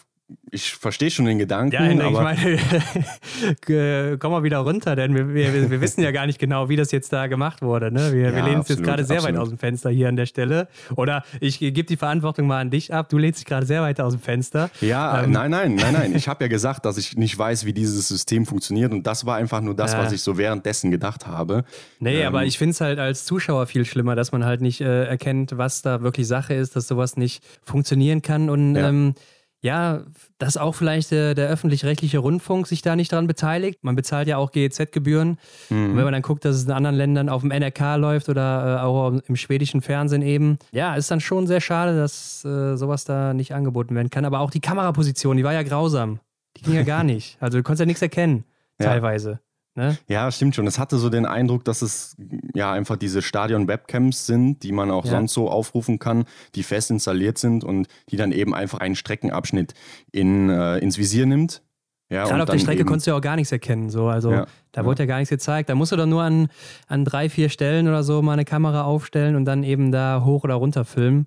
ich 0.53 0.71
verstehe 0.73 1.09
schon 1.09 1.25
den 1.25 1.39
Gedanken. 1.39 1.73
Ja, 1.73 1.81
Hendrik, 1.81 2.15
aber 2.15 2.33
ich 2.33 2.39
meine, 3.67 4.17
komm 4.19 4.31
mal 4.31 4.43
wieder 4.43 4.59
runter, 4.59 4.95
denn 4.95 5.15
wir, 5.15 5.33
wir, 5.33 5.71
wir, 5.71 5.81
wissen 5.81 6.01
ja 6.01 6.11
gar 6.11 6.27
nicht 6.27 6.37
genau, 6.37 6.69
wie 6.69 6.75
das 6.75 6.91
jetzt 6.91 7.11
da 7.11 7.25
gemacht 7.25 7.63
wurde. 7.63 7.91
Ne? 7.91 8.13
Wir, 8.13 8.29
ja, 8.29 8.35
wir 8.35 8.43
lehnen 8.43 8.57
uns 8.57 8.69
jetzt 8.69 8.83
gerade 8.83 9.03
sehr 9.03 9.17
absolut. 9.17 9.35
weit 9.35 9.41
aus 9.41 9.49
dem 9.49 9.57
Fenster 9.57 9.89
hier 9.89 10.09
an 10.09 10.15
der 10.15 10.27
Stelle. 10.27 10.67
Oder 10.95 11.23
ich 11.39 11.57
gebe 11.57 11.83
die 11.83 11.97
Verantwortung 11.97 12.45
mal 12.45 12.61
an 12.61 12.69
dich 12.69 12.93
ab. 12.93 13.09
Du 13.09 13.17
lehnst 13.17 13.39
dich 13.39 13.45
gerade 13.45 13.65
sehr 13.65 13.81
weit 13.81 13.99
aus 13.99 14.13
dem 14.13 14.21
Fenster. 14.21 14.69
Ja, 14.79 15.23
ähm. 15.23 15.31
nein, 15.31 15.49
nein, 15.49 15.75
nein, 15.75 15.93
nein. 15.93 16.15
Ich 16.15 16.27
habe 16.27 16.43
ja 16.43 16.47
gesagt, 16.47 16.85
dass 16.85 16.97
ich 16.97 17.17
nicht 17.17 17.37
weiß, 17.37 17.65
wie 17.65 17.73
dieses 17.73 18.07
System 18.07 18.45
funktioniert. 18.45 18.91
Und 18.91 19.07
das 19.07 19.25
war 19.25 19.37
einfach 19.37 19.61
nur 19.61 19.75
das, 19.75 19.93
ja. 19.93 19.99
was 19.99 20.11
ich 20.11 20.21
so 20.21 20.37
währenddessen 20.37 20.91
gedacht 20.91 21.25
habe. 21.25 21.63
Nee, 21.99 22.21
ähm. 22.21 22.27
aber 22.27 22.45
ich 22.45 22.59
finde 22.59 22.71
es 22.71 22.81
halt 22.81 22.99
als 22.99 23.25
Zuschauer 23.25 23.65
viel 23.65 23.85
schlimmer, 23.85 24.15
dass 24.15 24.31
man 24.31 24.45
halt 24.45 24.61
nicht 24.61 24.81
äh, 24.81 25.05
erkennt, 25.05 25.57
was 25.57 25.81
da 25.81 26.03
wirklich 26.03 26.27
Sache 26.27 26.53
ist, 26.53 26.75
dass 26.75 26.87
sowas 26.87 27.17
nicht 27.17 27.43
funktionieren 27.63 28.21
kann. 28.21 28.51
Und 28.51 28.75
ja. 28.75 28.89
ähm, 28.89 29.15
ja, 29.63 30.01
dass 30.39 30.57
auch 30.57 30.75
vielleicht 30.75 31.11
der, 31.11 31.35
der 31.35 31.47
öffentlich-rechtliche 31.47 32.19
Rundfunk 32.19 32.67
sich 32.67 32.81
da 32.81 32.97
nicht 32.97 33.13
dran 33.13 33.27
beteiligt. 33.27 33.79
Man 33.81 33.95
bezahlt 33.95 34.27
ja 34.27 34.35
auch 34.35 34.51
GEZ-Gebühren. 34.51 35.37
Mhm. 35.69 35.91
Und 35.91 35.97
wenn 35.97 36.03
man 36.03 36.11
dann 36.11 36.21
guckt, 36.21 36.43
dass 36.43 36.57
es 36.57 36.65
in 36.65 36.71
anderen 36.71 36.97
Ländern 36.97 37.29
auf 37.29 37.43
dem 37.43 37.51
NRK 37.51 37.95
läuft 37.95 38.27
oder 38.27 38.79
äh, 38.79 38.81
auch 38.81 39.13
im 39.25 39.35
schwedischen 39.37 39.81
Fernsehen 39.81 40.21
eben, 40.21 40.59
ja, 40.73 40.95
ist 40.95 41.09
dann 41.09 41.21
schon 41.21 41.47
sehr 41.47 41.61
schade, 41.61 41.95
dass 41.95 42.43
äh, 42.43 42.75
sowas 42.75 43.05
da 43.05 43.33
nicht 43.33 43.53
angeboten 43.55 43.95
werden 43.95 44.09
kann. 44.09 44.25
Aber 44.25 44.41
auch 44.41 44.51
die 44.51 44.59
Kameraposition, 44.59 45.37
die 45.37 45.45
war 45.45 45.53
ja 45.53 45.63
grausam. 45.63 46.19
Die 46.57 46.63
ging 46.63 46.73
ja 46.73 46.83
gar 46.83 47.03
nicht. 47.05 47.37
Also 47.39 47.57
du 47.57 47.63
konntest 47.63 47.79
ja 47.79 47.85
nichts 47.85 48.01
erkennen, 48.01 48.43
ja. 48.81 48.87
teilweise. 48.87 49.39
Ne? 49.75 49.97
Ja, 50.07 50.31
stimmt 50.31 50.55
schon. 50.55 50.67
Es 50.67 50.77
hatte 50.77 50.97
so 50.97 51.09
den 51.09 51.25
Eindruck, 51.25 51.65
dass 51.65 51.81
es 51.81 52.15
ja 52.53 52.71
einfach 52.71 52.95
diese 52.95 53.23
Stadion-Webcams 53.23 54.27
sind, 54.27 54.61
die 54.61 54.71
man 54.71 54.91
auch 54.91 55.05
ja. 55.05 55.11
sonst 55.11 55.33
so 55.33 55.49
aufrufen 55.49 55.97
kann, 55.97 56.25
die 56.53 56.63
fest 56.63 56.91
installiert 56.91 57.39
sind 57.39 57.63
und 57.63 57.87
die 58.09 58.17
dann 58.17 58.31
eben 58.31 58.53
einfach 58.53 58.79
einen 58.79 58.95
Streckenabschnitt 58.95 59.73
in, 60.11 60.49
äh, 60.49 60.77
ins 60.77 60.97
Visier 60.97 61.25
nimmt. 61.25 61.63
Ja, 62.09 62.25
Gerade 62.25 62.43
auf 62.43 62.49
der 62.49 62.59
Strecke 62.59 62.85
konntest 62.85 63.07
du 63.07 63.11
ja 63.11 63.17
auch 63.17 63.21
gar 63.21 63.35
nichts 63.35 63.51
erkennen. 63.51 63.89
So. 63.89 64.07
Also 64.07 64.31
ja, 64.31 64.45
da 64.71 64.81
ja. 64.81 64.85
wurde 64.85 65.03
ja 65.03 65.07
gar 65.07 65.17
nichts 65.17 65.31
gezeigt. 65.31 65.69
Da 65.69 65.75
musst 65.75 65.91
du 65.91 65.95
dann 65.95 66.09
nur 66.09 66.21
an, 66.21 66.49
an 66.87 67.05
drei, 67.05 67.27
vier 67.27 67.49
Stellen 67.49 67.87
oder 67.87 68.03
so 68.03 68.21
mal 68.21 68.33
eine 68.33 68.45
Kamera 68.45 68.83
aufstellen 68.83 69.35
und 69.35 69.45
dann 69.45 69.63
eben 69.63 69.91
da 69.91 70.21
hoch 70.23 70.43
oder 70.43 70.53
runter 70.55 70.85
filmen. 70.85 71.25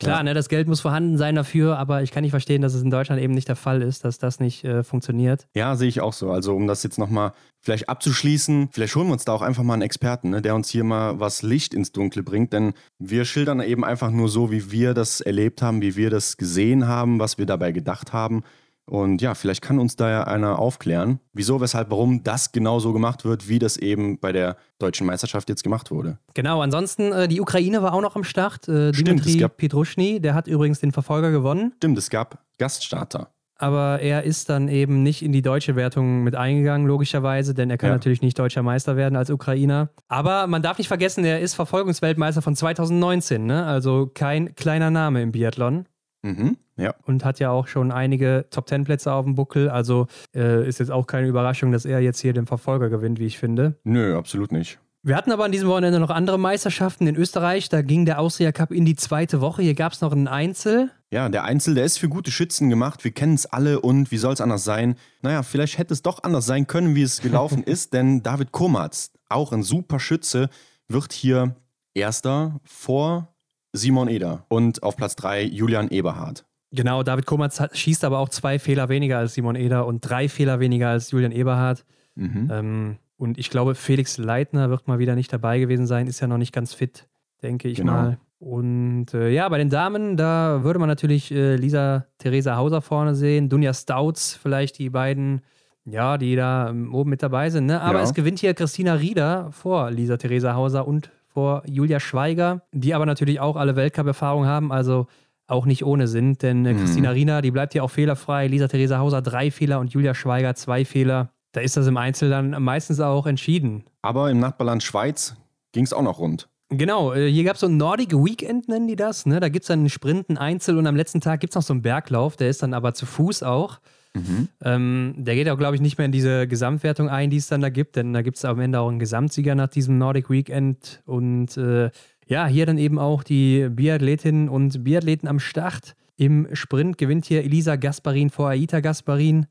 Klar, 0.00 0.18
Ja. 0.18 0.22
ne, 0.22 0.34
das 0.34 0.48
Geld 0.48 0.68
muss 0.68 0.80
vorhanden 0.80 1.18
sein 1.18 1.34
dafür, 1.34 1.76
aber 1.78 2.02
ich 2.02 2.12
kann 2.12 2.22
nicht 2.22 2.30
verstehen, 2.30 2.62
dass 2.62 2.72
es 2.74 2.82
in 2.82 2.90
Deutschland 2.90 3.20
eben 3.20 3.34
nicht 3.34 3.48
der 3.48 3.56
Fall 3.56 3.82
ist, 3.82 4.04
dass 4.04 4.18
das 4.18 4.38
nicht 4.38 4.64
äh, 4.64 4.84
funktioniert. 4.84 5.48
Ja, 5.54 5.74
sehe 5.74 5.88
ich 5.88 6.00
auch 6.00 6.12
so. 6.12 6.30
Also 6.30 6.54
um 6.54 6.68
das 6.68 6.84
jetzt 6.84 6.98
nochmal 6.98 7.32
vielleicht 7.60 7.88
abzuschließen, 7.88 8.68
vielleicht 8.70 8.94
holen 8.94 9.08
wir 9.08 9.12
uns 9.14 9.24
da 9.24 9.32
auch 9.32 9.42
einfach 9.42 9.64
mal 9.64 9.72
einen 9.74 9.82
Experten, 9.82 10.30
ne, 10.30 10.40
der 10.40 10.54
uns 10.54 10.68
hier 10.68 10.84
mal 10.84 11.18
was 11.18 11.42
Licht 11.42 11.74
ins 11.74 11.90
Dunkle 11.90 12.22
bringt, 12.22 12.52
denn 12.52 12.74
wir 12.98 13.24
schildern 13.24 13.60
eben 13.60 13.84
einfach 13.84 14.10
nur 14.10 14.28
so, 14.28 14.52
wie 14.52 14.70
wir 14.70 14.94
das 14.94 15.20
erlebt 15.20 15.62
haben, 15.62 15.82
wie 15.82 15.96
wir 15.96 16.10
das 16.10 16.36
gesehen 16.36 16.86
haben, 16.86 17.18
was 17.18 17.36
wir 17.38 17.46
dabei 17.46 17.72
gedacht 17.72 18.12
haben. 18.12 18.44
Und 18.88 19.20
ja, 19.20 19.34
vielleicht 19.34 19.60
kann 19.62 19.78
uns 19.78 19.96
da 19.96 20.08
ja 20.10 20.24
einer 20.24 20.58
aufklären, 20.58 21.20
wieso, 21.34 21.60
weshalb, 21.60 21.90
warum 21.90 22.22
das 22.24 22.52
genau 22.52 22.78
so 22.78 22.92
gemacht 22.94 23.24
wird, 23.24 23.48
wie 23.48 23.58
das 23.58 23.76
eben 23.76 24.18
bei 24.18 24.32
der 24.32 24.56
deutschen 24.78 25.06
Meisterschaft 25.06 25.48
jetzt 25.50 25.62
gemacht 25.62 25.90
wurde. 25.90 26.18
Genau, 26.34 26.62
ansonsten, 26.62 27.12
äh, 27.12 27.28
die 27.28 27.40
Ukraine 27.40 27.82
war 27.82 27.92
auch 27.92 28.00
noch 28.00 28.16
am 28.16 28.24
Start. 28.24 28.66
Äh, 28.66 28.94
Stimmt, 28.94 29.08
Dimitri 29.08 29.32
es 29.32 29.38
gab- 29.38 29.56
Petruschny, 29.58 30.20
der 30.20 30.34
hat 30.34 30.46
übrigens 30.48 30.80
den 30.80 30.92
Verfolger 30.92 31.30
gewonnen, 31.30 31.72
Stimmt, 31.76 31.98
es 31.98 32.08
gab 32.08 32.38
Gaststarter. 32.58 33.28
aber 33.56 34.00
er 34.00 34.22
ist 34.22 34.48
dann 34.48 34.68
eben 34.68 35.02
nicht 35.02 35.20
in 35.22 35.32
die 35.32 35.42
deutsche 35.42 35.76
Wertung 35.76 36.22
mit 36.24 36.34
eingegangen, 36.34 36.86
logischerweise, 36.86 37.52
denn 37.54 37.68
er 37.70 37.76
kann 37.76 37.88
Ja. 37.90 37.94
natürlich 37.96 38.22
nicht 38.22 38.38
deutscher 38.38 38.62
Meister 38.62 38.96
werden 38.96 39.16
als 39.16 39.30
Ukrainer. 39.30 39.90
Aber 40.08 40.46
man 40.46 40.62
darf 40.62 40.78
nicht 40.78 40.88
vergessen, 40.88 41.24
er 41.24 41.40
ist 41.40 41.54
Verfolgungsweltmeister 41.54 42.40
von 42.40 42.56
2019, 42.56 43.44
ne? 43.44 43.66
also 43.66 44.10
kein 44.14 44.54
kleiner 44.54 44.90
Name 44.90 45.20
im 45.22 45.32
Biathlon. 45.32 45.86
Mhm, 46.22 46.56
ja. 46.76 46.94
und 47.04 47.24
hat 47.24 47.38
ja 47.38 47.50
auch 47.50 47.68
schon 47.68 47.92
einige 47.92 48.46
Top-10-Plätze 48.50 49.12
auf 49.12 49.24
dem 49.24 49.34
Buckel. 49.34 49.68
Also 49.68 50.08
äh, 50.34 50.66
ist 50.66 50.80
jetzt 50.80 50.90
auch 50.90 51.06
keine 51.06 51.28
Überraschung, 51.28 51.70
dass 51.72 51.84
er 51.84 52.00
jetzt 52.00 52.20
hier 52.20 52.32
den 52.32 52.46
Verfolger 52.46 52.88
gewinnt, 52.88 53.18
wie 53.18 53.26
ich 53.26 53.38
finde. 53.38 53.78
Nö, 53.84 54.16
absolut 54.16 54.50
nicht. 54.52 54.78
Wir 55.02 55.14
hatten 55.14 55.30
aber 55.30 55.44
an 55.44 55.52
diesem 55.52 55.68
Wochenende 55.68 56.00
noch 56.00 56.10
andere 56.10 56.38
Meisterschaften 56.38 57.06
in 57.06 57.14
Österreich. 57.14 57.68
Da 57.68 57.82
ging 57.82 58.04
der 58.04 58.18
Austria 58.18 58.50
Cup 58.50 58.72
in 58.72 58.84
die 58.84 58.96
zweite 58.96 59.40
Woche. 59.40 59.62
Hier 59.62 59.74
gab 59.74 59.92
es 59.92 60.00
noch 60.00 60.12
ein 60.12 60.26
Einzel. 60.26 60.90
Ja, 61.10 61.28
der 61.28 61.44
Einzel, 61.44 61.74
der 61.74 61.84
ist 61.84 61.98
für 61.98 62.08
gute 62.08 62.32
Schützen 62.32 62.68
gemacht. 62.68 63.04
Wir 63.04 63.12
kennen 63.12 63.34
es 63.34 63.46
alle 63.46 63.80
und 63.80 64.10
wie 64.10 64.18
soll 64.18 64.34
es 64.34 64.40
anders 64.40 64.64
sein? 64.64 64.96
Naja, 65.22 65.44
vielleicht 65.44 65.78
hätte 65.78 65.94
es 65.94 66.02
doch 66.02 66.24
anders 66.24 66.46
sein 66.46 66.66
können, 66.66 66.96
wie 66.96 67.02
es 67.02 67.20
gelaufen 67.22 67.62
ist, 67.62 67.94
denn 67.94 68.22
David 68.24 68.50
Komatz, 68.50 69.12
auch 69.28 69.52
ein 69.52 69.62
super 69.62 70.00
Schütze, 70.00 70.50
wird 70.88 71.12
hier 71.12 71.54
Erster 71.94 72.60
vor 72.64 73.34
Simon 73.72 74.08
Eder 74.08 74.44
und 74.48 74.82
auf 74.82 74.96
Platz 74.96 75.16
3 75.16 75.44
Julian 75.44 75.88
Eberhardt. 75.88 76.44
Genau, 76.70 77.02
David 77.02 77.24
Komatz 77.26 77.60
hat, 77.60 77.76
schießt 77.76 78.04
aber 78.04 78.18
auch 78.18 78.28
zwei 78.28 78.58
Fehler 78.58 78.88
weniger 78.88 79.18
als 79.18 79.34
Simon 79.34 79.56
Eder 79.56 79.86
und 79.86 80.00
drei 80.00 80.28
Fehler 80.28 80.60
weniger 80.60 80.88
als 80.90 81.10
Julian 81.10 81.32
Eberhardt. 81.32 81.84
Mhm. 82.14 82.48
Ähm, 82.52 82.96
und 83.16 83.38
ich 83.38 83.50
glaube, 83.50 83.74
Felix 83.74 84.18
Leitner 84.18 84.68
wird 84.70 84.86
mal 84.86 84.98
wieder 84.98 85.14
nicht 85.14 85.32
dabei 85.32 85.58
gewesen 85.58 85.86
sein, 85.86 86.06
ist 86.06 86.20
ja 86.20 86.26
noch 86.26 86.38
nicht 86.38 86.52
ganz 86.52 86.74
fit, 86.74 87.08
denke 87.42 87.68
ich 87.68 87.78
Genau. 87.78 87.92
mal. 87.92 88.18
Und 88.40 89.14
äh, 89.14 89.30
ja, 89.30 89.48
bei 89.48 89.58
den 89.58 89.68
Damen, 89.70 90.16
da 90.16 90.62
würde 90.62 90.78
man 90.78 90.88
natürlich 90.88 91.32
äh, 91.32 91.56
Lisa 91.56 92.06
Theresa 92.18 92.56
Hauser 92.56 92.80
vorne 92.82 93.14
sehen, 93.16 93.48
Dunja 93.48 93.74
Stauts, 93.74 94.38
vielleicht 94.40 94.78
die 94.78 94.90
beiden, 94.90 95.40
ja, 95.84 96.18
die 96.18 96.36
da 96.36 96.68
ähm, 96.70 96.94
oben 96.94 97.10
mit 97.10 97.22
dabei 97.22 97.50
sind. 97.50 97.66
Ne? 97.66 97.80
Aber 97.80 97.98
Ja. 97.98 98.04
es 98.04 98.14
gewinnt 98.14 98.38
hier 98.38 98.54
Christina 98.54 98.94
Rieder 98.94 99.50
vor 99.50 99.90
Lisa 99.90 100.16
Theresa 100.18 100.54
Hauser 100.54 100.86
und 100.86 101.10
vor 101.38 101.62
Julia 101.66 102.00
Schweiger, 102.00 102.62
die 102.72 102.94
aber 102.94 103.06
natürlich 103.06 103.38
auch 103.38 103.54
alle 103.54 103.76
Weltcup-Erfahrung 103.76 104.44
haben, 104.44 104.72
also 104.72 105.06
auch 105.46 105.66
nicht 105.66 105.84
ohne 105.84 106.08
sind, 106.08 106.42
denn 106.42 106.66
äh, 106.66 106.72
Mhm. 106.74 106.78
Christina 106.78 107.10
Rieder, 107.10 107.42
die 107.42 107.52
bleibt 107.52 107.74
hier 107.74 107.84
auch 107.84 107.90
fehlerfrei, 107.92 108.48
Lisa 108.48 108.66
Theresa 108.66 108.98
Hauser 108.98 109.22
drei 109.22 109.52
Fehler 109.52 109.78
und 109.78 109.92
Julia 109.92 110.14
Schweiger 110.14 110.56
zwei 110.56 110.84
Fehler. 110.84 111.30
Da 111.52 111.60
ist 111.60 111.76
das 111.76 111.86
im 111.86 111.96
Einzel 111.96 112.28
dann 112.28 112.60
meistens 112.60 112.98
auch 112.98 113.24
entschieden. 113.24 113.84
Aber 114.02 114.32
im 114.32 114.40
Nachbarland 114.40 114.82
Schweiz 114.82 115.36
ging 115.70 115.84
es 115.84 115.92
auch 115.92 116.02
noch 116.02 116.18
rund. 116.18 116.48
Genau, 116.70 117.12
äh, 117.14 117.30
hier 117.30 117.44
gab 117.44 117.54
es 117.54 117.60
so 117.60 117.68
ein 117.68 117.76
Nordic 117.76 118.12
Weekend, 118.12 118.68
nennen 118.68 118.88
die 118.88 118.96
das. 118.96 119.24
Ne? 119.24 119.38
Da 119.38 119.48
gibt 119.48 119.62
es 119.62 119.68
dann 119.68 119.78
einen 119.78 119.90
Sprint, 119.90 120.28
einen 120.30 120.38
Einzel 120.38 120.76
und 120.76 120.88
am 120.88 120.96
letzten 120.96 121.20
Tag 121.20 121.38
gibt 121.38 121.52
es 121.52 121.54
noch 121.54 121.62
so 121.62 121.72
einen 121.72 121.82
Berglauf, 121.82 122.34
der 122.34 122.48
ist 122.48 122.64
dann 122.64 122.74
aber 122.74 122.94
zu 122.94 123.06
Fuß 123.06 123.44
auch. 123.44 123.78
Mhm. 124.14 124.48
Ähm, 124.62 125.14
der 125.16 125.34
geht 125.34 125.48
auch, 125.48 125.58
glaube 125.58 125.76
ich, 125.76 125.80
nicht 125.80 125.98
mehr 125.98 126.06
in 126.06 126.12
diese 126.12 126.46
Gesamtwertung 126.46 127.08
ein, 127.08 127.30
die 127.30 127.36
es 127.36 127.48
dann 127.48 127.60
da 127.60 127.68
gibt, 127.68 127.96
denn 127.96 128.12
da 128.12 128.22
gibt 128.22 128.36
es 128.36 128.44
am 128.44 128.60
Ende 128.60 128.80
auch 128.80 128.88
einen 128.88 128.98
Gesamtsieger 128.98 129.54
nach 129.54 129.68
diesem 129.68 129.98
Nordic 129.98 130.30
Weekend. 130.30 131.02
Und 131.06 131.56
äh, 131.56 131.90
ja, 132.26 132.46
hier 132.46 132.66
dann 132.66 132.78
eben 132.78 132.98
auch 132.98 133.22
die 133.22 133.68
Biathletinnen 133.68 134.48
und 134.48 134.84
Biathleten 134.84 135.28
am 135.28 135.38
Start. 135.38 135.94
Im 136.16 136.48
Sprint 136.52 136.98
gewinnt 136.98 137.26
hier 137.26 137.44
Elisa 137.44 137.76
Gasparin 137.76 138.30
vor 138.30 138.48
Aita 138.48 138.80
Gasparin 138.80 139.46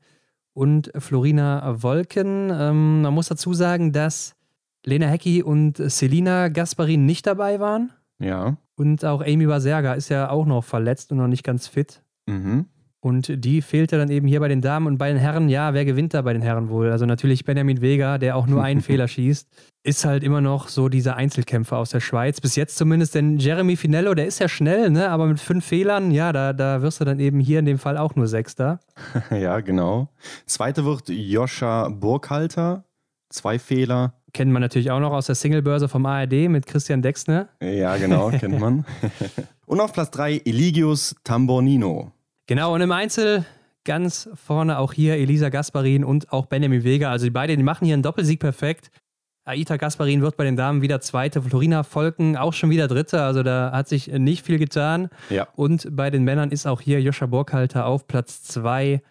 und 0.52 0.90
Florina 0.96 1.82
Wolken. 1.82 2.50
Ähm, 2.52 3.02
man 3.02 3.14
muss 3.14 3.28
dazu 3.28 3.54
sagen, 3.54 3.92
dass 3.92 4.34
Lena 4.84 5.06
Hecki 5.06 5.42
und 5.42 5.76
Selina 5.76 6.48
Gasparin 6.48 7.06
nicht 7.06 7.26
dabei 7.26 7.60
waren. 7.60 7.92
Ja. 8.18 8.56
Und 8.76 9.04
auch 9.04 9.22
Amy 9.22 9.46
Baserga 9.46 9.94
ist 9.94 10.08
ja 10.08 10.30
auch 10.30 10.46
noch 10.46 10.64
verletzt 10.64 11.10
und 11.10 11.18
noch 11.18 11.26
nicht 11.26 11.44
ganz 11.44 11.66
fit. 11.66 12.02
Mhm. 12.26 12.66
Und 13.00 13.44
die 13.44 13.62
fehlte 13.62 13.96
dann 13.96 14.10
eben 14.10 14.26
hier 14.26 14.40
bei 14.40 14.48
den 14.48 14.60
Damen 14.60 14.88
und 14.88 14.98
bei 14.98 15.08
den 15.08 15.18
Herren. 15.18 15.48
Ja, 15.48 15.72
wer 15.72 15.84
gewinnt 15.84 16.14
da 16.14 16.22
bei 16.22 16.32
den 16.32 16.42
Herren 16.42 16.68
wohl? 16.68 16.90
Also 16.90 17.06
natürlich 17.06 17.44
Benjamin 17.44 17.80
Vega, 17.80 18.18
der 18.18 18.34
auch 18.34 18.48
nur 18.48 18.62
einen 18.64 18.80
Fehler 18.82 19.06
schießt, 19.06 19.48
ist 19.84 20.04
halt 20.04 20.24
immer 20.24 20.40
noch 20.40 20.66
so 20.66 20.88
dieser 20.88 21.14
Einzelkämpfer 21.14 21.78
aus 21.78 21.90
der 21.90 22.00
Schweiz. 22.00 22.40
Bis 22.40 22.56
jetzt 22.56 22.76
zumindest, 22.76 23.14
denn 23.14 23.38
Jeremy 23.38 23.76
Finello, 23.76 24.14
der 24.14 24.26
ist 24.26 24.40
ja 24.40 24.48
schnell, 24.48 24.90
ne? 24.90 25.10
aber 25.10 25.26
mit 25.26 25.38
fünf 25.38 25.64
Fehlern, 25.64 26.10
ja, 26.10 26.32
da, 26.32 26.52
da 26.52 26.82
wirst 26.82 27.00
du 27.00 27.04
dann 27.04 27.20
eben 27.20 27.38
hier 27.38 27.60
in 27.60 27.66
dem 27.66 27.78
Fall 27.78 27.96
auch 27.96 28.16
nur 28.16 28.26
Sechster. 28.26 28.80
ja, 29.30 29.60
genau. 29.60 30.08
Zweite 30.46 30.84
wird 30.84 31.08
Joscha 31.08 31.88
Burkhalter. 31.88 32.84
Zwei 33.30 33.58
Fehler. 33.58 34.14
Kennt 34.32 34.50
man 34.50 34.62
natürlich 34.62 34.90
auch 34.90 35.00
noch 35.00 35.12
aus 35.12 35.26
der 35.26 35.34
Singlebörse 35.34 35.88
vom 35.88 36.04
ARD 36.06 36.48
mit 36.48 36.66
Christian 36.66 37.02
Dexner. 37.02 37.48
Ja, 37.62 37.96
genau, 37.96 38.30
kennt 38.30 38.58
man. 38.58 38.84
und 39.66 39.80
auf 39.80 39.92
Platz 39.92 40.10
3 40.12 40.42
Eligius 40.44 41.14
Tambornino. 41.24 42.12
Genau, 42.48 42.74
und 42.74 42.80
im 42.80 42.92
Einzel 42.92 43.44
ganz 43.84 44.28
vorne 44.32 44.78
auch 44.78 44.94
hier 44.94 45.16
Elisa 45.16 45.50
Gasparin 45.50 46.02
und 46.02 46.32
auch 46.32 46.46
Benjamin 46.46 46.82
Vega. 46.82 47.10
Also 47.10 47.26
die 47.26 47.30
beiden 47.30 47.58
die 47.58 47.62
machen 47.62 47.84
hier 47.84 47.92
einen 47.92 48.02
Doppelsieg 48.02 48.40
perfekt. 48.40 48.90
Aita 49.44 49.76
Gasparin 49.76 50.22
wird 50.22 50.38
bei 50.38 50.44
den 50.44 50.56
Damen 50.56 50.80
wieder 50.80 51.00
Zweite, 51.02 51.42
Florina 51.42 51.82
Volken 51.82 52.38
auch 52.38 52.54
schon 52.54 52.70
wieder 52.70 52.88
Dritte. 52.88 53.20
Also 53.20 53.42
da 53.42 53.70
hat 53.72 53.88
sich 53.88 54.08
nicht 54.08 54.46
viel 54.46 54.58
getan. 54.58 55.10
Ja. 55.28 55.46
Und 55.56 55.88
bei 55.94 56.08
den 56.08 56.24
Männern 56.24 56.50
ist 56.50 56.66
auch 56.66 56.80
hier 56.80 57.02
Joscha 57.02 57.26
Burkhalter 57.26 57.84
auf 57.84 58.06
Platz 58.06 58.42
2 58.44 59.02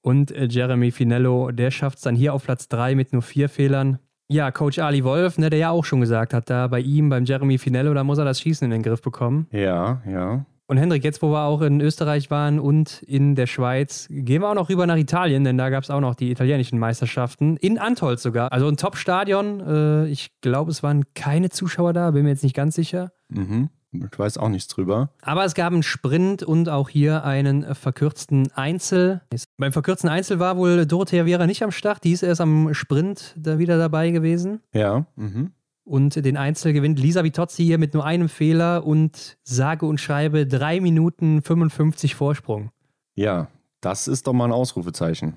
und 0.00 0.30
äh, 0.30 0.46
Jeremy 0.50 0.90
Finello, 0.90 1.50
der 1.50 1.70
schafft 1.70 1.98
es 1.98 2.02
dann 2.02 2.16
hier 2.16 2.32
auf 2.32 2.44
Platz 2.44 2.68
3 2.68 2.94
mit 2.94 3.12
nur 3.12 3.22
vier 3.22 3.50
Fehlern. 3.50 3.98
Ja, 4.28 4.50
Coach 4.50 4.78
Ali 4.78 5.04
Wolf, 5.04 5.36
ne, 5.36 5.50
der 5.50 5.58
ja 5.58 5.70
auch 5.70 5.84
schon 5.84 6.00
gesagt 6.00 6.32
hat, 6.32 6.48
da 6.48 6.66
bei 6.68 6.80
ihm, 6.80 7.10
beim 7.10 7.24
Jeremy 7.24 7.58
Finello, 7.58 7.92
da 7.92 8.04
muss 8.04 8.16
er 8.16 8.24
das 8.24 8.40
Schießen 8.40 8.64
in 8.64 8.70
den 8.70 8.82
Griff 8.82 9.02
bekommen. 9.02 9.48
Ja, 9.50 10.00
ja. 10.08 10.46
Und 10.68 10.78
Hendrik, 10.78 11.04
jetzt 11.04 11.22
wo 11.22 11.30
wir 11.30 11.44
auch 11.44 11.62
in 11.62 11.80
Österreich 11.80 12.30
waren 12.30 12.58
und 12.58 13.02
in 13.02 13.36
der 13.36 13.46
Schweiz, 13.46 14.08
gehen 14.10 14.42
wir 14.42 14.50
auch 14.50 14.54
noch 14.54 14.68
rüber 14.68 14.86
nach 14.86 14.96
Italien, 14.96 15.44
denn 15.44 15.56
da 15.56 15.70
gab 15.70 15.84
es 15.84 15.90
auch 15.90 16.00
noch 16.00 16.16
die 16.16 16.30
italienischen 16.30 16.78
Meisterschaften. 16.78 17.56
In 17.58 17.78
Antolz 17.78 18.22
sogar. 18.22 18.50
Also 18.52 18.66
ein 18.66 18.76
Top-Stadion. 18.76 19.60
Äh, 19.60 20.06
ich 20.08 20.40
glaube, 20.40 20.72
es 20.72 20.82
waren 20.82 21.04
keine 21.14 21.50
Zuschauer 21.50 21.92
da, 21.92 22.10
bin 22.10 22.24
mir 22.24 22.30
jetzt 22.30 22.42
nicht 22.42 22.56
ganz 22.56 22.74
sicher. 22.74 23.12
Mhm. 23.28 23.70
Ich 23.92 24.18
weiß 24.18 24.38
auch 24.38 24.48
nichts 24.48 24.68
drüber. 24.68 25.10
Aber 25.22 25.44
es 25.44 25.54
gab 25.54 25.72
einen 25.72 25.82
Sprint 25.82 26.42
und 26.42 26.68
auch 26.68 26.88
hier 26.88 27.24
einen 27.24 27.74
verkürzten 27.74 28.50
Einzel. 28.52 29.22
Beim 29.56 29.72
verkürzten 29.72 30.10
Einzel 30.10 30.38
war 30.38 30.56
wohl 30.56 30.84
Dorothea 30.84 31.24
Viera 31.24 31.46
nicht 31.46 31.62
am 31.62 31.70
Start. 31.70 32.04
Die 32.04 32.12
ist 32.12 32.22
erst 32.22 32.40
am 32.40 32.74
Sprint 32.74 33.34
da 33.38 33.58
wieder 33.58 33.78
dabei 33.78 34.10
gewesen. 34.10 34.60
Ja. 34.74 35.06
Mhm. 35.16 35.52
Und 35.86 36.16
den 36.16 36.36
Einzel 36.36 36.72
gewinnt 36.72 36.98
Lisa 36.98 37.22
Vitozzi 37.22 37.64
hier 37.64 37.78
mit 37.78 37.94
nur 37.94 38.04
einem 38.04 38.28
Fehler 38.28 38.84
und 38.84 39.38
sage 39.44 39.86
und 39.86 40.00
schreibe 40.00 40.44
3 40.44 40.80
Minuten 40.80 41.42
55 41.42 42.16
Vorsprung. 42.16 42.70
Ja, 43.14 43.46
das 43.80 44.08
ist 44.08 44.26
doch 44.26 44.32
mal 44.32 44.46
ein 44.46 44.52
Ausrufezeichen. 44.52 45.36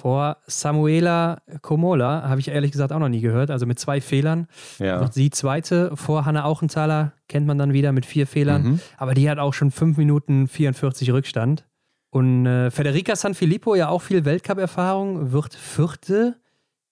Vor 0.00 0.38
Samuela 0.46 1.42
Komola 1.60 2.26
habe 2.26 2.40
ich 2.40 2.48
ehrlich 2.48 2.72
gesagt 2.72 2.90
auch 2.90 2.98
noch 2.98 3.10
nie 3.10 3.20
gehört, 3.20 3.50
also 3.50 3.66
mit 3.66 3.78
zwei 3.78 4.00
Fehlern. 4.00 4.46
Ja. 4.78 5.12
Sie 5.12 5.28
zweite. 5.28 5.94
Vor 5.94 6.24
Hanna 6.24 6.44
Auchenthaler 6.44 7.12
kennt 7.28 7.46
man 7.46 7.58
dann 7.58 7.74
wieder 7.74 7.92
mit 7.92 8.06
vier 8.06 8.26
Fehlern. 8.26 8.62
Mhm. 8.62 8.80
Aber 8.96 9.12
die 9.12 9.28
hat 9.28 9.38
auch 9.38 9.52
schon 9.52 9.70
5 9.70 9.98
Minuten 9.98 10.48
44 10.48 11.12
Rückstand. 11.12 11.66
Und 12.10 12.46
äh, 12.46 12.70
Federica 12.70 13.14
Sanfilippo, 13.14 13.74
ja 13.74 13.88
auch 13.88 14.00
viel 14.00 14.24
Weltcup-Erfahrung, 14.24 15.32
wird 15.32 15.54
vierte 15.54 16.36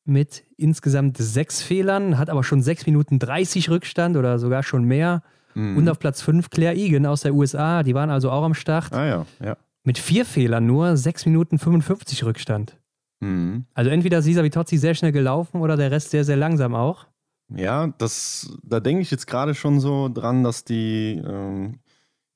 mit 0.04 0.44
insgesamt 0.56 1.18
sechs 1.18 1.62
Fehlern, 1.62 2.18
hat 2.18 2.30
aber 2.30 2.44
schon 2.44 2.62
6 2.62 2.86
Minuten 2.86 3.18
30 3.18 3.70
Rückstand 3.70 4.16
oder 4.16 4.38
sogar 4.38 4.62
schon 4.62 4.84
mehr. 4.84 5.22
Mhm. 5.54 5.76
Und 5.76 5.88
auf 5.88 5.98
Platz 5.98 6.22
5 6.22 6.50
Claire 6.50 6.76
Egan 6.76 7.06
aus 7.06 7.22
der 7.22 7.34
USA, 7.34 7.82
die 7.82 7.94
waren 7.94 8.10
also 8.10 8.30
auch 8.30 8.44
am 8.44 8.54
Start. 8.54 8.92
ah 8.92 9.06
ja, 9.06 9.26
ja. 9.44 9.56
Mit 9.82 9.98
vier 9.98 10.26
Fehlern 10.26 10.66
nur 10.66 10.96
6 10.96 11.26
Minuten 11.26 11.58
55 11.58 12.24
Rückstand. 12.24 12.76
Mhm. 13.20 13.64
Also 13.74 13.90
entweder 13.90 14.18
ist 14.18 14.26
Lisa 14.26 14.42
Vitozzi 14.42 14.76
sehr 14.76 14.94
schnell 14.94 15.12
gelaufen 15.12 15.60
oder 15.60 15.76
der 15.76 15.90
Rest 15.90 16.10
sehr, 16.10 16.24
sehr 16.24 16.36
langsam 16.36 16.74
auch. 16.74 17.06
Ja, 17.54 17.88
das, 17.98 18.56
da 18.62 18.80
denke 18.80 19.02
ich 19.02 19.10
jetzt 19.10 19.26
gerade 19.26 19.54
schon 19.54 19.80
so 19.80 20.08
dran, 20.08 20.44
dass 20.44 20.64
die 20.64 21.20
ähm, 21.24 21.80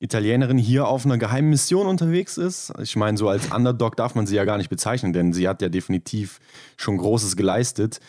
Italienerin 0.01 0.59
hier 0.59 0.87
auf 0.87 1.07
einer 1.07 1.19
geheimen 1.19 1.51
Mission 1.51 1.87
unterwegs 1.87 2.37
ist. 2.37 2.73
Ich 2.81 2.97
meine, 2.97 3.17
so 3.17 3.29
als 3.29 3.51
Underdog 3.53 3.97
darf 3.97 4.15
man 4.15 4.27
sie 4.27 4.37
ja 4.37 4.45
gar 4.45 4.59
nicht 4.59 4.69
bezeichnen, 4.69 5.13
denn 5.13 5.33
sie 5.33 5.49
hat 5.49 5.63
ja 5.63 5.69
definitiv 5.69 6.41
schon 6.77 6.99
Großes 6.99 7.37
geleistet. 7.37 8.01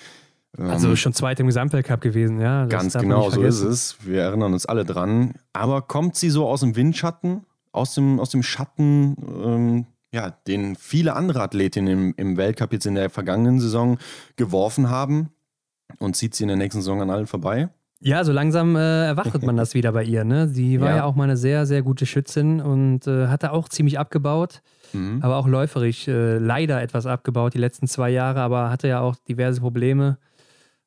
Ähm, 0.58 0.66
Also 0.70 0.96
schon 0.96 1.14
zweite 1.14 1.44
im 1.44 1.48
Gesamtweltcup 1.48 2.02
gewesen, 2.02 2.40
ja. 2.40 2.66
Das 2.66 2.70
ganz 2.70 2.94
genau, 2.94 3.30
so 3.30 3.42
ist 3.42 3.62
es. 3.62 3.98
Wir 4.02 4.22
erinnern 4.24 4.54
uns 4.54 4.66
alle 4.66 4.84
dran. 4.84 5.36
Aber 5.54 5.82
kommt 5.84 6.16
sie 6.16 6.30
so 6.30 6.48
aus 6.48 6.62
dem 6.62 6.76
Windschatten 6.76 7.46
aus 7.76 7.94
dem, 7.94 8.20
aus 8.20 8.30
dem 8.30 8.42
Schatten, 8.42 9.16
ähm, 9.44 9.86
ja, 10.12 10.32
den 10.48 10.76
viele 10.76 11.14
andere 11.14 11.42
Athletinnen 11.42 11.92
im, 11.92 12.14
im 12.16 12.38
Weltcup 12.38 12.72
jetzt 12.72 12.86
in 12.86 12.96
der 12.96 13.10
vergangenen 13.10 13.60
Saison 13.60 13.98
geworfen 14.38 14.90
haben 14.90 15.30
und 16.00 16.16
zieht 16.16 16.34
sie 16.34 16.46
in 16.46 16.48
der 16.48 16.58
nächsten 16.58 16.82
Saison 16.82 17.02
an 17.02 17.10
allen 17.10 17.28
vorbei. 17.28 17.70
Ja, 18.06 18.24
so 18.24 18.32
langsam 18.32 18.76
äh, 18.76 19.08
erwartet 19.08 19.42
man 19.42 19.58
das 19.58 19.74
wieder 19.74 19.92
bei 19.92 20.04
ihr. 20.04 20.24
Ne? 20.24 20.48
Sie 20.48 20.80
war 20.80 20.92
ja. 20.92 20.96
ja 20.98 21.04
auch 21.06 21.16
mal 21.16 21.24
eine 21.24 21.38
sehr, 21.38 21.66
sehr 21.66 21.82
gute 21.82 22.06
Schützin 22.06 22.62
und 22.62 23.08
äh, 23.08 23.28
hatte 23.28 23.52
auch 23.52 23.68
ziemlich 23.68 23.98
abgebaut, 23.98 24.62
mhm. 24.94 25.20
aber 25.24 25.38
auch 25.38 25.48
läuferisch 25.48 26.08
äh, 26.08 26.38
leider 26.38 26.84
etwas 26.84 27.08
abgebaut 27.08 27.56
die 27.56 27.58
letzten 27.58 27.88
zwei 27.88 28.12
Jahre, 28.12 28.42
aber 28.42 28.70
hatte 28.70 28.88
ja 28.88 29.00
auch 29.00 29.16
diverse 29.28 29.60
Probleme. 29.60 30.20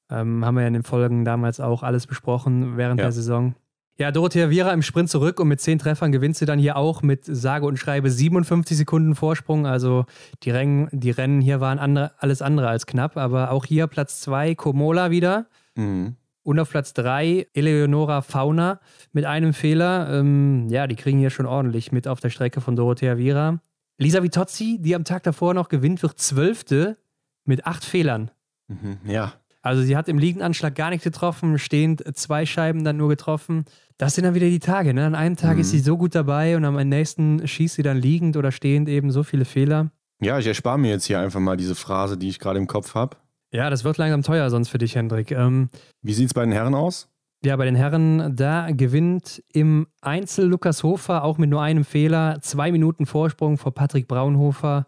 Ähm, 0.08 0.44
haben 0.44 0.54
wir 0.54 0.60
ja 0.60 0.68
in 0.68 0.74
den 0.74 0.84
Folgen 0.84 1.24
damals 1.24 1.58
auch 1.58 1.82
alles 1.82 2.06
besprochen 2.06 2.76
während 2.76 3.00
ja. 3.00 3.06
der 3.06 3.12
Saison. 3.12 3.56
Ja, 3.96 4.12
Dorothea 4.12 4.48
Viera 4.48 4.72
im 4.72 4.82
Sprint 4.82 5.10
zurück 5.10 5.40
und 5.40 5.48
mit 5.48 5.60
zehn 5.60 5.80
Treffern 5.80 6.12
gewinnt 6.12 6.36
sie 6.36 6.46
dann 6.46 6.60
hier 6.60 6.76
auch 6.76 7.02
mit 7.02 7.24
sage 7.24 7.66
und 7.66 7.78
schreibe 7.78 8.12
57 8.12 8.76
Sekunden 8.76 9.16
Vorsprung. 9.16 9.66
Also 9.66 10.06
die 10.44 10.50
Rennen, 10.50 10.88
die 10.92 11.10
Rennen 11.10 11.40
hier 11.40 11.60
waren 11.60 11.80
andere, 11.80 12.12
alles 12.18 12.42
andere 12.42 12.68
als 12.68 12.86
knapp, 12.86 13.16
aber 13.16 13.50
auch 13.50 13.64
hier 13.64 13.88
Platz 13.88 14.20
zwei 14.20 14.54
Komola 14.54 15.10
wieder. 15.10 15.46
Mhm. 15.74 16.14
Und 16.48 16.58
auf 16.60 16.70
Platz 16.70 16.94
3 16.94 17.48
Eleonora 17.52 18.22
Fauna 18.22 18.80
mit 19.12 19.26
einem 19.26 19.52
Fehler. 19.52 20.08
Ähm, 20.10 20.70
ja, 20.70 20.86
die 20.86 20.96
kriegen 20.96 21.18
hier 21.18 21.28
schon 21.28 21.44
ordentlich 21.44 21.92
mit 21.92 22.08
auf 22.08 22.20
der 22.20 22.30
Strecke 22.30 22.62
von 22.62 22.74
Dorothea 22.74 23.18
Viera. 23.18 23.60
Lisa 23.98 24.22
Vitozzi, 24.22 24.78
die 24.80 24.94
am 24.94 25.04
Tag 25.04 25.24
davor 25.24 25.52
noch 25.52 25.68
gewinnt, 25.68 26.02
wird 26.02 26.18
Zwölfte 26.18 26.96
mit 27.44 27.66
acht 27.66 27.84
Fehlern. 27.84 28.30
Mhm, 28.68 28.96
ja. 29.04 29.34
Also 29.60 29.82
sie 29.82 29.94
hat 29.94 30.08
im 30.08 30.16
Liegendanschlag 30.16 30.74
gar 30.74 30.88
nichts 30.88 31.04
getroffen, 31.04 31.58
stehend 31.58 32.02
zwei 32.16 32.46
Scheiben 32.46 32.82
dann 32.82 32.96
nur 32.96 33.10
getroffen. 33.10 33.66
Das 33.98 34.14
sind 34.14 34.24
dann 34.24 34.34
wieder 34.34 34.48
die 34.48 34.58
Tage. 34.58 34.94
Ne? 34.94 35.04
An 35.04 35.14
einem 35.14 35.36
Tag 35.36 35.56
mhm. 35.56 35.60
ist 35.60 35.70
sie 35.70 35.80
so 35.80 35.98
gut 35.98 36.14
dabei 36.14 36.56
und 36.56 36.64
am 36.64 36.76
nächsten 36.76 37.46
schießt 37.46 37.74
sie 37.74 37.82
dann 37.82 37.98
liegend 37.98 38.38
oder 38.38 38.52
stehend 38.52 38.88
eben 38.88 39.10
so 39.10 39.22
viele 39.22 39.44
Fehler. 39.44 39.90
Ja, 40.22 40.38
ich 40.38 40.46
erspare 40.46 40.78
mir 40.78 40.92
jetzt 40.92 41.04
hier 41.04 41.20
einfach 41.20 41.40
mal 41.40 41.58
diese 41.58 41.74
Phrase, 41.74 42.16
die 42.16 42.30
ich 42.30 42.38
gerade 42.38 42.58
im 42.58 42.66
Kopf 42.66 42.94
habe. 42.94 43.18
Ja, 43.52 43.70
das 43.70 43.84
wird 43.84 43.96
langsam 43.96 44.22
teuer 44.22 44.50
sonst 44.50 44.68
für 44.68 44.78
dich, 44.78 44.94
Hendrik. 44.94 45.30
Ähm, 45.30 45.68
Wie 46.02 46.12
sieht 46.12 46.26
es 46.26 46.34
bei 46.34 46.44
den 46.44 46.52
Herren 46.52 46.74
aus? 46.74 47.08
Ja, 47.44 47.56
bei 47.56 47.64
den 47.64 47.76
Herren, 47.76 48.34
da 48.34 48.70
gewinnt 48.72 49.42
im 49.52 49.86
Einzel 50.00 50.46
Lukas 50.46 50.82
Hofer 50.82 51.22
auch 51.22 51.38
mit 51.38 51.48
nur 51.48 51.62
einem 51.62 51.84
Fehler. 51.84 52.40
Zwei 52.42 52.72
Minuten 52.72 53.06
Vorsprung 53.06 53.58
vor 53.58 53.72
Patrick 53.72 54.08
Braunhofer. 54.08 54.86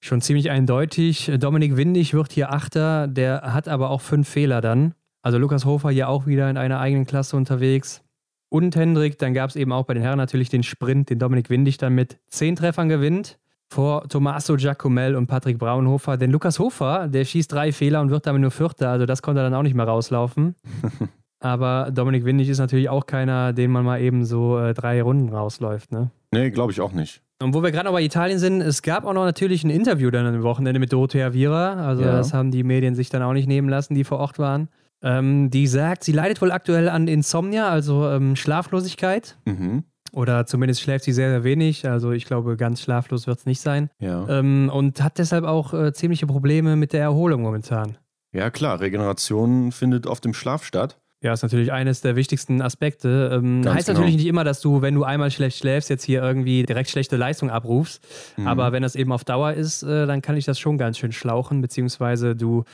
Schon 0.00 0.20
ziemlich 0.20 0.50
eindeutig. 0.50 1.32
Dominik 1.38 1.76
Windig 1.76 2.14
wird 2.14 2.32
hier 2.32 2.52
Achter, 2.52 3.08
der 3.08 3.52
hat 3.52 3.68
aber 3.68 3.90
auch 3.90 4.00
fünf 4.00 4.28
Fehler 4.28 4.60
dann. 4.60 4.94
Also 5.22 5.38
Lukas 5.38 5.64
Hofer 5.64 5.90
hier 5.90 6.08
auch 6.08 6.26
wieder 6.26 6.48
in 6.48 6.56
einer 6.56 6.78
eigenen 6.78 7.04
Klasse 7.06 7.36
unterwegs. 7.36 8.02
Und 8.48 8.76
Hendrik, 8.76 9.18
dann 9.18 9.34
gab 9.34 9.50
es 9.50 9.56
eben 9.56 9.72
auch 9.72 9.86
bei 9.86 9.94
den 9.94 10.02
Herren 10.02 10.18
natürlich 10.18 10.50
den 10.50 10.62
Sprint, 10.62 11.10
den 11.10 11.18
Dominik 11.18 11.50
Windig 11.50 11.78
dann 11.78 11.94
mit 11.94 12.20
zehn 12.28 12.54
Treffern 12.54 12.88
gewinnt 12.88 13.38
vor 13.70 14.08
Tommaso 14.08 14.56
Giacomel 14.56 15.16
und 15.16 15.26
Patrick 15.26 15.58
Braunhofer. 15.58 16.16
Denn 16.16 16.30
Lukas 16.30 16.58
Hofer, 16.58 17.08
der 17.08 17.24
schießt 17.24 17.52
drei 17.52 17.72
Fehler 17.72 18.00
und 18.00 18.10
wird 18.10 18.26
damit 18.26 18.42
nur 18.42 18.50
Vierter, 18.50 18.90
also 18.90 19.06
das 19.06 19.22
konnte 19.22 19.40
er 19.40 19.44
dann 19.44 19.54
auch 19.54 19.62
nicht 19.62 19.74
mehr 19.74 19.86
rauslaufen. 19.86 20.54
Aber 21.40 21.90
Dominik 21.92 22.24
Windig 22.24 22.48
ist 22.48 22.58
natürlich 22.58 22.88
auch 22.88 23.04
keiner, 23.04 23.52
den 23.52 23.70
man 23.70 23.84
mal 23.84 24.00
eben 24.00 24.24
so 24.24 24.58
äh, 24.58 24.72
drei 24.72 25.02
Runden 25.02 25.28
rausläuft, 25.28 25.92
ne? 25.92 26.10
Nee, 26.32 26.50
glaube 26.50 26.72
ich 26.72 26.80
auch 26.80 26.92
nicht. 26.92 27.20
Und 27.42 27.52
wo 27.52 27.62
wir 27.62 27.70
gerade 27.70 27.86
noch 27.86 27.92
bei 27.92 28.02
Italien 28.02 28.38
sind, 28.38 28.62
es 28.62 28.80
gab 28.80 29.04
auch 29.04 29.12
noch 29.12 29.24
natürlich 29.24 29.62
ein 29.64 29.70
Interview 29.70 30.10
dann 30.10 30.24
am 30.26 30.42
Wochenende 30.42 30.80
mit 30.80 30.92
Dorothea 30.92 31.34
Viera. 31.34 31.74
Also 31.86 32.02
ja. 32.02 32.12
das 32.12 32.32
haben 32.32 32.50
die 32.50 32.62
Medien 32.62 32.94
sich 32.94 33.10
dann 33.10 33.22
auch 33.22 33.34
nicht 33.34 33.46
nehmen 33.46 33.68
lassen, 33.68 33.94
die 33.94 34.04
vor 34.04 34.18
Ort 34.18 34.38
waren. 34.38 34.68
Ähm, 35.02 35.50
die 35.50 35.66
sagt, 35.66 36.04
sie 36.04 36.12
leidet 36.12 36.40
wohl 36.40 36.50
aktuell 36.50 36.88
an 36.88 37.08
Insomnia, 37.08 37.68
also 37.68 38.08
ähm, 38.08 38.36
Schlaflosigkeit. 38.36 39.36
Mhm. 39.44 39.84
Oder 40.14 40.46
zumindest 40.46 40.80
schläft 40.80 41.04
sie 41.04 41.12
sehr, 41.12 41.30
sehr 41.30 41.44
wenig. 41.44 41.88
Also 41.88 42.12
ich 42.12 42.24
glaube, 42.24 42.56
ganz 42.56 42.80
schlaflos 42.80 43.26
wird 43.26 43.38
es 43.40 43.46
nicht 43.46 43.60
sein. 43.60 43.90
Ja. 43.98 44.28
Ähm, 44.28 44.70
und 44.72 45.02
hat 45.02 45.18
deshalb 45.18 45.44
auch 45.44 45.74
äh, 45.74 45.92
ziemliche 45.92 46.26
Probleme 46.26 46.76
mit 46.76 46.92
der 46.92 47.02
Erholung 47.02 47.42
momentan. 47.42 47.98
Ja, 48.32 48.50
klar. 48.50 48.80
Regeneration 48.80 49.72
findet 49.72 50.06
oft 50.06 50.24
im 50.24 50.32
Schlaf 50.32 50.64
statt. 50.64 50.98
Ja, 51.20 51.32
ist 51.32 51.42
natürlich 51.42 51.72
eines 51.72 52.00
der 52.00 52.16
wichtigsten 52.16 52.60
Aspekte. 52.60 53.30
Ähm, 53.32 53.62
heißt 53.66 53.86
genau. 53.86 53.98
natürlich 53.98 54.16
nicht 54.16 54.26
immer, 54.26 54.44
dass 54.44 54.60
du, 54.60 54.82
wenn 54.82 54.94
du 54.94 55.04
einmal 55.04 55.30
schlecht 55.30 55.58
schläfst, 55.58 55.90
jetzt 55.90 56.04
hier 56.04 56.22
irgendwie 56.22 56.64
direkt 56.64 56.90
schlechte 56.90 57.16
Leistung 57.16 57.50
abrufst. 57.50 58.06
Mhm. 58.36 58.46
Aber 58.46 58.72
wenn 58.72 58.82
das 58.82 58.94
eben 58.94 59.10
auf 59.10 59.24
Dauer 59.24 59.54
ist, 59.54 59.82
äh, 59.82 60.06
dann 60.06 60.22
kann 60.22 60.36
ich 60.36 60.44
das 60.44 60.60
schon 60.60 60.78
ganz 60.78 60.98
schön 60.98 61.12
schlauchen, 61.12 61.60
beziehungsweise 61.60 62.36
du 62.36 62.64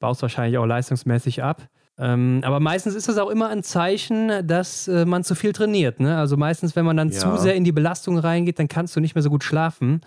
baust 0.00 0.22
wahrscheinlich 0.22 0.58
auch 0.58 0.66
leistungsmäßig 0.66 1.42
ab. 1.42 1.68
Ähm, 2.00 2.40
aber 2.44 2.60
meistens 2.60 2.94
ist 2.94 3.08
das 3.08 3.18
auch 3.18 3.28
immer 3.28 3.48
ein 3.50 3.62
Zeichen, 3.62 4.46
dass 4.46 4.88
äh, 4.88 5.04
man 5.04 5.22
zu 5.22 5.34
viel 5.34 5.52
trainiert. 5.52 6.00
Ne? 6.00 6.16
Also 6.16 6.38
meistens, 6.38 6.74
wenn 6.74 6.86
man 6.86 6.96
dann 6.96 7.10
ja. 7.10 7.18
zu 7.18 7.36
sehr 7.36 7.54
in 7.54 7.64
die 7.64 7.72
Belastung 7.72 8.18
reingeht, 8.18 8.58
dann 8.58 8.68
kannst 8.68 8.96
du 8.96 9.00
nicht 9.00 9.14
mehr 9.14 9.22
so 9.22 9.28
gut 9.30 9.44
schlafen 9.44 10.00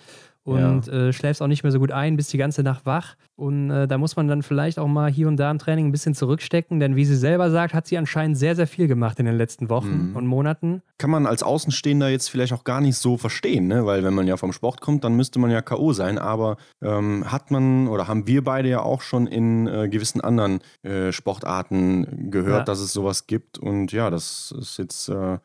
und 0.43 0.87
ja. 0.87 0.93
äh, 0.93 1.13
schläfst 1.13 1.41
auch 1.41 1.47
nicht 1.47 1.63
mehr 1.63 1.71
so 1.71 1.79
gut 1.79 1.91
ein, 1.91 2.17
bist 2.17 2.33
die 2.33 2.37
ganze 2.37 2.63
Nacht 2.63 2.85
wach. 2.85 3.15
Und 3.35 3.71
äh, 3.71 3.87
da 3.87 3.97
muss 3.97 4.15
man 4.15 4.27
dann 4.27 4.43
vielleicht 4.43 4.77
auch 4.77 4.87
mal 4.87 5.09
hier 5.09 5.27
und 5.27 5.37
da 5.37 5.49
im 5.49 5.57
Training 5.57 5.87
ein 5.87 5.91
bisschen 5.91 6.15
zurückstecken, 6.15 6.79
denn 6.79 6.95
wie 6.95 7.05
sie 7.05 7.15
selber 7.15 7.49
sagt, 7.49 7.73
hat 7.73 7.87
sie 7.87 7.97
anscheinend 7.97 8.37
sehr, 8.37 8.55
sehr 8.55 8.67
viel 8.67 8.87
gemacht 8.87 9.19
in 9.19 9.25
den 9.25 9.37
letzten 9.37 9.69
Wochen 9.69 10.09
mhm. 10.09 10.15
und 10.15 10.27
Monaten. 10.27 10.81
Kann 10.97 11.09
man 11.09 11.25
als 11.25 11.43
Außenstehender 11.43 12.09
jetzt 12.09 12.29
vielleicht 12.29 12.53
auch 12.53 12.65
gar 12.65 12.81
nicht 12.81 12.97
so 12.97 13.17
verstehen, 13.17 13.67
ne? 13.67 13.85
weil 13.85 14.03
wenn 14.03 14.13
man 14.13 14.27
ja 14.27 14.37
vom 14.37 14.51
Sport 14.53 14.81
kommt, 14.81 15.03
dann 15.03 15.15
müsste 15.15 15.39
man 15.39 15.49
ja 15.49 15.61
K.O. 15.61 15.93
sein. 15.93 16.17
Aber 16.17 16.57
ähm, 16.81 17.31
hat 17.31 17.49
man 17.49 17.87
oder 17.87 18.07
haben 18.07 18.27
wir 18.27 18.43
beide 18.43 18.69
ja 18.69 18.81
auch 18.81 19.01
schon 19.01 19.27
in 19.27 19.67
äh, 19.67 19.87
gewissen 19.87 20.21
anderen 20.21 20.59
äh, 20.83 21.11
Sportarten 21.11 22.29
gehört, 22.31 22.59
ja. 22.59 22.63
dass 22.65 22.79
es 22.79 22.91
sowas 22.91 23.27
gibt. 23.27 23.57
Und 23.57 23.91
ja, 23.93 24.09
das 24.09 24.53
ist 24.57 24.77
jetzt 24.77 25.09
äh, 25.09 25.37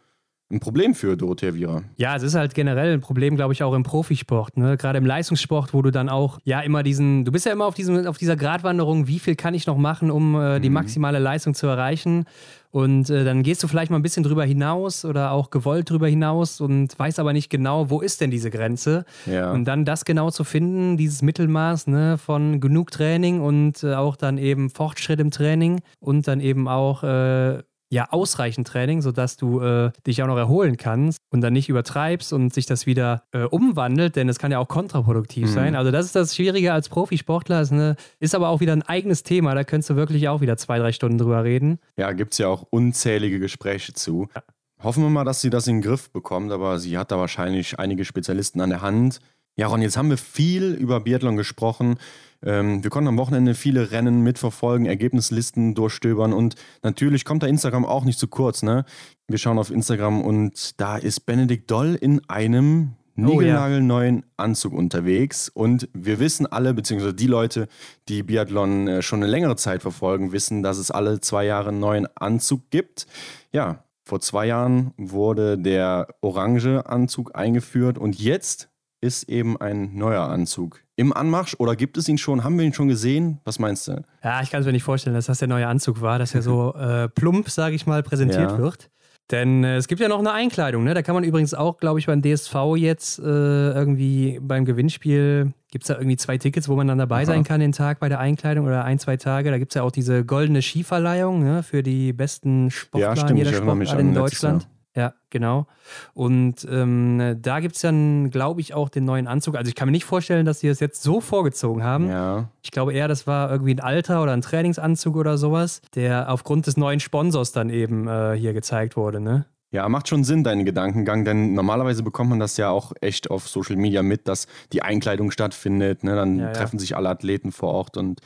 ein 0.50 0.60
Problem 0.60 0.94
für 0.94 1.16
Dorothea 1.16 1.54
Viera. 1.54 1.82
Ja, 1.96 2.16
es 2.16 2.22
ist 2.22 2.34
halt 2.34 2.54
generell 2.54 2.94
ein 2.94 3.00
Problem, 3.00 3.36
glaube 3.36 3.52
ich, 3.52 3.62
auch 3.62 3.74
im 3.74 3.82
Profisport. 3.82 4.56
Ne? 4.56 4.78
Gerade 4.78 4.96
im 4.96 5.04
Leistungssport, 5.04 5.74
wo 5.74 5.82
du 5.82 5.90
dann 5.90 6.08
auch, 6.08 6.38
ja, 6.44 6.60
immer 6.60 6.82
diesen, 6.82 7.26
du 7.26 7.32
bist 7.32 7.44
ja 7.44 7.52
immer 7.52 7.66
auf, 7.66 7.74
diesem, 7.74 8.06
auf 8.06 8.16
dieser 8.16 8.34
Gratwanderung, 8.34 9.08
wie 9.08 9.18
viel 9.18 9.36
kann 9.36 9.52
ich 9.52 9.66
noch 9.66 9.76
machen, 9.76 10.10
um 10.10 10.40
äh, 10.40 10.58
die 10.60 10.70
mhm. 10.70 10.74
maximale 10.74 11.18
Leistung 11.18 11.52
zu 11.52 11.66
erreichen. 11.66 12.24
Und 12.70 13.10
äh, 13.10 13.24
dann 13.24 13.42
gehst 13.42 13.62
du 13.62 13.68
vielleicht 13.68 13.90
mal 13.90 13.98
ein 13.98 14.02
bisschen 14.02 14.22
drüber 14.22 14.44
hinaus 14.44 15.04
oder 15.04 15.32
auch 15.32 15.50
gewollt 15.50 15.90
drüber 15.90 16.08
hinaus 16.08 16.60
und 16.60 16.98
weißt 16.98 17.18
aber 17.18 17.32
nicht 17.32 17.50
genau, 17.50 17.90
wo 17.90 18.00
ist 18.00 18.20
denn 18.20 18.30
diese 18.30 18.50
Grenze. 18.50 19.04
Ja. 19.26 19.52
Und 19.52 19.64
dann 19.64 19.84
das 19.84 20.04
genau 20.04 20.30
zu 20.30 20.44
finden, 20.44 20.96
dieses 20.96 21.22
Mittelmaß 21.22 21.88
ne, 21.88 22.18
von 22.18 22.60
genug 22.60 22.90
Training 22.90 23.40
und 23.40 23.82
äh, 23.84 23.94
auch 23.94 24.16
dann 24.16 24.38
eben 24.38 24.70
Fortschritt 24.70 25.20
im 25.20 25.30
Training 25.30 25.80
und 26.00 26.28
dann 26.28 26.40
eben 26.40 26.68
auch 26.68 27.02
äh, 27.04 27.62
ja 27.90 28.08
ausreichend 28.10 28.66
Training, 28.66 29.00
sodass 29.00 29.36
du 29.36 29.60
äh, 29.60 29.90
dich 30.06 30.22
auch 30.22 30.26
noch 30.26 30.36
erholen 30.36 30.76
kannst 30.76 31.18
und 31.30 31.40
dann 31.40 31.52
nicht 31.52 31.68
übertreibst 31.68 32.32
und 32.32 32.52
sich 32.52 32.66
das 32.66 32.86
wieder 32.86 33.22
äh, 33.32 33.44
umwandelt, 33.44 34.16
denn 34.16 34.28
es 34.28 34.38
kann 34.38 34.52
ja 34.52 34.58
auch 34.58 34.68
kontraproduktiv 34.68 35.48
mhm. 35.48 35.52
sein. 35.52 35.76
Also 35.76 35.90
das 35.90 36.06
ist 36.06 36.14
das 36.14 36.36
Schwierige 36.36 36.72
als 36.72 36.88
Profisportler, 36.88 37.60
ist, 37.60 37.72
ne, 37.72 37.96
ist 38.20 38.34
aber 38.34 38.48
auch 38.48 38.60
wieder 38.60 38.72
ein 38.72 38.82
eigenes 38.82 39.22
Thema, 39.22 39.54
da 39.54 39.64
könntest 39.64 39.90
du 39.90 39.96
wirklich 39.96 40.28
auch 40.28 40.40
wieder 40.40 40.56
zwei, 40.56 40.78
drei 40.78 40.92
Stunden 40.92 41.18
drüber 41.18 41.44
reden. 41.44 41.78
Ja, 41.96 42.12
gibt 42.12 42.32
es 42.32 42.38
ja 42.38 42.48
auch 42.48 42.64
unzählige 42.70 43.38
Gespräche 43.38 43.94
zu. 43.94 44.28
Ja. 44.34 44.42
Hoffen 44.80 45.02
wir 45.02 45.10
mal, 45.10 45.24
dass 45.24 45.40
sie 45.40 45.50
das 45.50 45.66
in 45.66 45.76
den 45.76 45.82
Griff 45.82 46.10
bekommt, 46.10 46.52
aber 46.52 46.78
sie 46.78 46.98
hat 46.98 47.10
da 47.10 47.18
wahrscheinlich 47.18 47.78
einige 47.78 48.04
Spezialisten 48.04 48.60
an 48.60 48.70
der 48.70 48.82
Hand. 48.82 49.18
Ja, 49.56 49.66
Ron, 49.66 49.82
jetzt 49.82 49.96
haben 49.96 50.08
wir 50.08 50.18
viel 50.18 50.74
über 50.74 51.00
Biathlon 51.00 51.36
gesprochen. 51.36 51.98
Ähm, 52.44 52.82
wir 52.82 52.90
konnten 52.90 53.08
am 53.08 53.18
Wochenende 53.18 53.54
viele 53.54 53.90
Rennen 53.90 54.22
mitverfolgen, 54.22 54.86
Ergebnislisten 54.86 55.74
durchstöbern 55.74 56.32
und 56.32 56.54
natürlich 56.82 57.24
kommt 57.24 57.42
da 57.42 57.46
Instagram 57.46 57.84
auch 57.84 58.04
nicht 58.04 58.18
zu 58.18 58.28
kurz. 58.28 58.62
Ne? 58.62 58.84
Wir 59.26 59.38
schauen 59.38 59.58
auf 59.58 59.70
Instagram 59.70 60.22
und 60.22 60.80
da 60.80 60.96
ist 60.96 61.20
Benedikt 61.26 61.70
Doll 61.70 61.96
in 62.00 62.20
einem 62.28 62.94
niegelnagelneuen 63.18 64.16
oh, 64.16 64.20
ja. 64.20 64.24
Anzug 64.36 64.72
unterwegs. 64.72 65.48
Und 65.48 65.88
wir 65.92 66.20
wissen 66.20 66.46
alle, 66.46 66.72
beziehungsweise 66.72 67.14
die 67.14 67.26
Leute, 67.26 67.68
die 68.08 68.22
Biathlon 68.22 68.88
äh, 68.88 69.02
schon 69.02 69.22
eine 69.22 69.30
längere 69.30 69.56
Zeit 69.56 69.82
verfolgen, 69.82 70.32
wissen, 70.32 70.62
dass 70.62 70.78
es 70.78 70.90
alle 70.90 71.20
zwei 71.20 71.44
Jahre 71.44 71.70
einen 71.70 71.80
neuen 71.80 72.06
Anzug 72.16 72.70
gibt. 72.70 73.06
Ja, 73.52 73.84
vor 74.04 74.20
zwei 74.20 74.46
Jahren 74.46 74.92
wurde 74.96 75.58
der 75.58 76.14
orange 76.20 76.86
Anzug 76.86 77.36
eingeführt 77.36 77.98
und 77.98 78.18
jetzt 78.18 78.70
ist 79.00 79.28
eben 79.28 79.60
ein 79.60 79.96
neuer 79.96 80.28
Anzug 80.28 80.80
im 80.98 81.12
Anmarsch 81.12 81.54
oder 81.58 81.76
gibt 81.76 81.96
es 81.96 82.08
ihn 82.08 82.18
schon? 82.18 82.42
Haben 82.42 82.58
wir 82.58 82.66
ihn 82.66 82.72
schon 82.72 82.88
gesehen? 82.88 83.40
Was 83.44 83.60
meinst 83.60 83.86
du? 83.86 84.02
Ja, 84.24 84.42
ich 84.42 84.50
kann 84.50 84.60
es 84.60 84.66
mir 84.66 84.72
nicht 84.72 84.82
vorstellen, 84.82 85.14
dass 85.14 85.26
das 85.26 85.38
der 85.38 85.46
neue 85.46 85.68
Anzug 85.68 86.02
war, 86.02 86.18
dass 86.18 86.34
er 86.34 86.42
so 86.42 86.74
äh, 86.78 87.08
plump, 87.08 87.48
sage 87.50 87.76
ich 87.76 87.86
mal, 87.86 88.02
präsentiert 88.02 88.50
ja. 88.50 88.58
wird. 88.58 88.90
Denn 89.30 89.62
äh, 89.62 89.76
es 89.76 89.86
gibt 89.86 90.00
ja 90.00 90.08
noch 90.08 90.18
eine 90.18 90.32
Einkleidung, 90.32 90.82
ne? 90.82 90.94
Da 90.94 91.02
kann 91.02 91.14
man 91.14 91.22
übrigens 91.22 91.54
auch, 91.54 91.76
glaube 91.78 92.00
ich, 92.00 92.06
beim 92.06 92.20
DSV 92.20 92.54
jetzt 92.76 93.20
äh, 93.20 93.22
irgendwie 93.22 94.40
beim 94.42 94.64
Gewinnspiel 94.64 95.52
gibt 95.70 95.84
es 95.84 95.88
da 95.88 95.94
irgendwie 95.94 96.16
zwei 96.16 96.36
Tickets, 96.36 96.68
wo 96.68 96.74
man 96.74 96.88
dann 96.88 96.98
dabei 96.98 97.18
Aha. 97.18 97.26
sein 97.26 97.44
kann 97.44 97.60
den 97.60 97.72
Tag 97.72 98.00
bei 98.00 98.08
der 98.08 98.18
Einkleidung 98.18 98.66
oder 98.66 98.84
ein, 98.84 98.98
zwei 98.98 99.18
Tage. 99.18 99.50
Da 99.50 99.58
gibt 99.58 99.72
es 99.72 99.74
ja 99.76 99.82
auch 99.82 99.92
diese 99.92 100.24
goldene 100.24 100.62
Skiverleihung 100.62 101.44
ne? 101.44 101.62
für 101.62 101.84
die 101.84 102.12
besten 102.12 102.70
Sportler 102.70 103.08
ja, 103.08 103.16
stimmt, 103.16 103.38
jeder 103.38 103.52
Sportart 103.52 104.00
in 104.00 104.14
Deutschland. 104.14 104.66
Ja, 104.98 105.14
genau. 105.30 105.68
Und 106.12 106.66
ähm, 106.68 107.36
da 107.40 107.60
gibt 107.60 107.76
es 107.76 107.82
dann, 107.82 108.30
glaube 108.30 108.60
ich, 108.60 108.74
auch 108.74 108.88
den 108.88 109.04
neuen 109.04 109.28
Anzug. 109.28 109.54
Also 109.54 109.68
ich 109.68 109.76
kann 109.76 109.86
mir 109.86 109.92
nicht 109.92 110.04
vorstellen, 110.04 110.44
dass 110.44 110.58
sie 110.58 110.66
das 110.66 110.80
jetzt 110.80 111.04
so 111.04 111.20
vorgezogen 111.20 111.84
haben. 111.84 112.08
Ja. 112.08 112.50
Ich 112.62 112.72
glaube 112.72 112.94
eher, 112.94 113.06
das 113.06 113.24
war 113.28 113.48
irgendwie 113.52 113.74
ein 113.74 113.78
Alter 113.78 114.24
oder 114.24 114.32
ein 114.32 114.40
Trainingsanzug 114.40 115.14
oder 115.14 115.38
sowas, 115.38 115.82
der 115.94 116.32
aufgrund 116.32 116.66
des 116.66 116.76
neuen 116.76 116.98
Sponsors 116.98 117.52
dann 117.52 117.70
eben 117.70 118.08
äh, 118.08 118.34
hier 118.36 118.54
gezeigt 118.54 118.96
wurde, 118.96 119.20
ne? 119.20 119.46
Ja, 119.70 119.88
macht 119.88 120.08
schon 120.08 120.24
Sinn, 120.24 120.42
dein 120.42 120.64
Gedankengang, 120.64 121.24
denn 121.24 121.52
normalerweise 121.52 122.02
bekommt 122.02 122.30
man 122.30 122.40
das 122.40 122.56
ja 122.56 122.70
auch 122.70 122.92
echt 123.02 123.30
auf 123.30 123.46
Social 123.46 123.76
Media 123.76 124.02
mit, 124.02 124.26
dass 124.26 124.48
die 124.72 124.82
Einkleidung 124.82 125.30
stattfindet. 125.30 126.02
Ne? 126.02 126.16
Dann 126.16 126.38
ja, 126.38 126.52
treffen 126.52 126.76
ja. 126.76 126.80
sich 126.80 126.96
alle 126.96 127.10
Athleten 127.10 127.52
vor 127.52 127.68
Ort 127.74 127.98
und 127.98 128.20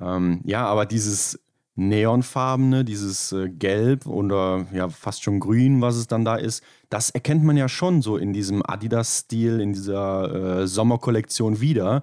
ähm, 0.00 0.40
ja, 0.44 0.66
aber 0.66 0.86
dieses 0.86 1.41
neonfarbene, 1.74 2.84
dieses 2.84 3.32
äh, 3.32 3.48
Gelb 3.48 4.06
oder 4.06 4.66
ja 4.72 4.88
fast 4.88 5.22
schon 5.22 5.40
Grün, 5.40 5.80
was 5.80 5.96
es 5.96 6.06
dann 6.06 6.24
da 6.24 6.36
ist, 6.36 6.62
das 6.90 7.10
erkennt 7.10 7.44
man 7.44 7.56
ja 7.56 7.68
schon 7.68 8.02
so 8.02 8.16
in 8.16 8.32
diesem 8.32 8.62
Adidas-Stil, 8.64 9.60
in 9.60 9.72
dieser 9.72 10.60
äh, 10.60 10.66
Sommerkollektion 10.66 11.60
wieder. 11.60 12.02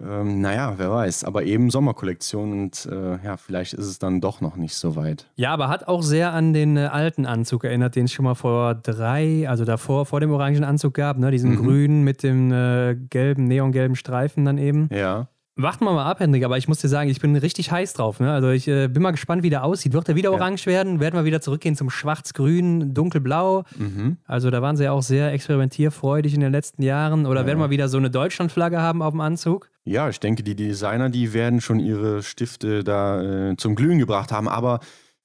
Ähm, 0.00 0.40
naja, 0.40 0.74
wer 0.76 0.92
weiß, 0.92 1.24
aber 1.24 1.42
eben 1.42 1.70
Sommerkollektion 1.70 2.52
und 2.52 2.86
äh, 2.86 3.24
ja, 3.24 3.36
vielleicht 3.36 3.72
ist 3.72 3.86
es 3.86 3.98
dann 3.98 4.20
doch 4.20 4.40
noch 4.40 4.56
nicht 4.56 4.74
so 4.74 4.94
weit. 4.94 5.26
Ja, 5.34 5.52
aber 5.52 5.68
hat 5.68 5.88
auch 5.88 6.02
sehr 6.02 6.32
an 6.32 6.52
den 6.52 6.76
äh, 6.76 6.82
alten 6.82 7.26
Anzug 7.26 7.64
erinnert, 7.64 7.96
den 7.96 8.04
es 8.04 8.12
schon 8.12 8.24
mal 8.24 8.34
vor 8.34 8.76
drei, 8.76 9.48
also 9.48 9.64
davor, 9.64 10.06
vor 10.06 10.20
dem 10.20 10.30
orangen 10.30 10.62
Anzug 10.62 10.94
gab, 10.94 11.18
ne? 11.18 11.30
diesen 11.32 11.52
mhm. 11.52 11.56
grünen 11.56 12.04
mit 12.04 12.22
dem 12.22 12.52
äh, 12.52 12.94
gelben, 12.94 13.48
neongelben 13.48 13.96
Streifen 13.96 14.44
dann 14.44 14.58
eben. 14.58 14.88
Ja. 14.92 15.28
Warten 15.60 15.84
wir 15.84 15.92
mal 15.92 16.08
ab, 16.08 16.20
Hendrik, 16.20 16.44
aber 16.44 16.56
ich 16.56 16.68
muss 16.68 16.78
dir 16.78 16.88
sagen, 16.88 17.10
ich 17.10 17.20
bin 17.20 17.34
richtig 17.34 17.72
heiß 17.72 17.94
drauf. 17.94 18.20
Ne? 18.20 18.30
Also 18.30 18.50
ich 18.50 18.68
äh, 18.68 18.86
bin 18.86 19.02
mal 19.02 19.10
gespannt, 19.10 19.42
wie 19.42 19.50
der 19.50 19.64
aussieht. 19.64 19.92
Wird 19.92 20.08
er 20.08 20.14
wieder 20.14 20.30
ja. 20.30 20.36
orange 20.36 20.66
werden? 20.66 21.00
Werden 21.00 21.16
wir 21.16 21.24
wieder 21.24 21.40
zurückgehen 21.40 21.74
zum 21.74 21.90
Schwarz-Grün, 21.90 22.94
Dunkelblau? 22.94 23.64
Mhm. 23.76 24.18
Also 24.24 24.50
da 24.50 24.62
waren 24.62 24.76
sie 24.76 24.84
ja 24.84 24.92
auch 24.92 25.02
sehr 25.02 25.32
experimentierfreudig 25.32 26.32
in 26.32 26.42
den 26.42 26.52
letzten 26.52 26.84
Jahren. 26.84 27.26
Oder 27.26 27.40
ja. 27.40 27.46
werden 27.48 27.58
wir 27.58 27.70
wieder 27.70 27.88
so 27.88 27.98
eine 27.98 28.08
Deutschlandflagge 28.08 28.80
haben 28.80 29.02
auf 29.02 29.10
dem 29.10 29.20
Anzug? 29.20 29.68
Ja, 29.82 30.08
ich 30.08 30.20
denke, 30.20 30.44
die 30.44 30.54
Designer, 30.54 31.10
die 31.10 31.32
werden 31.32 31.60
schon 31.60 31.80
ihre 31.80 32.22
Stifte 32.22 32.84
da 32.84 33.50
äh, 33.50 33.56
zum 33.56 33.74
Glühen 33.74 33.98
gebracht 33.98 34.30
haben. 34.30 34.48
Aber 34.48 34.78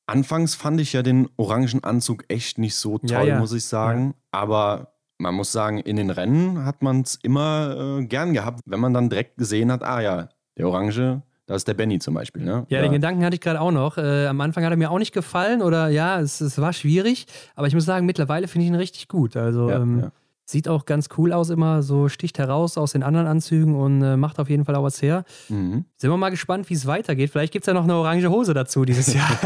anfangs 0.07 0.55
fand 0.55 0.81
ich 0.81 0.93
ja 0.93 1.03
den 1.03 1.29
orangen 1.37 1.83
Anzug 1.83 2.23
echt 2.27 2.57
nicht 2.57 2.75
so 2.75 2.97
toll, 2.97 3.37
muss 3.37 3.53
ich 3.53 3.65
sagen. 3.65 4.15
Aber 4.31 4.92
man 5.23 5.33
muss 5.33 5.51
sagen, 5.51 5.79
in 5.79 5.95
den 5.95 6.09
Rennen 6.09 6.65
hat 6.65 6.83
man 6.83 7.01
es 7.01 7.15
immer 7.23 7.99
äh, 7.99 8.05
gern 8.05 8.33
gehabt, 8.33 8.59
wenn 8.65 8.79
man 8.79 8.93
dann 8.93 9.09
direkt 9.09 9.37
gesehen 9.37 9.71
hat, 9.71 9.81
ah 9.81 10.01
ja, 10.01 10.29
der 10.57 10.67
Orange, 10.67 11.21
das 11.45 11.57
ist 11.57 11.67
der 11.67 11.73
Benny 11.73 11.99
zum 11.99 12.13
Beispiel. 12.13 12.43
Ne? 12.43 12.65
Ja, 12.69 12.81
den 12.81 12.91
Gedanken 12.91 13.23
hatte 13.25 13.35
ich 13.35 13.41
gerade 13.41 13.59
auch 13.59 13.71
noch. 13.71 13.97
Äh, 13.97 14.27
am 14.27 14.39
Anfang 14.41 14.63
hat 14.63 14.71
er 14.71 14.77
mir 14.77 14.91
auch 14.91 14.99
nicht 14.99 15.13
gefallen 15.13 15.61
oder 15.61 15.87
ja, 15.89 16.19
es, 16.19 16.41
es 16.41 16.59
war 16.59 16.73
schwierig, 16.73 17.25
aber 17.55 17.67
ich 17.67 17.73
muss 17.73 17.85
sagen, 17.85 18.05
mittlerweile 18.05 18.47
finde 18.47 18.65
ich 18.65 18.69
ihn 18.69 18.75
richtig 18.75 19.07
gut. 19.07 19.35
Also 19.35 19.69
ja, 19.69 19.77
ähm, 19.77 20.01
ja. 20.01 20.11
sieht 20.45 20.67
auch 20.67 20.85
ganz 20.85 21.09
cool 21.17 21.33
aus, 21.33 21.49
immer 21.49 21.81
so 21.81 22.09
sticht 22.09 22.37
heraus 22.37 22.77
aus 22.77 22.91
den 22.91 23.01
anderen 23.01 23.27
Anzügen 23.27 23.75
und 23.75 24.01
äh, 24.01 24.17
macht 24.17 24.39
auf 24.39 24.49
jeden 24.49 24.65
Fall 24.65 24.75
auch 24.75 24.83
was 24.83 25.01
her. 25.01 25.23
Mhm. 25.49 25.85
Sind 25.97 26.09
wir 26.09 26.17
mal 26.17 26.29
gespannt, 26.29 26.69
wie 26.69 26.75
es 26.75 26.85
weitergeht. 26.85 27.29
Vielleicht 27.29 27.53
gibt 27.53 27.63
es 27.63 27.67
ja 27.67 27.73
noch 27.73 27.85
eine 27.85 27.95
orange 27.95 28.29
Hose 28.29 28.53
dazu 28.53 28.85
dieses 28.85 29.13
Jahr. 29.13 29.39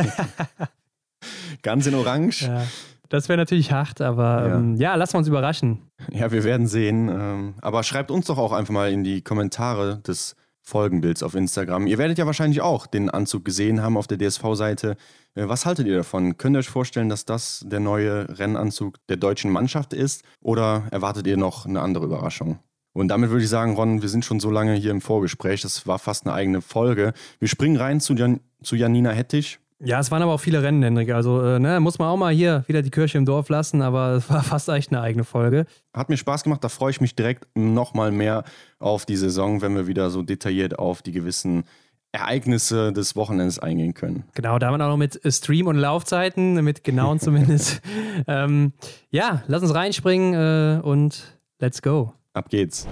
Ganz 1.61 1.85
in 1.85 1.95
Orange. 1.95 2.47
Ja. 2.47 2.63
Das 3.09 3.29
wäre 3.29 3.37
natürlich 3.37 3.71
hart, 3.71 4.01
aber 4.01 4.47
ja. 4.47 4.55
Ähm, 4.57 4.75
ja, 4.75 4.95
lassen 4.95 5.13
wir 5.13 5.19
uns 5.19 5.27
überraschen. 5.27 5.81
Ja, 6.11 6.31
wir 6.31 6.43
werden 6.43 6.67
sehen. 6.67 7.09
Ähm, 7.09 7.55
aber 7.61 7.83
schreibt 7.83 8.11
uns 8.11 8.27
doch 8.27 8.37
auch 8.37 8.51
einfach 8.51 8.73
mal 8.73 8.91
in 8.91 9.03
die 9.03 9.21
Kommentare 9.21 9.99
des 9.99 10.35
Folgenbilds 10.61 11.23
auf 11.23 11.33
Instagram. 11.33 11.87
Ihr 11.87 11.97
werdet 11.97 12.17
ja 12.17 12.25
wahrscheinlich 12.25 12.59
auch 12.61 12.87
den 12.87 13.09
Anzug 13.09 13.45
gesehen 13.45 13.81
haben 13.81 13.95
auf 13.95 14.07
der 14.07 14.17
DSV-Seite. 14.17 14.97
Äh, 15.35 15.47
was 15.47 15.65
haltet 15.65 15.87
ihr 15.87 15.95
davon? 15.95 16.37
Könnt 16.37 16.57
ihr 16.57 16.59
euch 16.59 16.69
vorstellen, 16.69 17.07
dass 17.07 17.23
das 17.23 17.63
der 17.65 17.79
neue 17.79 18.37
Rennanzug 18.37 18.97
der 19.07 19.15
deutschen 19.15 19.49
Mannschaft 19.49 19.93
ist? 19.93 20.23
Oder 20.41 20.83
erwartet 20.91 21.25
ihr 21.25 21.37
noch 21.37 21.65
eine 21.65 21.81
andere 21.81 22.03
Überraschung? 22.05 22.59
Und 22.93 23.09
damit 23.09 23.29
würde 23.29 23.43
ich 23.43 23.49
sagen, 23.49 23.75
Ron, 23.75 24.01
wir 24.01 24.09
sind 24.09 24.25
schon 24.25 24.39
so 24.39 24.49
lange 24.49 24.73
hier 24.73 24.91
im 24.91 25.01
Vorgespräch. 25.01 25.61
Das 25.61 25.85
war 25.87 25.99
fast 25.99 26.25
eine 26.25 26.33
eigene 26.33 26.61
Folge. 26.61 27.13
Wir 27.39 27.47
springen 27.47 27.77
rein 27.77 28.01
zu, 28.01 28.15
Jan 28.15 28.41
zu 28.61 28.75
Janina 28.75 29.11
Hettich. 29.11 29.59
Ja, 29.79 29.99
es 29.99 30.09
waren 30.09 30.23
aber 30.23 30.33
auch 30.33 30.39
viele 30.39 30.63
Rennen, 30.63 30.81
Hendrik. 30.81 31.11
Also, 31.11 31.41
äh, 31.41 31.59
ne, 31.59 31.79
muss 31.79 31.99
man 31.99 32.07
auch 32.09 32.17
mal 32.17 32.33
hier 32.33 32.63
wieder 32.67 32.81
die 32.81 32.89
Kirche 32.89 33.17
im 33.17 33.25
Dorf 33.25 33.49
lassen, 33.49 33.81
aber 33.81 34.11
es 34.15 34.29
war 34.29 34.43
fast 34.43 34.69
echt 34.69 34.91
eine 34.91 35.01
eigene 35.01 35.23
Folge. 35.23 35.65
Hat 35.93 36.09
mir 36.09 36.17
Spaß 36.17 36.43
gemacht, 36.43 36.63
da 36.63 36.69
freue 36.69 36.91
ich 36.91 37.01
mich 37.01 37.15
direkt 37.15 37.47
nochmal 37.55 38.11
mehr 38.11 38.43
auf 38.79 39.05
die 39.05 39.17
Saison, 39.17 39.61
wenn 39.61 39.75
wir 39.75 39.87
wieder 39.87 40.09
so 40.09 40.23
detailliert 40.23 40.79
auf 40.79 41.01
die 41.01 41.11
gewissen 41.11 41.65
Ereignisse 42.11 42.93
des 42.93 43.15
Wochenends 43.15 43.59
eingehen 43.59 43.93
können. 43.93 44.23
Genau, 44.33 44.57
da 44.57 44.67
haben 44.67 44.79
wir 44.79 44.85
auch 44.85 44.89
noch 44.89 44.97
mit 44.97 45.19
Stream- 45.25 45.67
und 45.67 45.77
Laufzeiten, 45.77 46.63
mit 46.63 46.83
genauen 46.83 47.19
zumindest. 47.19 47.81
ähm, 48.27 48.73
ja, 49.11 49.43
lass 49.47 49.61
uns 49.61 49.75
reinspringen 49.75 50.33
äh, 50.33 50.81
und 50.81 51.37
let's 51.59 51.81
go. 51.81 52.13
Ab 52.33 52.49
geht's. 52.49 52.87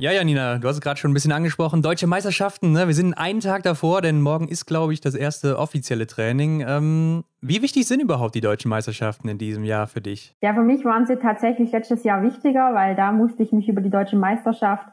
Ja, 0.00 0.12
Janina, 0.12 0.56
du 0.56 0.66
hast 0.66 0.76
es 0.76 0.80
gerade 0.80 0.98
schon 0.98 1.10
ein 1.10 1.14
bisschen 1.14 1.30
angesprochen. 1.30 1.82
Deutsche 1.82 2.06
Meisterschaften, 2.06 2.72
ne? 2.72 2.86
wir 2.86 2.94
sind 2.94 3.12
einen 3.12 3.40
Tag 3.40 3.64
davor, 3.64 4.00
denn 4.00 4.22
morgen 4.22 4.48
ist, 4.48 4.64
glaube 4.64 4.94
ich, 4.94 5.02
das 5.02 5.14
erste 5.14 5.58
offizielle 5.58 6.06
Training. 6.06 6.64
Ähm, 6.66 7.22
wie 7.42 7.60
wichtig 7.60 7.86
sind 7.86 8.00
überhaupt 8.00 8.34
die 8.34 8.40
deutschen 8.40 8.70
Meisterschaften 8.70 9.28
in 9.28 9.36
diesem 9.36 9.62
Jahr 9.62 9.86
für 9.88 10.00
dich? 10.00 10.34
Ja, 10.40 10.54
für 10.54 10.62
mich 10.62 10.86
waren 10.86 11.04
sie 11.04 11.16
tatsächlich 11.16 11.70
letztes 11.70 12.02
Jahr 12.02 12.22
wichtiger, 12.22 12.72
weil 12.72 12.96
da 12.96 13.12
musste 13.12 13.42
ich 13.42 13.52
mich 13.52 13.68
über 13.68 13.82
die 13.82 13.90
deutsche 13.90 14.16
Meisterschaft 14.16 14.86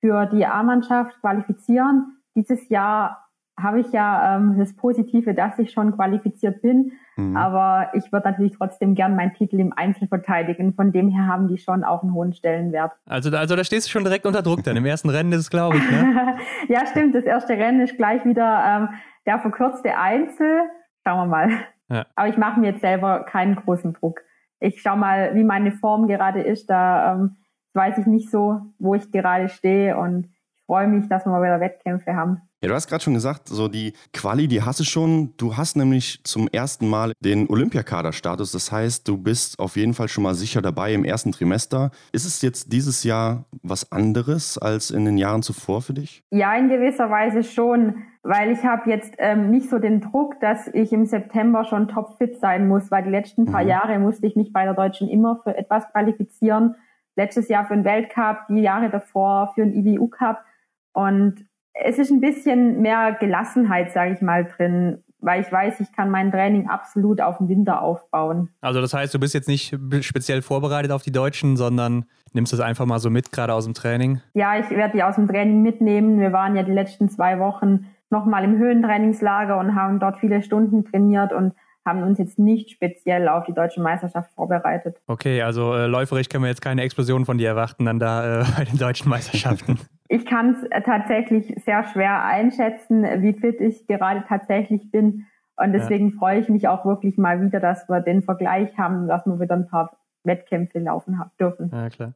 für 0.00 0.26
die 0.26 0.44
A-Mannschaft 0.44 1.20
qualifizieren. 1.20 2.16
Dieses 2.34 2.68
Jahr 2.68 3.28
habe 3.56 3.78
ich 3.78 3.92
ja 3.92 4.38
ähm, 4.38 4.58
das 4.58 4.74
Positive, 4.74 5.34
dass 5.34 5.56
ich 5.60 5.70
schon 5.70 5.94
qualifiziert 5.94 6.62
bin. 6.62 6.90
Mhm. 7.18 7.36
Aber 7.36 7.90
ich 7.94 8.12
würde 8.12 8.30
natürlich 8.30 8.56
trotzdem 8.56 8.94
gern 8.94 9.16
meinen 9.16 9.34
Titel 9.34 9.58
im 9.58 9.72
Einzel 9.72 10.06
verteidigen. 10.06 10.72
Von 10.74 10.92
dem 10.92 11.08
her 11.08 11.26
haben 11.26 11.48
die 11.48 11.58
schon 11.58 11.82
auch 11.82 12.02
einen 12.02 12.14
hohen 12.14 12.32
Stellenwert. 12.32 12.92
Also, 13.06 13.36
also 13.36 13.56
da 13.56 13.64
stehst 13.64 13.88
du 13.88 13.90
schon 13.90 14.04
direkt 14.04 14.24
unter 14.24 14.40
Druck 14.40 14.62
dann. 14.62 14.76
Im 14.76 14.86
ersten 14.86 15.10
Rennen 15.10 15.32
ist 15.32 15.40
es, 15.40 15.50
glaube 15.50 15.78
ich. 15.78 15.90
Ne? 15.90 16.36
ja, 16.68 16.86
stimmt. 16.86 17.16
Das 17.16 17.24
erste 17.24 17.54
Rennen 17.54 17.80
ist 17.80 17.96
gleich 17.96 18.24
wieder 18.24 18.62
ähm, 18.64 18.88
der 19.26 19.40
verkürzte 19.40 19.98
Einzel. 19.98 20.60
Schauen 21.04 21.18
wir 21.18 21.26
mal. 21.26 21.50
Ja. 21.88 22.06
Aber 22.14 22.28
ich 22.28 22.36
mache 22.36 22.60
mir 22.60 22.68
jetzt 22.68 22.82
selber 22.82 23.24
keinen 23.24 23.56
großen 23.56 23.94
Druck. 23.94 24.20
Ich 24.60 24.80
schaue 24.80 24.96
mal, 24.96 25.34
wie 25.34 25.44
meine 25.44 25.72
Form 25.72 26.06
gerade 26.06 26.40
ist. 26.40 26.70
Da 26.70 27.14
ähm, 27.14 27.36
weiß 27.74 27.98
ich 27.98 28.06
nicht 28.06 28.30
so, 28.30 28.60
wo 28.78 28.94
ich 28.94 29.10
gerade 29.10 29.48
stehe 29.48 29.96
und 29.96 30.26
ich 30.54 30.62
freue 30.66 30.86
mich, 30.86 31.08
dass 31.08 31.26
wir 31.26 31.32
mal 31.32 31.42
wieder 31.42 31.60
Wettkämpfe 31.60 32.14
haben. 32.14 32.42
Ja, 32.60 32.68
du 32.68 32.74
hast 32.74 32.88
gerade 32.88 33.04
schon 33.04 33.14
gesagt, 33.14 33.46
so 33.46 33.68
die 33.68 33.92
Quali, 34.12 34.48
die 34.48 34.62
hast 34.62 34.80
du 34.80 34.84
schon. 34.84 35.32
Du 35.36 35.56
hast 35.56 35.76
nämlich 35.76 36.24
zum 36.24 36.48
ersten 36.48 36.88
Mal 36.88 37.12
den 37.20 37.48
Olympiakader-Status. 37.48 38.50
Das 38.50 38.72
heißt, 38.72 39.06
du 39.06 39.16
bist 39.16 39.60
auf 39.60 39.76
jeden 39.76 39.94
Fall 39.94 40.08
schon 40.08 40.24
mal 40.24 40.34
sicher 40.34 40.60
dabei 40.60 40.92
im 40.92 41.04
ersten 41.04 41.30
Trimester. 41.30 41.92
Ist 42.10 42.24
es 42.24 42.42
jetzt 42.42 42.72
dieses 42.72 43.04
Jahr 43.04 43.44
was 43.62 43.92
anderes 43.92 44.58
als 44.58 44.90
in 44.90 45.04
den 45.04 45.18
Jahren 45.18 45.42
zuvor 45.42 45.82
für 45.82 45.94
dich? 45.94 46.24
Ja, 46.30 46.52
in 46.56 46.68
gewisser 46.68 47.08
Weise 47.10 47.44
schon, 47.44 48.02
weil 48.24 48.50
ich 48.50 48.64
habe 48.64 48.90
jetzt 48.90 49.14
ähm, 49.18 49.52
nicht 49.52 49.70
so 49.70 49.78
den 49.78 50.00
Druck, 50.00 50.40
dass 50.40 50.66
ich 50.66 50.92
im 50.92 51.06
September 51.06 51.64
schon 51.64 51.86
topfit 51.86 52.40
sein 52.40 52.66
muss, 52.66 52.90
weil 52.90 53.04
die 53.04 53.10
letzten 53.10 53.46
paar 53.46 53.62
mhm. 53.62 53.68
Jahre 53.68 53.98
musste 54.00 54.26
ich 54.26 54.34
mich 54.34 54.52
bei 54.52 54.64
der 54.64 54.74
Deutschen 54.74 55.08
immer 55.08 55.40
für 55.44 55.56
etwas 55.56 55.88
qualifizieren. 55.92 56.74
Letztes 57.14 57.46
Jahr 57.46 57.66
für 57.66 57.74
den 57.74 57.84
Weltcup, 57.84 58.48
die 58.48 58.62
Jahre 58.62 58.90
davor 58.90 59.52
für 59.54 59.64
den 59.64 59.74
IBU 59.74 60.08
Cup. 60.08 60.44
Und 60.92 61.47
es 61.84 61.98
ist 61.98 62.10
ein 62.10 62.20
bisschen 62.20 62.80
mehr 62.80 63.16
Gelassenheit, 63.18 63.92
sage 63.92 64.14
ich 64.14 64.20
mal, 64.20 64.44
drin, 64.44 65.02
weil 65.20 65.42
ich 65.42 65.50
weiß, 65.50 65.80
ich 65.80 65.92
kann 65.92 66.10
mein 66.10 66.30
Training 66.30 66.68
absolut 66.68 67.20
auf 67.20 67.38
den 67.38 67.48
Winter 67.48 67.82
aufbauen. 67.82 68.50
Also 68.60 68.80
das 68.80 68.94
heißt, 68.94 69.12
du 69.14 69.18
bist 69.18 69.34
jetzt 69.34 69.48
nicht 69.48 69.76
speziell 70.00 70.42
vorbereitet 70.42 70.92
auf 70.92 71.02
die 71.02 71.12
Deutschen, 71.12 71.56
sondern 71.56 72.04
nimmst 72.32 72.52
es 72.52 72.60
einfach 72.60 72.86
mal 72.86 72.98
so 72.98 73.10
mit, 73.10 73.32
gerade 73.32 73.52
aus 73.52 73.64
dem 73.64 73.74
Training? 73.74 74.20
Ja, 74.34 74.58
ich 74.58 74.70
werde 74.70 74.96
die 74.96 75.02
aus 75.02 75.16
dem 75.16 75.28
Training 75.28 75.62
mitnehmen. 75.62 76.20
Wir 76.20 76.32
waren 76.32 76.56
ja 76.56 76.62
die 76.62 76.72
letzten 76.72 77.08
zwei 77.08 77.38
Wochen 77.38 77.86
nochmal 78.10 78.44
im 78.44 78.58
Höhentrainingslager 78.58 79.58
und 79.58 79.74
haben 79.74 80.00
dort 80.00 80.18
viele 80.18 80.42
Stunden 80.42 80.84
trainiert 80.84 81.32
und 81.32 81.54
haben 81.84 82.02
uns 82.02 82.18
jetzt 82.18 82.38
nicht 82.38 82.70
speziell 82.70 83.28
auf 83.28 83.44
die 83.44 83.54
deutsche 83.54 83.80
Meisterschaft 83.80 84.30
vorbereitet. 84.34 84.98
Okay, 85.06 85.42
also 85.42 85.74
äh, 85.74 85.86
läuferisch 85.86 86.28
können 86.28 86.44
wir 86.44 86.48
jetzt 86.48 86.60
keine 86.60 86.82
Explosion 86.82 87.24
von 87.24 87.38
dir 87.38 87.48
erwarten 87.48 87.86
dann 87.86 87.98
da 87.98 88.42
äh, 88.42 88.44
bei 88.56 88.64
den 88.64 88.78
deutschen 88.78 89.08
Meisterschaften. 89.08 89.78
Ich 90.08 90.24
kann 90.26 90.54
es 90.54 90.62
äh, 90.70 90.82
tatsächlich 90.82 91.54
sehr 91.64 91.84
schwer 91.84 92.24
einschätzen, 92.24 93.04
wie 93.22 93.34
fit 93.34 93.60
ich 93.60 93.86
gerade 93.86 94.24
tatsächlich 94.26 94.90
bin. 94.90 95.26
Und 95.56 95.72
deswegen 95.72 96.10
ja. 96.10 96.18
freue 96.18 96.40
ich 96.40 96.48
mich 96.48 96.68
auch 96.68 96.84
wirklich 96.84 97.18
mal 97.18 97.42
wieder, 97.42 97.60
dass 97.60 97.88
wir 97.88 98.00
den 98.00 98.22
Vergleich 98.22 98.76
haben, 98.78 99.08
dass 99.08 99.26
wir 99.26 99.40
wieder 99.40 99.56
ein 99.56 99.68
paar 99.68 99.98
Wettkämpfe 100.24 100.78
laufen 100.78 101.20
dürfen. 101.38 101.70
Ja, 101.72 101.88
klar. 101.90 102.14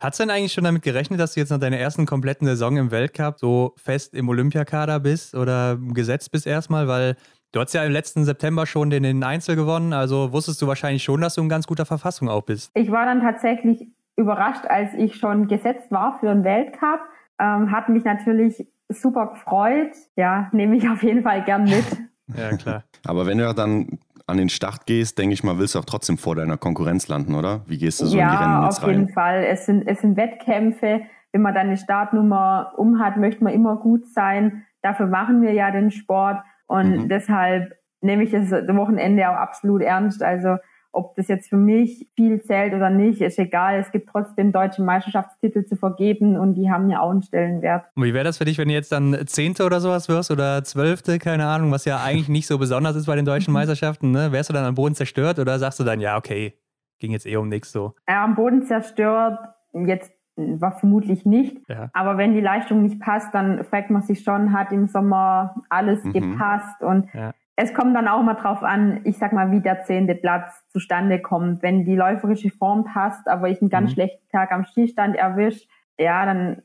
Hat 0.00 0.12
es 0.12 0.18
denn 0.18 0.30
eigentlich 0.30 0.52
schon 0.52 0.64
damit 0.64 0.82
gerechnet, 0.82 1.18
dass 1.18 1.34
du 1.34 1.40
jetzt 1.40 1.50
nach 1.50 1.58
deiner 1.58 1.78
ersten 1.78 2.04
kompletten 2.04 2.46
Saison 2.46 2.76
im 2.76 2.90
Weltcup 2.90 3.38
so 3.38 3.72
fest 3.76 4.14
im 4.14 4.28
Olympiakader 4.28 5.00
bist 5.00 5.34
oder 5.34 5.78
gesetzt 5.94 6.30
bist 6.30 6.46
erstmal? 6.46 6.88
Weil 6.88 7.16
du 7.52 7.60
hast 7.60 7.72
ja 7.72 7.82
im 7.82 7.92
letzten 7.92 8.24
September 8.24 8.66
schon 8.66 8.90
den, 8.90 9.02
den 9.02 9.24
Einzel 9.24 9.56
gewonnen, 9.56 9.94
also 9.94 10.32
wusstest 10.32 10.60
du 10.60 10.66
wahrscheinlich 10.66 11.02
schon, 11.02 11.22
dass 11.22 11.36
du 11.36 11.40
in 11.40 11.48
ganz 11.48 11.66
guter 11.66 11.86
Verfassung 11.86 12.28
auch 12.28 12.42
bist. 12.42 12.70
Ich 12.74 12.90
war 12.90 13.06
dann 13.06 13.22
tatsächlich 13.22 13.88
überrascht, 14.16 14.66
als 14.68 14.92
ich 14.94 15.16
schon 15.16 15.48
gesetzt 15.48 15.90
war 15.90 16.18
für 16.20 16.26
den 16.26 16.44
Weltcup 16.44 17.00
ähm, 17.38 17.70
hat 17.70 17.88
mich 17.88 18.04
natürlich 18.04 18.66
super 18.88 19.28
gefreut. 19.28 19.92
Ja, 20.16 20.48
nehme 20.52 20.76
ich 20.76 20.88
auf 20.88 21.02
jeden 21.02 21.22
Fall 21.22 21.44
gern 21.44 21.64
mit. 21.64 21.84
ja, 22.36 22.56
klar. 22.56 22.84
Aber 23.04 23.26
wenn 23.26 23.38
du 23.38 23.52
dann 23.54 23.98
an 24.26 24.36
den 24.36 24.48
Start 24.48 24.86
gehst, 24.86 25.18
denke 25.18 25.34
ich 25.34 25.42
mal, 25.44 25.58
willst 25.58 25.74
du 25.74 25.78
auch 25.78 25.84
trotzdem 25.84 26.18
vor 26.18 26.36
deiner 26.36 26.56
Konkurrenz 26.56 27.08
landen, 27.08 27.34
oder? 27.34 27.62
Wie 27.66 27.78
gehst 27.78 28.00
du 28.00 28.06
so 28.06 28.16
ja, 28.16 28.24
in 28.24 28.30
die 28.30 28.36
Rennen 28.36 28.64
jetzt 28.64 28.82
rein? 28.82 28.88
Ja, 28.88 28.94
auf 28.94 29.00
jeden 29.00 29.12
Fall. 29.12 29.44
Es 29.44 29.66
sind, 29.66 29.86
es 29.86 30.00
sind 30.00 30.16
Wettkämpfe. 30.16 31.02
Wenn 31.32 31.42
man 31.42 31.54
dann 31.54 31.68
eine 31.68 31.76
Startnummer 31.76 32.72
um 32.76 32.98
hat, 32.98 33.16
möchte 33.16 33.42
man 33.42 33.52
immer 33.52 33.76
gut 33.76 34.06
sein. 34.06 34.64
Dafür 34.82 35.06
machen 35.06 35.42
wir 35.42 35.52
ja 35.52 35.70
den 35.70 35.90
Sport. 35.90 36.38
Und 36.66 36.90
mhm. 36.90 37.08
deshalb 37.08 37.74
nehme 38.00 38.22
ich 38.24 38.30
das 38.30 38.50
Wochenende 38.50 39.28
auch 39.28 39.36
absolut 39.36 39.82
ernst. 39.82 40.22
Also 40.22 40.56
ob 40.92 41.16
das 41.16 41.28
jetzt 41.28 41.48
für 41.48 41.56
mich 41.56 42.08
viel 42.14 42.42
zählt 42.42 42.74
oder 42.74 42.90
nicht, 42.90 43.20
ist 43.20 43.38
egal. 43.38 43.80
Es 43.80 43.90
gibt 43.90 44.10
trotzdem 44.10 44.52
deutsche 44.52 44.82
Meisterschaftstitel 44.82 45.64
zu 45.64 45.76
vergeben 45.76 46.36
und 46.36 46.54
die 46.54 46.70
haben 46.70 46.90
ja 46.90 47.00
auch 47.00 47.10
einen 47.10 47.22
Stellenwert. 47.22 47.86
Und 47.94 48.04
wie 48.04 48.14
wäre 48.14 48.24
das 48.24 48.38
für 48.38 48.44
dich, 48.44 48.58
wenn 48.58 48.68
du 48.68 48.74
jetzt 48.74 48.92
dann 48.92 49.26
Zehnte 49.26 49.64
oder 49.64 49.80
sowas 49.80 50.08
wirst 50.08 50.30
oder 50.30 50.62
Zwölfte, 50.64 51.18
keine 51.18 51.46
Ahnung, 51.46 51.72
was 51.72 51.86
ja 51.86 52.02
eigentlich 52.02 52.28
nicht 52.28 52.46
so 52.46 52.58
besonders 52.58 52.94
ist 52.94 53.06
bei 53.06 53.16
den 53.16 53.24
deutschen 53.24 53.52
Meisterschaften? 53.54 54.10
Ne? 54.10 54.32
Wärst 54.32 54.50
du 54.50 54.54
dann 54.54 54.64
am 54.64 54.74
Boden 54.74 54.94
zerstört 54.94 55.38
oder 55.38 55.58
sagst 55.58 55.80
du 55.80 55.84
dann, 55.84 56.00
ja, 56.00 56.16
okay, 56.18 56.54
ging 57.00 57.12
jetzt 57.12 57.26
eh 57.26 57.36
um 57.36 57.48
nichts 57.48 57.72
so? 57.72 57.94
Ja, 58.06 58.24
am 58.24 58.34
Boden 58.34 58.62
zerstört, 58.62 59.38
jetzt 59.72 60.12
war 60.36 60.78
vermutlich 60.78 61.24
nicht. 61.24 61.58
Ja. 61.68 61.90
Aber 61.94 62.18
wenn 62.18 62.34
die 62.34 62.40
Leistung 62.40 62.82
nicht 62.82 63.00
passt, 63.00 63.34
dann 63.34 63.64
fragt 63.64 63.90
man 63.90 64.02
sich 64.02 64.22
schon, 64.22 64.52
hat 64.52 64.72
im 64.72 64.86
Sommer 64.88 65.54
alles 65.70 66.04
mhm. 66.04 66.12
gepasst 66.12 66.82
und 66.82 67.12
ja 67.14 67.32
es 67.62 67.74
kommt 67.74 67.94
dann 67.94 68.08
auch 68.08 68.22
mal 68.22 68.34
drauf 68.34 68.64
an, 68.64 69.02
ich 69.04 69.18
sag 69.18 69.32
mal, 69.32 69.52
wie 69.52 69.60
der 69.60 69.84
zehnte 69.84 70.16
Platz 70.16 70.52
zustande 70.70 71.20
kommt. 71.20 71.62
Wenn 71.62 71.84
die 71.84 71.94
läuferische 71.94 72.50
Form 72.50 72.84
passt, 72.84 73.28
aber 73.28 73.48
ich 73.48 73.60
einen 73.60 73.70
ganz 73.70 73.90
mhm. 73.90 73.94
schlechten 73.94 74.28
Tag 74.30 74.50
am 74.50 74.64
Skistand 74.64 75.14
erwische, 75.14 75.68
ja, 75.96 76.26
dann 76.26 76.62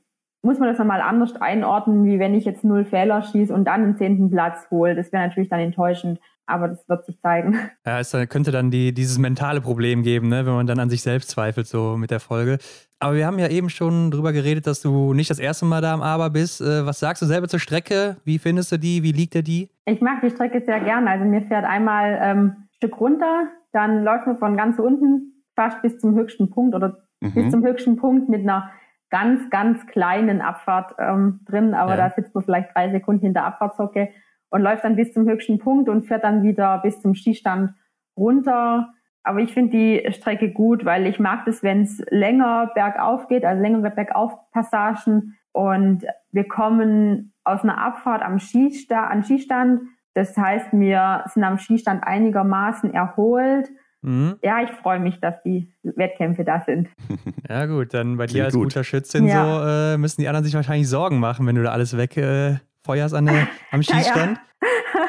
muss 0.47 0.59
man 0.59 0.69
das 0.69 0.79
nochmal 0.79 1.01
anders 1.01 1.35
einordnen, 1.41 2.05
wie 2.05 2.19
wenn 2.19 2.33
ich 2.33 2.45
jetzt 2.45 2.63
null 2.63 2.85
Fehler 2.85 3.21
schieße 3.21 3.53
und 3.53 3.65
dann 3.65 3.83
den 3.83 3.97
zehnten 3.97 4.31
Platz 4.31 4.65
hole. 4.71 4.95
Das 4.95 5.11
wäre 5.11 5.27
natürlich 5.27 5.49
dann 5.49 5.59
enttäuschend, 5.59 6.21
aber 6.45 6.69
das 6.69 6.87
wird 6.87 7.05
sich 7.05 7.19
zeigen. 7.19 7.59
Ja, 7.85 7.99
es 7.99 8.15
könnte 8.29 8.51
dann 8.51 8.71
die, 8.71 8.93
dieses 8.93 9.17
mentale 9.17 9.59
Problem 9.59 10.03
geben, 10.03 10.29
ne, 10.29 10.45
wenn 10.45 10.53
man 10.53 10.65
dann 10.65 10.79
an 10.79 10.89
sich 10.89 11.01
selbst 11.01 11.31
zweifelt, 11.31 11.67
so 11.67 11.97
mit 11.97 12.11
der 12.11 12.21
Folge. 12.21 12.59
Aber 12.99 13.15
wir 13.15 13.25
haben 13.25 13.39
ja 13.39 13.49
eben 13.49 13.69
schon 13.69 14.09
drüber 14.09 14.31
geredet, 14.31 14.67
dass 14.67 14.81
du 14.81 15.13
nicht 15.13 15.29
das 15.29 15.39
erste 15.39 15.65
Mal 15.65 15.81
da 15.81 15.93
am 15.93 16.01
Aber 16.01 16.29
bist. 16.29 16.61
Äh, 16.61 16.85
was 16.85 17.01
sagst 17.01 17.21
du 17.21 17.25
selber 17.25 17.49
zur 17.49 17.59
Strecke? 17.59 18.15
Wie 18.23 18.39
findest 18.39 18.71
du 18.71 18.79
die? 18.79 19.03
Wie 19.03 19.11
liegt 19.11 19.33
dir 19.33 19.43
die? 19.43 19.69
Ich 19.85 19.99
mag 19.99 20.21
die 20.21 20.29
Strecke 20.29 20.63
sehr 20.65 20.79
gerne. 20.79 21.09
Also 21.09 21.25
mir 21.25 21.41
fährt 21.41 21.65
einmal 21.65 22.17
ähm, 22.21 22.39
ein 22.39 22.69
Stück 22.77 22.97
runter, 23.01 23.47
dann 23.73 24.05
läuft 24.05 24.27
man 24.27 24.37
von 24.37 24.55
ganz 24.55 24.79
unten 24.79 25.43
fast 25.55 25.81
bis 25.81 25.99
zum 25.99 26.15
höchsten 26.15 26.49
Punkt 26.51 26.73
oder 26.73 26.99
mhm. 27.19 27.33
bis 27.33 27.51
zum 27.51 27.65
höchsten 27.65 27.97
Punkt 27.97 28.29
mit 28.29 28.43
einer 28.43 28.69
ganz, 29.09 29.49
ganz 29.49 29.85
kleinen 29.87 30.41
Abfahrt 30.41 30.95
ähm, 30.99 31.41
drin. 31.45 31.73
Aber 31.73 31.95
ja. 31.95 32.09
da 32.09 32.09
sitzt 32.09 32.35
man 32.35 32.43
vielleicht 32.43 32.75
drei 32.75 32.89
Sekunden 32.89 33.21
hinter 33.21 33.45
Abfahrtshocke 33.45 34.09
und 34.49 34.61
läuft 34.61 34.83
dann 34.83 34.95
bis 34.95 35.13
zum 35.13 35.27
höchsten 35.27 35.59
Punkt 35.59 35.89
und 35.89 36.07
fährt 36.07 36.23
dann 36.23 36.43
wieder 36.43 36.79
bis 36.79 37.01
zum 37.01 37.15
Skistand 37.15 37.73
runter 38.15 38.93
aber 39.27 39.41
ich 39.41 39.53
finde 39.53 39.71
die 39.71 40.13
Strecke 40.13 40.51
gut, 40.51 40.85
weil 40.85 41.05
ich 41.05 41.19
mag 41.19 41.43
das, 41.45 41.61
wenn 41.61 41.81
es 41.81 42.01
länger 42.09 42.71
bergauf 42.73 43.27
geht, 43.27 43.43
also 43.43 43.61
längere 43.61 43.91
Bergaufpassagen. 43.91 45.37
Und 45.51 46.05
wir 46.31 46.47
kommen 46.47 47.33
aus 47.43 47.61
einer 47.61 47.77
Abfahrt 47.77 48.21
am 48.21 48.39
Skistand, 48.39 49.11
an 49.11 49.23
Skistand. 49.23 49.81
Das 50.13 50.37
heißt, 50.37 50.67
wir 50.71 51.25
sind 51.33 51.43
am 51.43 51.57
Skistand 51.57 52.05
einigermaßen 52.05 52.93
erholt. 52.93 53.69
Mhm. 54.07 54.37
Ja, 54.41 54.63
ich 54.63 54.69
freue 54.81 55.01
mich, 55.01 55.19
dass 55.19 55.43
die 55.43 55.69
Wettkämpfe 55.83 56.45
da 56.45 56.61
sind. 56.65 56.87
Ja, 57.49 57.65
gut, 57.65 57.93
dann 57.93 58.17
bei 58.17 58.25
dir 58.25 58.43
als 58.43 58.53
gut. 58.53 58.63
guter 58.63 58.83
Schützin 58.83 59.25
ja. 59.25 59.45
so 59.45 59.65
äh, 59.65 59.97
müssen 59.97 60.19
die 60.19 60.27
anderen 60.27 60.43
sich 60.43 60.53
wahrscheinlich 60.53 60.89
Sorgen 60.89 61.17
machen, 61.17 61.47
wenn 61.47 61.55
du 61.55 61.63
da 61.63 61.71
alles 61.71 61.95
wegfeuerst 61.95 63.13
äh, 63.13 63.17
an 63.17 63.29
am 63.71 63.83
Skistand. 63.83 64.37
Ja, 64.61 64.67
ja. 64.95 65.05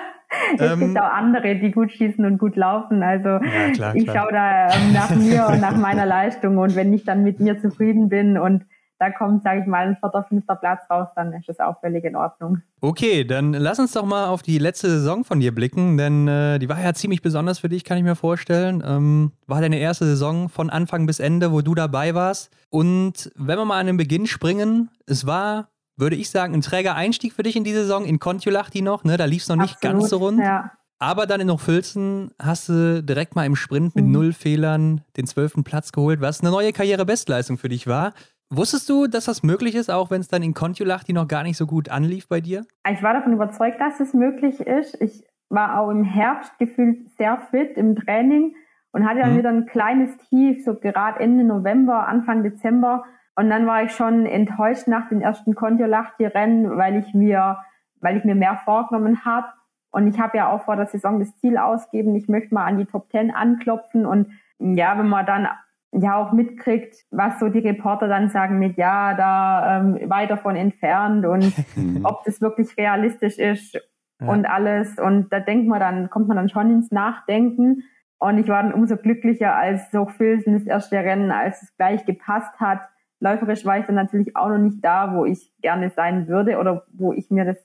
Es 0.56 0.72
ähm, 0.72 0.80
gibt 0.80 0.98
auch 0.98 1.12
andere, 1.12 1.56
die 1.56 1.72
gut 1.72 1.90
schießen 1.92 2.24
und 2.24 2.38
gut 2.38 2.56
laufen. 2.56 3.02
Also 3.02 3.28
ja, 3.28 3.70
klar, 3.72 3.94
ich 3.94 4.06
schaue 4.06 4.32
da 4.32 4.68
ähm, 4.68 4.92
nach 4.92 5.10
mir 5.10 5.46
und 5.48 5.60
nach 5.60 5.76
meiner 5.76 6.06
Leistung 6.06 6.58
und 6.58 6.74
wenn 6.76 6.92
ich 6.92 7.04
dann 7.04 7.22
mit 7.22 7.40
mir 7.40 7.60
zufrieden 7.60 8.08
bin 8.08 8.38
und 8.38 8.64
da 8.98 9.10
kommt, 9.10 9.42
sage 9.42 9.60
ich 9.60 9.66
mal, 9.66 9.86
ein 9.86 9.96
vierter, 9.96 10.24
fünfter 10.24 10.56
Platz 10.56 10.82
raus, 10.90 11.08
dann 11.14 11.32
ist 11.32 11.48
das 11.48 11.60
auch 11.60 11.80
völlig 11.80 12.04
in 12.04 12.16
Ordnung. 12.16 12.62
Okay, 12.80 13.24
dann 13.24 13.52
lass 13.52 13.78
uns 13.78 13.92
doch 13.92 14.04
mal 14.04 14.26
auf 14.26 14.42
die 14.42 14.58
letzte 14.58 14.88
Saison 14.88 15.24
von 15.24 15.40
dir 15.40 15.54
blicken, 15.54 15.96
denn 15.96 16.26
äh, 16.26 16.58
die 16.58 16.68
war 16.68 16.80
ja 16.80 16.92
ziemlich 16.94 17.22
besonders 17.22 17.60
für 17.60 17.68
dich, 17.68 17.84
kann 17.84 17.98
ich 17.98 18.04
mir 18.04 18.16
vorstellen. 18.16 18.82
Ähm, 18.86 19.32
war 19.46 19.60
deine 19.60 19.78
erste 19.78 20.04
Saison 20.04 20.48
von 20.48 20.70
Anfang 20.70 21.06
bis 21.06 21.20
Ende, 21.20 21.52
wo 21.52 21.60
du 21.60 21.74
dabei 21.74 22.14
warst. 22.14 22.50
Und 22.70 23.30
wenn 23.36 23.58
wir 23.58 23.64
mal 23.64 23.80
an 23.80 23.86
den 23.86 23.96
Beginn 23.96 24.26
springen, 24.26 24.90
es 25.06 25.26
war 25.26 25.68
würde 25.98 26.14
ich 26.14 26.30
sagen, 26.30 26.54
ein 26.54 26.60
träger 26.60 26.94
Einstieg 26.94 27.32
für 27.32 27.42
dich 27.42 27.56
in 27.56 27.64
die 27.64 27.72
Saison. 27.72 28.04
In 28.04 28.20
Kontiolahti 28.20 28.82
noch, 28.82 29.02
ne? 29.02 29.16
da 29.16 29.24
lief 29.24 29.42
es 29.42 29.48
noch 29.48 29.56
nicht 29.56 29.74
Absolut, 29.74 29.98
ganz 29.98 30.10
so 30.10 30.16
rund. 30.18 30.38
Ja. 30.38 30.70
Aber 31.00 31.26
dann 31.26 31.40
in 31.40 31.50
Hochfilzen 31.50 32.32
hast 32.40 32.68
du 32.68 33.02
direkt 33.02 33.36
mal 33.36 33.46
im 33.46 33.54
Sprint 33.54 33.94
mit 33.94 34.04
mhm. 34.04 34.12
null 34.12 34.32
Fehlern 34.32 35.02
den 35.16 35.26
zwölften 35.26 35.62
Platz 35.62 35.92
geholt, 35.92 36.20
was 36.20 36.40
eine 36.40 36.50
neue 36.50 36.72
Karrierebestleistung 36.72 37.58
für 37.58 37.68
dich 37.68 37.86
war. 37.86 38.14
Wusstest 38.50 38.88
du, 38.88 39.06
dass 39.06 39.26
das 39.26 39.42
möglich 39.42 39.74
ist, 39.74 39.90
auch 39.90 40.10
wenn 40.10 40.20
es 40.20 40.28
dann 40.28 40.42
in 40.42 40.54
Kontiolahti 40.54 41.12
noch 41.12 41.28
gar 41.28 41.42
nicht 41.42 41.56
so 41.56 41.66
gut 41.66 41.90
anlief 41.90 42.28
bei 42.28 42.40
dir? 42.40 42.64
Ich 42.90 43.02
war 43.02 43.12
davon 43.12 43.32
überzeugt, 43.32 43.80
dass 43.80 44.00
es 44.00 44.14
möglich 44.14 44.60
ist. 44.60 45.00
Ich 45.00 45.24
war 45.50 45.78
auch 45.78 45.90
im 45.90 46.04
Herbst 46.04 46.58
gefühlt 46.58 47.10
sehr 47.16 47.38
fit 47.50 47.76
im 47.76 47.94
Training 47.96 48.54
und 48.92 49.06
hatte 49.06 49.20
dann 49.20 49.34
mhm. 49.34 49.38
wieder 49.38 49.50
ein 49.50 49.66
kleines 49.66 50.16
Tief, 50.28 50.64
so 50.64 50.74
gerade 50.74 51.20
Ende 51.20 51.44
November, 51.44 52.08
Anfang 52.08 52.42
Dezember 52.42 53.04
und 53.38 53.50
dann 53.50 53.68
war 53.68 53.84
ich 53.84 53.92
schon 53.92 54.26
enttäuscht 54.26 54.88
nach 54.88 55.08
den 55.08 55.20
ersten 55.20 55.54
Kontiolahti-Rennen, 55.54 56.76
weil 56.76 56.96
ich 56.96 57.14
mir, 57.14 57.58
weil 58.00 58.16
ich 58.16 58.24
mir 58.24 58.34
mehr 58.34 58.60
vorgenommen 58.64 59.24
habe. 59.24 59.46
Und 59.92 60.08
ich 60.08 60.18
habe 60.18 60.38
ja 60.38 60.50
auch 60.50 60.64
vor 60.64 60.74
der 60.74 60.88
Saison 60.88 61.20
das 61.20 61.36
Ziel 61.36 61.56
ausgeben, 61.56 62.16
ich 62.16 62.26
möchte 62.26 62.52
mal 62.52 62.64
an 62.64 62.78
die 62.78 62.84
Top 62.84 63.10
Ten 63.10 63.30
anklopfen. 63.30 64.06
Und 64.06 64.32
ja, 64.58 64.98
wenn 64.98 65.08
man 65.08 65.24
dann 65.24 65.46
ja 65.92 66.16
auch 66.16 66.32
mitkriegt, 66.32 66.96
was 67.10 67.40
so 67.40 67.48
die 67.48 67.60
Reporter 67.60 68.08
dann 68.08 68.28
sagen 68.30 68.58
mit, 68.58 68.76
ja, 68.76 69.14
da 69.14 69.80
ähm, 69.80 70.10
weit 70.10 70.30
davon 70.30 70.56
entfernt 70.56 71.24
und 71.24 71.52
ob 72.04 72.24
das 72.24 72.40
wirklich 72.40 72.76
realistisch 72.76 73.38
ist 73.38 73.74
ja. 74.20 74.28
und 74.28 74.46
alles. 74.46 74.98
Und 74.98 75.32
da 75.32 75.40
denkt 75.40 75.68
man 75.68 75.80
dann, 75.80 76.10
kommt 76.10 76.28
man 76.28 76.36
dann 76.36 76.48
schon 76.48 76.70
ins 76.70 76.90
Nachdenken. 76.90 77.82
Und 78.18 78.38
ich 78.38 78.48
war 78.48 78.62
dann 78.62 78.74
umso 78.74 78.96
glücklicher, 78.96 79.54
als 79.54 79.90
so 79.92 80.06
Filsen 80.06 80.54
das 80.54 80.66
erste 80.66 80.96
Rennen, 80.96 81.30
als 81.30 81.62
es 81.62 81.76
gleich 81.76 82.04
gepasst 82.04 82.58
hat 82.58 82.80
läuferisch 83.20 83.64
war 83.64 83.78
ich 83.78 83.86
dann 83.86 83.94
natürlich 83.94 84.36
auch 84.36 84.48
noch 84.48 84.58
nicht 84.58 84.84
da, 84.84 85.14
wo 85.14 85.24
ich 85.24 85.52
gerne 85.60 85.90
sein 85.90 86.28
würde 86.28 86.58
oder 86.58 86.84
wo 86.92 87.12
ich 87.12 87.30
mir 87.30 87.44
das 87.44 87.56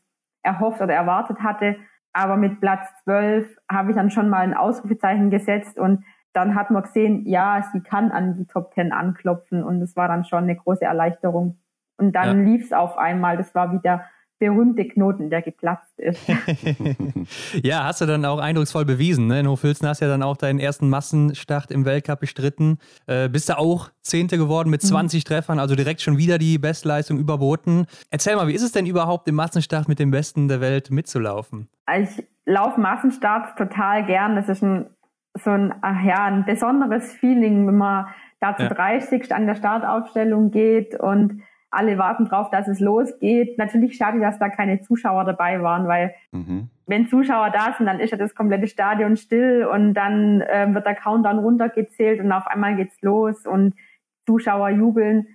erhofft 0.42 0.82
oder 0.82 0.94
erwartet 0.94 1.40
hatte. 1.42 1.78
Aber 2.12 2.38
mit 2.38 2.60
Platz 2.60 2.88
12 3.04 3.58
habe 3.70 3.92
ich 3.92 3.96
dann 3.96 4.12
schon 4.12 4.30
mal 4.30 4.42
ein 4.42 4.54
Ausrufezeichen 4.54 5.30
gesetzt 5.30 5.80
und 5.80 6.04
dann 6.34 6.56
hat 6.56 6.72
man 6.72 6.84
gesehen, 6.84 7.28
ja, 7.28 7.64
sie 7.72 7.82
kann 7.82 8.12
an 8.12 8.36
die 8.38 8.46
Top 8.46 8.74
10 8.74 8.92
anklopfen 8.92 9.64
und 9.64 9.80
das 9.80 9.96
war 9.96 10.08
dann 10.08 10.26
schon 10.26 10.44
eine 10.44 10.56
große 10.56 10.84
Erleichterung. 10.84 11.60
Und 11.98 12.14
dann 12.14 12.40
ja. 12.40 12.44
lief 12.44 12.66
es 12.66 12.74
auf 12.74 12.98
einmal. 12.98 13.38
Das 13.38 13.54
war 13.54 13.72
wieder 13.72 14.04
berühmte 14.40 14.86
Knoten, 14.86 15.30
der 15.30 15.42
geplatzt 15.42 15.98
ist. 16.00 16.20
ja, 17.64 17.86
hast 17.86 18.02
du 18.02 18.06
dann 18.06 18.26
auch 18.26 18.40
eindrucksvoll 18.40 18.84
bewiesen. 18.84 19.28
Ne? 19.28 19.40
In 19.40 19.48
Hofilzen 19.48 19.88
hast 19.88 20.02
du 20.02 20.06
ja 20.06 20.12
dann 20.12 20.24
auch 20.24 20.36
deinen 20.36 20.60
ersten 20.60 20.90
Massenstart 20.90 21.72
im 21.72 21.86
Weltcup 21.86 22.20
bestritten. 22.20 22.78
Äh, 23.06 23.30
bist 23.30 23.48
du 23.48 23.58
auch 23.58 23.90
Zehnte 24.02 24.38
geworden 24.38 24.70
mit 24.70 24.82
20 24.82 25.24
mhm. 25.24 25.28
Treffern, 25.28 25.60
also 25.60 25.76
direkt 25.76 26.02
schon 26.02 26.18
wieder 26.18 26.40
die 26.40 26.58
Bestleistung 26.58 27.20
überboten. 27.20 27.86
Erzähl 28.10 28.36
mal, 28.36 28.48
wie 28.48 28.54
ist 28.54 28.64
es 28.64 28.74
denn 28.74 28.86
überhaupt 28.86 29.30
im 29.30 29.36
Massenstart 29.36 29.88
mit 29.88 30.00
den 30.00 30.12
Besten 30.12 30.50
der 30.50 30.60
Welt 30.60 30.92
mitzulaufen? 30.92 31.70
Ich 31.98 32.28
laufe 32.46 32.82
Massenstarts 32.82 33.56
total 33.56 34.06
gern. 34.06 34.36
Das 34.36 34.50
ist 34.50 34.62
ein, 34.62 34.88
so 35.36 35.50
ein, 35.50 35.74
ach 35.82 36.04
ja, 36.04 36.26
ein 36.26 36.46
besonderes 36.46 37.14
Feeling, 37.14 37.68
wenn 37.68 37.78
man 37.78 38.08
da 38.40 38.56
zu 38.56 38.64
ja. 38.64 38.70
30 38.70 39.34
an 39.34 39.48
der 39.48 39.56
Startaufstellung 39.56 40.52
geht 40.52 41.00
und 41.00 41.42
alle 41.72 41.98
warten 41.98 42.26
drauf, 42.26 42.50
dass 42.52 42.68
es 42.68 42.80
losgeht. 42.80 43.58
Natürlich 43.58 43.98
schade, 43.98 44.20
dass 44.20 44.38
da 44.38 44.50
keine 44.50 44.82
Zuschauer 44.82 45.26
dabei 45.26 45.62
waren, 45.62 45.88
weil 45.88 46.14
mhm. 46.32 46.70
wenn 46.86 47.08
Zuschauer 47.08 47.50
da 47.50 47.74
sind, 47.76 47.88
dann 47.88 48.00
ist 48.00 48.12
ja 48.12 48.18
das 48.18 48.36
komplette 48.36 48.68
Stadion 48.68 49.18
still 49.18 49.66
und 49.66 49.94
dann 49.96 50.42
äh, 50.42 50.68
wird 50.72 50.86
der 50.86 50.96
Countdown 50.96 51.40
runtergezählt 51.40 52.20
und 52.20 52.32
auf 52.32 52.48
einmal 52.48 52.76
geht's 52.76 53.02
los 53.02 53.46
und 53.46 53.74
Zuschauer 54.28 54.70
jubeln. 54.70 55.28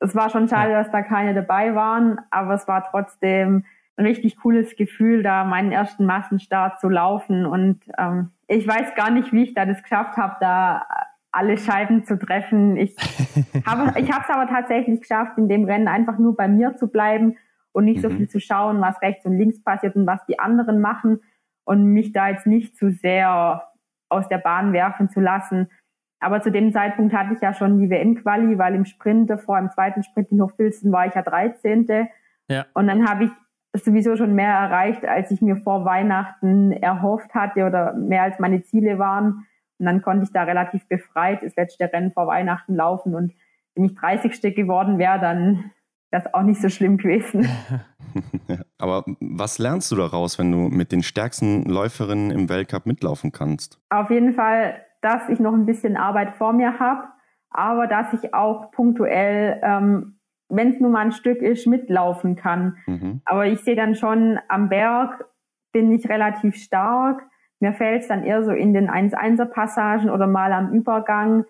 Es 0.00 0.14
war 0.14 0.30
schon 0.30 0.48
schade, 0.48 0.72
dass 0.72 0.90
da 0.90 1.02
keine 1.02 1.34
dabei 1.34 1.74
waren, 1.74 2.18
aber 2.30 2.54
es 2.54 2.66
war 2.66 2.84
trotzdem 2.90 3.64
richtig 3.98 4.36
cooles 4.36 4.76
Gefühl, 4.76 5.22
da 5.22 5.44
meinen 5.44 5.72
ersten 5.72 6.06
Massenstart 6.06 6.80
zu 6.80 6.88
laufen. 6.88 7.46
Und 7.46 7.80
ähm, 7.98 8.30
ich 8.48 8.66
weiß 8.66 8.94
gar 8.94 9.10
nicht, 9.10 9.32
wie 9.32 9.44
ich 9.44 9.54
da 9.54 9.66
das 9.66 9.82
geschafft 9.82 10.16
habe, 10.16 10.36
da 10.40 10.86
alle 11.30 11.58
Scheiben 11.58 12.04
zu 12.04 12.18
treffen. 12.18 12.76
Ich 12.76 12.96
habe 13.66 13.98
ich 14.00 14.10
habe 14.12 14.24
es 14.24 14.30
aber 14.30 14.48
tatsächlich 14.48 15.00
geschafft, 15.00 15.38
in 15.38 15.48
dem 15.48 15.64
Rennen 15.64 15.88
einfach 15.88 16.18
nur 16.18 16.36
bei 16.36 16.48
mir 16.48 16.76
zu 16.76 16.88
bleiben 16.88 17.36
und 17.72 17.84
nicht 17.84 17.98
mhm. 17.98 18.02
so 18.02 18.10
viel 18.10 18.28
zu 18.28 18.40
schauen, 18.40 18.80
was 18.80 19.00
rechts 19.02 19.26
und 19.26 19.36
links 19.36 19.62
passiert 19.62 19.96
und 19.96 20.06
was 20.06 20.24
die 20.26 20.38
anderen 20.38 20.80
machen 20.80 21.20
und 21.64 21.84
mich 21.86 22.12
da 22.12 22.28
jetzt 22.28 22.46
nicht 22.46 22.76
zu 22.76 22.90
sehr 22.90 23.68
aus 24.08 24.28
der 24.28 24.38
Bahn 24.38 24.72
werfen 24.72 25.08
zu 25.08 25.20
lassen. 25.20 25.68
Aber 26.20 26.40
zu 26.40 26.50
dem 26.50 26.72
Zeitpunkt 26.72 27.14
hatte 27.14 27.34
ich 27.34 27.40
ja 27.40 27.52
schon 27.52 27.78
die 27.78 27.90
WM-Quali, 27.90 28.56
weil 28.58 28.74
im 28.74 28.84
Sprint 28.84 29.30
vor 29.44 29.58
im 29.58 29.70
zweiten 29.70 30.02
Sprint 30.02 30.30
in 30.30 30.40
Hochfilzen 30.40 30.92
war 30.92 31.06
ich 31.06 31.14
ja 31.14 31.22
13. 31.22 32.08
Ja. 32.48 32.66
Und 32.74 32.86
dann 32.86 33.08
habe 33.08 33.24
ich 33.24 33.30
sowieso 33.74 34.16
schon 34.16 34.34
mehr 34.34 34.52
erreicht, 34.52 35.04
als 35.04 35.30
ich 35.30 35.40
mir 35.40 35.56
vor 35.56 35.84
Weihnachten 35.84 36.72
erhofft 36.72 37.34
hatte 37.34 37.64
oder 37.64 37.94
mehr 37.94 38.22
als 38.22 38.38
meine 38.38 38.62
Ziele 38.62 38.98
waren. 38.98 39.46
Und 39.78 39.86
dann 39.86 40.02
konnte 40.02 40.24
ich 40.24 40.32
da 40.32 40.44
relativ 40.44 40.86
befreit 40.88 41.42
das 41.42 41.56
letzte 41.56 41.92
Rennen 41.92 42.12
vor 42.12 42.26
Weihnachten 42.26 42.74
laufen. 42.76 43.14
Und 43.14 43.32
wenn 43.74 43.84
ich 43.84 43.94
30. 43.94 44.54
geworden 44.54 44.98
wäre, 44.98 45.18
dann 45.18 45.72
wäre 46.10 46.22
es 46.24 46.34
auch 46.34 46.42
nicht 46.42 46.60
so 46.60 46.68
schlimm 46.68 46.96
gewesen. 46.96 47.48
Aber 48.78 49.04
was 49.20 49.58
lernst 49.58 49.90
du 49.90 49.96
daraus, 49.96 50.38
wenn 50.38 50.52
du 50.52 50.68
mit 50.68 50.92
den 50.92 51.02
stärksten 51.02 51.64
Läuferinnen 51.64 52.30
im 52.30 52.48
Weltcup 52.48 52.86
mitlaufen 52.86 53.32
kannst? 53.32 53.80
Auf 53.90 54.10
jeden 54.10 54.34
Fall, 54.34 54.80
dass 55.02 55.28
ich 55.28 55.40
noch 55.40 55.52
ein 55.52 55.66
bisschen 55.66 55.96
Arbeit 55.96 56.36
vor 56.36 56.52
mir 56.52 56.78
habe, 56.78 57.08
aber 57.50 57.88
dass 57.88 58.12
ich 58.12 58.32
auch 58.32 58.70
punktuell, 58.70 59.60
ähm, 59.64 60.13
wenn 60.56 60.72
es 60.72 60.80
nur 60.80 60.90
mal 60.90 61.06
ein 61.06 61.12
Stück 61.12 61.42
ist, 61.42 61.66
mitlaufen 61.66 62.36
kann. 62.36 62.76
Mhm. 62.86 63.20
Aber 63.24 63.46
ich 63.46 63.60
sehe 63.60 63.76
dann 63.76 63.94
schon, 63.94 64.38
am 64.48 64.68
Berg 64.68 65.24
bin 65.72 65.92
ich 65.92 66.08
relativ 66.08 66.56
stark. 66.56 67.22
Mir 67.60 67.72
fällt 67.72 68.02
es 68.02 68.08
dann 68.08 68.24
eher 68.24 68.44
so 68.44 68.52
in 68.52 68.74
den 68.74 68.90
1-1er-Passagen 68.90 70.10
oder 70.10 70.26
mal 70.26 70.52
am 70.52 70.72
Übergang. 70.72 71.44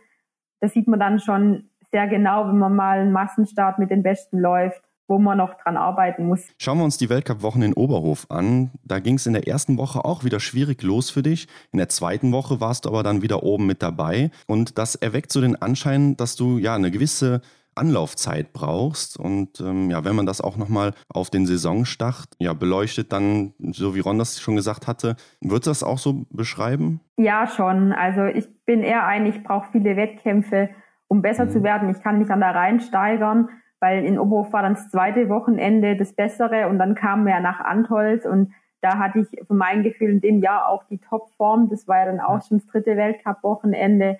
Das 0.60 0.72
sieht 0.72 0.88
man 0.88 1.00
dann 1.00 1.18
schon 1.18 1.70
sehr 1.90 2.06
genau, 2.08 2.48
wenn 2.48 2.58
man 2.58 2.74
mal 2.74 2.98
einen 2.98 3.12
Massenstart 3.12 3.78
mit 3.78 3.90
den 3.90 4.02
Besten 4.02 4.38
läuft 4.38 4.82
wo 5.06 5.18
man 5.18 5.38
noch 5.38 5.54
dran 5.62 5.76
arbeiten 5.76 6.26
muss. 6.26 6.42
Schauen 6.58 6.78
wir 6.78 6.84
uns 6.84 6.96
die 6.96 7.10
Weltcup-Wochen 7.10 7.62
in 7.62 7.74
Oberhof 7.74 8.26
an. 8.30 8.70
Da 8.84 8.98
ging 9.00 9.16
es 9.16 9.26
in 9.26 9.34
der 9.34 9.46
ersten 9.46 9.76
Woche 9.76 10.04
auch 10.04 10.24
wieder 10.24 10.40
schwierig 10.40 10.82
los 10.82 11.10
für 11.10 11.22
dich. 11.22 11.46
In 11.72 11.78
der 11.78 11.88
zweiten 11.88 12.32
Woche 12.32 12.60
warst 12.60 12.84
du 12.84 12.88
aber 12.88 13.02
dann 13.02 13.22
wieder 13.22 13.42
oben 13.42 13.66
mit 13.66 13.82
dabei. 13.82 14.30
Und 14.46 14.78
das 14.78 14.94
erweckt 14.94 15.30
so 15.32 15.40
den 15.40 15.60
Anschein, 15.60 16.16
dass 16.16 16.36
du 16.36 16.58
ja 16.58 16.74
eine 16.74 16.90
gewisse 16.90 17.42
Anlaufzeit 17.76 18.52
brauchst. 18.52 19.18
Und 19.18 19.60
ähm, 19.60 19.90
ja, 19.90 20.04
wenn 20.04 20.16
man 20.16 20.26
das 20.26 20.40
auch 20.40 20.56
nochmal 20.56 20.92
auf 21.08 21.30
den 21.30 21.46
Saisonstart 21.46 22.28
ja, 22.38 22.52
beleuchtet, 22.52 23.12
dann, 23.12 23.54
so 23.72 23.94
wie 23.94 24.00
Ron 24.00 24.18
das 24.18 24.40
schon 24.40 24.56
gesagt 24.56 24.86
hatte, 24.86 25.16
wird 25.40 25.66
das 25.66 25.82
auch 25.82 25.98
so 25.98 26.26
beschreiben? 26.30 27.00
Ja, 27.16 27.46
schon. 27.46 27.92
Also 27.92 28.24
ich 28.24 28.46
bin 28.64 28.82
eher 28.82 29.06
ein, 29.06 29.26
ich 29.26 29.42
brauche 29.42 29.68
viele 29.72 29.96
Wettkämpfe, 29.96 30.70
um 31.08 31.22
besser 31.22 31.46
mhm. 31.46 31.50
zu 31.50 31.62
werden. 31.62 31.90
Ich 31.90 32.02
kann 32.02 32.18
mich 32.18 32.30
an 32.30 32.40
der 32.40 32.54
Reihen 32.54 32.80
steigern 32.80 33.48
weil 33.84 34.06
in 34.06 34.18
Oberhof 34.18 34.50
war 34.54 34.62
dann 34.62 34.74
das 34.74 34.88
zweite 34.88 35.28
Wochenende 35.28 35.94
das 35.94 36.14
Bessere 36.14 36.68
und 36.68 36.78
dann 36.78 36.94
kamen 36.94 37.26
wir 37.26 37.38
nach 37.40 37.60
Antholz 37.60 38.24
und 38.24 38.50
da 38.80 38.98
hatte 38.98 39.20
ich 39.20 39.46
für 39.46 39.54
mein 39.54 39.82
Gefühl 39.82 40.10
in 40.10 40.20
dem 40.20 40.40
Jahr 40.40 40.68
auch 40.68 40.84
die 40.84 40.98
Topform. 40.98 41.68
Das 41.70 41.88
war 41.88 41.98
ja 41.98 42.06
dann 42.06 42.20
auch 42.20 42.42
schon 42.46 42.58
das 42.58 42.66
dritte 42.66 42.96
Weltcup-Wochenende. 42.96 44.18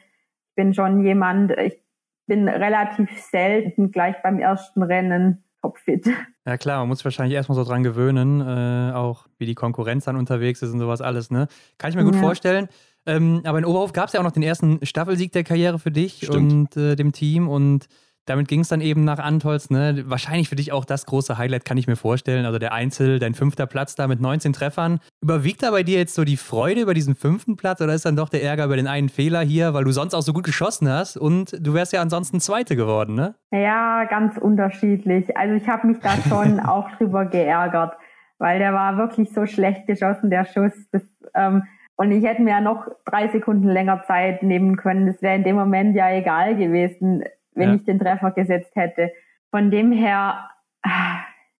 Ich 0.48 0.55
bin 0.55 0.72
schon 0.72 1.05
jemand, 1.05 1.52
ich 1.52 1.82
bin 2.27 2.49
relativ 2.49 3.11
selten 3.31 3.91
gleich 3.91 4.16
beim 4.22 4.39
ersten 4.39 4.83
Rennen 4.83 5.45
topfit. 5.61 6.09
Ja 6.47 6.59
klar, 6.59 6.81
man 6.81 6.89
muss 6.89 6.99
sich 6.99 7.05
wahrscheinlich 7.07 7.35
erstmal 7.35 7.57
so 7.57 7.64
dran 7.64 7.83
gewöhnen, 7.83 8.41
äh, 8.41 8.93
auch 8.93 9.27
wie 9.39 9.47
die 9.47 9.55
Konkurrenz 9.55 10.05
dann 10.05 10.16
unterwegs 10.16 10.61
ist 10.61 10.72
und 10.72 10.79
sowas 10.79 11.01
alles, 11.01 11.31
ne? 11.31 11.49
Kann 11.79 11.91
ich 11.91 11.97
mir 11.97 12.05
gut 12.05 12.14
ja. 12.14 12.20
vorstellen. 12.20 12.68
Ähm, 13.07 13.41
aber 13.45 13.59
in 13.59 13.64
Oberhof 13.64 13.93
gab 13.93 14.09
es 14.09 14.12
ja 14.12 14.20
auch 14.20 14.25
noch 14.25 14.33
den 14.33 14.43
ersten 14.43 14.85
Staffelsieg 14.85 15.33
der 15.33 15.45
Karriere 15.45 15.79
für 15.79 15.91
dich 15.91 16.16
Stimmt. 16.16 16.53
und 16.53 16.77
äh, 16.77 16.97
dem 16.97 17.12
Team 17.12 17.49
und 17.49 17.87
damit 18.27 18.49
ging 18.49 18.61
es 18.61 18.68
dann 18.68 18.81
eben 18.81 19.05
nach 19.05 19.18
Antolz. 19.18 19.70
Ne? 19.70 20.05
Wahrscheinlich 20.07 20.49
für 20.49 20.57
dich 20.57 20.72
auch 20.72 20.85
das 20.85 21.07
große 21.07 21.37
Highlight, 21.37 21.64
kann 21.64 21.77
ich 21.77 21.87
mir 21.87 21.97
vorstellen. 21.97 22.47
Also 22.47 22.59
der 22.59 22.72
Einzel, 22.72 23.18
dein 23.18 23.35
fünfter 23.35 23.66
Platz 23.66 23.95
da 23.95 24.09
mit 24.09 24.20
19 24.20 24.53
Treffern. 24.53 25.01
Überwiegt 25.22 25.62
da 25.62 25.70
bei 25.70 25.83
dir 25.83 25.99
jetzt 25.99 26.14
so 26.14 26.25
die 26.25 26.37
Freude 26.37 26.81
über 26.81 26.95
diesen 26.95 27.14
fünften 27.14 27.57
Platz 27.57 27.81
oder 27.81 27.95
ist 27.95 28.07
dann 28.07 28.16
doch 28.16 28.29
der 28.29 28.43
Ärger 28.43 28.64
über 28.64 28.77
den 28.77 28.87
einen 28.87 29.09
Fehler 29.09 29.41
hier, 29.41 29.75
weil 29.75 29.85
du 29.85 29.93
sonst 29.93 30.14
auch 30.14 30.22
so 30.22 30.33
gut 30.33 30.45
geschossen 30.45 30.89
hast 30.89 31.16
und 31.16 31.55
du 31.61 31.75
wärst 31.75 31.93
ja 31.93 32.01
ansonsten 32.01 32.41
Zweite 32.41 32.77
geworden, 32.77 33.14
ne? 33.14 33.35
Ja, 33.53 34.05
ganz 34.05 34.39
unterschiedlich. 34.39 35.37
Also 35.37 35.55
ich 35.55 35.68
habe 35.68 35.87
mich 35.87 35.99
da 36.01 36.16
schon 36.29 36.61
auch 36.66 36.91
drüber 36.97 37.27
geärgert, 37.27 37.95
weil 38.39 38.59
der 38.59 38.72
war 38.72 38.97
wirklich 38.97 39.33
so 39.33 39.47
schlecht 39.47 39.87
geschossen, 39.87 40.31
der 40.31 40.45
Schuss. 40.47 40.72
Das, 40.93 41.03
ähm, 41.35 41.64
und 41.97 42.11
ich 42.11 42.25
hätte 42.25 42.43
mir 42.43 42.51
ja 42.51 42.61
noch 42.61 42.89
drei 43.05 43.29
Sekunden 43.29 43.68
länger 43.68 44.03
Zeit 44.07 44.43
nehmen 44.43 44.77
können. 44.77 45.07
Das 45.07 45.22
wäre 45.22 45.37
in 45.37 45.45
dem 45.45 45.57
Moment 45.57 45.95
ja 45.95 46.11
egal 46.11 46.57
gewesen 46.57 47.22
wenn 47.55 47.70
ja. 47.70 47.74
ich 47.76 47.84
den 47.84 47.98
Treffer 47.98 48.30
gesetzt 48.32 48.72
hätte. 48.74 49.11
Von 49.50 49.70
dem 49.70 49.92
her, 49.92 50.50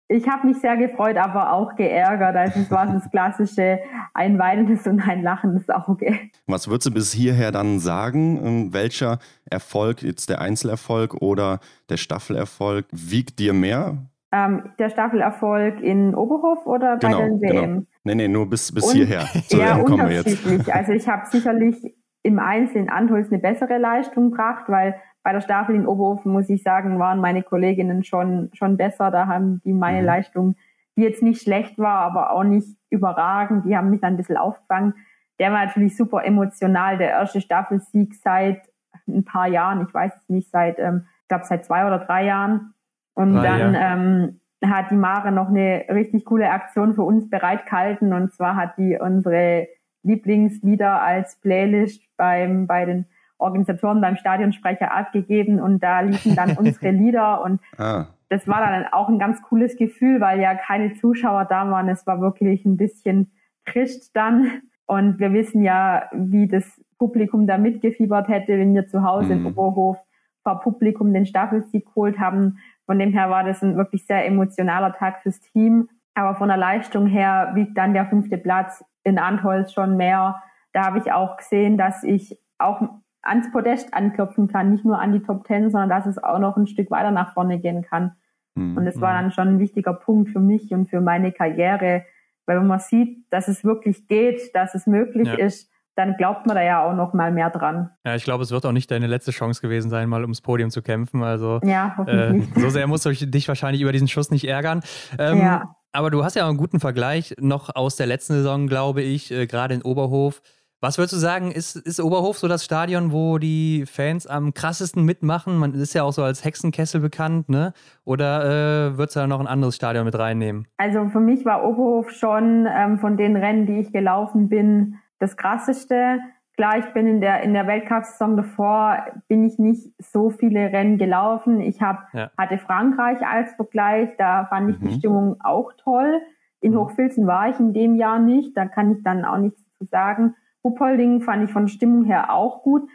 ich 0.07 0.27
habe 0.27 0.47
mich 0.47 0.57
sehr 0.57 0.77
gefreut, 0.77 1.17
aber 1.17 1.53
auch 1.53 1.75
geärgert. 1.75 2.35
Also 2.35 2.59
es 2.59 2.71
war 2.71 2.85
das 2.85 3.09
klassische 3.09 3.79
ein 4.13 4.37
weinendes 4.37 4.85
und 4.85 5.01
ein 5.01 5.23
lachendes 5.23 5.69
Auge. 5.69 6.19
Was 6.47 6.67
würdest 6.67 6.87
du 6.87 6.93
bis 6.93 7.11
hierher 7.11 7.51
dann 7.51 7.79
sagen? 7.79 8.39
Ähm, 8.45 8.73
welcher 8.73 9.19
Erfolg, 9.49 10.03
jetzt 10.03 10.29
der 10.29 10.41
Einzelerfolg 10.41 11.15
oder 11.15 11.59
der 11.89 11.97
Staffelerfolg, 11.97 12.85
wiegt 12.91 13.39
dir 13.39 13.53
mehr? 13.53 13.97
Ähm, 14.31 14.69
der 14.79 14.89
Staffelerfolg 14.89 15.81
in 15.81 16.13
Oberhof 16.13 16.65
oder 16.65 16.97
genau, 16.97 17.19
bei 17.19 17.25
den 17.25 17.41
WM? 17.41 17.51
Genau. 17.53 17.85
Nee, 18.03 18.15
nee, 18.15 18.27
nur 18.27 18.49
bis, 18.49 18.71
bis 18.73 18.85
und, 18.85 18.93
hierher. 18.93 19.25
So 19.47 19.57
ja, 19.57 19.77
unterschiedlich. 19.77 20.73
Also 20.73 20.91
ich 20.91 21.07
habe 21.07 21.25
sicherlich 21.27 21.77
im 22.21 22.39
Einzel 22.39 22.77
in 22.77 22.89
Antholz 22.89 23.31
eine 23.31 23.39
bessere 23.39 23.77
Leistung 23.77 24.31
gebracht, 24.31 24.65
weil 24.67 24.95
bei 25.25 25.33
der 25.33 25.41
Staffel 25.41 25.73
in 25.73 25.87
Oberhofen, 25.87 26.31
muss 26.31 26.49
ich 26.49 26.61
sagen, 26.61 26.99
waren 26.99 27.19
meine 27.19 27.41
Kolleginnen 27.41 28.03
schon, 28.03 28.51
schon 28.53 28.77
besser. 28.77 29.09
Da 29.09 29.25
haben 29.25 29.59
die 29.65 29.73
meine 29.73 30.01
mhm. 30.01 30.05
Leistung, 30.05 30.55
die 30.95 31.01
jetzt 31.01 31.23
nicht 31.23 31.41
schlecht 31.41 31.79
war, 31.79 32.01
aber 32.01 32.31
auch 32.31 32.43
nicht 32.43 32.77
überragend, 32.91 33.65
die 33.65 33.75
haben 33.75 33.89
mich 33.89 34.01
dann 34.01 34.13
ein 34.13 34.17
bisschen 34.17 34.37
aufgefangen. 34.37 34.93
Der 35.39 35.51
war 35.51 35.65
natürlich 35.65 35.97
super 35.97 36.23
emotional. 36.23 36.99
Der 36.99 37.09
erste 37.09 37.41
Staffelsieg 37.41 38.13
seit 38.13 38.61
ein 39.07 39.25
paar 39.25 39.47
Jahren, 39.47 39.83
ich 39.87 39.91
weiß 39.91 40.13
es 40.13 40.29
nicht, 40.29 40.51
seit, 40.51 40.77
ähm, 40.77 41.07
ich 41.23 41.27
glaube, 41.27 41.45
seit 41.45 41.65
zwei 41.65 41.87
oder 41.87 41.97
drei 41.97 42.25
Jahren. 42.25 42.75
Und 43.15 43.35
ah, 43.35 43.41
dann 43.41 43.73
ja. 43.73 43.93
ähm, 43.93 44.39
hat 44.63 44.91
die 44.91 44.95
Mare 44.95 45.31
noch 45.31 45.47
eine 45.47 45.85
richtig 45.89 46.25
coole 46.25 46.51
Aktion 46.51 46.93
für 46.93 47.01
uns 47.01 47.31
bereitgehalten. 47.31 48.13
Und 48.13 48.31
zwar 48.31 48.55
hat 48.55 48.77
die 48.77 48.95
unsere 49.01 49.69
Lieblingslieder 50.03 51.01
als 51.01 51.37
Playlist 51.37 52.03
beim, 52.15 52.67
bei 52.67 52.85
den 52.85 53.07
Organisatoren 53.37 54.01
beim 54.01 54.15
Stadionsprecher 54.15 54.93
abgegeben 54.93 55.59
und 55.59 55.83
da 55.83 56.01
liefen 56.01 56.35
dann 56.35 56.51
unsere 56.57 56.91
Lieder 56.91 57.43
und 57.43 57.59
ah. 57.77 58.07
das 58.29 58.47
war 58.47 58.61
dann 58.61 58.85
auch 58.91 59.09
ein 59.09 59.19
ganz 59.19 59.41
cooles 59.41 59.75
Gefühl, 59.77 60.21
weil 60.21 60.39
ja 60.39 60.55
keine 60.55 60.93
Zuschauer 60.93 61.45
da 61.45 61.69
waren. 61.69 61.89
Es 61.89 62.07
war 62.07 62.21
wirklich 62.21 62.65
ein 62.65 62.77
bisschen 62.77 63.31
Christ 63.65 64.15
dann 64.15 64.61
und 64.85 65.19
wir 65.19 65.33
wissen 65.33 65.63
ja, 65.63 66.09
wie 66.13 66.47
das 66.47 66.63
Publikum 66.97 67.47
da 67.47 67.57
mitgefiebert 67.57 68.27
hätte, 68.29 68.57
wenn 68.57 68.73
wir 68.73 68.87
zu 68.87 69.03
Hause 69.03 69.35
mhm. 69.35 69.47
in 69.47 69.53
Oberhof 69.53 69.97
vor 70.43 70.61
Publikum 70.61 71.13
den 71.13 71.25
Staffelsieg 71.25 71.85
geholt 71.87 72.19
haben. 72.19 72.59
Von 72.85 72.99
dem 72.99 73.11
her 73.11 73.29
war 73.29 73.43
das 73.43 73.63
ein 73.63 73.75
wirklich 73.77 74.05
sehr 74.05 74.25
emotionaler 74.25 74.93
Tag 74.93 75.23
fürs 75.23 75.41
Team. 75.41 75.89
Aber 76.13 76.35
von 76.35 76.47
der 76.47 76.57
Leistung 76.57 77.07
her 77.07 77.51
wiegt 77.55 77.77
dann 77.77 77.93
der 77.93 78.05
fünfte 78.05 78.37
Platz 78.37 78.83
in 79.03 79.19
Antholz 79.19 79.73
schon 79.73 79.97
mehr. 79.97 80.41
Da 80.71 80.85
habe 80.85 80.99
ich 80.99 81.11
auch 81.11 81.37
gesehen, 81.37 81.77
dass 81.77 82.03
ich 82.03 82.39
auch 82.57 82.81
ans 83.25 83.51
Podest 83.51 83.93
anklopfen 83.93 84.47
kann, 84.47 84.71
nicht 84.71 84.85
nur 84.85 84.99
an 84.99 85.11
die 85.11 85.21
Top 85.21 85.45
Ten, 85.45 85.69
sondern 85.71 85.89
dass 85.89 86.05
es 86.05 86.23
auch 86.23 86.39
noch 86.39 86.57
ein 86.57 86.67
Stück 86.67 86.91
weiter 86.91 87.11
nach 87.11 87.33
vorne 87.33 87.59
gehen 87.59 87.81
kann. 87.81 88.13
Mhm. 88.55 88.77
Und 88.77 88.87
es 88.87 89.01
war 89.01 89.13
dann 89.13 89.31
schon 89.31 89.47
ein 89.47 89.59
wichtiger 89.59 89.93
Punkt 89.93 90.29
für 90.29 90.39
mich 90.39 90.71
und 90.71 90.89
für 90.89 91.01
meine 91.01 91.31
Karriere, 91.31 92.05
weil 92.45 92.59
wenn 92.59 92.67
man 92.67 92.79
sieht, 92.79 93.25
dass 93.31 93.47
es 93.47 93.63
wirklich 93.63 94.07
geht, 94.07 94.55
dass 94.55 94.75
es 94.75 94.85
möglich 94.85 95.27
ja. 95.27 95.33
ist, 95.33 95.69
dann 95.95 96.17
glaubt 96.17 96.45
man 96.45 96.55
da 96.55 96.61
ja 96.61 96.85
auch 96.85 96.93
noch 96.93 97.13
mal 97.13 97.31
mehr 97.31 97.49
dran. 97.49 97.89
Ja, 98.05 98.15
ich 98.15 98.23
glaube, 98.25 98.43
es 98.43 98.51
wird 98.51 98.65
auch 98.65 98.73
nicht 98.73 98.91
deine 98.91 99.07
letzte 99.07 99.31
Chance 99.31 99.61
gewesen 99.61 99.89
sein, 99.89 100.09
mal 100.09 100.21
ums 100.21 100.41
Podium 100.41 100.69
zu 100.69 100.81
kämpfen. 100.81 101.23
Also 101.23 101.59
ja, 101.63 101.95
hoffentlich 101.97 102.57
äh, 102.57 102.59
so 102.59 102.69
sehr 102.69 102.85
musst 102.87 103.05
du 103.05 103.13
dich 103.13 103.47
wahrscheinlich 103.47 103.81
über 103.81 103.93
diesen 103.93 104.09
Schuss 104.09 104.29
nicht 104.29 104.45
ärgern. 104.45 104.81
Ähm, 105.17 105.39
ja. 105.39 105.75
Aber 105.93 106.11
du 106.11 106.25
hast 106.25 106.35
ja 106.35 106.43
auch 106.43 106.49
einen 106.49 106.57
guten 106.57 106.81
Vergleich 106.81 107.33
noch 107.39 107.73
aus 107.73 107.95
der 107.95 108.07
letzten 108.07 108.33
Saison, 108.33 108.67
glaube 108.67 109.01
ich, 109.01 109.31
äh, 109.31 109.47
gerade 109.47 109.73
in 109.73 109.81
Oberhof. 109.81 110.41
Was 110.85 110.99
würdest 110.99 111.13
du 111.13 111.17
sagen, 111.17 111.49
ist, 111.49 111.77
ist 111.77 111.99
Oberhof 111.99 112.37
so 112.37 112.47
das 112.47 112.63
Stadion, 112.63 113.11
wo 113.11 113.39
die 113.39 113.85
Fans 113.87 114.27
am 114.27 114.53
krassesten 114.53 115.03
mitmachen? 115.03 115.57
Man 115.57 115.73
ist 115.73 115.95
ja 115.95 116.03
auch 116.03 116.11
so 116.11 116.21
als 116.21 116.45
Hexenkessel 116.45 117.01
bekannt, 117.01 117.49
ne? 117.49 117.73
Oder 118.03 118.43
äh, 118.91 118.95
würdest 118.95 119.15
du 119.15 119.21
da 119.21 119.25
noch 119.25 119.39
ein 119.39 119.47
anderes 119.47 119.75
Stadion 119.75 120.05
mit 120.05 120.15
reinnehmen? 120.15 120.67
Also 120.77 121.09
für 121.09 121.19
mich 121.19 121.43
war 121.43 121.67
Oberhof 121.67 122.11
schon 122.11 122.67
ähm, 122.69 122.99
von 122.99 123.17
den 123.17 123.35
Rennen, 123.35 123.65
die 123.65 123.79
ich 123.79 123.93
gelaufen 123.93 124.47
bin, 124.47 124.99
das 125.17 125.37
krasseste. 125.37 126.19
Klar, 126.55 126.77
ich 126.77 126.85
bin 126.93 127.07
in 127.07 127.19
der, 127.19 127.41
in 127.41 127.55
der 127.55 127.65
Weltcup-Saison 127.65 128.37
davor, 128.37 129.05
bin 129.27 129.43
ich 129.43 129.57
nicht 129.57 129.91
so 129.97 130.29
viele 130.29 130.71
Rennen 130.71 130.99
gelaufen. 130.99 131.61
Ich 131.61 131.81
hab, 131.81 132.13
ja. 132.13 132.29
hatte 132.37 132.59
Frankreich 132.59 133.25
als 133.25 133.51
Vergleich, 133.55 134.09
da 134.19 134.45
fand 134.45 134.69
ich 134.69 134.79
mhm. 134.79 134.87
die 134.87 134.93
Stimmung 134.99 135.37
auch 135.41 135.73
toll. 135.83 136.21
In 136.61 136.73
mhm. 136.73 136.77
Hochfilzen 136.77 137.25
war 137.25 137.49
ich 137.49 137.59
in 137.59 137.73
dem 137.73 137.95
Jahr 137.95 138.19
nicht, 138.19 138.55
da 138.55 138.67
kann 138.67 138.91
ich 138.91 139.01
dann 139.01 139.25
auch 139.25 139.39
nichts 139.39 139.59
zu 139.79 139.85
sagen. 139.85 140.35
Ruppolding 140.65 141.21
fand 141.21 141.45
ich 141.45 141.53
von 141.53 141.67
Stimmung 141.67 142.05
her 142.05 142.33
auch 142.33 142.63
gut. 142.63 142.89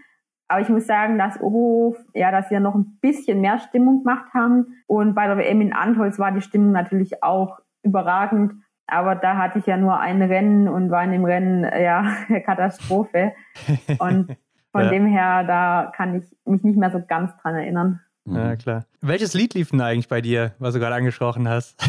Aber 0.48 0.60
ich 0.60 0.68
muss 0.68 0.84
sagen, 0.84 1.16
dass 1.16 1.40
Oberhof, 1.40 1.96
ja, 2.12 2.32
dass 2.32 2.50
wir 2.50 2.58
noch 2.58 2.74
ein 2.74 2.98
bisschen 3.00 3.40
mehr 3.40 3.60
Stimmung 3.60 4.00
gemacht 4.02 4.34
haben. 4.34 4.82
Und 4.88 5.14
bei 5.14 5.28
der 5.28 5.38
WM 5.38 5.60
in 5.60 5.72
Antholz 5.72 6.18
war 6.18 6.32
die 6.32 6.40
Stimmung 6.40 6.72
natürlich 6.72 7.22
auch 7.22 7.60
überragend. 7.84 8.54
Aber 8.88 9.14
da 9.14 9.36
hatte 9.36 9.60
ich 9.60 9.66
ja 9.66 9.76
nur 9.76 10.00
ein 10.00 10.20
Rennen 10.20 10.66
und 10.66 10.90
war 10.90 11.04
in 11.04 11.12
dem 11.12 11.24
Rennen, 11.24 11.62
ja, 11.62 12.16
Katastrophe. 12.44 13.32
Und 14.00 14.36
von 14.72 14.84
ja. 14.84 14.90
dem 14.90 15.06
her, 15.06 15.44
da 15.44 15.92
kann 15.94 16.16
ich 16.16 16.24
mich 16.44 16.64
nicht 16.64 16.76
mehr 16.76 16.90
so 16.90 17.00
ganz 17.06 17.30
dran 17.40 17.54
erinnern. 17.54 18.00
Ja, 18.24 18.56
klar. 18.56 18.84
Welches 19.00 19.34
Lied 19.34 19.54
lief 19.54 19.70
denn 19.70 19.80
eigentlich 19.80 20.08
bei 20.08 20.20
dir, 20.20 20.52
was 20.58 20.74
du 20.74 20.80
gerade 20.80 20.94
angesprochen 20.96 21.48
hast? 21.48 21.80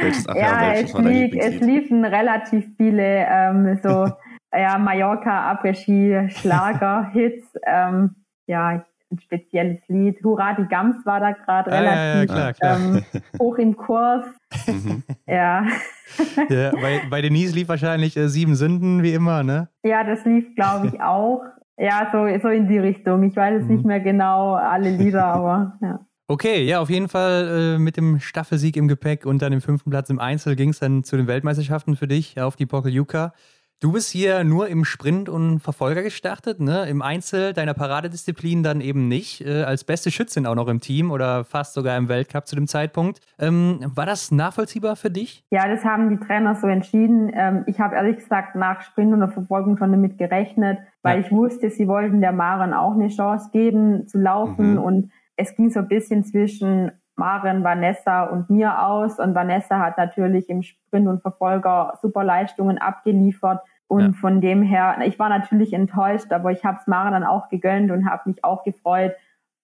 welches, 0.00 0.26
ach 0.28 0.34
ja, 0.34 0.40
ja 0.42 0.72
welches 0.72 0.94
es, 0.94 1.04
lief, 1.04 1.34
es 1.38 1.60
liefen 1.60 2.04
relativ 2.04 2.64
viele 2.76 3.26
ähm, 3.28 3.78
so 3.82 4.08
ja, 4.52 4.78
Mallorca, 4.78 5.50
Après-Ski, 5.52 6.28
Schlager, 6.30 7.10
Hits. 7.12 7.46
Ähm, 7.66 8.16
ja, 8.46 8.84
ein 9.10 9.18
spezielles 9.20 9.78
Lied. 9.88 10.22
Hurra, 10.22 10.54
die 10.54 10.66
Gams 10.66 11.04
war 11.04 11.20
da 11.20 11.32
gerade 11.32 11.72
ah, 11.72 11.78
relativ 11.78 11.98
ja, 11.98 12.18
ja, 12.18 12.26
klar, 12.26 12.52
klar. 12.52 12.78
Ähm, 12.78 13.04
hoch 13.40 13.56
im 13.58 13.76
Kurs. 13.76 14.24
Mhm. 14.66 15.02
ja. 15.26 15.66
ja. 16.48 16.70
Bei, 16.72 17.02
bei 17.08 17.22
Denise 17.22 17.54
lief 17.54 17.68
wahrscheinlich 17.68 18.16
äh, 18.16 18.28
Sieben 18.28 18.54
Sünden, 18.54 19.02
wie 19.02 19.14
immer, 19.14 19.42
ne? 19.42 19.68
Ja, 19.82 20.04
das 20.04 20.24
lief, 20.24 20.54
glaube 20.54 20.88
ich, 20.88 21.00
auch. 21.00 21.42
Ja, 21.78 22.08
so, 22.10 22.26
so 22.40 22.48
in 22.48 22.68
die 22.68 22.78
Richtung. 22.78 23.22
Ich 23.24 23.36
weiß 23.36 23.54
jetzt 23.54 23.68
mhm. 23.68 23.76
nicht 23.76 23.84
mehr 23.84 24.00
genau 24.00 24.54
alle 24.54 24.90
Lieder, 24.90 25.26
aber 25.26 25.78
ja. 25.82 26.00
Okay, 26.28 26.64
ja, 26.64 26.80
auf 26.80 26.90
jeden 26.90 27.08
Fall 27.08 27.76
äh, 27.76 27.78
mit 27.78 27.96
dem 27.96 28.18
Staffelsieg 28.18 28.76
im 28.76 28.88
Gepäck 28.88 29.26
und 29.26 29.42
dann 29.42 29.52
im 29.52 29.60
fünften 29.60 29.90
Platz 29.90 30.10
im 30.10 30.18
Einzel 30.18 30.56
ging 30.56 30.70
es 30.70 30.80
dann 30.80 31.04
zu 31.04 31.16
den 31.16 31.28
Weltmeisterschaften 31.28 31.94
für 31.94 32.08
dich 32.08 32.40
auf 32.40 32.56
die 32.56 32.66
Pokeljuka. 32.66 33.32
Du 33.78 33.92
bist 33.92 34.10
hier 34.10 34.42
nur 34.42 34.68
im 34.68 34.86
Sprint 34.86 35.28
und 35.28 35.60
Verfolger 35.60 36.02
gestartet, 36.02 36.60
ne? 36.60 36.88
Im 36.88 37.02
Einzel 37.02 37.52
deiner 37.52 37.74
Paradedisziplin 37.74 38.62
dann 38.62 38.80
eben 38.80 39.06
nicht. 39.06 39.44
Äh, 39.44 39.64
als 39.64 39.84
beste 39.84 40.10
Schützin 40.10 40.46
auch 40.46 40.54
noch 40.54 40.68
im 40.68 40.80
Team 40.80 41.10
oder 41.10 41.44
fast 41.44 41.74
sogar 41.74 41.94
im 41.98 42.08
Weltcup 42.08 42.46
zu 42.46 42.56
dem 42.56 42.68
Zeitpunkt. 42.68 43.20
Ähm, 43.38 43.80
war 43.94 44.06
das 44.06 44.30
nachvollziehbar 44.30 44.96
für 44.96 45.10
dich? 45.10 45.44
Ja, 45.50 45.68
das 45.68 45.84
haben 45.84 46.08
die 46.08 46.26
Trainer 46.26 46.54
so 46.54 46.66
entschieden. 46.66 47.30
Ähm, 47.34 47.64
ich 47.66 47.78
habe 47.78 47.96
ehrlich 47.96 48.16
gesagt 48.16 48.56
nach 48.56 48.80
Sprint 48.80 49.12
und 49.12 49.30
Verfolgung 49.30 49.76
schon 49.76 49.92
damit 49.92 50.16
gerechnet, 50.16 50.78
weil 51.02 51.20
ja. 51.20 51.26
ich 51.26 51.30
wusste, 51.30 51.68
sie 51.68 51.86
wollten 51.86 52.22
der 52.22 52.32
Maren 52.32 52.72
auch 52.72 52.94
eine 52.94 53.08
Chance 53.08 53.50
geben 53.52 54.06
zu 54.06 54.16
laufen 54.16 54.72
mhm. 54.72 54.78
und 54.78 55.12
es 55.36 55.54
ging 55.54 55.68
so 55.68 55.80
ein 55.80 55.88
bisschen 55.88 56.24
zwischen 56.24 56.92
Maren, 57.16 57.64
Vanessa 57.64 58.24
und 58.24 58.50
mir 58.50 58.86
aus. 58.86 59.18
Und 59.18 59.34
Vanessa 59.34 59.78
hat 59.78 59.98
natürlich 59.98 60.48
im 60.48 60.62
Sprint 60.62 61.08
und 61.08 61.22
Verfolger 61.22 61.94
super 62.00 62.24
Leistungen 62.24 62.78
abgeliefert. 62.78 63.60
Und 63.88 64.00
ja. 64.00 64.12
von 64.12 64.40
dem 64.40 64.62
her, 64.62 64.96
ich 65.04 65.18
war 65.18 65.28
natürlich 65.28 65.72
enttäuscht, 65.72 66.32
aber 66.32 66.52
ich 66.52 66.64
habe 66.64 66.78
es 66.80 66.86
Maren 66.86 67.12
dann 67.12 67.24
auch 67.24 67.48
gegönnt 67.48 67.90
und 67.90 68.08
habe 68.10 68.28
mich 68.28 68.44
auch 68.44 68.64
gefreut, 68.64 69.12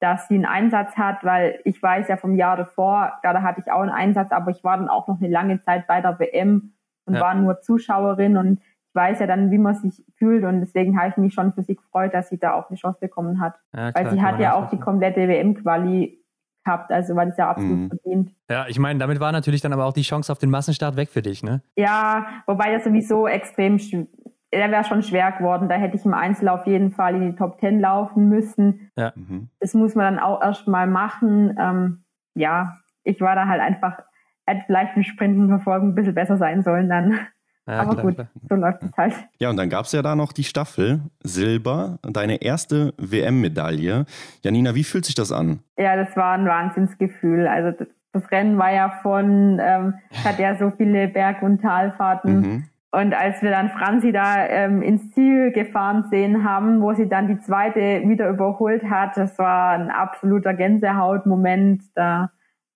dass 0.02 0.26
sie 0.26 0.34
einen 0.34 0.46
Einsatz 0.46 0.96
hat, 0.96 1.22
weil 1.22 1.60
ich 1.64 1.80
weiß 1.80 2.08
ja 2.08 2.16
vom 2.16 2.34
Jahr 2.34 2.56
davor, 2.56 3.12
da 3.22 3.40
hatte 3.42 3.60
ich 3.60 3.70
auch 3.70 3.80
einen 3.80 3.90
Einsatz, 3.90 4.32
aber 4.32 4.50
ich 4.50 4.64
war 4.64 4.76
dann 4.76 4.88
auch 4.88 5.06
noch 5.06 5.20
eine 5.20 5.28
lange 5.28 5.60
Zeit 5.62 5.86
bei 5.86 6.00
der 6.00 6.18
WM 6.18 6.72
und 7.04 7.14
ja. 7.14 7.20
war 7.20 7.34
nur 7.34 7.60
Zuschauerin 7.60 8.36
und 8.36 8.60
ich 8.60 8.94
weiß 8.94 9.20
ja 9.20 9.26
dann, 9.26 9.50
wie 9.50 9.58
man 9.58 9.76
sich 9.76 10.04
fühlt 10.16 10.44
und 10.44 10.60
deswegen 10.60 10.98
habe 10.98 11.10
ich 11.10 11.16
mich 11.18 11.34
schon 11.34 11.52
für 11.52 11.62
sie 11.62 11.76
gefreut, 11.76 12.14
dass 12.14 12.28
sie 12.28 12.38
da 12.38 12.54
auch 12.54 12.68
eine 12.68 12.76
Chance 12.76 12.98
bekommen 13.00 13.40
hat. 13.40 13.54
Ja, 13.72 13.92
klar, 13.92 14.04
weil 14.04 14.12
sie 14.12 14.22
hat 14.22 14.40
ja 14.40 14.54
auch 14.54 14.68
die 14.70 14.80
komplette 14.80 15.28
WM-Quali 15.28 16.21
gehabt, 16.64 16.90
also 16.90 17.14
war 17.14 17.26
das 17.26 17.36
ja 17.36 17.50
absolut 17.50 17.78
mhm. 17.78 17.88
verdient. 17.88 18.34
Ja, 18.50 18.66
ich 18.68 18.78
meine, 18.78 18.98
damit 18.98 19.20
war 19.20 19.32
natürlich 19.32 19.60
dann 19.60 19.72
aber 19.72 19.84
auch 19.84 19.92
die 19.92 20.02
Chance 20.02 20.30
auf 20.30 20.38
den 20.38 20.50
Massenstart 20.50 20.96
weg 20.96 21.10
für 21.10 21.22
dich, 21.22 21.42
ne? 21.42 21.62
Ja, 21.76 22.26
wobei 22.46 22.72
das 22.72 22.84
sowieso 22.84 23.26
extrem, 23.26 23.78
der 24.52 24.70
wäre 24.70 24.84
schon 24.84 25.02
schwer 25.02 25.32
geworden. 25.32 25.68
Da 25.68 25.76
hätte 25.76 25.96
ich 25.96 26.04
im 26.04 26.14
Einzel 26.14 26.48
auf 26.48 26.66
jeden 26.66 26.92
Fall 26.92 27.14
in 27.14 27.30
die 27.30 27.36
Top 27.36 27.58
Ten 27.58 27.80
laufen 27.80 28.28
müssen. 28.28 28.90
Ja. 28.96 29.12
Mhm. 29.14 29.48
Das 29.60 29.74
muss 29.74 29.94
man 29.94 30.14
dann 30.14 30.24
auch 30.24 30.42
erstmal 30.42 30.86
machen. 30.86 31.56
Ähm, 31.58 32.04
ja, 32.34 32.74
ich 33.04 33.20
war 33.20 33.34
da 33.34 33.46
halt 33.46 33.60
einfach, 33.60 33.98
hätte 34.46 34.64
vielleicht 34.66 34.96
im 34.96 35.02
Sprinten 35.02 35.48
verfolgen 35.48 35.88
ein 35.88 35.94
bisschen 35.94 36.14
besser 36.14 36.36
sein 36.36 36.62
sollen 36.62 36.88
dann. 36.88 37.18
Ja, 37.66 37.80
Aber 37.80 37.92
klar, 37.92 38.04
gut, 38.06 38.14
klar. 38.16 38.28
so 38.48 38.54
läuft 38.56 38.82
es 38.82 38.96
halt. 38.96 39.14
Ja, 39.38 39.50
und 39.50 39.56
dann 39.56 39.68
gab 39.68 39.84
es 39.84 39.92
ja 39.92 40.02
da 40.02 40.16
noch 40.16 40.32
die 40.32 40.44
Staffel 40.44 41.00
Silber, 41.22 41.98
deine 42.02 42.42
erste 42.42 42.92
WM-Medaille. 42.98 44.04
Janina, 44.42 44.74
wie 44.74 44.84
fühlt 44.84 45.04
sich 45.04 45.14
das 45.14 45.30
an? 45.30 45.60
Ja, 45.78 45.96
das 45.96 46.16
war 46.16 46.32
ein 46.32 46.46
Wahnsinnsgefühl. 46.46 47.46
Also 47.46 47.70
das, 47.78 47.88
das 48.12 48.30
Rennen 48.32 48.58
war 48.58 48.72
ja 48.72 48.90
von, 49.02 49.60
ähm, 49.62 49.94
hat 50.24 50.38
ja 50.38 50.56
so 50.56 50.72
viele 50.76 51.06
Berg- 51.08 51.42
und 51.42 51.62
Talfahrten. 51.62 52.40
Mhm. 52.40 52.64
Und 52.94 53.14
als 53.14 53.40
wir 53.40 53.50
dann 53.50 53.70
Franzi 53.70 54.12
da 54.12 54.44
ähm, 54.46 54.82
ins 54.82 55.12
Ziel 55.12 55.50
gefahren 55.52 56.04
sehen 56.10 56.44
haben, 56.44 56.82
wo 56.82 56.92
sie 56.92 57.08
dann 57.08 57.26
die 57.26 57.38
zweite 57.40 58.02
wieder 58.06 58.28
überholt 58.28 58.82
hat, 58.84 59.16
das 59.16 59.38
war 59.38 59.70
ein 59.70 59.90
absoluter 59.90 60.52
Gänsehautmoment. 60.52 61.82
Da 61.94 62.30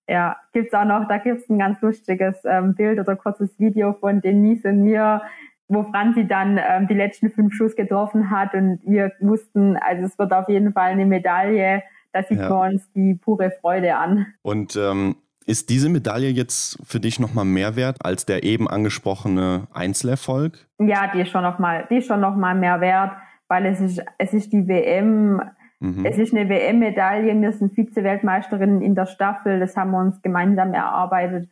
ja, 0.08 0.36
gibt's 0.52 0.72
auch 0.74 0.84
noch, 0.84 1.08
da 1.08 1.18
gibt's 1.18 1.48
ein 1.48 1.58
ganz 1.58 1.80
lustiges 1.80 2.36
ähm, 2.44 2.74
Bild 2.74 2.98
oder 2.98 3.16
kurzes 3.16 3.58
Video 3.58 3.92
von 3.92 4.20
Denise 4.20 4.68
und 4.68 4.82
mir, 4.82 5.22
wo 5.68 5.82
Franzi 5.82 6.26
dann 6.26 6.58
ähm, 6.58 6.86
die 6.86 6.94
letzten 6.94 7.30
fünf 7.30 7.54
Schuss 7.54 7.74
getroffen 7.74 8.30
hat 8.30 8.54
und 8.54 8.80
wir 8.84 9.12
wussten, 9.20 9.76
also 9.76 10.04
es 10.04 10.18
wird 10.18 10.32
auf 10.32 10.48
jeden 10.48 10.72
Fall 10.72 10.92
eine 10.92 11.06
Medaille. 11.06 11.82
Da 12.12 12.22
sieht 12.22 12.38
ja. 12.38 12.48
man 12.48 12.74
uns 12.74 12.90
die 12.94 13.14
pure 13.14 13.52
Freude 13.60 13.96
an. 13.96 14.26
Und 14.42 14.76
ähm, 14.76 15.16
ist 15.44 15.70
diese 15.70 15.88
Medaille 15.88 16.28
jetzt 16.30 16.78
für 16.84 17.00
dich 17.00 17.20
nochmal 17.20 17.44
mehr 17.44 17.76
wert 17.76 17.98
als 18.04 18.26
der 18.26 18.42
eben 18.42 18.68
angesprochene 18.68 19.66
Einzelerfolg? 19.72 20.66
Ja, 20.78 21.10
die 21.12 21.20
ist 21.20 21.30
schon 21.30 21.42
nochmal, 21.42 21.86
die 21.90 21.96
ist 21.96 22.06
schon 22.06 22.20
noch 22.20 22.36
mal 22.36 22.54
mehr 22.54 22.80
wert, 22.80 23.12
weil 23.48 23.66
es 23.66 23.80
ist, 23.80 24.02
es 24.18 24.32
ist 24.32 24.52
die 24.52 24.66
WM 24.68 25.40
Mhm. 25.80 26.06
Es 26.06 26.18
ist 26.18 26.34
eine 26.34 26.48
WM-Medaille, 26.48 27.40
wir 27.40 27.52
sind 27.52 27.74
Vize-Weltmeisterinnen 27.74 28.80
in 28.80 28.94
der 28.94 29.06
Staffel, 29.06 29.60
das 29.60 29.76
haben 29.76 29.90
wir 29.90 30.00
uns 30.00 30.22
gemeinsam 30.22 30.72
erarbeitet 30.72 31.50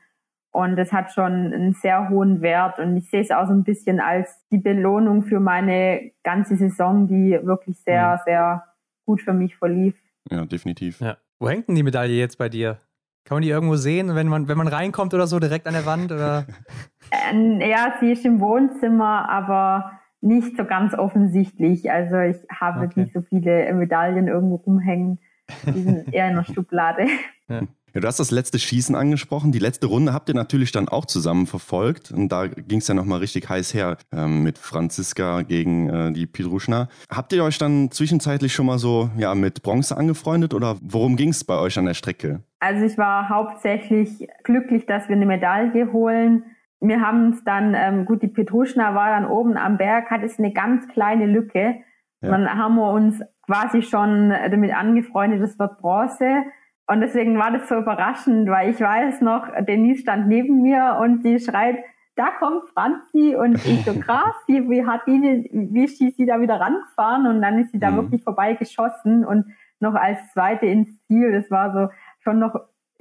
und 0.51 0.77
das 0.77 0.93
hat 0.93 1.13
schon 1.13 1.53
einen 1.53 1.73
sehr 1.75 2.09
hohen 2.09 2.41
Wert 2.41 2.79
und 2.79 2.97
ich 2.97 3.11
sehe 3.11 3.21
es 3.21 3.31
auch 3.31 3.47
so 3.47 3.53
ein 3.53 3.65
bisschen 3.65 4.01
als 4.01 4.47
die 4.51 4.59
Belohnung 4.59 5.25
für 5.25 5.41
meine 5.41 6.13
ganze 6.23 6.57
Saison, 6.57 7.07
die 7.07 7.39
wirklich 7.43 7.79
sehr, 7.81 8.15
mhm. 8.15 8.21
sehr 8.25 8.65
gut 9.05 9.21
für 9.21 9.35
mich 9.35 9.57
verlief. 9.57 9.95
Ja, 10.31 10.47
definitiv. 10.47 11.01
Ja. 11.01 11.19
Wo 11.39 11.49
hängt 11.49 11.69
denn 11.69 11.75
die 11.75 11.83
Medaille 11.83 12.15
jetzt 12.15 12.39
bei 12.39 12.49
dir? 12.49 12.79
Kann 13.25 13.37
man 13.37 13.43
die 13.43 13.49
irgendwo 13.49 13.77
sehen, 13.77 14.15
wenn 14.15 14.29
man, 14.29 14.49
wenn 14.49 14.59
man 14.59 14.69
reinkommt 14.69 15.13
oder 15.13 15.27
so, 15.27 15.39
direkt 15.39 15.67
an 15.67 15.75
der 15.75 15.87
Wand? 15.87 16.13
Oder? 16.13 16.47
äh, 17.33 17.71
ja, 17.71 17.95
sie 18.01 18.13
ist 18.13 18.25
im 18.25 18.41
Wohnzimmer, 18.41 19.29
aber 19.29 19.93
nicht 20.25 20.57
so 20.57 20.65
ganz 20.65 20.95
offensichtlich. 20.95 21.91
Also 21.91 22.19
ich 22.19 22.37
habe 22.51 22.87
okay. 22.87 23.01
nicht 23.01 23.15
so 23.15 23.23
viele 23.23 23.73
Medaillen 23.75 24.29
irgendwo 24.29 24.57
rumhängen. 24.57 25.19
Die 25.67 25.83
sind 25.83 26.09
eher 26.13 26.29
in 26.29 26.37
der 26.37 26.45
Schublade. 26.45 27.07
Ja. 27.49 27.63
Ja, 27.95 28.01
du 28.01 28.09
hast 28.09 28.19
das 28.19 28.33
letzte 28.33 28.59
Schießen 28.59 28.97
angesprochen. 28.97 29.53
Die 29.53 29.61
letzte 29.61 29.87
Runde 29.87 30.13
habt 30.13 30.29
ihr 30.29 30.35
natürlich 30.35 30.73
dann 30.73 30.89
auch 30.89 31.05
zusammen 31.05 31.47
verfolgt. 31.47 32.11
Und 32.11 32.31
da 32.31 32.49
ging 32.49 32.79
es 32.79 32.89
ja 32.89 32.95
nochmal 32.95 33.21
richtig 33.21 33.49
heiß 33.49 33.73
her 33.73 33.99
ähm, 34.13 34.43
mit 34.43 34.59
Franziska 34.59 35.43
gegen 35.43 35.89
äh, 35.89 36.13
die 36.13 36.27
Pidruschna. 36.27 36.89
Habt 37.09 37.33
ihr 37.33 37.45
euch 37.45 37.57
dann 37.57 37.93
zwischenzeitlich 37.93 38.53
schon 38.53 38.67
mal 38.67 38.81
so 38.81 39.11
ja, 39.17 39.37
mit 39.37 39.63
Bronze 39.63 39.97
angefreundet 39.97 40.55
oder 40.55 40.77
worum 40.83 41.15
ging 41.15 41.29
es 41.29 41.45
bei 41.45 41.57
euch 41.57 41.79
an 41.79 41.87
der 41.87 41.95
Strecke? 41.95 42.43
Also 42.59 42.85
ich 42.85 42.99
war 42.99 43.29
hauptsächlich 43.29 44.27
glücklich, 44.43 44.87
dass 44.87 45.09
wir 45.09 45.15
eine 45.15 45.27
Medaille 45.27 45.93
holen 45.93 46.43
wir 46.81 47.01
haben 47.01 47.31
es 47.31 47.45
dann, 47.45 47.75
ähm, 47.75 48.05
gut, 48.05 48.23
die 48.23 48.29
Petruschna 48.29 48.95
war 48.95 49.09
dann 49.09 49.27
oben 49.27 49.57
am 49.57 49.79
Berg, 49.79 50.11
hat 50.11 50.23
es 50.23 50.39
eine 50.39 50.53
ganz 50.53 50.87
kleine 50.89 51.27
Lücke. 51.27 51.77
Ja. 52.21 52.31
Dann 52.31 52.49
haben 52.49 52.77
wir 52.77 52.91
uns 52.91 53.23
quasi 53.47 53.83
schon 53.83 54.31
damit 54.31 54.75
angefreundet, 54.75 55.43
es 55.43 55.59
wird 55.59 55.79
Bronze. 55.79 56.45
Und 56.87 57.01
deswegen 57.01 57.39
war 57.39 57.51
das 57.51 57.69
so 57.69 57.77
überraschend, 57.77 58.49
weil 58.49 58.71
ich 58.71 58.81
weiß 58.81 59.23
noch, 59.23 59.49
Denise 59.67 60.03
stand 60.03 60.29
neben 60.29 60.61
mir 60.61 60.99
und 61.01 61.23
sie 61.23 61.39
schreit, 61.39 61.79
da 62.17 62.31
kommt 62.39 62.69
Franzi 62.75 63.35
und 63.35 63.55
ich 63.55 63.85
so 63.85 63.99
krass, 63.99 64.35
wie, 64.47 64.69
wie 64.69 64.87
hat 64.87 65.07
die, 65.07 65.49
wie 65.53 65.85
ist 65.85 65.99
sie 65.99 66.27
da 66.27 66.41
wieder 66.41 66.61
rangefahren 66.61 67.27
und 67.27 67.43
dann 67.43 67.59
ist 67.59 67.73
sie 67.73 67.81
da 67.81 67.91
mhm. 67.91 67.97
wirklich 67.97 68.23
vorbei 68.23 68.55
geschossen 68.55 69.25
und 69.25 69.47
noch 69.81 69.95
als 69.95 70.19
zweite 70.33 70.67
ins 70.67 70.89
Ziel. 71.07 71.33
Das 71.33 71.51
war 71.51 71.73
so 71.73 71.93
schon 72.21 72.39
noch 72.39 72.55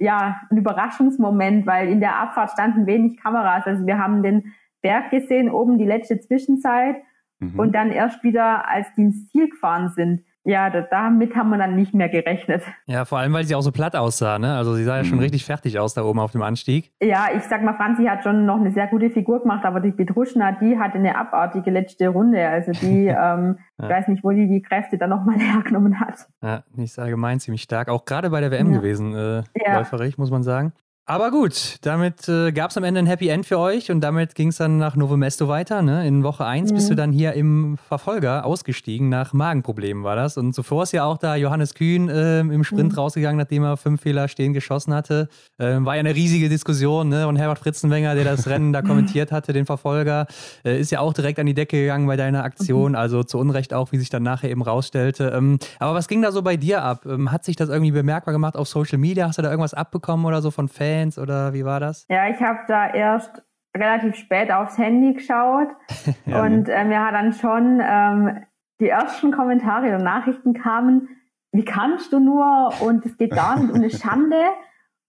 ja, 0.04 0.40
ein 0.50 0.58
Überraschungsmoment, 0.58 1.66
weil 1.66 1.88
in 1.88 2.00
der 2.00 2.18
Abfahrt 2.18 2.50
standen 2.50 2.86
wenig 2.86 3.16
Kameras. 3.20 3.66
Also 3.66 3.86
wir 3.86 3.98
haben 3.98 4.22
den 4.22 4.54
Berg 4.82 5.10
gesehen, 5.10 5.50
oben 5.50 5.78
die 5.78 5.86
letzte 5.86 6.20
Zwischenzeit 6.20 6.96
mhm. 7.40 7.58
und 7.58 7.74
dann 7.74 7.90
erst 7.90 8.22
wieder, 8.22 8.68
als 8.68 8.92
die 8.94 9.02
ins 9.02 9.28
Ziel 9.30 9.48
gefahren 9.48 9.88
sind 9.88 10.22
ja, 10.44 10.68
damit 10.68 11.34
haben 11.34 11.50
wir 11.50 11.58
dann 11.58 11.74
nicht 11.74 11.94
mehr 11.94 12.10
gerechnet. 12.10 12.62
Ja, 12.86 13.06
vor 13.06 13.18
allem, 13.18 13.32
weil 13.32 13.44
sie 13.44 13.54
auch 13.54 13.62
so 13.62 13.72
platt 13.72 13.96
aussah, 13.96 14.38
ne? 14.38 14.56
Also 14.56 14.74
sie 14.74 14.84
sah 14.84 14.98
ja 14.98 15.04
schon 15.04 15.16
mhm. 15.16 15.22
richtig 15.22 15.44
fertig 15.44 15.78
aus 15.78 15.94
da 15.94 16.02
oben 16.02 16.20
auf 16.20 16.32
dem 16.32 16.42
Anstieg. 16.42 16.92
Ja, 17.02 17.28
ich 17.34 17.42
sag 17.44 17.62
mal, 17.62 17.74
Franzi 17.74 18.04
hat 18.04 18.22
schon 18.22 18.44
noch 18.44 18.56
eine 18.60 18.70
sehr 18.72 18.86
gute 18.88 19.08
Figur 19.08 19.40
gemacht, 19.40 19.64
aber 19.64 19.80
die 19.80 19.92
Petruschna, 19.92 20.52
die 20.52 20.78
hatte 20.78 20.98
eine 20.98 21.16
abartige 21.16 21.70
letzte 21.70 22.08
Runde. 22.08 22.46
Also 22.46 22.72
die, 22.72 23.06
ähm, 23.08 23.58
ja. 23.78 23.84
ich 23.84 23.88
weiß 23.88 24.08
nicht, 24.08 24.22
wo 24.22 24.30
die 24.30 24.46
die 24.46 24.60
Kräfte 24.60 24.98
dann 24.98 25.10
nochmal 25.10 25.36
hergenommen 25.38 25.98
hat. 25.98 26.26
Ja, 26.42 26.62
nicht 26.74 26.98
allgemein 26.98 27.40
ziemlich 27.40 27.62
stark. 27.62 27.88
Auch 27.88 28.04
gerade 28.04 28.28
bei 28.28 28.40
der 28.40 28.50
WM 28.50 28.70
ja. 28.70 28.78
gewesen, 28.78 29.14
äh, 29.14 29.42
ja. 29.54 29.78
läuferig, 29.78 30.18
muss 30.18 30.30
man 30.30 30.42
sagen. 30.42 30.72
Aber 31.06 31.30
gut, 31.30 31.76
damit 31.82 32.30
äh, 32.30 32.50
gab 32.52 32.70
es 32.70 32.78
am 32.78 32.84
Ende 32.84 32.98
ein 32.98 33.06
Happy 33.06 33.28
End 33.28 33.44
für 33.44 33.58
euch 33.58 33.90
und 33.90 34.00
damit 34.00 34.34
ging 34.34 34.48
es 34.48 34.56
dann 34.56 34.78
nach 34.78 34.96
Novo 34.96 35.18
Mesto 35.18 35.48
weiter. 35.48 35.82
Ne? 35.82 36.08
In 36.08 36.24
Woche 36.24 36.46
1 36.46 36.70
mhm. 36.70 36.76
bist 36.76 36.88
du 36.88 36.94
dann 36.94 37.12
hier 37.12 37.34
im 37.34 37.76
Verfolger 37.88 38.46
ausgestiegen. 38.46 39.10
Nach 39.10 39.34
Magenproblemen 39.34 40.02
war 40.02 40.16
das. 40.16 40.38
Und 40.38 40.54
zuvor 40.54 40.84
ist 40.84 40.92
ja 40.92 41.04
auch 41.04 41.18
da 41.18 41.36
Johannes 41.36 41.74
Kühn 41.74 42.08
äh, 42.08 42.40
im 42.40 42.64
Sprint 42.64 42.92
mhm. 42.92 42.98
rausgegangen, 42.98 43.36
nachdem 43.36 43.64
er 43.64 43.76
fünf 43.76 44.00
Fehler 44.00 44.28
stehen 44.28 44.54
geschossen 44.54 44.94
hatte. 44.94 45.28
Äh, 45.58 45.76
war 45.80 45.94
ja 45.94 46.00
eine 46.00 46.14
riesige 46.14 46.48
Diskussion. 46.48 47.10
Ne? 47.10 47.28
Und 47.28 47.36
Herbert 47.36 47.58
Fritzenwenger, 47.58 48.14
der 48.14 48.24
das 48.24 48.46
Rennen 48.46 48.72
da 48.72 48.80
kommentiert 48.82 49.30
hatte, 49.30 49.52
den 49.52 49.66
Verfolger, 49.66 50.26
äh, 50.64 50.80
ist 50.80 50.90
ja 50.90 51.00
auch 51.00 51.12
direkt 51.12 51.38
an 51.38 51.44
die 51.44 51.54
Decke 51.54 51.78
gegangen 51.78 52.06
bei 52.06 52.16
deiner 52.16 52.44
Aktion. 52.44 52.92
Mhm. 52.92 52.96
Also 52.96 53.22
zu 53.22 53.36
Unrecht 53.36 53.74
auch, 53.74 53.92
wie 53.92 53.98
sich 53.98 54.08
dann 54.08 54.22
nachher 54.22 54.48
eben 54.48 54.62
rausstellte. 54.62 55.34
Ähm, 55.36 55.58
aber 55.78 55.92
was 55.92 56.08
ging 56.08 56.22
da 56.22 56.32
so 56.32 56.40
bei 56.40 56.56
dir 56.56 56.82
ab? 56.82 57.04
Ähm, 57.04 57.30
hat 57.30 57.44
sich 57.44 57.56
das 57.56 57.68
irgendwie 57.68 57.90
bemerkbar 57.90 58.32
gemacht 58.32 58.56
auf 58.56 58.68
Social 58.68 58.96
Media? 58.96 59.26
Hast 59.28 59.36
du 59.36 59.42
da 59.42 59.50
irgendwas 59.50 59.74
abbekommen 59.74 60.24
oder 60.24 60.40
so 60.40 60.50
von 60.50 60.66
Fans? 60.66 60.93
Fans 60.94 61.18
oder 61.18 61.52
wie 61.52 61.64
war 61.64 61.80
das? 61.80 62.06
Ja, 62.08 62.28
ich 62.28 62.40
habe 62.40 62.60
da 62.68 62.92
erst 62.92 63.42
relativ 63.76 64.14
spät 64.16 64.52
aufs 64.52 64.78
Handy 64.78 65.14
geschaut 65.14 65.68
ja, 66.26 66.42
und 66.42 66.68
äh, 66.68 66.84
mir 66.84 67.04
hat 67.04 67.14
dann 67.14 67.32
schon 67.32 67.80
ähm, 67.82 68.44
die 68.80 68.88
ersten 68.88 69.32
Kommentare 69.32 69.96
und 69.96 70.04
Nachrichten 70.04 70.54
kamen, 70.54 71.08
wie 71.52 71.64
kannst 71.64 72.12
du 72.12 72.20
nur 72.20 72.72
und 72.80 73.04
es 73.06 73.16
geht 73.16 73.30
gar 73.30 73.58
nicht 73.58 73.70
und 73.70 73.76
eine 73.76 73.90
Schande. 73.90 74.40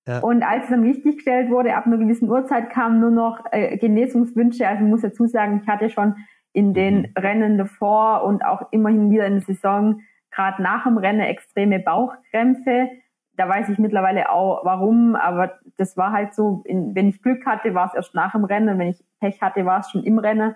Ja. 0.08 0.20
Und 0.20 0.44
als 0.44 0.66
es 0.66 0.70
dann 0.70 0.84
richtig 0.84 1.16
gestellt 1.16 1.50
wurde, 1.50 1.76
ab 1.76 1.88
einer 1.88 1.98
gewissen 1.98 2.30
Uhrzeit 2.30 2.70
kamen 2.70 3.00
nur 3.00 3.10
noch 3.10 3.44
äh, 3.52 3.78
Genesungswünsche. 3.78 4.68
Also 4.68 4.84
ich 4.84 4.90
muss 4.90 5.02
dazu 5.02 5.26
sagen, 5.26 5.62
ich 5.64 5.68
hatte 5.68 5.90
schon 5.90 6.16
in 6.54 6.74
den 6.74 7.02
mhm. 7.02 7.14
Rennen 7.18 7.58
davor 7.58 8.24
und 8.24 8.46
auch 8.46 8.72
immerhin 8.72 9.10
wieder 9.10 9.26
in 9.26 9.34
der 9.34 9.42
Saison, 9.42 10.02
gerade 10.32 10.62
nach 10.62 10.84
dem 10.84 10.98
Rennen, 10.98 11.22
extreme 11.22 11.80
Bauchkrämpfe. 11.80 12.90
Da 13.38 13.50
weiß 13.50 13.70
ich 13.70 13.80
mittlerweile 13.80 14.32
auch 14.32 14.64
warum, 14.64 15.16
aber 15.16 15.60
das 15.78 15.98
war 15.98 16.12
halt 16.12 16.34
so, 16.34 16.64
in, 16.66 16.96
wenn 16.96 17.10
ich 17.10 17.22
Glück 17.22 17.46
hatte, 17.46 17.74
war 17.74 17.88
es 17.88 17.94
erst 17.94 18.16
nach 18.16 18.32
dem 18.32 18.46
Rennen, 18.46 18.80
wenn 18.80 18.90
ich 18.90 19.04
Pech 19.20 19.42
hatte, 19.42 19.66
war 19.66 19.82
es 19.82 19.90
schon 19.90 20.04
im 20.04 20.20
Rennen. 20.20 20.56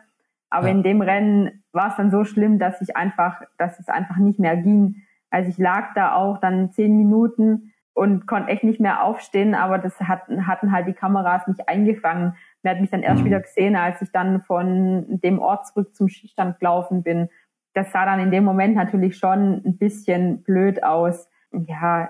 Aber 0.49 0.67
ja. 0.67 0.73
in 0.73 0.83
dem 0.83 1.01
Rennen 1.01 1.63
war 1.71 1.89
es 1.89 1.95
dann 1.97 2.11
so 2.11 2.23
schlimm, 2.23 2.57
dass 2.59 2.81
ich 2.81 2.95
einfach, 2.95 3.41
dass 3.57 3.79
es 3.79 3.87
einfach 3.87 4.17
nicht 4.17 4.39
mehr 4.39 4.57
ging. 4.57 5.03
Also 5.29 5.49
ich 5.49 5.57
lag 5.57 5.93
da 5.93 6.13
auch 6.15 6.39
dann 6.39 6.71
zehn 6.71 6.97
Minuten 6.97 7.73
und 7.93 8.27
konnte 8.27 8.49
echt 8.49 8.63
nicht 8.63 8.79
mehr 8.79 9.03
aufstehen, 9.03 9.53
aber 9.53 9.77
das 9.77 9.99
hatten, 9.99 10.47
hatten 10.47 10.71
halt 10.71 10.87
die 10.87 10.93
Kameras 10.93 11.47
nicht 11.47 11.67
eingefangen. 11.67 12.35
Man 12.63 12.73
hat 12.73 12.81
mich 12.81 12.89
dann 12.89 13.03
erst 13.03 13.21
mhm. 13.21 13.25
wieder 13.25 13.41
gesehen, 13.41 13.75
als 13.75 14.01
ich 14.01 14.11
dann 14.11 14.41
von 14.41 15.19
dem 15.19 15.39
Ort 15.39 15.67
zurück 15.67 15.93
zum 15.95 16.07
Skistand 16.07 16.59
gelaufen 16.59 17.03
bin. 17.03 17.29
Das 17.73 17.91
sah 17.91 18.05
dann 18.05 18.19
in 18.19 18.31
dem 18.31 18.45
Moment 18.45 18.75
natürlich 18.75 19.17
schon 19.17 19.61
ein 19.65 19.77
bisschen 19.77 20.43
blöd 20.43 20.83
aus. 20.83 21.27
Ja, 21.51 22.09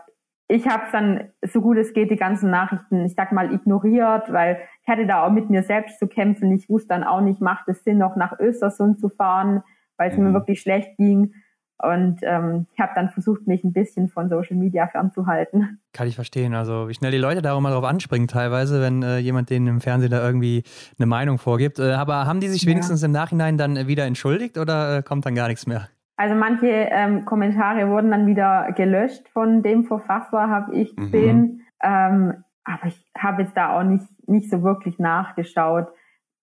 ich 0.52 0.68
habe 0.68 0.84
dann 0.92 1.30
so 1.44 1.62
gut 1.62 1.78
es 1.78 1.94
geht 1.94 2.10
die 2.10 2.16
ganzen 2.16 2.50
Nachrichten, 2.50 3.06
ich 3.06 3.14
sag 3.14 3.32
mal, 3.32 3.54
ignoriert, 3.54 4.34
weil 4.34 4.60
ich 4.82 4.88
hatte 4.90 5.06
da 5.06 5.24
auch 5.24 5.32
mit 5.32 5.50
mir 5.50 5.62
selbst 5.62 6.00
zu 6.00 6.08
kämpfen. 6.08 6.52
Ich 6.52 6.68
wusste 6.68 6.90
dann 6.90 7.04
auch 7.04 7.22
nicht, 7.22 7.40
macht 7.40 7.68
es 7.68 7.84
Sinn, 7.84 8.00
noch 8.00 8.16
nach 8.16 8.38
Östersund 8.40 9.00
zu 9.00 9.10
fahren, 9.10 9.62
weil 9.98 10.12
es 10.12 10.18
mhm. 10.18 10.26
mir 10.26 10.34
wirklich 10.34 10.60
schlecht 10.60 10.98
ging. 10.98 11.34
Und 11.82 12.20
ähm, 12.24 12.66
ich 12.74 12.80
habe 12.80 12.92
dann 12.96 13.10
versucht, 13.10 13.48
mich 13.48 13.64
ein 13.64 13.72
bisschen 13.72 14.10
von 14.10 14.28
Social 14.28 14.58
Media 14.58 14.88
fernzuhalten. 14.88 15.80
Kann 15.94 16.08
ich 16.08 16.16
verstehen. 16.16 16.56
Also 16.56 16.90
wie 16.90 16.94
schnell 16.96 17.12
die 17.12 17.20
Leute 17.20 17.42
da 17.42 17.54
auch 17.54 17.62
mal 17.62 17.72
drauf 17.72 17.86
anspringen 17.86 18.28
teilweise, 18.28 18.82
wenn 18.82 19.04
äh, 19.04 19.20
jemand 19.20 19.52
denen 19.52 19.68
im 19.68 19.82
Fernsehen 19.82 20.12
da 20.12 20.26
irgendwie 20.26 20.64
eine 20.98 21.06
Meinung 21.06 21.38
vorgibt. 21.38 21.78
Äh, 21.78 21.92
aber 21.92 22.26
haben 22.26 22.42
die 22.42 22.50
sich 22.50 22.66
wenigstens 22.66 23.02
ja. 23.02 23.06
im 23.06 23.12
Nachhinein 23.12 23.58
dann 23.58 23.88
wieder 23.88 24.06
entschuldigt 24.06 24.58
oder 24.58 24.98
äh, 24.98 25.04
kommt 25.04 25.26
dann 25.28 25.36
gar 25.36 25.48
nichts 25.48 25.68
mehr? 25.68 25.88
Also 26.20 26.36
manche 26.36 26.68
ähm, 26.68 27.24
Kommentare 27.24 27.88
wurden 27.88 28.12
dann 28.12 28.28
wieder 28.28 28.74
gelöscht 28.74 29.30
von 29.30 29.64
dem 29.64 29.86
Verfasser, 29.86 30.50
habe 30.50 30.76
ich 30.76 30.94
mhm. 30.98 31.02
gesehen. 31.02 31.38
Mhm. 31.38 31.62
Ähm, 31.82 32.44
aber 32.66 32.88
ich 32.88 33.10
habe 33.18 33.44
jetzt 33.44 33.56
da 33.56 33.80
auch 33.80 33.84
nicht, 33.84 34.04
nicht 34.28 34.50
so 34.50 34.62
wirklich 34.62 35.00
nachgeschaut 35.00 35.88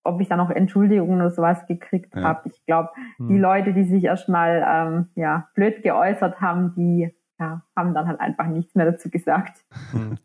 ob 0.07 0.21
ich 0.21 0.29
da 0.29 0.37
noch 0.37 0.51
Entschuldigungen 0.51 1.21
oder 1.21 1.33
sowas 1.33 1.67
gekriegt 1.67 2.15
ja. 2.15 2.23
habe. 2.23 2.49
Ich 2.49 2.65
glaube, 2.65 2.91
hm. 3.17 3.27
die 3.27 3.39
Leute, 3.39 3.73
die 3.73 3.83
sich 3.83 4.05
erstmal 4.05 4.65
ähm, 4.65 5.09
ja, 5.17 5.49
blöd 5.55 5.83
geäußert 5.83 6.41
haben, 6.41 6.75
die 6.77 7.13
ja, 7.41 7.63
haben 7.75 7.93
dann 7.93 8.07
halt 8.07 8.21
einfach 8.21 8.47
nichts 8.47 8.77
mehr 8.77 8.87
dazu 8.87 9.11
gesagt. 9.11 9.65
Hm, 9.91 10.17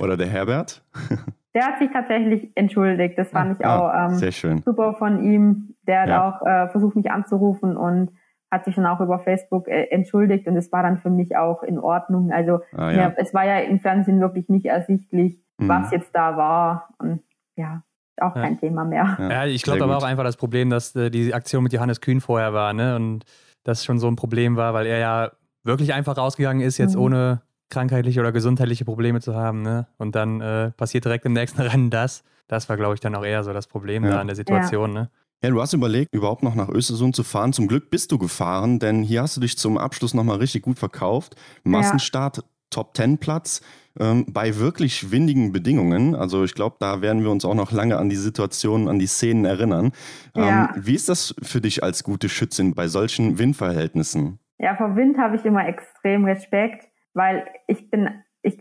oder 0.00 0.16
der 0.16 0.26
Herbert? 0.26 0.82
Der 1.52 1.66
hat 1.66 1.80
sich 1.80 1.90
tatsächlich 1.90 2.52
entschuldigt. 2.54 3.18
Das 3.18 3.30
fand 3.30 3.58
ich 3.58 3.66
auch 3.66 3.92
ähm, 3.92 4.60
super 4.64 4.94
von 4.94 5.24
ihm. 5.24 5.74
Der 5.84 6.02
hat 6.02 6.08
ja. 6.08 6.28
auch 6.28 6.46
äh, 6.46 6.68
versucht, 6.68 6.94
mich 6.94 7.10
anzurufen 7.10 7.76
und 7.76 8.12
hat 8.50 8.64
sich 8.64 8.74
dann 8.74 8.86
auch 8.86 9.00
über 9.00 9.18
Facebook 9.18 9.68
äh, 9.68 9.84
entschuldigt 9.90 10.46
und 10.46 10.56
es 10.56 10.72
war 10.72 10.82
dann 10.82 10.98
für 10.98 11.10
mich 11.10 11.36
auch 11.36 11.62
in 11.62 11.78
Ordnung. 11.78 12.32
Also 12.32 12.60
ah, 12.76 12.90
ja. 12.90 13.12
es 13.16 13.32
war 13.32 13.44
ja 13.44 13.58
im 13.60 13.80
Fernsehen 13.80 14.20
wirklich 14.20 14.48
nicht 14.48 14.66
ersichtlich, 14.66 15.40
mhm. 15.58 15.68
was 15.68 15.90
jetzt 15.92 16.10
da 16.14 16.36
war. 16.36 16.88
Und 16.98 17.20
ja, 17.56 17.82
auch 18.20 18.34
ja. 18.34 18.42
kein 18.42 18.58
Thema 18.58 18.84
mehr. 18.84 19.16
Ja, 19.18 19.46
ich 19.46 19.62
glaube, 19.62 19.78
da 19.78 19.88
war 19.88 19.98
auch 19.98 20.04
einfach 20.04 20.24
das 20.24 20.36
Problem, 20.36 20.70
dass 20.70 20.94
äh, 20.96 21.10
die 21.10 21.32
Aktion 21.32 21.62
mit 21.62 21.72
Johannes 21.72 22.00
Kühn 22.00 22.20
vorher 22.20 22.52
war, 22.52 22.72
ne? 22.72 22.96
Und 22.96 23.24
das 23.62 23.84
schon 23.84 23.98
so 23.98 24.08
ein 24.08 24.16
Problem 24.16 24.56
war, 24.56 24.74
weil 24.74 24.86
er 24.86 24.98
ja 24.98 25.30
wirklich 25.62 25.92
einfach 25.92 26.16
rausgegangen 26.16 26.62
ist, 26.62 26.78
jetzt 26.78 26.96
mhm. 26.96 27.02
ohne 27.02 27.42
krankheitliche 27.68 28.20
oder 28.20 28.32
gesundheitliche 28.32 28.84
Probleme 28.84 29.20
zu 29.20 29.34
haben, 29.34 29.62
ne? 29.62 29.86
Und 29.96 30.16
dann 30.16 30.40
äh, 30.40 30.70
passiert 30.72 31.04
direkt 31.04 31.24
im 31.24 31.32
nächsten 31.32 31.60
Rennen 31.62 31.90
das. 31.90 32.24
Das 32.48 32.68
war, 32.68 32.76
glaube 32.76 32.94
ich, 32.94 33.00
dann 33.00 33.14
auch 33.14 33.24
eher 33.24 33.44
so 33.44 33.52
das 33.52 33.68
Problem 33.68 34.04
ja. 34.04 34.10
da 34.10 34.20
an 34.20 34.26
der 34.26 34.36
Situation, 34.36 34.92
ne? 34.92 35.10
Ja, 35.42 35.48
du 35.48 35.60
hast 35.60 35.72
überlegt, 35.72 36.14
überhaupt 36.14 36.42
noch 36.42 36.54
nach 36.54 36.68
Östersund 36.68 37.16
zu 37.16 37.22
fahren. 37.22 37.54
Zum 37.54 37.66
Glück 37.66 37.90
bist 37.90 38.12
du 38.12 38.18
gefahren, 38.18 38.78
denn 38.78 39.02
hier 39.02 39.22
hast 39.22 39.38
du 39.38 39.40
dich 39.40 39.56
zum 39.56 39.78
Abschluss 39.78 40.12
nochmal 40.12 40.36
richtig 40.36 40.62
gut 40.62 40.78
verkauft. 40.78 41.34
Massenstart, 41.64 42.44
Top 42.68 42.92
Ten 42.92 43.16
Platz 43.18 43.62
ähm, 43.98 44.26
bei 44.28 44.58
wirklich 44.58 45.10
windigen 45.10 45.50
Bedingungen. 45.50 46.14
Also 46.14 46.44
ich 46.44 46.54
glaube, 46.54 46.76
da 46.78 47.00
werden 47.00 47.22
wir 47.22 47.30
uns 47.30 47.46
auch 47.46 47.54
noch 47.54 47.72
lange 47.72 47.96
an 47.96 48.10
die 48.10 48.16
Situationen, 48.16 48.86
an 48.88 48.98
die 48.98 49.06
Szenen 49.06 49.46
erinnern. 49.46 49.92
Ähm, 50.34 50.44
ja. 50.44 50.74
Wie 50.76 50.94
ist 50.94 51.08
das 51.08 51.34
für 51.42 51.60
dich 51.60 51.82
als 51.82 52.04
gute 52.04 52.28
Schützin 52.28 52.74
bei 52.74 52.86
solchen 52.86 53.38
Windverhältnissen? 53.38 54.38
Ja, 54.58 54.76
vor 54.76 54.94
Wind 54.94 55.16
habe 55.16 55.36
ich 55.36 55.44
immer 55.44 55.66
extrem 55.66 56.26
Respekt, 56.26 56.86
weil 57.14 57.46
ich 57.66 57.90
bin, 57.90 58.10
ich 58.42 58.58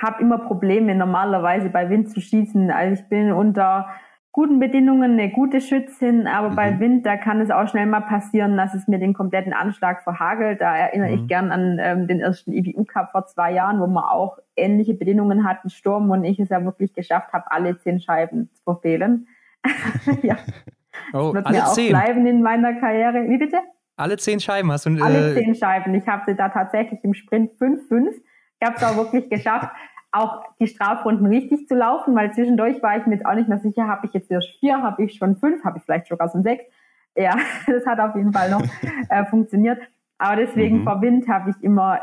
habe 0.00 0.22
immer 0.22 0.38
Probleme 0.38 0.94
normalerweise 0.94 1.70
bei 1.70 1.90
Wind 1.90 2.08
zu 2.08 2.20
schießen. 2.20 2.70
Also 2.70 3.02
ich 3.02 3.08
bin 3.08 3.32
unter 3.32 3.88
guten 4.32 4.60
Bedingungen 4.60 5.12
eine 5.12 5.30
gute 5.30 5.60
Schützin, 5.60 6.26
aber 6.26 6.50
mhm. 6.50 6.56
bei 6.56 6.80
Wind, 6.80 7.06
da 7.06 7.16
kann 7.16 7.40
es 7.40 7.50
auch 7.50 7.66
schnell 7.68 7.86
mal 7.86 8.00
passieren, 8.00 8.56
dass 8.56 8.74
es 8.74 8.86
mir 8.86 8.98
den 8.98 9.12
kompletten 9.12 9.52
Anschlag 9.52 10.02
verhagelt. 10.02 10.60
Da 10.60 10.76
erinnere 10.76 11.10
mhm. 11.10 11.14
ich 11.14 11.26
gern 11.26 11.50
an 11.50 11.78
ähm, 11.80 12.06
den 12.06 12.20
ersten 12.20 12.52
IBU 12.52 12.84
Cup 12.84 13.10
vor 13.10 13.26
zwei 13.26 13.52
Jahren, 13.52 13.80
wo 13.80 13.86
man 13.86 14.04
auch 14.04 14.38
ähnliche 14.56 14.94
Bedingungen 14.94 15.44
hatten, 15.44 15.70
Sturm 15.70 16.10
und 16.10 16.24
ich 16.24 16.38
es 16.38 16.48
ja 16.48 16.64
wirklich 16.64 16.92
geschafft 16.92 17.32
habe, 17.32 17.50
alle 17.50 17.78
zehn 17.78 18.00
Scheiben 18.00 18.50
zu 18.54 18.62
verfehlen. 18.62 19.26
ja. 20.22 20.36
Oh, 21.12 21.32
wird 21.32 21.46
alle 21.46 21.58
mir 21.58 21.66
auch 21.66 21.72
zehn. 21.72 21.90
bleiben 21.90 22.26
in 22.26 22.42
meiner 22.42 22.74
Karriere. 22.74 23.28
Wie 23.28 23.38
bitte? 23.38 23.58
Alle 23.96 24.16
zehn 24.16 24.40
Scheiben 24.40 24.70
hast 24.72 24.86
du. 24.86 24.90
Äh, 24.90 25.00
alle 25.00 25.34
zehn 25.34 25.54
Scheiben. 25.54 25.94
Ich 25.94 26.06
habe 26.06 26.24
sie 26.26 26.34
da 26.34 26.48
tatsächlich 26.48 27.02
im 27.04 27.14
Sprint 27.14 27.52
5-5. 27.52 28.10
Ich 28.60 28.66
habe 28.66 28.76
es 28.76 28.82
auch 28.84 28.96
wirklich 28.96 29.30
geschafft, 29.30 29.70
auch 30.12 30.44
die 30.58 30.66
Strafrunden 30.66 31.26
richtig 31.26 31.68
zu 31.68 31.74
laufen, 31.74 32.14
weil 32.14 32.32
zwischendurch 32.32 32.82
war 32.82 32.96
ich 32.96 33.06
mir 33.06 33.14
jetzt 33.14 33.26
auch 33.26 33.34
nicht 33.34 33.48
mehr 33.48 33.58
sicher, 33.58 33.86
habe 33.86 34.06
ich 34.06 34.12
jetzt 34.12 34.30
erst 34.30 34.48
vier, 34.58 34.82
habe 34.82 35.04
ich 35.04 35.14
schon 35.14 35.36
fünf, 35.36 35.64
habe 35.64 35.78
ich 35.78 35.84
vielleicht 35.84 36.08
sogar 36.08 36.30
schon 36.30 36.42
sechs. 36.42 36.64
Ja, 37.16 37.36
das 37.66 37.86
hat 37.86 38.00
auf 38.00 38.14
jeden 38.16 38.32
Fall 38.32 38.50
noch 38.50 38.62
äh, 39.08 39.24
funktioniert. 39.26 39.80
Aber 40.18 40.36
deswegen 40.36 40.80
mhm. 40.80 40.84
vor 40.84 41.00
Wind 41.00 41.28
habe 41.28 41.50
ich 41.50 41.62
immer 41.62 42.00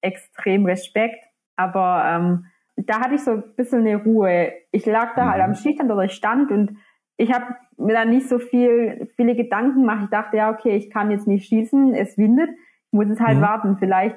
extrem 0.00 0.66
Respekt. 0.66 1.24
Aber 1.56 2.04
ähm, 2.06 2.46
da 2.76 3.00
hatte 3.00 3.14
ich 3.14 3.22
so 3.22 3.32
ein 3.32 3.44
bisschen 3.56 3.80
eine 3.80 4.02
Ruhe. 4.02 4.52
Ich 4.70 4.84
lag 4.86 5.14
da 5.14 5.26
halt 5.26 5.26
mhm. 5.26 5.30
halt 5.30 5.42
am 5.42 5.54
Schießstand 5.54 5.90
oder 5.90 6.04
ich 6.04 6.12
stand 6.12 6.50
und 6.50 6.76
ich 7.16 7.32
habe 7.32 7.54
mir 7.76 7.92
da 7.92 8.04
nicht 8.04 8.28
so 8.28 8.38
viel, 8.38 9.08
viele 9.16 9.36
Gedanken 9.36 9.82
gemacht. 9.82 10.04
Ich 10.04 10.10
dachte, 10.10 10.36
ja, 10.36 10.50
okay, 10.50 10.76
ich 10.76 10.90
kann 10.90 11.10
jetzt 11.10 11.28
nicht 11.28 11.46
schießen, 11.46 11.94
es 11.94 12.18
windet, 12.18 12.50
ich 12.50 12.92
muss 12.92 13.08
jetzt 13.08 13.20
halt 13.20 13.38
mhm. 13.38 13.42
warten. 13.42 13.76
Vielleicht 13.78 14.16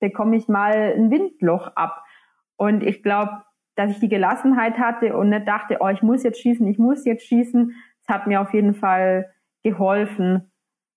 bekomme 0.00 0.36
ich 0.36 0.48
mal 0.48 0.94
ein 0.96 1.10
Windloch 1.10 1.72
ab. 1.76 2.04
Und 2.58 2.82
ich 2.82 3.02
glaube, 3.02 3.42
dass 3.76 3.92
ich 3.92 4.00
die 4.00 4.08
Gelassenheit 4.08 4.78
hatte 4.78 5.16
und 5.16 5.30
nicht 5.30 5.46
dachte, 5.46 5.78
oh, 5.80 5.88
ich 5.88 6.02
muss 6.02 6.24
jetzt 6.24 6.40
schießen, 6.40 6.66
ich 6.66 6.78
muss 6.78 7.06
jetzt 7.06 7.24
schießen, 7.26 7.72
das 8.04 8.14
hat 8.14 8.26
mir 8.26 8.40
auf 8.40 8.52
jeden 8.52 8.74
Fall 8.74 9.32
geholfen. 9.62 10.50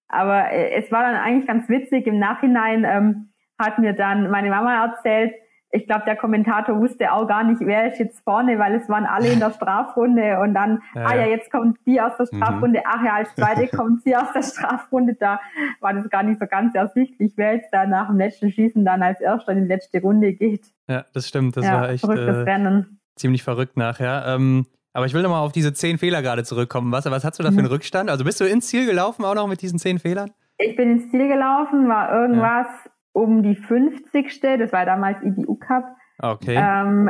Aber 0.08 0.52
äh, 0.52 0.72
es 0.72 0.92
war 0.92 1.04
dann 1.04 1.16
eigentlich 1.16 1.48
ganz 1.48 1.70
witzig. 1.70 2.08
Im 2.08 2.18
Nachhinein 2.18 2.84
ähm, 2.84 3.34
hat 3.60 3.78
mir 3.78 3.94
dann 3.94 4.32
meine 4.32 4.50
Mama 4.50 4.86
erzählt, 4.86 5.34
ich 5.72 5.86
glaube, 5.86 6.04
der 6.06 6.16
Kommentator 6.16 6.80
wusste 6.80 7.12
auch 7.14 7.28
gar 7.28 7.44
nicht, 7.44 7.62
wer 7.62 7.88
ist 7.88 8.00
jetzt 8.00 8.22
vorne, 8.24 8.60
weil 8.60 8.76
es 8.76 8.90
waren 8.90 9.06
alle 9.06 9.30
in 9.30 9.40
der 9.40 9.52
Strafrunde 9.56 10.40
und 10.40 10.54
dann, 10.54 10.82
ja, 10.94 11.06
ah 11.06 11.16
ja, 11.16 11.26
jetzt 11.28 11.52
kommt 11.52 11.78
die 11.86 12.02
aus 12.02 12.12
der 12.18 12.28
mhm. 12.32 12.38
Strafrunde, 12.38 12.80
mhm. 12.80 12.86
ach 12.88 13.04
ja, 13.06 13.14
als 13.16 13.34
zweite 13.36 13.68
kommt 13.76 14.04
sie 14.04 14.16
aus 14.16 14.32
der 14.34 14.44
Strafrunde, 14.44 15.16
da 15.16 15.40
war 15.80 15.94
das 15.94 16.10
gar 16.10 16.24
nicht 16.24 16.40
so 16.40 16.46
ganz 16.48 16.76
ersichtlich, 16.76 17.34
wer 17.38 17.56
jetzt 17.56 17.70
da 17.72 17.86
nach 17.86 18.08
dem 18.08 18.18
letzten 18.18 18.52
Schießen 18.52 18.84
dann 18.84 19.02
als 19.02 19.22
erster 19.22 19.54
in 19.54 19.62
die 19.62 19.68
letzte 19.68 20.02
Runde 20.02 20.34
geht. 20.34 20.66
Ja, 20.88 21.06
das 21.14 21.28
stimmt, 21.28 21.56
das 21.56 21.66
ja, 21.66 21.74
war 21.74 21.90
echt 21.90 22.08
äh, 22.08 22.84
ziemlich 23.16 23.44
verrückt 23.44 23.78
nachher. 23.78 24.26
Ähm, 24.28 24.66
aber 24.94 25.06
ich 25.06 25.14
will 25.14 25.22
nochmal 25.22 25.42
auf 25.42 25.54
diese 25.54 25.74
zehn 25.74 25.98
Fehler 25.98 26.22
gerade 26.22 26.44
zurückkommen. 26.44 26.92
Was, 26.92 27.06
was 27.06 27.24
hast 27.24 27.40
du 27.40 27.44
da 27.44 27.52
für 27.52 27.60
einen 27.60 27.68
mhm. 27.68 27.74
Rückstand? 27.74 28.10
Also 28.10 28.26
bist 28.26 28.42
du 28.42 28.46
ins 28.46 28.68
Ziel 28.68 28.86
gelaufen 28.86 29.24
auch 29.24 29.36
noch 29.36 29.48
mit 29.48 29.62
diesen 29.62 29.80
zehn 29.80 30.00
Fehlern? 30.00 30.32
Ich 30.58 30.76
bin 30.76 30.92
ins 30.92 31.12
Ziel 31.12 31.28
gelaufen, 31.28 31.88
war 31.88 32.14
irgendwas 32.14 32.68
um 33.14 33.44
die 33.44 33.56
50. 33.56 34.40
Das 34.42 34.72
war 34.72 34.86
damals 34.86 35.22
IBU 35.24 35.56
Cup. 35.56 35.86
Okay. 36.20 36.56
Ähm, 36.58 37.10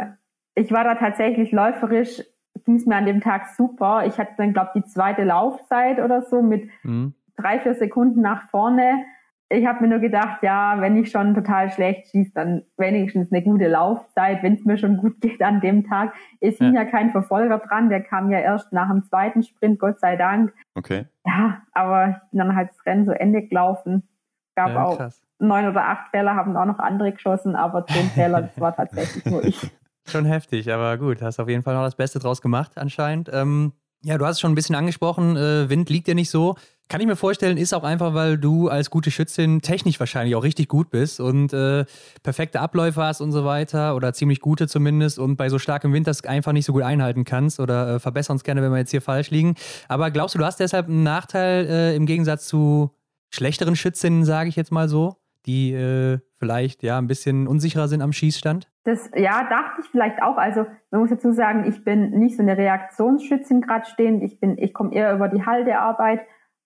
ich 0.56 0.72
war 0.72 0.84
da 0.84 0.95
tatsächlich 0.95 1.52
läuferisch, 1.52 2.22
ging 2.65 2.76
es 2.76 2.86
mir 2.86 2.95
an 2.95 3.06
dem 3.06 3.22
Tag 3.22 3.48
super. 3.56 4.06
Ich 4.06 4.18
hatte 4.18 4.34
dann, 4.38 4.53
glaube 4.53 4.72
ich, 4.73 4.84
die 4.84 4.90
zweite 4.90 5.23
Laufzeit 5.23 5.99
oder 5.99 6.23
so 6.23 6.41
mit 6.41 6.69
mhm. 6.84 7.14
drei, 7.38 7.60
vier 7.60 7.76
Sekunden 7.76 8.22
nach 8.22 8.49
vorne. 8.49 9.03
Ich 9.49 9.65
habe 9.65 9.82
mir 9.82 9.90
nur 9.90 9.99
gedacht, 9.99 10.44
ja, 10.44 10.80
wenn 10.80 10.95
ich 10.95 11.11
schon 11.11 11.36
total 11.36 11.72
schlecht 11.72 12.07
schieße, 12.07 12.32
dann 12.34 12.64
wenigstens 12.78 13.34
eine 13.34 13.44
gute 13.44 13.68
Laufzeit, 13.68 14.44
wenn 14.44 14.53
es 14.53 14.64
mir 14.64 14.78
schon 14.78 14.98
gut 14.98 15.19
geht 15.22 15.41
an 15.41 15.60
dem 15.60 15.86
Tag. 15.86 16.14
Es 16.40 16.57
hing 16.57 16.73
ja. 16.73 16.84
ja 16.84 16.90
kein 16.90 17.11
Verfolger 17.11 17.60
dran, 17.60 17.90
der 17.90 18.02
kam 18.02 18.30
ja 18.30 18.40
erst 18.40 18.72
nach 18.72 18.90
dem 18.90 19.03
zweiten 19.03 19.44
Sprint, 19.44 19.80
Gott 19.80 19.99
sei 19.99 20.15
Dank. 20.15 20.53
Okay. 20.76 21.06
Ja, 21.26 21.64
aber 21.73 22.10
ich 22.10 22.32
bin 22.32 22.40
dann 22.40 22.56
halt 22.56 22.69
das 22.69 22.86
Rennen 22.86 23.06
so 23.06 23.11
Ende 23.11 23.41
gelaufen. 23.41 24.07
Gab 24.56 24.69
ja, 24.69 24.84
auch 24.84 24.98
krass 24.98 25.22
neun 25.41 25.68
oder 25.68 25.88
acht 25.88 26.09
Fälle 26.09 26.31
haben 26.31 26.55
auch 26.55 26.65
noch 26.65 26.80
andere 26.80 27.11
geschossen, 27.11 27.55
aber 27.55 27.85
zehn 27.88 28.09
Fälle, 28.15 28.43
das 28.43 28.61
war 28.61 28.76
tatsächlich 28.76 29.26
nur 29.26 29.43
ich. 29.43 29.59
Schon 30.07 30.26
heftig, 30.26 30.72
aber 30.72 30.97
gut, 30.97 31.22
hast 31.22 31.39
auf 31.39 31.49
jeden 31.49 31.63
Fall 31.63 31.76
noch 31.76 31.84
das 31.84 31.95
Beste 31.95 32.19
draus 32.19 32.41
gemacht 32.41 32.72
anscheinend. 32.76 33.30
Ähm, 33.34 33.73
Ja, 34.03 34.18
du 34.18 34.26
hast 34.26 34.38
es 34.38 34.39
schon 34.39 34.51
ein 34.51 34.55
bisschen 34.55 34.76
angesprochen, 34.76 35.38
äh, 35.38 35.69
Wind 35.69 35.89
liegt 35.89 36.07
dir 36.07 36.15
nicht 36.15 36.31
so. 36.31 36.55
Kann 36.89 36.99
ich 36.99 37.07
mir 37.07 37.15
vorstellen, 37.15 37.55
ist 37.57 37.73
auch 37.73 37.84
einfach, 37.84 38.13
weil 38.13 38.38
du 38.38 38.68
als 38.68 38.89
gute 38.89 39.11
Schützin 39.11 39.61
technisch 39.61 39.97
wahrscheinlich 39.99 40.35
auch 40.35 40.43
richtig 40.43 40.68
gut 40.68 40.89
bist 40.89 41.22
und 41.22 41.53
äh, 41.53 41.85
perfekte 42.22 42.59
Abläufe 42.59 43.01
hast 43.01 43.22
und 43.22 43.31
so 43.31 43.45
weiter 43.45 43.95
oder 43.95 44.11
ziemlich 44.11 44.41
gute 44.41 44.68
zumindest 44.68 45.18
und 45.18 45.38
bei 45.38 45.47
so 45.47 45.57
starkem 45.57 45.93
Wind 45.93 46.07
das 46.07 46.26
einfach 46.26 46.51
nicht 46.51 46.65
so 46.65 46.73
gut 46.73 46.84
einhalten 46.84 47.23
kannst 47.23 47.61
oder 47.61 47.95
äh, 47.95 47.99
verbessern 47.99 48.34
uns 48.34 48.43
gerne, 48.43 48.61
wenn 48.61 48.72
wir 48.72 48.80
jetzt 48.80 48.91
hier 48.91 49.01
falsch 49.01 49.30
liegen. 49.30 49.55
Aber 49.88 50.11
glaubst 50.11 50.35
du, 50.35 50.39
du 50.39 50.45
hast 50.45 50.59
deshalb 50.59 50.88
einen 50.88 51.03
Nachteil 51.03 51.65
äh, 51.68 51.95
im 51.95 52.05
Gegensatz 52.05 52.47
zu 52.47 52.91
schlechteren 53.30 53.77
Schützinnen, 53.77 54.26
sage 54.26 54.49
ich 54.49 54.57
jetzt 54.57 54.72
mal 54.73 54.89
so, 54.89 55.20
die 55.45 55.73
äh, 55.73 56.19
vielleicht 56.38 56.84
ja 56.84 56.97
ein 56.97 57.07
bisschen 57.07 57.47
unsicherer 57.47 57.88
sind 57.88 58.01
am 58.01 58.13
Schießstand? 58.13 58.69
Das, 58.84 59.11
ja, 59.15 59.47
dachte 59.49 59.81
ich 59.81 59.88
vielleicht 59.89 60.22
auch. 60.23 60.38
Also 60.38 60.65
man 60.89 61.01
muss 61.01 61.09
dazu 61.09 61.31
sagen, 61.31 61.65
ich 61.68 61.84
bin 61.84 62.11
nicht 62.11 62.35
so 62.35 62.41
eine 62.41 62.57
Reaktionsschützin 62.57 63.61
gerade 63.61 63.85
stehend. 63.85 64.23
Ich 64.23 64.39
bin, 64.39 64.57
ich 64.57 64.73
komme 64.73 64.93
eher 64.93 65.13
über 65.13 65.27
die 65.27 65.45
Haltearbeit 65.45 66.22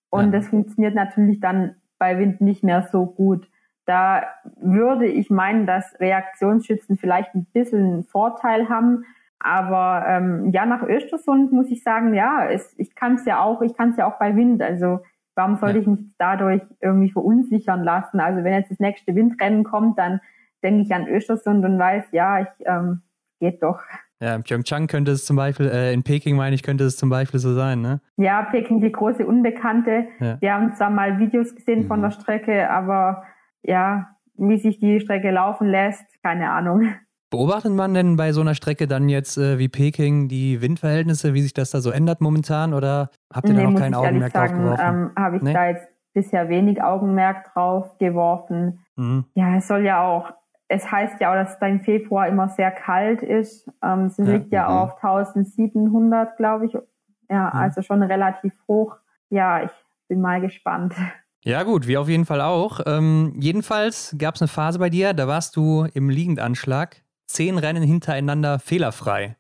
und 0.09 0.25
ja. 0.25 0.39
das 0.39 0.47
funktioniert 0.47 0.95
natürlich 0.95 1.39
dann 1.39 1.75
bei 1.97 2.17
Wind 2.17 2.41
nicht 2.41 2.63
mehr 2.63 2.87
so 2.91 3.05
gut. 3.05 3.49
Da 3.85 4.23
würde 4.57 5.05
ich 5.05 5.29
meinen, 5.29 5.67
dass 5.67 5.99
Reaktionsschützen 5.99 6.97
vielleicht 6.97 7.35
ein 7.35 7.45
bisschen 7.45 7.85
einen 7.85 8.03
Vorteil 8.05 8.69
haben. 8.69 9.03
Aber 9.39 10.05
ähm, 10.07 10.49
ja, 10.51 10.65
nach 10.65 10.81
Östersund 10.81 11.51
muss 11.51 11.69
ich 11.69 11.83
sagen, 11.83 12.13
ja, 12.13 12.47
es, 12.49 12.73
ich 12.77 12.95
kann 12.95 13.15
es 13.15 13.25
ja 13.25 13.43
auch, 13.43 13.61
ich 13.61 13.75
kann 13.75 13.91
es 13.91 13.97
ja 13.97 14.07
auch 14.07 14.17
bei 14.17 14.35
Wind. 14.35 14.61
Also 14.61 15.01
warum 15.35 15.57
sollte 15.57 15.75
ja. 15.75 15.81
ich 15.81 15.87
mich 15.87 16.15
dadurch 16.17 16.61
irgendwie 16.81 17.11
verunsichern 17.11 17.83
lassen? 17.83 18.19
Also 18.19 18.43
wenn 18.43 18.53
jetzt 18.53 18.71
das 18.71 18.79
nächste 18.79 19.15
Windrennen 19.15 19.63
kommt, 19.63 19.99
dann 19.99 20.19
denke 20.63 20.83
ich 20.83 20.93
an 20.93 21.07
Östersund 21.07 21.63
und 21.63 21.77
weiß, 21.77 22.05
ja, 22.11 22.41
ich 22.41 22.47
ähm, 22.65 23.01
geht 23.39 23.61
doch. 23.61 23.81
Ja, 24.21 24.35
in 24.35 24.43
Pyeongchang 24.43 24.87
könnte 24.87 25.11
es 25.11 25.25
zum 25.25 25.35
Beispiel, 25.35 25.67
äh, 25.67 25.93
in 25.93 26.03
Peking 26.03 26.37
meine 26.37 26.55
ich, 26.55 26.63
könnte 26.63 26.85
es 26.85 26.95
zum 26.95 27.09
Beispiel 27.09 27.39
so 27.39 27.53
sein, 27.53 27.81
ne? 27.81 27.99
Ja, 28.15 28.43
Peking, 28.43 28.79
die 28.79 28.91
große 28.91 29.25
Unbekannte. 29.25 30.07
Ja. 30.19 30.37
Wir 30.39 30.53
haben 30.53 30.73
zwar 30.73 30.89
mal 30.89 31.19
Videos 31.19 31.53
gesehen 31.53 31.83
mhm. 31.83 31.87
von 31.87 32.01
der 32.01 32.11
Strecke, 32.11 32.69
aber 32.69 33.23
ja, 33.61 34.15
wie 34.35 34.57
sich 34.57 34.79
die 34.79 34.99
Strecke 34.99 35.31
laufen 35.31 35.67
lässt, 35.67 36.05
keine 36.23 36.49
Ahnung. 36.49 36.87
Beobachtet 37.35 37.73
man 37.73 37.93
denn 37.93 38.15
bei 38.15 38.31
so 38.31 38.39
einer 38.39 38.55
Strecke 38.55 38.87
dann 38.87 39.09
jetzt 39.09 39.37
äh, 39.37 39.59
wie 39.59 39.67
Peking 39.67 40.29
die 40.29 40.61
Windverhältnisse, 40.61 41.33
wie 41.33 41.41
sich 41.41 41.53
das 41.53 41.71
da 41.71 41.81
so 41.81 41.91
ändert 41.91 42.21
momentan 42.21 42.73
oder 42.73 43.09
habt 43.33 43.49
ihr 43.49 43.55
nee, 43.55 43.63
da 43.63 43.69
noch 43.71 43.79
kein 43.79 43.93
Augenmerk 43.93 44.31
drauf 44.31 44.53
geworfen? 44.53 44.81
Ähm, 44.81 45.11
Habe 45.17 45.35
ich 45.35 45.41
nee? 45.41 45.51
da 45.51 45.67
jetzt 45.67 45.87
bisher 46.13 46.47
wenig 46.47 46.81
Augenmerk 46.81 47.51
drauf 47.51 47.97
geworfen. 47.97 48.79
Mhm. 48.95 49.25
Ja, 49.35 49.57
es 49.57 49.67
soll 49.67 49.83
ja 49.83 50.01
auch 50.01 50.31
es 50.67 50.89
heißt 50.89 51.19
ja 51.19 51.31
auch, 51.31 51.35
dass 51.35 51.53
es 51.53 51.59
da 51.59 51.67
im 51.67 51.81
Februar 51.81 52.27
immer 52.29 52.47
sehr 52.49 52.71
kalt 52.71 53.21
ist. 53.21 53.69
Ähm, 53.83 54.05
es 54.05 54.17
liegt 54.17 54.51
ja, 54.51 54.61
ja 54.61 54.83
auf 54.83 54.95
1700, 54.95 56.37
glaube 56.37 56.67
ich. 56.67 56.73
Ja, 57.29 57.51
mhm. 57.53 57.59
also 57.59 57.81
schon 57.81 58.01
relativ 58.01 58.53
hoch. 58.67 58.95
Ja, 59.29 59.63
ich 59.63 59.71
bin 60.07 60.21
mal 60.21 60.39
gespannt. 60.41 60.93
Ja, 61.43 61.61
gut, 61.63 61.85
wir 61.85 62.01
auf 62.01 62.09
jeden 62.09 62.25
Fall 62.25 62.41
auch. 62.41 62.79
Ähm, 62.87 63.33
jedenfalls 63.39 64.15
gab 64.17 64.35
es 64.35 64.41
eine 64.41 64.47
Phase 64.47 64.79
bei 64.79 64.89
dir, 64.89 65.13
da 65.13 65.27
warst 65.27 65.55
du 65.55 65.85
im 65.93 66.09
Liegendanschlag 66.09 67.03
zehn 67.27 67.57
Rennen 67.57 67.83
hintereinander 67.83 68.59
fehlerfrei. 68.59 69.35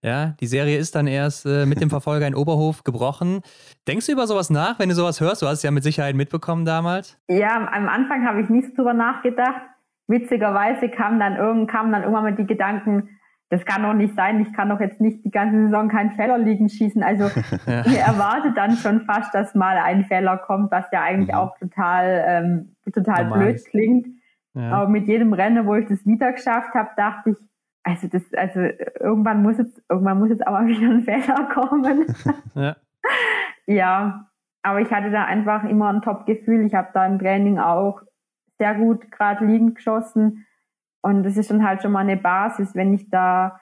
Ja, 0.00 0.36
die 0.40 0.46
Serie 0.46 0.78
ist 0.78 0.94
dann 0.94 1.08
erst 1.08 1.44
äh, 1.44 1.66
mit 1.66 1.80
dem 1.80 1.90
Verfolger 1.90 2.26
in 2.26 2.34
Oberhof 2.34 2.84
gebrochen. 2.84 3.40
Denkst 3.88 4.06
du 4.06 4.12
über 4.12 4.26
sowas 4.26 4.48
nach, 4.48 4.78
wenn 4.78 4.88
du 4.88 4.94
sowas 4.94 5.20
hörst? 5.20 5.42
Du 5.42 5.46
hast 5.46 5.58
es 5.58 5.62
ja 5.64 5.70
mit 5.70 5.82
Sicherheit 5.82 6.14
mitbekommen 6.14 6.64
damals. 6.64 7.18
Ja, 7.28 7.56
am 7.56 7.88
Anfang 7.88 8.24
habe 8.26 8.42
ich 8.42 8.48
nicht 8.48 8.76
drüber 8.76 8.94
nachgedacht 8.94 9.62
witzigerweise 10.08 10.88
kam 10.88 11.20
dann, 11.20 11.36
irgend, 11.36 11.70
kamen 11.70 11.92
dann 11.92 12.02
irgendwann 12.02 12.24
mal 12.24 12.34
die 12.34 12.46
Gedanken, 12.46 13.10
das 13.50 13.64
kann 13.64 13.82
doch 13.82 13.94
nicht 13.94 14.14
sein, 14.14 14.40
ich 14.40 14.52
kann 14.52 14.68
doch 14.68 14.80
jetzt 14.80 15.00
nicht 15.00 15.24
die 15.24 15.30
ganze 15.30 15.64
Saison 15.64 15.88
keinen 15.88 16.10
Fehler 16.10 16.36
liegen 16.36 16.68
schießen. 16.68 17.02
Also 17.02 17.24
ja. 17.66 17.86
ihr 17.86 18.00
erwartet 18.00 18.56
dann 18.56 18.76
schon 18.76 19.02
fast, 19.02 19.32
dass 19.34 19.54
mal 19.54 19.78
ein 19.78 20.04
Fehler 20.04 20.36
kommt, 20.38 20.70
was 20.70 20.84
ja 20.92 21.02
eigentlich 21.02 21.32
mhm. 21.32 21.38
auch 21.38 21.56
total, 21.58 22.24
ähm, 22.26 22.76
total 22.92 23.26
blöd 23.26 23.64
klingt. 23.70 24.06
Ja. 24.54 24.72
Aber 24.72 24.88
mit 24.88 25.06
jedem 25.06 25.32
Rennen, 25.32 25.66
wo 25.66 25.74
ich 25.74 25.86
das 25.86 26.04
wieder 26.06 26.32
geschafft 26.32 26.74
habe, 26.74 26.90
dachte 26.96 27.30
ich, 27.30 27.36
also 27.82 28.08
das, 28.08 28.22
also 28.34 28.60
irgendwann 29.00 29.42
muss 29.42 29.58
jetzt, 29.58 29.82
irgendwann 29.88 30.18
muss 30.18 30.30
jetzt 30.30 30.46
aber 30.46 30.66
wieder 30.66 30.90
ein 30.90 31.02
Fehler 31.02 31.48
kommen. 31.52 32.06
ja. 32.54 32.76
ja, 33.66 34.28
aber 34.62 34.80
ich 34.80 34.90
hatte 34.90 35.10
da 35.10 35.24
einfach 35.24 35.64
immer 35.64 35.92
ein 35.92 36.02
Top-Gefühl. 36.02 36.66
Ich 36.66 36.74
habe 36.74 36.88
da 36.92 37.06
im 37.06 37.18
Training 37.18 37.58
auch 37.58 38.02
sehr 38.58 38.74
gut 38.74 39.10
gerade 39.10 39.44
liegend 39.46 39.76
geschossen. 39.76 40.46
Und 41.00 41.22
das 41.22 41.36
ist 41.36 41.50
dann 41.50 41.66
halt 41.66 41.80
schon 41.80 41.92
mal 41.92 42.00
eine 42.00 42.16
Basis, 42.16 42.74
wenn 42.74 42.92
ich 42.92 43.08
da 43.08 43.60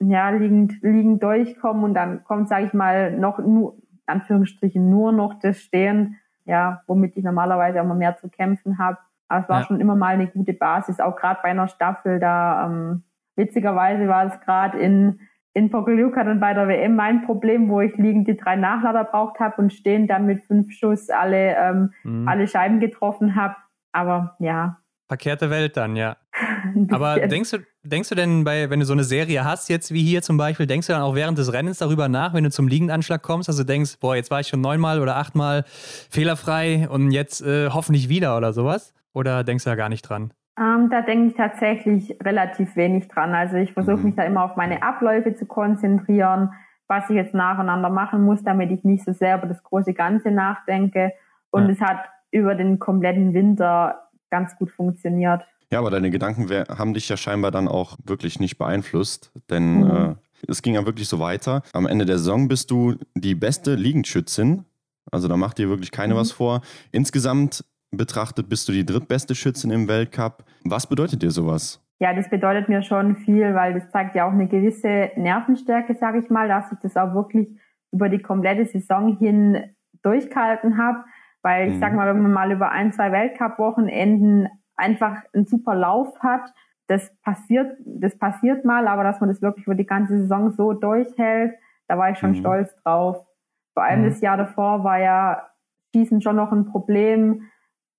ja, 0.00 0.30
liegend, 0.30 0.82
liegend 0.82 1.22
durchkomme 1.22 1.84
und 1.84 1.94
dann 1.94 2.24
kommt, 2.24 2.48
sage 2.48 2.66
ich 2.66 2.72
mal, 2.72 3.16
noch 3.16 3.38
nur, 3.38 3.76
Anführungsstrichen, 4.06 4.90
nur 4.90 5.12
noch 5.12 5.38
das 5.38 5.60
Stehen, 5.60 6.18
ja, 6.44 6.82
womit 6.86 7.16
ich 7.16 7.24
normalerweise 7.24 7.78
immer 7.78 7.94
mehr 7.94 8.16
zu 8.16 8.28
kämpfen 8.28 8.78
habe. 8.78 8.98
Aber 9.32 9.42
es 9.42 9.48
war 9.48 9.60
ja. 9.60 9.66
schon 9.66 9.80
immer 9.80 9.96
mal 9.96 10.14
eine 10.14 10.26
gute 10.26 10.52
Basis, 10.52 11.00
auch 11.00 11.16
gerade 11.16 11.40
bei 11.42 11.48
einer 11.48 11.68
Staffel 11.68 12.20
da. 12.20 12.66
Ähm, 12.66 13.04
witzigerweise 13.34 14.06
war 14.08 14.26
es 14.26 14.40
gerade 14.40 14.78
in 14.78 15.20
in 15.54 15.70
Pokljuka 15.70 16.24
dann 16.24 16.40
bei 16.40 16.54
der 16.54 16.66
WM 16.66 16.96
mein 16.96 17.26
Problem, 17.26 17.68
wo 17.68 17.80
ich 17.80 17.94
liegend 17.96 18.26
die 18.26 18.36
drei 18.36 18.56
Nachlader 18.56 19.04
braucht 19.04 19.38
habe 19.38 19.60
und 19.60 19.72
stehen 19.72 20.06
dann 20.06 20.26
mit 20.26 20.42
fünf 20.44 20.72
Schuss 20.72 21.10
alle 21.10 21.56
ähm, 21.56 21.92
mhm. 22.04 22.28
alle 22.28 22.46
Scheiben 22.48 22.80
getroffen 22.80 23.34
habe. 23.34 23.56
Aber 23.92 24.36
ja. 24.38 24.78
Verkehrte 25.08 25.50
Welt 25.50 25.76
dann, 25.76 25.96
ja. 25.96 26.16
Aber 26.90 27.20
denkst 27.20 27.50
du, 27.50 27.58
denkst 27.82 28.08
du 28.08 28.14
denn, 28.14 28.44
bei, 28.44 28.70
wenn 28.70 28.80
du 28.80 28.86
so 28.86 28.94
eine 28.94 29.04
Serie 29.04 29.44
hast, 29.44 29.68
jetzt 29.68 29.92
wie 29.92 30.02
hier 30.02 30.22
zum 30.22 30.38
Beispiel, 30.38 30.66
denkst 30.66 30.86
du 30.86 30.94
dann 30.94 31.02
auch 31.02 31.14
während 31.14 31.36
des 31.36 31.52
Rennens 31.52 31.78
darüber 31.78 32.08
nach, 32.08 32.32
wenn 32.32 32.44
du 32.44 32.50
zum 32.50 32.66
Liegendanschlag 32.66 33.22
kommst, 33.22 33.48
du 33.48 33.64
denkst, 33.64 33.98
boah, 34.00 34.16
jetzt 34.16 34.30
war 34.30 34.40
ich 34.40 34.48
schon 34.48 34.62
neunmal 34.62 35.00
oder 35.00 35.16
achtmal 35.16 35.64
fehlerfrei 35.66 36.88
und 36.88 37.10
jetzt 37.10 37.42
äh, 37.42 37.68
hoffentlich 37.68 38.08
wieder 38.08 38.38
oder 38.38 38.54
sowas? 38.54 38.94
Oder 39.14 39.44
denkst 39.44 39.64
du 39.64 39.70
da 39.70 39.76
gar 39.76 39.88
nicht 39.88 40.02
dran? 40.02 40.32
Ähm, 40.58 40.90
da 40.90 41.02
denke 41.02 41.28
ich 41.28 41.34
tatsächlich 41.34 42.16
relativ 42.22 42.76
wenig 42.76 43.08
dran. 43.08 43.34
Also 43.34 43.56
ich 43.56 43.72
versuche 43.72 43.98
mhm. 43.98 44.04
mich 44.04 44.14
da 44.16 44.24
immer 44.24 44.44
auf 44.44 44.56
meine 44.56 44.82
Abläufe 44.82 45.34
zu 45.34 45.46
konzentrieren, 45.46 46.50
was 46.88 47.08
ich 47.08 47.16
jetzt 47.16 47.34
nacheinander 47.34 47.88
machen 47.88 48.22
muss, 48.22 48.42
damit 48.42 48.70
ich 48.70 48.84
nicht 48.84 49.04
so 49.04 49.12
sehr 49.12 49.38
über 49.38 49.46
das 49.46 49.62
große 49.62 49.94
Ganze 49.94 50.30
nachdenke. 50.30 51.12
Und 51.50 51.66
ja. 51.66 51.72
es 51.72 51.80
hat 51.80 52.04
über 52.30 52.54
den 52.54 52.78
kompletten 52.78 53.32
Winter 53.32 54.08
ganz 54.30 54.56
gut 54.56 54.70
funktioniert. 54.70 55.42
Ja, 55.70 55.78
aber 55.78 55.90
deine 55.90 56.10
Gedanken 56.10 56.50
haben 56.50 56.92
dich 56.92 57.08
ja 57.08 57.16
scheinbar 57.16 57.50
dann 57.50 57.66
auch 57.66 57.96
wirklich 58.04 58.40
nicht 58.40 58.58
beeinflusst, 58.58 59.32
denn 59.48 59.84
mhm. 59.84 59.90
äh, 59.90 60.14
es 60.46 60.60
ging 60.60 60.74
ja 60.74 60.84
wirklich 60.84 61.08
so 61.08 61.18
weiter. 61.18 61.62
Am 61.72 61.86
Ende 61.86 62.04
der 62.04 62.18
Saison 62.18 62.46
bist 62.48 62.70
du 62.70 62.96
die 63.14 63.34
beste 63.34 63.74
Liegendschützin. 63.74 64.64
Also 65.10 65.28
da 65.28 65.36
macht 65.36 65.58
dir 65.58 65.68
wirklich 65.68 65.90
keine 65.90 66.14
mhm. 66.14 66.18
was 66.18 66.32
vor. 66.32 66.60
Insgesamt 66.90 67.64
betrachtet 67.92 68.48
bist 68.48 68.68
du 68.68 68.72
die 68.72 68.84
drittbeste 68.84 69.34
Schützin 69.34 69.70
im 69.70 69.86
Weltcup. 69.86 70.44
Was 70.64 70.86
bedeutet 70.86 71.22
dir 71.22 71.30
sowas? 71.30 71.80
Ja, 72.00 72.12
das 72.14 72.28
bedeutet 72.28 72.68
mir 72.68 72.82
schon 72.82 73.14
viel, 73.16 73.54
weil 73.54 73.74
das 73.74 73.90
zeigt 73.90 74.16
ja 74.16 74.26
auch 74.26 74.32
eine 74.32 74.48
gewisse 74.48 75.10
Nervenstärke, 75.14 75.94
sage 75.94 76.18
ich 76.18 76.30
mal, 76.30 76.48
dass 76.48 76.72
ich 76.72 76.78
das 76.80 76.96
auch 76.96 77.14
wirklich 77.14 77.48
über 77.92 78.08
die 78.08 78.18
komplette 78.18 78.66
Saison 78.66 79.16
hin 79.18 79.62
durchgehalten 80.02 80.78
habe. 80.78 81.04
Weil 81.42 81.68
ich 81.68 81.74
mhm. 81.74 81.80
sag 81.80 81.94
mal, 81.94 82.12
wenn 82.12 82.22
man 82.22 82.32
mal 82.32 82.52
über 82.52 82.70
ein, 82.70 82.92
zwei 82.92 83.12
Weltcup-Wochenenden 83.12 84.48
einfach 84.76 85.22
einen 85.32 85.46
super 85.46 85.74
Lauf 85.74 86.18
hat, 86.20 86.52
das 86.88 87.14
passiert, 87.22 87.76
das 87.84 88.18
passiert 88.18 88.64
mal, 88.64 88.88
aber 88.88 89.04
dass 89.04 89.20
man 89.20 89.28
das 89.28 89.40
wirklich 89.40 89.66
über 89.66 89.74
die 89.74 89.86
ganze 89.86 90.18
Saison 90.18 90.50
so 90.50 90.72
durchhält, 90.72 91.54
da 91.88 91.98
war 91.98 92.10
ich 92.10 92.18
schon 92.18 92.30
mhm. 92.30 92.36
stolz 92.36 92.74
drauf. 92.82 93.24
Vor 93.74 93.84
allem 93.84 94.02
mhm. 94.02 94.08
das 94.08 94.20
Jahr 94.20 94.36
davor 94.36 94.82
war 94.82 94.98
ja 94.98 95.48
Schießen 95.94 96.20
schon 96.20 96.36
noch 96.36 96.52
ein 96.52 96.66
Problem, 96.66 97.48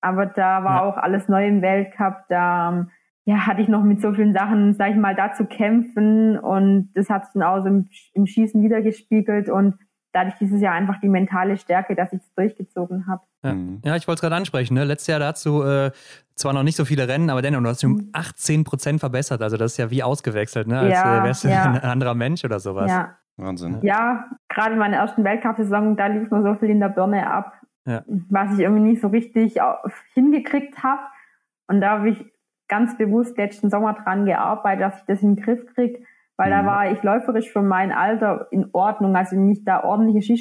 aber 0.04 0.26
da 0.26 0.64
war 0.64 0.76
ja. 0.76 0.84
auch 0.84 0.98
alles 0.98 1.28
neu 1.28 1.48
im 1.48 1.62
Weltcup, 1.62 2.26
da 2.30 2.88
ja, 3.26 3.48
hatte 3.48 3.62
ich 3.62 3.70
noch 3.70 3.84
mit 3.84 4.02
so 4.02 4.14
vielen 4.14 4.34
Sachen, 4.34 4.74
sag 4.76 4.92
ich 4.92 4.98
mal, 4.98 5.16
da 5.16 5.34
zu 5.34 5.46
kämpfen 5.46 6.38
und 6.38 6.92
das 6.94 7.10
hat 7.10 7.26
sich 7.26 7.34
dann 7.34 7.44
auch 7.44 7.62
so 7.62 7.68
im, 7.68 7.88
im 8.14 8.26
Schießen 8.26 8.62
wiedergespiegelt 8.62 9.50
und 9.50 9.76
dadurch 10.12 10.36
dieses 10.40 10.62
Jahr 10.62 10.74
einfach 10.74 11.00
die 11.00 11.10
mentale 11.10 11.58
Stärke, 11.58 11.96
dass 11.96 12.12
ich 12.14 12.22
es 12.22 12.34
durchgezogen 12.36 13.08
habe. 13.08 13.24
Ja. 13.44 13.54
Mhm. 13.54 13.82
ja. 13.84 13.96
ich 13.96 14.08
wollte 14.08 14.18
es 14.18 14.22
gerade 14.22 14.36
ansprechen. 14.36 14.74
Ne? 14.74 14.84
Letztes 14.84 15.08
Jahr 15.08 15.20
da 15.20 15.32
du 15.32 15.64
äh, 15.64 15.92
zwar 16.36 16.54
noch 16.54 16.64
nicht 16.64 16.76
so 16.76 16.86
viele 16.86 17.08
Rennen, 17.08 17.30
aber 17.30 17.42
dennoch, 17.42 17.62
du 17.62 17.70
hast 17.70 17.82
dich 17.82 17.90
um 17.90 18.10
18 18.12 18.60
mhm. 18.60 18.64
Prozent 18.66 19.00
verbessert. 19.00 19.42
Also 19.42 19.58
das 19.58 19.74
ist 19.74 19.78
ja 19.78 19.90
wie 19.90 20.04
ausgewechselt, 20.04 20.68
ne? 20.68 20.80
als 20.80 20.94
ja, 20.94 21.22
äh, 21.22 21.24
wärst 21.24 21.44
du 21.46 21.48
ja. 21.48 21.64
ein 21.64 21.80
anderer 21.80 22.14
Mensch 22.14 22.44
oder 22.44 22.60
sowas. 22.60 22.92
Ja. 22.92 23.16
Wahnsinn. 23.38 23.80
Ja, 23.82 24.26
gerade 24.48 24.74
in 24.74 24.80
meiner 24.80 24.98
ersten 24.98 25.24
Weltcup-Saison, 25.24 25.96
da 25.96 26.06
lief 26.08 26.30
mir 26.30 26.44
so 26.44 26.54
viel 26.56 26.70
in 26.70 26.80
der 26.80 26.90
Birne 26.90 27.32
ab, 27.32 27.54
ja. 27.86 28.04
was 28.30 28.54
ich 28.54 28.60
irgendwie 28.60 28.92
nicht 28.92 29.02
so 29.02 29.08
richtig 29.08 29.60
hingekriegt 30.14 30.84
habe. 30.84 31.04
Und 31.68 31.82
da 31.82 32.00
habe 32.00 32.10
ich 32.10 32.26
ganz 32.68 32.98
bewusst 32.98 33.38
letzten 33.38 33.70
Sommer 33.70 33.94
dran 33.94 34.26
gearbeitet, 34.26 34.82
dass 34.82 35.00
ich 35.00 35.06
das 35.06 35.22
in 35.22 35.36
den 35.36 35.44
Griff 35.44 35.66
kriege 35.74 36.04
weil 36.38 36.48
mhm. 36.48 36.52
da 36.52 36.66
war 36.66 36.92
ich 36.92 37.04
läuferisch 37.04 37.52
für 37.52 37.62
mein 37.62 37.92
Alter 37.92 38.48
in 38.52 38.70
Ordnung. 38.74 39.16
Also 39.16 39.36
wenn 39.36 39.52
ich 39.52 39.64
da 39.64 39.84
ordentliche 39.84 40.38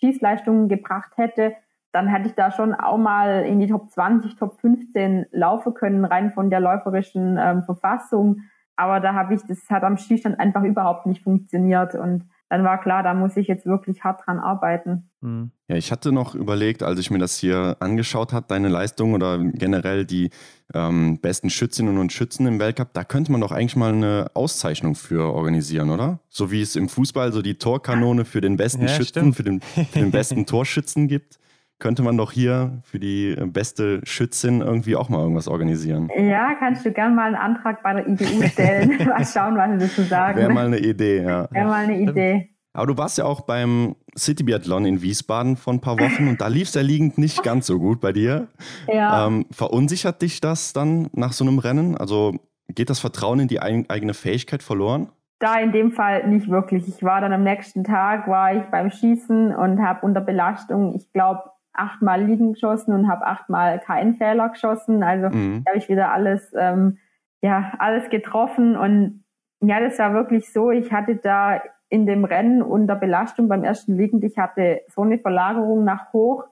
Schießleistungen 0.00 0.68
gebracht 0.68 1.12
hätte, 1.16 1.54
dann 1.92 2.06
hätte 2.06 2.28
ich 2.28 2.34
da 2.34 2.50
schon 2.52 2.74
auch 2.74 2.98
mal 2.98 3.44
in 3.44 3.58
die 3.58 3.66
Top 3.66 3.90
20, 3.90 4.36
Top 4.36 4.60
15 4.60 5.26
laufen 5.32 5.74
können, 5.74 6.04
rein 6.04 6.30
von 6.30 6.50
der 6.50 6.60
läuferischen 6.60 7.36
ähm, 7.40 7.64
Verfassung. 7.64 8.42
Aber 8.76 9.00
da 9.00 9.14
habe 9.14 9.34
ich, 9.34 9.42
das 9.46 9.68
hat 9.68 9.82
am 9.82 9.96
Schießstand 9.96 10.38
einfach 10.38 10.62
überhaupt 10.62 11.06
nicht 11.06 11.22
funktioniert. 11.22 11.94
Und 11.94 12.28
dann 12.50 12.64
war 12.64 12.80
klar, 12.80 13.04
da 13.04 13.14
muss 13.14 13.36
ich 13.36 13.46
jetzt 13.46 13.64
wirklich 13.64 14.02
hart 14.02 14.26
dran 14.26 14.40
arbeiten. 14.40 15.08
Hm. 15.22 15.52
Ja, 15.68 15.76
ich 15.76 15.92
hatte 15.92 16.10
noch 16.10 16.34
überlegt, 16.34 16.82
als 16.82 16.98
ich 16.98 17.08
mir 17.12 17.20
das 17.20 17.36
hier 17.36 17.76
angeschaut 17.78 18.32
habe, 18.32 18.46
deine 18.48 18.68
Leistung 18.68 19.14
oder 19.14 19.38
generell 19.38 20.04
die 20.04 20.30
ähm, 20.74 21.20
besten 21.20 21.48
Schützinnen 21.48 21.96
und 21.96 22.12
Schützen 22.12 22.48
im 22.48 22.58
Weltcup, 22.58 22.92
da 22.92 23.04
könnte 23.04 23.30
man 23.30 23.40
doch 23.40 23.52
eigentlich 23.52 23.76
mal 23.76 23.92
eine 23.92 24.32
Auszeichnung 24.34 24.96
für 24.96 25.32
organisieren, 25.32 25.90
oder? 25.90 26.18
So 26.28 26.50
wie 26.50 26.60
es 26.60 26.74
im 26.74 26.88
Fußball 26.88 27.32
so 27.32 27.40
die 27.40 27.54
Torkanone 27.54 28.24
für 28.24 28.40
den 28.40 28.56
besten 28.56 28.82
ja, 28.82 28.88
Schützen, 28.88 29.32
für 29.32 29.44
den, 29.44 29.60
für 29.60 29.84
den 30.00 30.10
besten 30.10 30.44
Torschützen 30.46 31.06
gibt 31.06 31.38
könnte 31.80 32.02
man 32.02 32.16
doch 32.16 32.30
hier 32.30 32.80
für 32.84 33.00
die 33.00 33.30
äh, 33.30 33.46
beste 33.46 34.00
Schützin 34.04 34.60
irgendwie 34.60 34.94
auch 34.94 35.08
mal 35.08 35.20
irgendwas 35.20 35.48
organisieren. 35.48 36.10
Ja, 36.16 36.54
kannst 36.54 36.84
du 36.86 36.92
gerne 36.92 37.14
mal 37.14 37.26
einen 37.26 37.34
Antrag 37.34 37.82
bei 37.82 37.94
der 37.94 38.06
IDU 38.06 38.46
stellen. 38.46 38.98
mal 39.08 39.26
schauen, 39.26 39.56
was 39.56 39.70
sie 39.72 39.86
dazu 39.88 40.02
sagen. 40.02 40.38
Wäre 40.38 40.52
mal 40.52 40.66
eine 40.66 40.78
Idee, 40.78 41.22
ja. 41.22 41.48
Wäre 41.50 41.66
mal 41.66 41.84
eine 41.84 41.98
Idee. 41.98 42.50
Aber 42.72 42.86
du 42.86 42.96
warst 42.96 43.18
ja 43.18 43.24
auch 43.24 43.40
beim 43.40 43.96
City 44.16 44.44
Biathlon 44.44 44.84
in 44.84 45.02
Wiesbaden 45.02 45.56
vor 45.56 45.72
ein 45.72 45.80
paar 45.80 45.98
Wochen 45.98 46.28
und 46.28 46.40
da 46.40 46.46
lief 46.46 46.68
es 46.68 46.74
ja 46.74 46.82
liegend 46.82 47.18
nicht 47.18 47.42
ganz 47.42 47.66
so 47.66 47.80
gut 47.80 48.00
bei 48.00 48.12
dir. 48.12 48.46
Ja. 48.86 49.26
Ähm, 49.26 49.46
verunsichert 49.50 50.22
dich 50.22 50.40
das 50.40 50.72
dann 50.72 51.08
nach 51.12 51.32
so 51.32 51.44
einem 51.44 51.58
Rennen? 51.58 51.96
Also 51.96 52.34
geht 52.68 52.90
das 52.90 53.00
Vertrauen 53.00 53.40
in 53.40 53.48
die 53.48 53.60
eigene 53.60 54.14
Fähigkeit 54.14 54.62
verloren? 54.62 55.08
Da 55.40 55.58
in 55.58 55.72
dem 55.72 55.90
Fall 55.90 56.28
nicht 56.28 56.48
wirklich. 56.48 56.86
Ich 56.86 57.02
war 57.02 57.20
dann 57.20 57.32
am 57.32 57.42
nächsten 57.42 57.82
Tag, 57.82 58.28
war 58.28 58.54
ich 58.54 58.62
beim 58.64 58.90
Schießen 58.90 59.54
und 59.54 59.82
habe 59.82 60.04
unter 60.04 60.20
Belastung, 60.20 60.94
ich 60.94 61.10
glaube, 61.12 61.40
achtmal 61.72 62.22
liegen 62.22 62.52
geschossen 62.52 62.92
und 62.92 63.08
habe 63.08 63.26
achtmal 63.26 63.78
keinen 63.80 64.14
Fehler 64.14 64.48
geschossen. 64.50 65.02
Also 65.02 65.28
mhm. 65.34 65.64
habe 65.66 65.78
ich 65.78 65.88
wieder 65.88 66.12
alles, 66.12 66.52
ähm, 66.56 66.98
ja, 67.42 67.72
alles 67.78 68.10
getroffen. 68.10 68.76
Und 68.76 69.24
ja, 69.60 69.80
das 69.80 69.98
war 69.98 70.14
wirklich 70.14 70.52
so. 70.52 70.70
Ich 70.70 70.92
hatte 70.92 71.16
da 71.16 71.60
in 71.88 72.06
dem 72.06 72.24
Rennen 72.24 72.62
unter 72.62 72.94
Belastung 72.94 73.48
beim 73.48 73.64
ersten 73.64 73.96
Liegend, 73.96 74.22
ich 74.24 74.38
hatte 74.38 74.82
so 74.88 75.02
eine 75.02 75.18
Verlagerung 75.18 75.84
nach 75.84 76.12
hoch, 76.12 76.44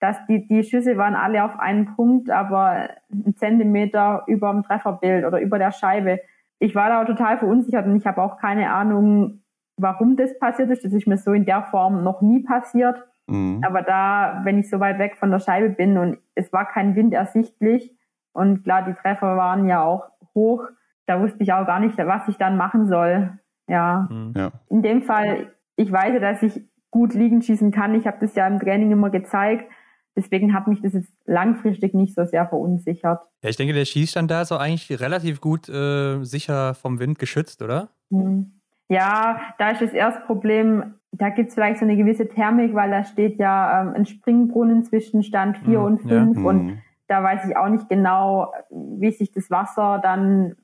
dass 0.00 0.16
die, 0.26 0.48
die 0.48 0.64
Schüsse 0.64 0.96
waren 0.96 1.14
alle 1.14 1.44
auf 1.44 1.58
einen 1.58 1.94
Punkt, 1.94 2.30
aber 2.30 2.88
einen 3.12 3.36
Zentimeter 3.36 4.24
über 4.26 4.50
dem 4.50 4.62
Trefferbild 4.62 5.26
oder 5.26 5.38
über 5.40 5.58
der 5.58 5.72
Scheibe. 5.72 6.20
Ich 6.58 6.74
war 6.74 6.88
da 6.88 7.04
total 7.04 7.38
verunsichert 7.38 7.86
und 7.86 7.96
ich 7.96 8.06
habe 8.06 8.22
auch 8.22 8.38
keine 8.38 8.72
Ahnung, 8.72 9.42
warum 9.76 10.16
das 10.16 10.38
passiert 10.38 10.70
ist. 10.70 10.84
Das 10.84 10.92
ist 10.94 11.06
mir 11.06 11.18
so 11.18 11.34
in 11.34 11.44
der 11.44 11.64
Form 11.64 12.02
noch 12.02 12.22
nie 12.22 12.42
passiert. 12.42 13.04
Mhm. 13.30 13.62
Aber 13.64 13.82
da, 13.82 14.40
wenn 14.44 14.58
ich 14.58 14.68
so 14.68 14.80
weit 14.80 14.98
weg 14.98 15.16
von 15.16 15.30
der 15.30 15.38
Scheibe 15.38 15.70
bin 15.70 15.96
und 15.96 16.18
es 16.34 16.52
war 16.52 16.66
kein 16.66 16.96
Wind 16.96 17.14
ersichtlich 17.14 17.96
und 18.32 18.64
klar, 18.64 18.82
die 18.82 18.94
Treffer 18.94 19.36
waren 19.36 19.68
ja 19.68 19.82
auch 19.82 20.10
hoch, 20.34 20.64
da 21.06 21.20
wusste 21.20 21.42
ich 21.42 21.52
auch 21.52 21.66
gar 21.66 21.80
nicht, 21.80 21.96
was 21.98 22.28
ich 22.28 22.36
dann 22.36 22.56
machen 22.56 22.86
soll. 22.86 23.38
Ja. 23.68 24.08
Mhm. 24.10 24.32
ja. 24.36 24.50
In 24.68 24.82
dem 24.82 25.02
Fall, 25.02 25.52
ich 25.76 25.90
weiß 25.90 26.14
ja, 26.14 26.20
dass 26.20 26.42
ich 26.42 26.62
gut 26.90 27.14
liegen 27.14 27.40
schießen 27.40 27.70
kann. 27.70 27.94
Ich 27.94 28.06
habe 28.06 28.18
das 28.20 28.34
ja 28.34 28.46
im 28.46 28.58
Training 28.58 28.90
immer 28.90 29.10
gezeigt. 29.10 29.70
Deswegen 30.16 30.52
hat 30.52 30.66
mich 30.66 30.82
das 30.82 30.92
jetzt 30.92 31.12
langfristig 31.24 31.94
nicht 31.94 32.16
so 32.16 32.24
sehr 32.24 32.46
verunsichert. 32.46 33.20
Ja, 33.42 33.48
ich 33.48 33.56
denke, 33.56 33.74
der 33.74 33.84
Schießstand 33.84 34.30
da 34.30 34.42
ist 34.42 34.50
auch 34.50 34.60
eigentlich 34.60 35.00
relativ 35.00 35.40
gut 35.40 35.68
äh, 35.68 36.22
sicher 36.24 36.74
vom 36.74 36.98
Wind 36.98 37.18
geschützt, 37.20 37.62
oder? 37.62 37.90
Mhm. 38.10 38.60
Ja, 38.88 39.40
da 39.58 39.70
ist 39.70 39.80
das 39.80 39.92
erste 39.92 40.22
Problem, 40.22 40.94
da 41.12 41.28
gibt 41.30 41.48
es 41.48 41.54
vielleicht 41.54 41.78
so 41.78 41.84
eine 41.84 41.96
gewisse 41.96 42.28
Thermik, 42.28 42.74
weil 42.74 42.90
da 42.90 43.04
steht 43.04 43.38
ja 43.38 43.82
ähm, 43.82 43.94
ein 43.94 44.06
Springbrunnen 44.06 44.84
zwischen 44.84 45.22
Stand 45.22 45.58
4 45.58 45.78
mhm, 45.78 45.84
und 45.84 45.98
5 45.98 46.36
ja. 46.38 46.44
und 46.44 46.66
mhm. 46.66 46.78
da 47.08 47.22
weiß 47.22 47.48
ich 47.48 47.56
auch 47.56 47.68
nicht 47.68 47.88
genau, 47.88 48.52
wie 48.70 49.10
sich 49.10 49.32
das 49.32 49.50
Wasser 49.50 50.00
dann 50.02 50.56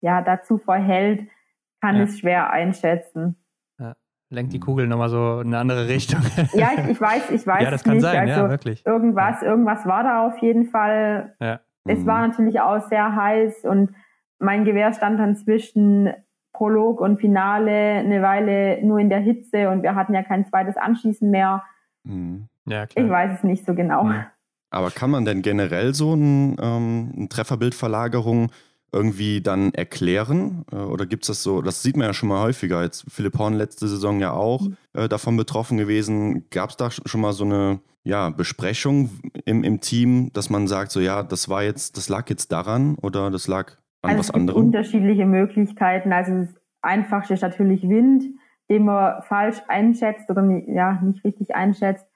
ja 0.00 0.22
dazu 0.22 0.58
verhält, 0.58 1.28
kann 1.80 1.96
ja. 1.96 2.02
es 2.02 2.18
schwer 2.18 2.50
einschätzen. 2.50 3.36
Ja. 3.78 3.94
Lenkt 4.30 4.52
die 4.52 4.60
Kugel 4.60 4.86
nochmal 4.88 5.08
so 5.08 5.40
in 5.40 5.48
eine 5.48 5.58
andere 5.58 5.88
Richtung. 5.88 6.20
ja, 6.52 6.70
ich, 6.76 6.90
ich 6.90 7.00
weiß, 7.00 7.30
ich 7.30 7.46
weiß 7.46 7.62
ja, 7.62 7.70
das 7.70 7.84
kann 7.84 7.94
nicht. 7.94 8.02
Sein, 8.02 8.28
also 8.28 8.42
ja, 8.42 8.50
wirklich. 8.50 8.84
Irgendwas, 8.84 9.42
irgendwas 9.42 9.86
war 9.86 10.02
da 10.02 10.26
auf 10.26 10.38
jeden 10.38 10.66
Fall. 10.66 11.36
Ja. 11.40 11.60
Es 11.84 12.00
mhm. 12.00 12.06
war 12.06 12.26
natürlich 12.26 12.60
auch 12.60 12.80
sehr 12.88 13.14
heiß 13.14 13.64
und 13.64 13.94
mein 14.38 14.64
Gewehr 14.64 14.92
stand 14.92 15.18
dann 15.20 15.36
zwischen 15.36 16.12
Prolog 16.56 17.00
und 17.00 17.20
Finale 17.20 17.70
eine 17.70 18.22
Weile 18.22 18.82
nur 18.84 18.98
in 18.98 19.08
der 19.08 19.20
Hitze 19.20 19.68
und 19.70 19.82
wir 19.82 19.94
hatten 19.94 20.14
ja 20.14 20.22
kein 20.22 20.46
zweites 20.46 20.76
Anschießen 20.76 21.30
mehr. 21.30 21.62
Mhm. 22.04 22.48
Ja, 22.66 22.86
klar. 22.86 23.04
Ich 23.04 23.10
weiß 23.10 23.38
es 23.38 23.44
nicht 23.44 23.66
so 23.66 23.74
genau. 23.74 24.04
Mhm. 24.04 24.24
Aber 24.70 24.90
kann 24.90 25.10
man 25.10 25.24
denn 25.24 25.42
generell 25.42 25.94
so 25.94 26.14
ein, 26.14 26.56
ähm, 26.60 27.12
eine 27.16 27.28
Trefferbildverlagerung 27.28 28.50
irgendwie 28.92 29.40
dann 29.40 29.72
erklären? 29.74 30.64
Äh, 30.72 30.76
oder 30.76 31.06
gibt 31.06 31.24
es 31.24 31.28
das 31.28 31.42
so? 31.42 31.62
Das 31.62 31.82
sieht 31.82 31.96
man 31.96 32.06
ja 32.06 32.14
schon 32.14 32.28
mal 32.28 32.42
häufiger. 32.42 32.82
Jetzt 32.82 33.04
Philipp 33.08 33.38
Horn 33.38 33.54
letzte 33.54 33.86
Saison 33.88 34.20
ja 34.20 34.32
auch 34.32 34.62
mhm. 34.62 34.76
äh, 34.94 35.08
davon 35.08 35.36
betroffen 35.36 35.76
gewesen. 35.76 36.48
Gab 36.50 36.70
es 36.70 36.76
da 36.76 36.90
schon 36.90 37.20
mal 37.20 37.32
so 37.32 37.44
eine 37.44 37.80
ja, 38.02 38.30
Besprechung 38.30 39.10
im, 39.44 39.64
im 39.64 39.80
Team, 39.80 40.30
dass 40.32 40.48
man 40.48 40.68
sagt, 40.68 40.92
so 40.92 41.00
ja, 41.00 41.22
das 41.22 41.48
war 41.48 41.62
jetzt, 41.62 41.96
das 41.96 42.08
lag 42.08 42.28
jetzt 42.30 42.52
daran 42.52 42.94
oder 42.96 43.30
das 43.30 43.48
lag 43.48 43.72
an 44.06 44.10
also 44.10 44.18
was 44.20 44.26
es 44.26 44.32
gibt 44.32 44.40
anderem? 44.40 44.66
unterschiedliche 44.66 45.26
Möglichkeiten. 45.26 46.12
Also 46.12 46.32
das 46.32 46.54
Einfachste 46.82 47.34
ist 47.34 47.42
natürlich 47.42 47.88
Wind, 47.88 48.24
den 48.68 48.84
man 48.84 49.22
falsch 49.22 49.60
einschätzt 49.68 50.30
oder 50.30 50.42
ja, 50.66 51.00
nicht 51.02 51.24
richtig 51.24 51.54
einschätzt. 51.54 52.06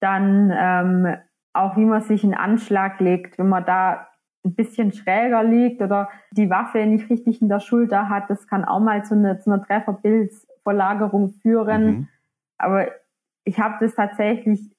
Dann 0.00 0.52
ähm, 0.56 1.16
auch, 1.52 1.76
wie 1.76 1.84
man 1.84 2.02
sich 2.02 2.24
einen 2.24 2.34
Anschlag 2.34 2.98
legt, 3.00 3.38
wenn 3.38 3.48
man 3.48 3.64
da 3.64 4.08
ein 4.44 4.54
bisschen 4.54 4.92
schräger 4.92 5.44
liegt 5.44 5.80
oder 5.82 6.08
die 6.32 6.50
Waffe 6.50 6.84
nicht 6.86 7.08
richtig 7.08 7.40
in 7.40 7.48
der 7.48 7.60
Schulter 7.60 8.08
hat, 8.08 8.28
das 8.28 8.46
kann 8.48 8.64
auch 8.64 8.80
mal 8.80 9.04
zu 9.04 9.14
einer, 9.14 9.38
zu 9.38 9.52
einer 9.52 9.62
Trefferbildsverlagerung 9.62 11.34
führen. 11.42 11.84
Mhm. 11.84 12.08
Aber 12.58 12.88
ich 13.44 13.60
habe 13.60 13.76
das 13.80 13.94
tatsächlich 13.94 14.72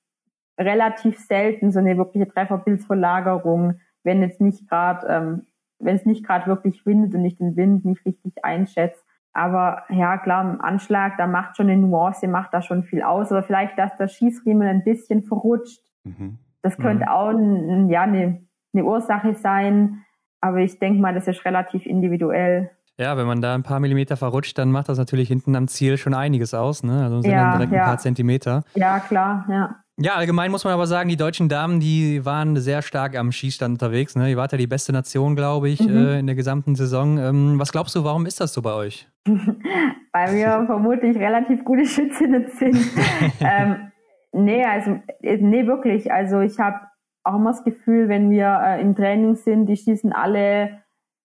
relativ 0.60 1.19
selten, 1.19 1.72
so 1.72 1.80
eine 1.80 1.98
wirkliche 1.98 2.27
Trefferbildsverlagerung, 2.27 3.80
wenn 4.03 4.22
jetzt 4.22 4.41
nicht 4.41 4.69
gerade 4.69 5.07
ähm, 5.07 5.45
wenn 5.84 5.95
es 5.95 6.05
nicht 6.05 6.26
gerade 6.26 6.47
wirklich 6.47 6.85
windet 6.85 7.14
und 7.14 7.26
ich 7.26 7.38
den 7.38 7.55
Wind 7.55 7.85
nicht 7.85 8.05
richtig 8.05 8.43
einschätze. 8.43 9.01
Aber 9.34 9.84
ja, 9.89 10.18
klar, 10.18 10.43
im 10.43 10.61
Anschlag, 10.61 11.18
da 11.18 11.26
macht 11.26 11.57
schon 11.57 11.69
eine 11.69 11.81
Nuance, 11.81 12.27
macht 12.27 12.53
da 12.53 12.61
schon 12.61 12.84
viel 12.84 13.01
aus. 13.01 13.31
Oder 13.31 13.43
vielleicht, 13.43 13.77
dass 13.80 13.95
der 13.97 14.07
Schießriemen 14.07 14.68
ein 14.68 14.84
bisschen 14.84 15.23
verrutscht. 15.23 15.81
Mhm. 16.03 16.38
Das 16.61 16.77
könnte 16.77 17.05
mhm. 17.05 17.11
auch 17.11 17.30
ein, 17.30 17.89
ja, 17.89 18.03
eine, 18.03 18.43
eine 18.73 18.84
Ursache 18.85 19.34
sein. 19.34 20.03
Aber 20.39 20.60
ich 20.60 20.77
denke 20.77 21.01
mal, 21.01 21.14
das 21.14 21.27
ist 21.27 21.43
relativ 21.45 21.85
individuell. 21.85 22.69
Ja, 22.99 23.18
wenn 23.18 23.26
man 23.26 23.41
da 23.41 23.55
ein 23.55 23.64
paar 23.64 23.80
Millimeter 23.80 24.18
verrutscht, 24.18 24.57
dann 24.57 24.72
macht 24.72 24.88
das 24.88 24.99
natürlich 24.99 25.27
hinten 25.27 25.55
am 25.55 25.68
Ziel 25.68 25.97
schon 25.97 26.14
einiges 26.14 26.53
aus. 26.53 26.84
Ne? 26.84 27.03
Also 27.03 27.22
sind 27.22 27.31
ja, 27.31 27.49
dann 27.49 27.53
direkt 27.53 27.73
ja. 27.73 27.80
ein 27.80 27.85
paar 27.88 27.97
Zentimeter. 27.97 28.64
Ja, 28.76 28.99
klar, 28.99 29.45
ja. 29.49 29.82
Ja, 29.99 30.15
allgemein 30.15 30.49
muss 30.49 30.64
man 30.64 30.74
aber 30.74 30.88
sagen, 30.88 31.10
die 31.10 31.18
deutschen 31.18 31.49
Damen, 31.49 31.80
die 31.80 32.26
waren 32.26 32.57
sehr 32.57 32.82
stark 32.82 33.15
am 33.15 33.32
Schießstand 33.32 33.74
unterwegs. 33.74 34.15
Ne? 34.15 34.32
Ihr 34.32 34.38
wart 34.38 34.52
ja 34.52 34.57
die 34.57 34.65
beste 34.65 34.91
Nation, 34.91 35.36
glaube 35.36 35.70
ich, 35.70 35.82
mhm. 35.82 35.95
äh, 35.95 36.20
in 36.20 36.26
der 36.26 36.36
gesamten 36.36 36.74
Saison. 36.74 37.20
Ähm, 37.20 37.60
was 37.60 37.72
glaubst 37.72 37.95
du, 37.95 38.03
warum 38.03 38.26
ist 38.26 38.41
das 38.41 38.53
so 38.53 38.64
bei 38.64 38.74
euch? 38.74 39.07
Weil 39.26 40.36
wir 40.36 40.64
vermutlich 40.65 41.15
relativ 41.18 41.64
gute 41.64 41.86
Schützinnen 41.86 42.48
sind. 42.57 42.76
ähm, 43.40 43.91
nee, 44.32 44.65
also, 44.65 44.99
äh, 45.22 45.38
nee, 45.38 45.68
wirklich. 45.68 46.11
Also 46.11 46.40
ich 46.40 46.57
habe 46.60 46.80
auch 47.24 47.36
immer 47.36 47.52
das 47.52 47.64
Gefühl, 47.64 48.10
wenn 48.10 48.32
wir 48.32 48.61
äh, 48.64 48.82
im 48.82 48.95
Training 48.95 49.36
sind, 49.36 49.68
die 49.68 49.78
schießen 49.78 50.11
alle 50.11 50.82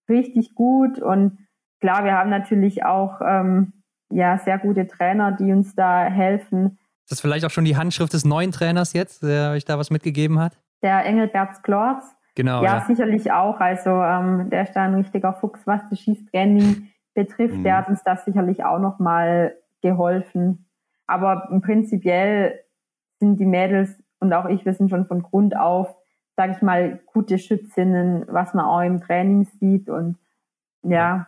richtig 0.07 0.53
gut. 0.53 0.99
Und 0.99 1.39
klar, 1.81 2.05
wir 2.05 2.13
haben 2.13 2.29
natürlich 2.29 2.85
auch 2.85 3.19
ähm, 3.27 3.73
ja, 4.11 4.37
sehr 4.37 4.59
gute 4.59 4.85
Trainer, 4.85 5.31
die 5.31 5.51
uns 5.51 5.73
da 5.73 6.03
helfen 6.03 6.77
ist 7.09 7.13
das 7.13 7.21
vielleicht 7.21 7.43
auch 7.43 7.49
schon 7.49 7.65
die 7.65 7.75
Handschrift 7.75 8.13
des 8.13 8.23
neuen 8.23 8.51
Trainers 8.51 8.93
jetzt, 8.93 9.23
der 9.23 9.49
euch 9.53 9.65
da 9.65 9.79
was 9.79 9.89
mitgegeben 9.89 10.37
hat? 10.37 10.59
Der 10.83 11.03
Engelbert 11.03 11.63
Klorz. 11.63 12.03
Genau. 12.35 12.63
Ja, 12.63 12.77
ja, 12.77 12.85
sicherlich 12.85 13.31
auch. 13.31 13.59
Also 13.59 13.89
ähm, 13.89 14.51
der 14.51 14.61
ist 14.61 14.73
da 14.73 14.83
ein 14.83 14.93
richtiger 14.93 15.33
Fuchs, 15.33 15.59
was 15.65 15.81
das 15.89 15.99
Schießtraining 16.01 16.89
betrifft. 17.15 17.55
Mhm. 17.55 17.63
Der 17.63 17.77
hat 17.77 17.89
uns 17.89 18.03
das 18.03 18.25
sicherlich 18.25 18.63
auch 18.63 18.77
nochmal 18.77 19.55
geholfen. 19.81 20.69
Aber 21.07 21.49
prinzipiell 21.63 22.59
sind 23.19 23.39
die 23.39 23.47
Mädels 23.47 23.89
und 24.19 24.31
auch 24.31 24.45
ich, 24.45 24.63
wir 24.63 24.75
sind 24.75 24.91
schon 24.91 25.07
von 25.07 25.23
Grund 25.23 25.57
auf, 25.57 25.95
sage 26.35 26.51
ich 26.51 26.61
mal, 26.61 26.99
gute 27.07 27.39
Schützinnen, 27.39 28.23
was 28.27 28.53
man 28.53 28.65
auch 28.65 28.81
im 28.81 29.01
Training 29.01 29.45
sieht. 29.59 29.89
Und 29.89 30.19
ja, 30.83 31.25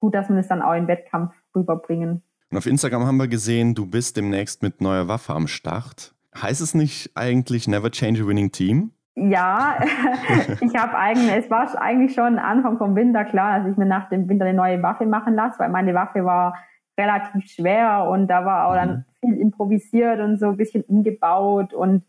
gut, 0.00 0.14
dass 0.14 0.30
man 0.30 0.38
es 0.38 0.48
dann 0.48 0.62
auch 0.62 0.72
im 0.72 0.88
Wettkampf 0.88 1.34
rüberbringen. 1.54 2.22
Und 2.50 2.56
auf 2.56 2.66
Instagram 2.66 3.06
haben 3.06 3.18
wir 3.18 3.28
gesehen, 3.28 3.74
du 3.74 3.86
bist 3.86 4.16
demnächst 4.16 4.62
mit 4.62 4.80
neuer 4.80 5.06
Waffe 5.06 5.34
am 5.34 5.48
Start. 5.48 6.14
Heißt 6.40 6.60
es 6.60 6.74
nicht 6.74 7.10
eigentlich 7.14 7.68
Never 7.68 7.90
Change 7.90 8.22
a 8.22 8.26
Winning 8.26 8.52
Team? 8.52 8.92
Ja, 9.16 9.78
ich 10.60 10.74
habe 10.76 10.96
eigentlich, 10.96 11.44
es 11.44 11.50
war 11.50 11.68
eigentlich 11.80 12.14
schon 12.14 12.38
Anfang 12.38 12.78
vom 12.78 12.94
Winter 12.94 13.24
klar, 13.24 13.58
dass 13.58 13.70
ich 13.70 13.76
mir 13.76 13.84
nach 13.84 14.08
dem 14.08 14.28
Winter 14.28 14.46
eine 14.46 14.56
neue 14.56 14.82
Waffe 14.82 15.04
machen 15.06 15.34
lasse, 15.34 15.58
weil 15.58 15.68
meine 15.68 15.92
Waffe 15.92 16.24
war 16.24 16.56
relativ 16.98 17.46
schwer 17.50 18.08
und 18.08 18.28
da 18.28 18.44
war 18.44 18.66
auch 18.66 18.74
dann 18.74 19.04
mhm. 19.22 19.28
viel 19.28 19.40
improvisiert 19.40 20.20
und 20.20 20.38
so 20.38 20.46
ein 20.46 20.56
bisschen 20.56 20.82
umgebaut 20.84 21.74
und 21.74 22.04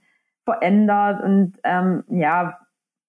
verändert 0.46 1.22
und 1.24 1.58
ähm, 1.64 2.04
ja, 2.10 2.60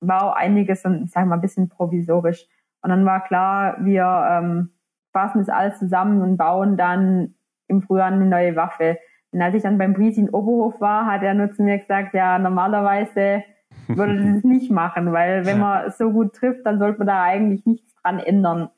war 0.00 0.24
auch 0.24 0.34
einiges, 0.34 0.82
sagen 0.82 1.10
wir 1.12 1.24
mal, 1.26 1.34
ein 1.36 1.40
bisschen 1.40 1.68
provisorisch. 1.68 2.46
Und 2.82 2.90
dann 2.90 3.04
war 3.04 3.22
klar, 3.22 3.76
wir 3.80 4.28
ähm, 4.30 4.70
fassen 5.12 5.40
es 5.40 5.48
alles 5.48 5.78
zusammen 5.78 6.22
und 6.22 6.36
bauen 6.36 6.76
dann 6.76 7.34
im 7.68 7.82
Frühjahr 7.82 8.08
eine 8.08 8.26
neue 8.26 8.56
Waffe. 8.56 8.98
Und 9.32 9.40
als 9.42 9.54
ich 9.54 9.62
dann 9.62 9.78
beim 9.78 9.94
Bries 9.94 10.18
in 10.18 10.30
Oberhof 10.30 10.80
war, 10.80 11.06
hat 11.06 11.22
er 11.22 11.34
nur 11.34 11.52
zu 11.52 11.62
mir 11.62 11.78
gesagt, 11.78 12.14
ja, 12.14 12.38
normalerweise 12.38 13.44
würde 13.88 14.16
das 14.16 14.44
nicht 14.44 14.70
machen, 14.70 15.12
weil 15.12 15.46
wenn 15.46 15.60
man 15.60 15.90
so 15.92 16.10
gut 16.10 16.34
trifft, 16.34 16.66
dann 16.66 16.78
sollte 16.78 16.98
man 16.98 17.06
da 17.06 17.22
eigentlich 17.22 17.64
nichts 17.66 17.94
dran 18.02 18.18
ändern. 18.18 18.70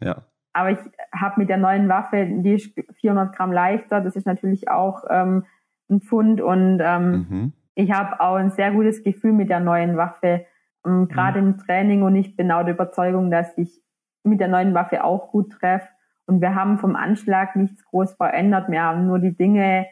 Ja. 0.00 0.22
Aber 0.52 0.70
ich 0.70 0.78
habe 1.12 1.40
mit 1.40 1.48
der 1.48 1.58
neuen 1.58 1.88
Waffe, 1.88 2.26
die 2.26 2.54
ist 2.54 2.74
400 3.00 3.36
Gramm 3.36 3.52
leichter, 3.52 4.00
das 4.00 4.16
ist 4.16 4.26
natürlich 4.26 4.70
auch 4.70 5.04
ähm, 5.08 5.44
ein 5.90 6.00
Pfund 6.00 6.40
und 6.40 6.80
ähm, 6.82 7.26
mhm. 7.28 7.52
ich 7.74 7.92
habe 7.92 8.20
auch 8.20 8.36
ein 8.36 8.50
sehr 8.50 8.72
gutes 8.72 9.02
Gefühl 9.02 9.32
mit 9.32 9.50
der 9.50 9.60
neuen 9.60 9.96
Waffe, 9.96 10.46
ähm, 10.86 11.08
gerade 11.08 11.40
mhm. 11.40 11.48
im 11.48 11.58
Training 11.58 12.02
und 12.02 12.16
ich 12.16 12.34
bin 12.34 12.50
auch 12.50 12.64
der 12.64 12.74
Überzeugung, 12.74 13.30
dass 13.30 13.56
ich 13.56 13.80
mit 14.22 14.40
der 14.40 14.48
neuen 14.48 14.74
Waffe 14.74 15.04
auch 15.04 15.30
gut 15.30 15.52
treffe 15.52 15.88
und 16.26 16.42
wir 16.42 16.54
haben 16.54 16.78
vom 16.78 16.94
Anschlag 16.94 17.56
nichts 17.56 17.82
groß 17.86 18.12
verändert, 18.14 18.68
wir 18.68 18.82
haben 18.82 19.06
nur 19.06 19.18
die 19.18 19.34
Dinge, 19.34 19.86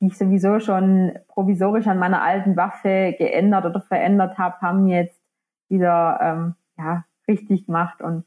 die 0.00 0.08
ich 0.08 0.18
sowieso 0.18 0.58
schon 0.58 1.12
provisorisch 1.28 1.86
an 1.86 1.98
meiner 1.98 2.22
alten 2.22 2.56
Waffe 2.56 3.14
geändert 3.16 3.64
oder 3.64 3.80
verändert 3.80 4.36
habe, 4.36 4.60
haben 4.60 4.88
jetzt 4.88 5.20
wieder 5.68 6.18
ähm, 6.20 6.54
ja, 6.76 7.04
richtig 7.28 7.66
gemacht. 7.66 8.02
Und 8.02 8.24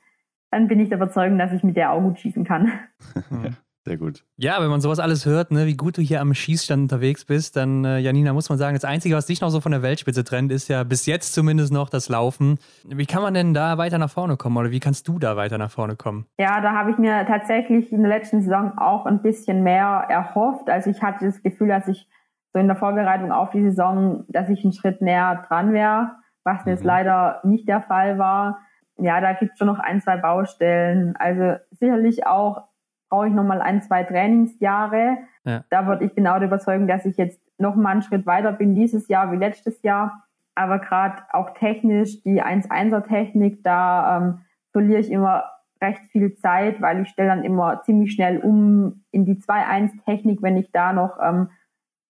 dann 0.52 0.68
bin 0.68 0.80
ich 0.80 0.90
der 0.90 0.98
Überzeugung, 0.98 1.38
dass 1.38 1.52
ich 1.52 1.64
mit 1.64 1.76
der 1.76 1.92
auch 1.92 2.02
gut 2.02 2.20
schießen 2.20 2.46
kann. 2.46 2.72
ja, 3.30 3.50
sehr 3.86 3.98
gut. 3.98 4.26
Ja, 4.36 4.62
wenn 4.62 4.70
man 4.70 4.82
sowas 4.82 5.00
alles 5.00 5.26
hört, 5.26 5.52
ne, 5.52 5.66
wie 5.66 5.78
gut 5.78 5.98
du 5.98 6.02
hier 6.02 6.22
am 6.22 6.34
Schießstand 6.34 6.84
unterwegs 6.84 7.26
bist, 7.26 7.56
dann, 7.56 7.86
äh, 7.86 8.00
Janina, 8.00 8.34
muss 8.34 8.50
man 8.50 8.58
sagen, 8.58 8.76
das 8.76 8.84
Einzige, 8.84 9.16
was 9.16 9.26
dich 9.26 9.42
noch 9.42 9.50
so 9.50 9.62
von 9.62 9.72
der 9.72 9.82
Weltspitze 9.82 10.24
trennt, 10.24 10.52
ist 10.52 10.68
ja 10.68 10.84
bis 10.84 11.06
jetzt 11.06 11.34
zumindest 11.34 11.72
noch 11.72 11.90
das 11.90 12.10
Laufen. 12.10 12.60
Wie 12.86 13.06
kann 13.06 13.22
man 13.22 13.34
denn 13.34 13.54
da 13.54 13.78
weiter 13.78 13.98
nach 13.98 14.10
vorne 14.10 14.38
kommen 14.38 14.58
oder 14.58 14.72
wie 14.72 14.80
kannst 14.80 15.08
du 15.08 15.18
da 15.18 15.38
weiter 15.38 15.58
nach 15.58 15.72
vorne 15.72 15.96
kommen? 15.96 16.26
Ja, 16.38 16.62
da 16.62 16.74
habe 16.74 16.92
ich 16.92 16.98
mir 16.98 17.26
tatsächlich 17.26 17.92
in 17.92 18.02
der 18.02 18.10
letzten 18.10 18.42
Saison 18.42 18.78
auch 18.78 19.06
ein 19.06 19.22
bisschen 19.22 19.64
mehr 19.64 20.06
erhofft. 20.10 20.70
Also 20.70 20.90
ich 20.90 21.02
hatte 21.02 21.26
das 21.26 21.42
Gefühl, 21.42 21.70
dass 21.70 21.88
ich 21.88 22.08
so 22.54 22.60
in 22.60 22.68
der 22.68 22.76
Vorbereitung 22.76 23.32
auf 23.32 23.52
die 23.52 23.64
Saison, 23.64 24.26
dass 24.28 24.50
ich 24.50 24.64
einen 24.64 24.74
Schritt 24.74 25.02
näher 25.02 25.46
dran 25.48 25.72
wäre, 25.72 26.12
was 26.44 26.66
mhm. 26.66 26.72
jetzt 26.72 26.84
leider 26.84 27.40
nicht 27.44 27.68
der 27.68 27.82
Fall 27.82 28.18
war 28.18 28.60
ja, 29.02 29.22
da 29.22 29.34
gibt 29.34 29.54
es 29.54 29.58
schon 29.58 29.68
noch 29.68 29.80
ein, 29.80 30.02
zwei 30.02 30.18
Baustellen. 30.18 31.16
Also 31.18 31.56
sicherlich 31.72 32.26
auch 32.26 32.69
brauche 33.10 33.28
ich 33.28 33.34
nochmal 33.34 33.62
ein, 33.62 33.82
zwei 33.82 34.04
Trainingsjahre. 34.04 35.18
Ja. 35.44 35.64
Da 35.70 35.88
würde 35.88 36.06
ich 36.06 36.16
genau 36.16 36.38
der 36.38 36.48
Überzeugung, 36.48 36.88
dass 36.88 37.06
ich 37.06 37.18
jetzt 37.18 37.42
noch 37.58 37.76
mal 37.76 37.92
einen 37.92 38.02
Schritt 38.02 38.26
weiter 38.26 38.54
bin 38.54 38.76
dieses 38.76 39.08
Jahr 39.08 39.32
wie 39.32 39.38
letztes 39.38 39.82
Jahr. 39.82 40.24
Aber 40.56 40.80
gerade 40.80 41.24
auch 41.32 41.54
technisch, 41.54 42.22
die 42.24 42.42
1-1er 42.42 43.08
Technik, 43.08 43.64
da 43.64 44.18
ähm, 44.18 44.42
verliere 44.72 45.00
ich 45.00 45.12
immer 45.12 45.46
recht 45.82 46.02
viel 46.12 46.36
Zeit, 46.36 46.82
weil 46.82 47.02
ich 47.02 47.10
stelle 47.10 47.30
dann 47.30 47.44
immer 47.44 47.82
ziemlich 47.84 48.14
schnell 48.14 48.40
um 48.40 49.04
in 49.12 49.26
die 49.26 49.36
2-1 49.36 50.04
Technik. 50.06 50.42
Wenn 50.42 50.58
ich 50.58 50.72
da 50.72 50.94
noch 50.94 51.18
ein 51.18 51.36
ähm, 51.36 51.50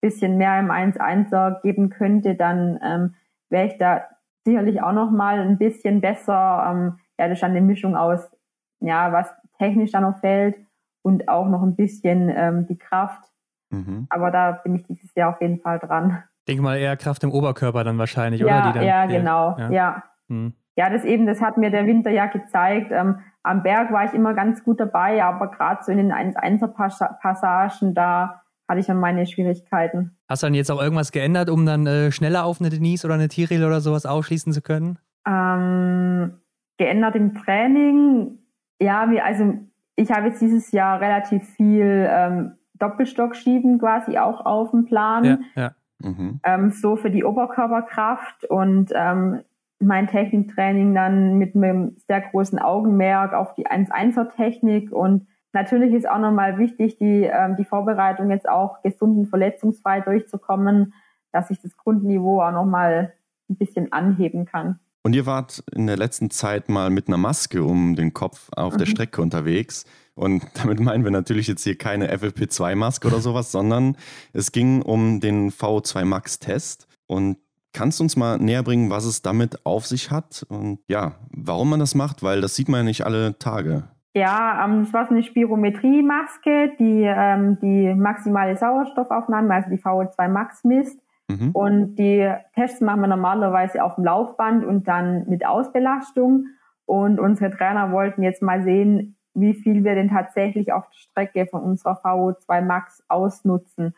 bisschen 0.02 0.38
mehr 0.38 0.60
im 0.60 0.72
1-1er 0.72 1.62
geben 1.62 1.90
könnte, 1.90 2.36
dann 2.36 2.80
ähm, 2.84 3.16
wäre 3.50 3.68
ich 3.68 3.78
da 3.78 4.06
sicherlich 4.46 4.82
auch 4.82 4.94
noch 4.94 5.12
mal 5.12 5.40
ein 5.40 5.58
bisschen 5.58 6.02
besser. 6.02 6.66
Ähm, 6.70 7.00
ja, 7.20 7.28
das 7.28 7.34
ist 7.34 7.44
dann 7.44 7.52
eine 7.52 7.62
Mischung 7.62 7.96
aus, 7.96 8.32
ja, 8.80 9.12
was 9.12 9.28
technisch 9.60 9.92
da 9.92 10.02
noch 10.02 10.20
fällt 10.20 10.56
und 11.02 11.28
auch 11.28 11.48
noch 11.48 11.64
ein 11.64 11.76
bisschen 11.76 12.30
ähm, 12.30 12.68
die 12.68 12.78
Kraft. 12.78 13.24
Mhm. 13.72 14.08
Aber 14.10 14.32
da 14.32 14.52
bin 14.52 14.76
ich 14.76 14.84
dieses 14.84 15.14
Jahr 15.16 15.32
auf 15.32 15.42
jeden 15.42 15.60
Fall 15.60 15.80
dran. 15.80 16.24
Ich 16.40 16.46
denke 16.46 16.64
mal 16.64 16.78
eher 16.78 16.98
Kraft 16.98 17.24
im 17.24 17.32
Oberkörper 17.32 17.84
dann 17.84 17.98
wahrscheinlich, 17.98 18.42
ja, 18.42 18.48
oder? 18.48 18.74
Dann, 18.74 18.84
ja, 18.84 19.06
genau, 19.06 19.56
ja. 19.58 19.70
Ja. 19.70 20.04
Mhm. 20.28 20.54
ja, 20.76 20.90
das 20.90 21.04
eben, 21.04 21.26
das 21.26 21.42
hat 21.42 21.58
mir 21.58 21.70
der 21.70 21.86
Winter 21.86 22.12
ja 22.12 22.26
gezeigt. 22.28 22.92
Ähm, 22.92 23.20
am 23.44 23.64
Berg 23.64 23.92
war 23.92 24.06
ich 24.06 24.14
immer 24.14 24.34
ganz 24.34 24.64
gut 24.64 24.80
dabei, 24.80 25.24
aber 25.24 25.50
gerade 25.52 25.84
so 25.84 25.92
in 25.92 25.98
den 25.98 26.12
1-1er-Passagen, 26.12 27.94
da 27.94 28.42
hatte 28.68 28.80
ich 28.80 28.86
dann 28.86 29.00
meine 29.00 29.26
Schwierigkeiten. 29.26 30.18
Hast 30.28 30.44
du 30.44 30.48
dann 30.48 30.54
jetzt 30.54 30.70
auch 30.72 30.82
irgendwas 30.82 31.12
geändert, 31.12 31.50
um 31.50 31.66
dann 31.66 31.88
äh, 31.88 32.12
schneller 32.12 32.46
auf 32.46 32.60
eine 32.60 32.70
Denise 32.70 33.06
oder 33.06 33.16
eine 33.16 33.28
Tiril 33.28 33.66
oder 33.66 33.82
sowas 33.82 34.06
aufschließen 34.06 34.54
zu 34.54 34.62
können? 34.62 35.00
Ähm, 35.28 36.40
geändert 36.78 37.16
im 37.16 37.34
Training, 37.34 38.38
ja, 38.80 39.10
wie, 39.10 39.20
also 39.20 39.56
ich 40.00 40.12
habe 40.12 40.28
jetzt 40.28 40.42
dieses 40.42 40.72
Jahr 40.72 41.02
relativ 41.02 41.44
viel 41.56 42.08
ähm, 42.10 42.54
Doppelstockschieben 42.76 43.80
quasi 43.80 44.18
auch 44.18 44.46
auf 44.46 44.72
dem 44.72 44.86
Plan. 44.86 45.24
Ja, 45.24 45.40
ja. 45.56 45.72
Mhm. 46.02 46.40
Ähm, 46.44 46.72
so 46.72 46.96
für 46.96 47.12
die 47.12 47.26
Oberkörperkraft 47.26 48.46
und 48.46 48.92
ähm, 48.96 49.42
mein 49.80 50.08
Techniktraining 50.08 50.96
dann 50.96 51.38
mit 51.38 51.56
einem 51.56 51.98
sehr 52.08 52.22
großen 52.22 52.60
Augenmerk 52.60 53.34
auf 53.34 53.54
die 53.56 53.68
1-1er-Technik 53.68 54.92
und 54.92 55.28
Natürlich 55.52 55.94
ist 55.94 56.08
auch 56.08 56.20
nochmal 56.20 56.60
wichtig, 56.60 56.98
die, 56.98 57.24
ähm, 57.24 57.56
die 57.56 57.66
Vorbereitung 57.66 58.30
jetzt 58.30 58.48
auch 58.48 58.82
gesund 58.84 59.18
und 59.18 59.28
verletzungsfrei 59.28 60.02
durchzukommen, 60.02 60.94
dass 61.32 61.50
ich 61.50 61.60
das 61.60 61.76
Grundniveau 61.76 62.42
auch 62.42 62.52
nochmal 62.52 63.14
ein 63.50 63.58
bisschen 63.58 63.92
anheben 63.92 64.46
kann. 64.46 64.80
Und 65.04 65.16
ihr 65.16 65.26
wart 65.26 65.64
in 65.74 65.88
der 65.88 65.98
letzten 65.98 66.30
Zeit 66.30 66.70
mal 66.70 66.90
mit 66.90 67.08
einer 67.08 67.18
Maske 67.18 67.64
um 67.64 67.96
den 67.96 68.14
Kopf 68.14 68.50
auf 68.56 68.74
mhm. 68.74 68.78
der 68.80 68.86
Strecke 68.86 69.22
unterwegs. 69.22 69.86
Und 70.14 70.44
damit 70.62 70.80
meinen 70.80 71.04
wir 71.04 71.12
natürlich 71.12 71.48
jetzt 71.48 71.64
hier 71.64 71.78
keine 71.78 72.14
FFP2-Maske 72.14 73.08
oder 73.08 73.20
sowas, 73.20 73.52
sondern 73.52 73.96
es 74.34 74.52
ging 74.52 74.82
um 74.82 75.20
den 75.20 75.52
VO2 75.52 76.06
Max-Test. 76.06 76.88
Und 77.08 77.38
kannst 77.74 78.00
du 78.00 78.04
uns 78.04 78.18
mal 78.18 78.38
näher 78.38 78.64
bringen, 78.64 78.90
was 78.90 79.06
es 79.06 79.22
damit 79.22 79.66
auf 79.66 79.86
sich 79.88 80.12
hat 80.12 80.46
und 80.50 80.80
ja, 80.88 81.14
warum 81.32 81.70
man 81.70 81.80
das 81.80 81.96
macht? 81.96 82.24
Weil 82.24 82.42
das 82.42 82.56
sieht 82.56 82.70
man 82.70 82.82
ja 82.82 82.84
nicht 82.84 83.06
alle 83.06 83.38
Tage. 83.40 83.84
Ja, 84.16 84.66
ähm, 84.66 84.84
das 84.84 84.94
war 84.94 85.06
so 85.06 85.14
eine 85.14 85.24
Spirometriemaske, 85.24 86.74
die 86.80 87.04
ähm, 87.06 87.58
die 87.62 87.94
maximale 87.94 88.58
Sauerstoffaufnahme, 88.58 89.54
also 89.54 89.70
die 89.70 89.82
VO2 89.82 90.28
Max 90.28 90.64
misst. 90.64 91.00
Mhm. 91.30 91.52
Und 91.52 91.96
die 91.96 92.34
Tests 92.56 92.82
machen 92.82 93.02
wir 93.02 93.08
normalerweise 93.08 93.84
auf 93.84 93.96
dem 93.96 94.04
Laufband 94.04 94.66
und 94.66 94.88
dann 94.88 95.28
mit 95.30 95.46
Ausbelastung. 95.46 96.48
Und 96.86 97.20
unsere 97.20 97.52
Trainer 97.52 97.92
wollten 97.92 98.24
jetzt 98.24 98.42
mal 98.42 98.64
sehen, 98.64 99.16
wie 99.36 99.54
viel 99.54 99.84
wir 99.84 99.96
denn 99.96 100.10
tatsächlich 100.10 100.74
auf 100.74 100.90
der 100.90 100.98
Strecke 100.98 101.46
von 101.46 101.62
unserer 101.62 102.02
VO2 102.04 102.62
Max 102.62 103.04
ausnutzen. 103.08 103.96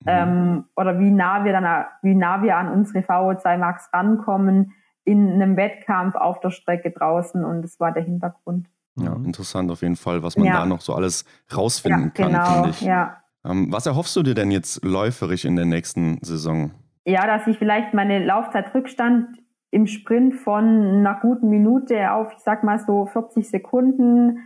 Mhm. 0.00 0.06
Ähm, 0.06 0.64
oder 0.76 0.98
wie 0.98 1.10
nah 1.10 1.44
wir 1.44 1.52
dann, 1.52 1.84
wie 2.02 2.14
nah 2.14 2.42
wir 2.42 2.56
an 2.56 2.72
unsere 2.72 3.00
VO2 3.00 3.58
Max 3.58 3.88
rankommen 3.92 4.72
in 5.04 5.32
einem 5.32 5.56
Wettkampf 5.56 6.16
auf 6.16 6.40
der 6.40 6.50
Strecke 6.50 6.90
draußen. 6.90 7.44
Und 7.44 7.62
das 7.62 7.78
war 7.78 7.92
der 7.92 8.02
Hintergrund. 8.02 8.66
Ja, 8.96 9.14
interessant 9.14 9.70
auf 9.70 9.82
jeden 9.82 9.96
Fall, 9.96 10.22
was 10.22 10.36
man 10.36 10.46
ja. 10.46 10.54
da 10.54 10.66
noch 10.66 10.80
so 10.80 10.94
alles 10.94 11.24
rausfinden 11.56 12.04
ja, 12.04 12.10
kann, 12.10 12.32
genau, 12.32 12.52
finde 12.52 12.70
ich. 12.70 12.80
Ja. 12.82 13.21
Ähm, 13.44 13.72
was 13.72 13.86
erhoffst 13.86 14.16
du 14.16 14.22
dir 14.22 14.34
denn 14.34 14.50
jetzt 14.50 14.84
läuferisch 14.84 15.44
in 15.44 15.56
der 15.56 15.64
nächsten 15.64 16.18
Saison? 16.22 16.72
Ja, 17.04 17.26
dass 17.26 17.46
ich 17.46 17.58
vielleicht 17.58 17.94
meine 17.94 18.24
Laufzeitrückstand 18.24 19.38
im 19.70 19.86
Sprint 19.86 20.34
von 20.36 20.64
einer 20.64 21.18
guten 21.20 21.48
Minute 21.48 22.12
auf, 22.12 22.32
ich 22.32 22.42
sag 22.42 22.62
mal 22.62 22.78
so 22.78 23.06
40 23.06 23.48
Sekunden 23.48 24.26
mhm. 24.26 24.38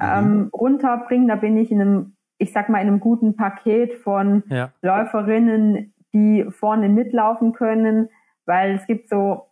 ähm, 0.00 0.50
runterbringe. 0.52 1.28
Da 1.28 1.36
bin 1.36 1.56
ich 1.56 1.70
in 1.70 1.80
einem, 1.80 2.16
ich 2.38 2.52
sag 2.52 2.68
mal, 2.68 2.80
in 2.80 2.88
einem 2.88 3.00
guten 3.00 3.36
Paket 3.36 3.94
von 3.94 4.42
ja. 4.48 4.72
Läuferinnen, 4.82 5.94
die 6.12 6.46
vorne 6.50 6.88
mitlaufen 6.88 7.52
können, 7.52 8.08
weil 8.46 8.74
es 8.74 8.86
gibt 8.86 9.08
so 9.08 9.46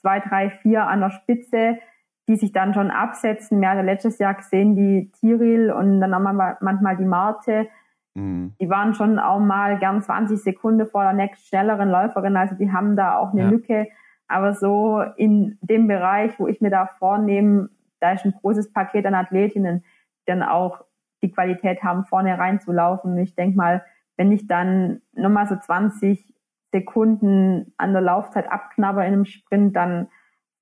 zwei, 0.00 0.20
drei, 0.20 0.50
vier 0.50 0.86
an 0.86 1.00
der 1.00 1.10
Spitze, 1.10 1.78
die 2.28 2.36
sich 2.36 2.52
dann 2.52 2.74
schon 2.74 2.90
absetzen. 2.90 3.60
Wir 3.60 3.70
hatten 3.70 3.86
letztes 3.86 4.18
Jahr 4.18 4.34
gesehen, 4.34 4.76
die 4.76 5.10
Tiril 5.18 5.72
und 5.72 6.00
dann 6.00 6.14
haben 6.14 6.36
wir 6.36 6.58
manchmal 6.60 6.96
die 6.96 7.04
Marte. 7.04 7.68
Mhm. 8.14 8.54
Die 8.60 8.70
waren 8.70 8.94
schon 8.94 9.18
auch 9.18 9.40
mal 9.40 9.78
gern 9.78 10.02
20 10.02 10.42
Sekunden 10.42 10.86
vor 10.86 11.02
der 11.02 11.12
nächst 11.12 11.48
schnelleren 11.48 11.90
Läuferin. 11.90 12.36
Also 12.36 12.54
die 12.54 12.72
haben 12.72 12.96
da 12.96 13.18
auch 13.18 13.32
eine 13.32 13.42
ja. 13.42 13.48
Lücke. 13.50 13.88
Aber 14.26 14.54
so 14.54 15.02
in 15.16 15.58
dem 15.60 15.86
Bereich, 15.86 16.38
wo 16.38 16.46
ich 16.46 16.60
mir 16.60 16.70
da 16.70 16.86
vornehme, 16.86 17.68
da 18.00 18.12
ist 18.12 18.24
ein 18.24 18.34
großes 18.40 18.72
Paket 18.72 19.06
an 19.06 19.14
Athletinnen, 19.14 19.80
die 19.80 20.24
dann 20.26 20.42
auch 20.42 20.84
die 21.22 21.30
Qualität 21.30 21.82
haben, 21.82 22.04
vorne 22.04 22.38
reinzulaufen. 22.38 23.12
Und 23.12 23.18
ich 23.18 23.34
denke 23.34 23.56
mal, 23.56 23.84
wenn 24.16 24.32
ich 24.32 24.46
dann 24.46 25.02
nochmal 25.12 25.46
so 25.46 25.56
20 25.56 26.34
Sekunden 26.72 27.72
an 27.76 27.92
der 27.92 28.02
Laufzeit 28.02 28.50
abknabber 28.50 29.06
in 29.06 29.12
einem 29.12 29.24
Sprint, 29.24 29.76
dann 29.76 30.08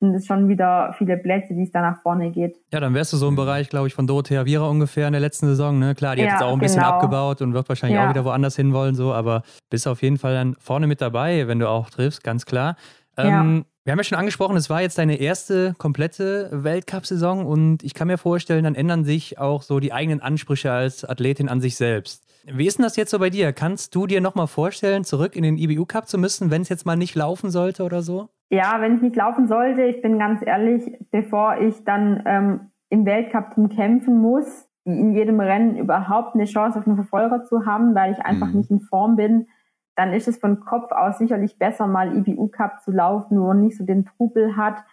sind 0.03 0.17
es 0.17 0.27
schon 0.27 0.49
wieder 0.49 0.95
viele 0.99 1.17
Plätze, 1.17 1.55
die 1.55 1.63
es 1.63 1.71
da 1.71 1.81
nach 1.81 2.03
vorne 2.03 2.33
geht. 2.33 2.57
Ja, 2.73 2.81
dann 2.81 2.93
wärst 2.93 3.13
du 3.13 3.17
so 3.17 3.29
im 3.29 3.37
Bereich, 3.37 3.69
glaube 3.69 3.87
ich, 3.87 3.95
von 3.95 4.09
Dorothea 4.09 4.45
Viera 4.45 4.69
ungefähr 4.69 5.07
in 5.07 5.13
der 5.13 5.21
letzten 5.21 5.47
Saison. 5.47 5.79
Ne? 5.79 5.95
Klar, 5.95 6.17
die 6.17 6.23
ja, 6.23 6.33
hat 6.33 6.41
jetzt 6.41 6.43
auch 6.43 6.53
ein 6.53 6.59
bisschen 6.59 6.83
genau. 6.83 6.95
abgebaut 6.95 7.41
und 7.41 7.55
wird 7.55 7.69
wahrscheinlich 7.69 7.97
ja. 7.97 8.07
auch 8.07 8.11
wieder 8.11 8.25
woanders 8.25 8.57
hinwollen, 8.57 8.97
so, 8.97 9.13
aber 9.13 9.43
bist 9.71 9.87
auf 9.87 10.03
jeden 10.03 10.19
Fall 10.19 10.35
dann 10.35 10.57
vorne 10.59 10.89
mit 10.89 11.01
dabei, 11.01 11.47
wenn 11.47 11.61
du 11.61 11.69
auch 11.69 11.89
triffst, 11.89 12.25
ganz 12.25 12.47
klar. 12.47 12.77
Ähm, 13.17 13.27
ja. 13.27 13.65
Wir 13.85 13.93
haben 13.93 13.99
ja 13.99 14.05
schon 14.05 14.19
angesprochen, 14.19 14.57
es 14.57 14.69
war 14.69 14.83
jetzt 14.83 14.99
deine 14.99 15.17
erste 15.17 15.75
komplette 15.79 16.49
Weltcup-Saison 16.51 17.47
und 17.47 17.85
ich 17.85 17.95
kann 17.95 18.09
mir 18.09 18.19
vorstellen, 18.19 18.65
dann 18.65 18.75
ändern 18.75 19.05
sich 19.05 19.39
auch 19.39 19.63
so 19.63 19.79
die 19.79 19.93
eigenen 19.93 20.21
Ansprüche 20.21 20.73
als 20.73 21.05
Athletin 21.05 21.49
an 21.49 21.61
sich 21.61 21.77
selbst. 21.77 22.25
Wie 22.45 22.67
ist 22.67 22.79
denn 22.79 22.85
das 22.85 22.97
jetzt 22.97 23.13
so 23.13 23.21
bei 23.21 23.31
dir? 23.31 23.53
Kannst 23.53 23.95
du 23.95 24.09
dir 24.09 24.21
nochmal 24.21 24.49
vorstellen, 24.49 25.05
zurück 25.05 25.37
in 25.37 25.45
den 25.45 25.59
IBU 25.59 25.87
Cup 25.87 26.09
zu 26.09 26.19
müssen, 26.19 26.51
wenn 26.51 26.63
es 26.63 26.69
jetzt 26.69 26.87
mal 26.87 26.97
nicht 26.97 27.15
laufen 27.15 27.53
sollte 27.53 27.85
oder 27.85 28.03
so? 28.03 28.31
Ja, 28.53 28.83
wenn 28.83 28.97
es 28.97 29.03
nicht 29.03 29.17
laufen 29.17 29.49
sollte, 29.49 29.83
ich 29.83 30.03
bin 30.03 30.19
ganz 30.19 30.43
ehrlich, 30.45 30.99
bevor 31.11 31.57
ich 31.57 31.85
dann 31.85 32.23
ähm, 32.27 32.71
im 32.91 33.07
Weltcup 33.07 33.55
drum 33.55 33.71
kämpfen 33.71 34.21
muss, 34.21 34.69
in 34.85 35.15
jedem 35.15 35.41
Rennen 35.41 35.79
überhaupt 35.79 36.35
eine 36.35 36.45
Chance 36.45 36.79
auf 36.79 36.87
einen 36.87 36.97
Verfolger 36.97 37.45
zu 37.45 37.65
haben, 37.65 37.95
weil 37.95 38.13
ich 38.13 38.19
einfach 38.19 38.49
mhm. 38.49 38.59
nicht 38.59 38.71
in 38.71 38.81
Form 38.81 39.17
bin, 39.17 39.49
dann 39.97 40.13
ist 40.13 40.29
es 40.29 40.37
von 40.37 40.61
Kopf 40.61 40.93
aus 40.93 41.17
sicherlich 41.17 41.59
besser, 41.59 41.87
mal 41.87 42.15
IBU 42.15 42.49
Cup 42.49 42.83
zu 42.83 42.91
laufen, 42.91 43.41
wo 43.41 43.47
man 43.47 43.63
nicht 43.63 43.79
so 43.79 43.87
den 43.87 44.05
Trubel 44.05 44.55
hat. 44.55 44.85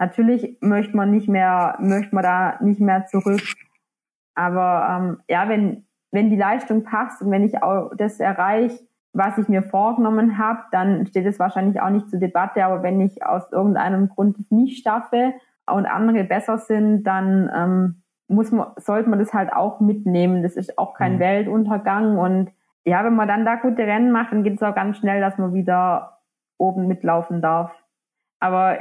Natürlich 0.00 0.58
möchte 0.60 0.96
man 0.96 1.12
nicht 1.12 1.28
mehr, 1.28 1.76
möchte 1.78 2.12
man 2.12 2.24
da 2.24 2.58
nicht 2.60 2.80
mehr 2.80 3.06
zurück. 3.06 3.40
Aber 4.34 4.88
ähm, 4.90 5.20
ja, 5.28 5.48
wenn, 5.48 5.86
wenn 6.10 6.28
die 6.28 6.36
Leistung 6.36 6.82
passt 6.82 7.22
und 7.22 7.30
wenn 7.30 7.44
ich 7.44 7.62
auch 7.62 7.92
das 7.96 8.18
erreiche, 8.18 8.84
was 9.16 9.38
ich 9.38 9.48
mir 9.48 9.62
vorgenommen 9.62 10.38
habe, 10.38 10.60
dann 10.72 11.06
steht 11.06 11.26
es 11.26 11.38
wahrscheinlich 11.38 11.80
auch 11.80 11.90
nicht 11.90 12.10
zur 12.10 12.20
Debatte. 12.20 12.64
Aber 12.64 12.82
wenn 12.82 13.00
ich 13.00 13.24
aus 13.24 13.50
irgendeinem 13.50 14.08
Grund 14.08 14.38
es 14.38 14.50
nicht 14.50 14.84
schaffe 14.84 15.32
und 15.66 15.86
andere 15.86 16.24
besser 16.24 16.58
sind, 16.58 17.04
dann 17.04 17.50
ähm, 17.54 18.02
muss 18.28 18.52
man, 18.52 18.68
sollte 18.76 19.08
man 19.08 19.18
das 19.18 19.32
halt 19.32 19.52
auch 19.52 19.80
mitnehmen. 19.80 20.42
Das 20.42 20.56
ist 20.56 20.78
auch 20.78 20.94
kein 20.94 21.14
mhm. 21.14 21.20
Weltuntergang. 21.20 22.18
Und 22.18 22.50
ja, 22.84 23.04
wenn 23.04 23.16
man 23.16 23.28
dann 23.28 23.44
da 23.44 23.56
gute 23.56 23.82
Rennen 23.82 24.12
macht, 24.12 24.32
dann 24.32 24.44
geht 24.44 24.56
es 24.56 24.62
auch 24.62 24.74
ganz 24.74 24.98
schnell, 24.98 25.20
dass 25.20 25.38
man 25.38 25.54
wieder 25.54 26.18
oben 26.58 26.86
mitlaufen 26.86 27.40
darf. 27.40 27.72
Aber 28.38 28.78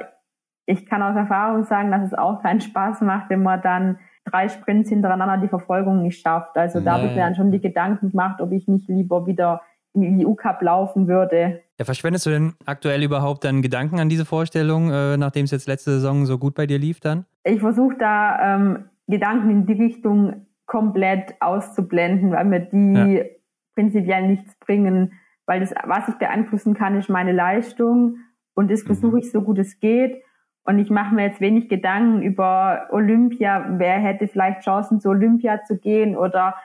ich 0.65 0.85
kann 0.85 1.01
aus 1.01 1.15
Erfahrung 1.15 1.63
sagen, 1.63 1.91
dass 1.91 2.03
es 2.03 2.13
auch 2.13 2.41
keinen 2.41 2.61
Spaß 2.61 3.01
macht, 3.01 3.29
wenn 3.29 3.43
man 3.43 3.61
dann 3.61 3.99
drei 4.25 4.49
Sprints 4.49 4.89
hintereinander 4.89 5.37
die 5.37 5.47
Verfolgung 5.47 6.01
nicht 6.01 6.21
schafft. 6.21 6.57
Also 6.57 6.79
da 6.81 6.93
habe 6.93 7.05
ich 7.05 7.11
mir 7.11 7.21
dann 7.21 7.35
schon 7.35 7.51
die 7.51 7.61
Gedanken 7.61 8.11
gemacht, 8.11 8.41
ob 8.41 8.51
ich 8.51 8.67
nicht 8.67 8.89
lieber 8.89 9.27
wieder 9.27 9.61
im 10.03 10.25
EU-Cup 10.25 10.61
laufen 10.61 11.07
würde. 11.07 11.61
Ja, 11.77 11.85
verschwendest 11.85 12.25
du 12.25 12.29
denn 12.29 12.53
aktuell 12.65 13.03
überhaupt 13.03 13.43
dann 13.43 13.61
Gedanken 13.61 13.99
an 13.99 14.09
diese 14.09 14.25
Vorstellung, 14.25 14.91
äh, 14.91 15.17
nachdem 15.17 15.45
es 15.45 15.51
jetzt 15.51 15.67
letzte 15.67 15.91
Saison 15.91 16.25
so 16.25 16.37
gut 16.37 16.55
bei 16.55 16.65
dir 16.65 16.79
lief 16.79 16.99
dann? 16.99 17.25
Ich 17.43 17.59
versuche 17.59 17.95
da 17.97 18.55
ähm, 18.55 18.85
Gedanken 19.07 19.49
in 19.49 19.65
die 19.65 19.73
Richtung 19.73 20.45
komplett 20.65 21.35
auszublenden, 21.41 22.31
weil 22.31 22.45
mir 22.45 22.59
die 22.61 23.17
ja. 23.17 23.23
prinzipiell 23.75 24.27
nichts 24.27 24.55
bringen, 24.59 25.13
weil 25.45 25.59
das, 25.59 25.73
was 25.83 26.07
ich 26.07 26.15
beeinflussen 26.15 26.73
kann, 26.73 26.97
ist 26.97 27.09
meine 27.09 27.31
Leistung 27.31 28.17
und 28.55 28.71
das 28.71 28.83
mhm. 28.83 28.87
versuche 28.87 29.19
ich 29.19 29.31
so 29.31 29.41
gut 29.41 29.59
es 29.59 29.79
geht. 29.79 30.21
Und 30.67 30.79
ich 30.79 30.89
mache 30.89 31.13
mir 31.13 31.25
jetzt 31.25 31.41
wenig 31.41 31.69
Gedanken 31.69 32.23
über 32.23 32.87
Olympia, 32.89 33.65
wer 33.77 33.99
hätte 33.99 34.27
vielleicht 34.27 34.61
Chancen 34.61 34.99
zu 34.99 35.09
Olympia 35.09 35.63
zu 35.63 35.77
gehen 35.77 36.17
oder 36.17 36.55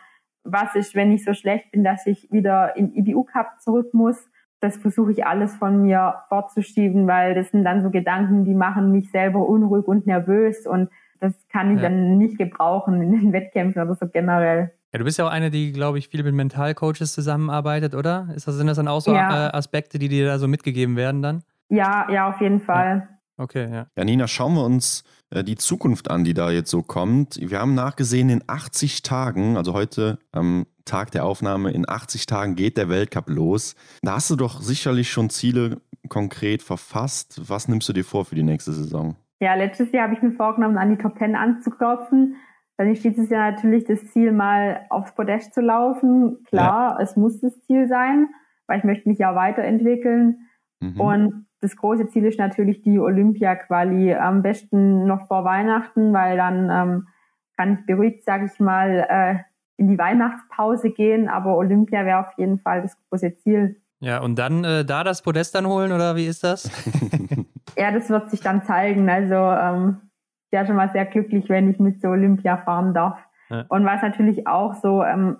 was 0.45 0.75
ist, 0.75 0.95
wenn 0.95 1.13
ich 1.13 1.25
so 1.25 1.35
schlecht 1.35 1.71
bin, 1.73 1.85
dass 1.85 2.07
ich 2.07 2.31
wieder 2.31 2.77
im 2.77 2.93
IBU 2.95 3.25
Cup 3.25 3.61
zurück 3.61 3.93
muss. 3.93 4.17
Das 4.61 4.77
versuche 4.77 5.13
ich 5.13 5.27
alles 5.27 5.55
von 5.57 5.83
mir 5.83 6.17
fortzuschieben, 6.29 7.07
weil 7.07 7.35
das 7.35 7.51
sind 7.51 7.65
dann 7.65 7.83
so 7.83 7.91
Gedanken, 7.91 8.45
die 8.45 8.55
machen 8.55 8.93
mich 8.93 9.11
selber 9.11 9.47
unruhig 9.49 9.87
und 9.87 10.07
nervös 10.07 10.67
und 10.67 10.91
das 11.19 11.35
kann 11.49 11.75
ich 11.75 11.83
ja. 11.83 11.89
dann 11.89 12.19
nicht 12.19 12.39
gebrauchen 12.39 13.01
in 13.03 13.13
den 13.13 13.33
Wettkämpfen 13.33 13.83
oder 13.83 13.95
so 13.95 14.07
generell. 14.07 14.73
Ja, 14.93 14.99
du 14.99 15.05
bist 15.05 15.19
ja 15.19 15.27
auch 15.27 15.31
eine, 15.31 15.51
die, 15.51 15.73
glaube 15.73 15.99
ich, 15.99 16.09
viel 16.09 16.23
mit 16.23 16.35
Mentalcoaches 16.35 17.13
zusammenarbeitet, 17.13 17.95
oder? 17.95 18.29
Ist 18.35 18.49
das, 18.49 18.57
sind 18.57 18.67
das 18.67 18.77
dann 18.77 18.89
auch 18.89 19.01
so 19.01 19.15
ja. 19.15 19.49
Äh, 19.49 19.51
Aspekte, 19.53 19.99
die 19.99 20.09
dir 20.09 20.27
da 20.27 20.39
so 20.39 20.49
mitgegeben 20.49 20.97
werden 20.97 21.23
dann? 21.23 21.43
Ja, 21.69 22.11
ja, 22.11 22.29
auf 22.29 22.41
jeden 22.41 22.61
Fall. 22.61 23.09
Ja. 23.09 23.20
Okay, 23.41 23.73
ja. 23.73 23.87
Ja, 23.97 24.05
Nina, 24.05 24.29
schauen 24.29 24.55
wir 24.55 24.65
uns 24.65 25.03
äh, 25.31 25.43
die 25.43 25.57
Zukunft 25.57 26.11
an, 26.11 26.25
die 26.25 26.35
da 26.35 26.51
jetzt 26.51 26.71
so 26.71 26.83
kommt. 26.83 27.39
Wir 27.41 27.59
haben 27.59 27.75
nachgesehen, 27.75 28.29
in 28.29 28.43
80 28.47 29.01
Tagen, 29.01 29.57
also 29.57 29.73
heute 29.73 30.19
am 30.31 30.67
Tag 30.85 31.11
der 31.13 31.25
Aufnahme, 31.25 31.71
in 31.71 31.89
80 31.89 32.27
Tagen 32.27 32.55
geht 32.55 32.77
der 32.77 32.91
Weltcup 32.91 33.31
los. 33.31 33.77
Da 34.03 34.17
hast 34.17 34.31
du 34.31 34.37
doch 34.37 34.61
sicherlich 34.61 35.11
schon 35.11 35.31
Ziele 35.31 35.81
konkret 36.11 36.63
verfasst. 36.63 37.41
Was 37.49 37.67
nimmst 37.67 37.89
du 37.89 37.95
dir 37.95 38.05
vor 38.05 38.27
für 38.27 38.35
die 38.35 38.43
nächste 38.43 38.73
Saison? 38.73 39.17
Ja, 39.41 39.55
letztes 39.55 39.91
Jahr 39.91 40.05
habe 40.05 40.15
ich 40.15 40.23
mir 40.23 40.33
vorgenommen, 40.33 40.77
an 40.77 40.91
die 40.91 41.03
Top 41.03 41.17
10 41.17 41.35
anzuklopfen. 41.35 42.37
Dann 42.77 42.93
ist 42.93 43.03
dieses 43.05 43.31
Jahr 43.31 43.53
natürlich 43.53 43.85
das 43.85 44.05
Ziel, 44.13 44.33
mal 44.33 44.85
aufs 44.91 45.15
Podest 45.15 45.55
zu 45.55 45.63
laufen. 45.63 46.45
Klar, 46.45 46.97
ja. 46.99 47.03
es 47.03 47.17
muss 47.17 47.41
das 47.41 47.59
Ziel 47.63 47.89
sein, 47.89 48.29
weil 48.67 48.81
ich 48.81 48.85
möchte 48.85 49.09
mich 49.09 49.19
ja 49.19 49.35
weiterentwickeln. 49.35 50.47
Mhm. 50.81 51.01
Und 51.01 51.47
das 51.61 51.77
große 51.77 52.09
Ziel 52.09 52.25
ist 52.25 52.39
natürlich 52.39 52.83
die 52.83 52.99
Olympia-Quali. 52.99 54.15
Am 54.15 54.43
besten 54.43 55.07
noch 55.07 55.27
vor 55.27 55.45
Weihnachten, 55.45 56.13
weil 56.13 56.37
dann 56.37 56.71
ähm, 56.71 57.09
kann 57.57 57.79
ich 57.79 57.87
beruhigt, 57.87 58.25
sage 58.25 58.51
ich 58.53 58.59
mal, 58.61 59.07
äh, 59.09 59.37
in 59.77 59.89
die 59.89 59.99
Weihnachtspause 59.99 60.91
gehen. 60.91 61.29
Aber 61.29 61.57
Olympia 61.57 62.05
wäre 62.05 62.21
auf 62.21 62.33
jeden 62.37 62.61
Fall 62.61 62.83
das 62.83 62.97
große 63.09 63.37
Ziel. 63.37 63.81
Ja, 64.01 64.21
und 64.21 64.39
dann 64.39 64.65
äh, 64.65 64.85
da 64.85 65.05
das 65.05 65.23
Podest 65.23 65.55
dann 65.55 65.67
holen 65.67 65.93
oder 65.93 66.17
wie 66.17 66.27
ist 66.27 66.43
das? 66.43 66.71
ja, 67.77 67.93
das 67.93 68.09
wird 68.09 68.31
sich 68.31 68.41
dann 68.41 68.65
zeigen. 68.65 69.11
Also 69.11 69.35
ähm, 69.35 70.11
ja 70.53 70.67
schon 70.67 70.77
mal 70.77 70.91
sehr 70.91 71.07
glücklich, 71.07 71.49
wenn 71.49 71.71
ich 71.71 71.79
mit 71.79 72.01
so 72.01 72.09
Olympia 72.09 72.57
fahren 72.57 72.95
darf. 72.95 73.19
Ja. 73.49 73.65
Und 73.69 73.85
was 73.85 74.03
natürlich 74.03 74.47
auch 74.47 74.75
so, 74.75 75.03
ähm, 75.03 75.39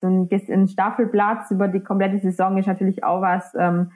so 0.00 0.08
ein, 0.08 0.28
ein 0.30 0.68
Staffelplatz 0.68 1.50
über 1.50 1.68
die 1.68 1.80
komplette 1.80 2.18
Saison 2.18 2.56
ist 2.58 2.66
natürlich 2.66 3.04
auch 3.04 3.20
was, 3.20 3.54
ähm, 3.54 3.92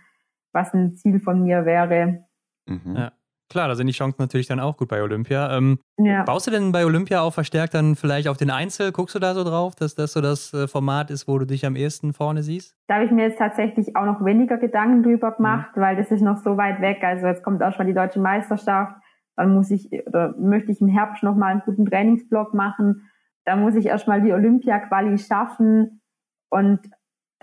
was 0.55 0.73
ein 0.73 0.97
Ziel 0.97 1.21
von 1.21 1.43
mir 1.43 1.67
wäre. 1.67 2.25
Mhm. 2.67 2.97
Ja. 2.97 3.13
Klar, 3.51 3.69
da 3.69 3.75
sind 3.75 3.87
die 3.87 3.93
Chancen 3.93 4.17
natürlich 4.19 4.47
dann 4.47 4.59
auch 4.59 4.77
gut 4.77 4.89
bei 4.89 5.03
Olympia. 5.03 5.57
Ähm, 5.57 5.79
ja. 5.99 6.23
Baust 6.25 6.47
du 6.47 6.51
denn 6.51 6.73
bei 6.73 6.87
Olympia 6.87 7.21
auch 7.21 7.35
verstärkt 7.35 7.75
dann 7.75 7.95
vielleicht 7.95 8.27
auf 8.27 8.39
den 8.39 8.51
Einzel? 8.51 8.91
Guckst 8.91 9.15
du 9.15 9.19
da 9.19 9.35
so 9.35 9.45
drauf, 9.45 9.75
dass 9.75 9.95
das 9.95 10.15
so 10.15 10.21
das 10.21 10.55
äh, 10.55 10.67
Format 10.67 11.11
ist, 11.11 11.29
wo 11.29 11.39
du 11.39 11.45
dich 11.45 11.67
am 11.67 11.77
ehesten 11.77 12.15
vorne 12.15 12.43
siehst? 12.43 12.75
Da 12.89 12.95
habe 12.95 13.05
ich 13.05 13.11
mir 13.11 13.29
jetzt 13.29 13.39
tatsächlich 13.39 13.97
auch 13.97 14.07
noch 14.07 14.25
weniger 14.25 14.57
Gedanken 14.57 15.03
drüber 15.03 15.33
gemacht, 15.33 15.77
mhm. 15.77 15.81
weil 15.83 15.97
das 15.97 16.11
ist 16.11 16.23
noch 16.23 16.39
so 16.39 16.57
weit 16.57 16.81
weg. 16.81 17.05
Also 17.05 17.27
jetzt 17.27 17.43
kommt 17.43 17.63
auch 17.63 17.75
schon 17.75 17.87
die 17.87 17.95
deutsche 17.95 18.19
Meisterschaft. 18.19 18.97
Dann 19.37 19.55
muss 19.55 19.71
ich 19.71 19.91
oder 20.07 20.35
möchte 20.39 20.73
ich 20.73 20.81
im 20.81 20.89
Herbst 20.89 21.23
noch 21.23 21.37
mal 21.37 21.49
einen 21.49 21.63
guten 21.65 21.85
Trainingsblock 21.85 22.55
machen. 22.55 23.11
Da 23.45 23.57
muss 23.57 23.75
ich 23.75 23.87
erstmal 23.87 24.23
die 24.23 24.33
Olympia-Quali 24.33 25.19
schaffen. 25.19 26.01
Und 26.51 26.81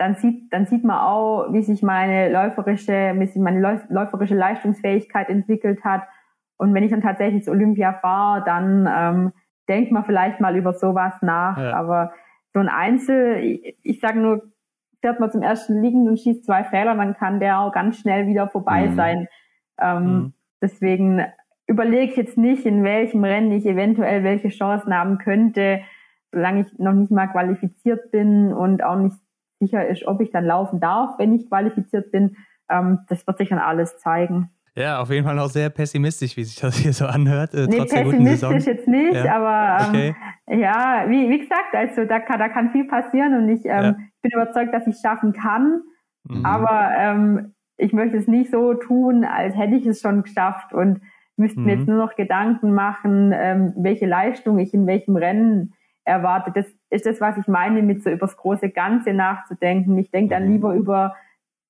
dann 0.02 0.16
sieht, 0.16 0.52
dann 0.52 0.66
sieht 0.66 0.82
man 0.82 0.98
auch, 0.98 1.52
wie 1.52 1.62
sich 1.62 1.80
meine 1.80 2.28
läuferische, 2.32 3.14
wie 3.16 3.26
sich 3.26 3.40
meine 3.40 3.60
läuferische 3.88 4.34
Leistungsfähigkeit 4.34 5.28
entwickelt 5.28 5.84
hat. 5.84 6.02
Und 6.56 6.74
wenn 6.74 6.82
ich 6.82 6.90
dann 6.90 7.02
tatsächlich 7.02 7.44
zu 7.44 7.52
Olympia 7.52 7.92
fahre, 7.92 8.42
dann 8.44 8.88
ähm, 8.92 9.32
denkt 9.68 9.92
man 9.92 10.04
vielleicht 10.04 10.40
mal 10.40 10.56
über 10.56 10.72
sowas 10.72 11.14
nach. 11.22 11.56
Ja. 11.56 11.74
Aber 11.74 12.12
so 12.52 12.58
ein 12.58 12.68
Einzel, 12.68 13.36
ich, 13.36 13.78
ich 13.82 14.00
sage 14.00 14.18
nur, 14.18 14.42
fährt 15.00 15.20
man 15.20 15.30
zum 15.30 15.42
ersten 15.42 15.80
liegen 15.80 16.08
und 16.08 16.18
schießt 16.18 16.44
zwei 16.44 16.64
Fehler, 16.64 16.96
dann 16.96 17.14
kann 17.14 17.38
der 17.38 17.60
auch 17.60 17.72
ganz 17.72 17.98
schnell 17.98 18.26
wieder 18.26 18.48
vorbei 18.48 18.88
mhm. 18.88 18.96
sein. 18.96 19.28
Ähm, 19.80 20.04
mhm. 20.04 20.32
Deswegen 20.60 21.24
überlege 21.68 22.10
ich 22.10 22.16
jetzt 22.16 22.38
nicht, 22.38 22.66
in 22.66 22.82
welchem 22.82 23.22
Rennen 23.22 23.52
ich 23.52 23.66
eventuell 23.66 24.24
welche 24.24 24.48
Chancen 24.48 24.96
haben 24.96 25.18
könnte, 25.18 25.80
solange 26.32 26.62
ich 26.62 26.78
noch 26.78 26.92
nicht 26.92 27.12
mal 27.12 27.28
qualifiziert 27.28 28.10
bin 28.10 28.52
und 28.52 28.82
auch 28.82 28.96
nicht 28.96 29.16
sicher 29.62 29.86
ist, 29.86 30.06
ob 30.06 30.20
ich 30.20 30.30
dann 30.30 30.44
laufen 30.44 30.80
darf, 30.80 31.18
wenn 31.18 31.34
ich 31.34 31.48
qualifiziert 31.48 32.10
bin. 32.10 32.36
Ähm, 32.68 33.00
das 33.08 33.26
wird 33.26 33.38
sich 33.38 33.48
dann 33.50 33.58
alles 33.58 33.98
zeigen. 33.98 34.50
Ja, 34.74 35.00
auf 35.00 35.10
jeden 35.10 35.26
Fall 35.26 35.38
auch 35.38 35.50
sehr 35.50 35.68
pessimistisch, 35.68 36.36
wie 36.36 36.44
sich 36.44 36.58
das 36.58 36.76
hier 36.76 36.92
so 36.92 37.06
anhört. 37.06 37.52
Äh, 37.54 37.66
nee, 37.66 37.84
pessimistisch 37.84 38.64
jetzt 38.66 38.88
nicht, 38.88 39.24
ja. 39.24 39.36
aber 39.36 39.84
ähm, 39.84 39.90
okay. 39.90 40.60
ja, 40.60 41.04
wie, 41.08 41.28
wie 41.28 41.38
gesagt, 41.40 41.74
also 41.74 42.04
da 42.06 42.20
kann, 42.20 42.38
da 42.38 42.48
kann 42.48 42.70
viel 42.70 42.86
passieren 42.86 43.34
und 43.34 43.48
ich 43.50 43.64
ähm, 43.66 43.82
ja. 43.82 43.96
bin 44.22 44.30
überzeugt, 44.32 44.72
dass 44.72 44.86
ich 44.86 44.94
es 44.94 45.02
schaffen 45.02 45.34
kann. 45.34 45.82
Mhm. 46.24 46.46
Aber 46.46 46.90
ähm, 46.96 47.54
ich 47.76 47.92
möchte 47.92 48.16
es 48.16 48.26
nicht 48.26 48.50
so 48.50 48.74
tun, 48.74 49.24
als 49.24 49.56
hätte 49.56 49.74
ich 49.74 49.86
es 49.86 50.00
schon 50.00 50.22
geschafft 50.22 50.72
und 50.72 51.00
müsste 51.36 51.60
mhm. 51.60 51.66
mir 51.66 51.76
jetzt 51.76 51.88
nur 51.88 51.98
noch 51.98 52.16
Gedanken 52.16 52.72
machen, 52.72 53.32
ähm, 53.34 53.74
welche 53.76 54.06
Leistung 54.06 54.58
ich 54.58 54.72
in 54.72 54.86
welchem 54.86 55.16
Rennen 55.16 55.74
erwartet. 56.04 56.56
Das 56.56 56.66
ist 56.92 57.06
das, 57.06 57.20
was 57.20 57.38
ich 57.38 57.48
meine, 57.48 57.82
mit 57.82 58.04
so 58.04 58.10
übers 58.10 58.36
große 58.36 58.68
Ganze 58.68 59.14
nachzudenken. 59.14 59.96
Ich 59.96 60.10
denke 60.10 60.34
dann 60.34 60.46
mhm. 60.46 60.52
lieber 60.52 60.74
über 60.74 61.16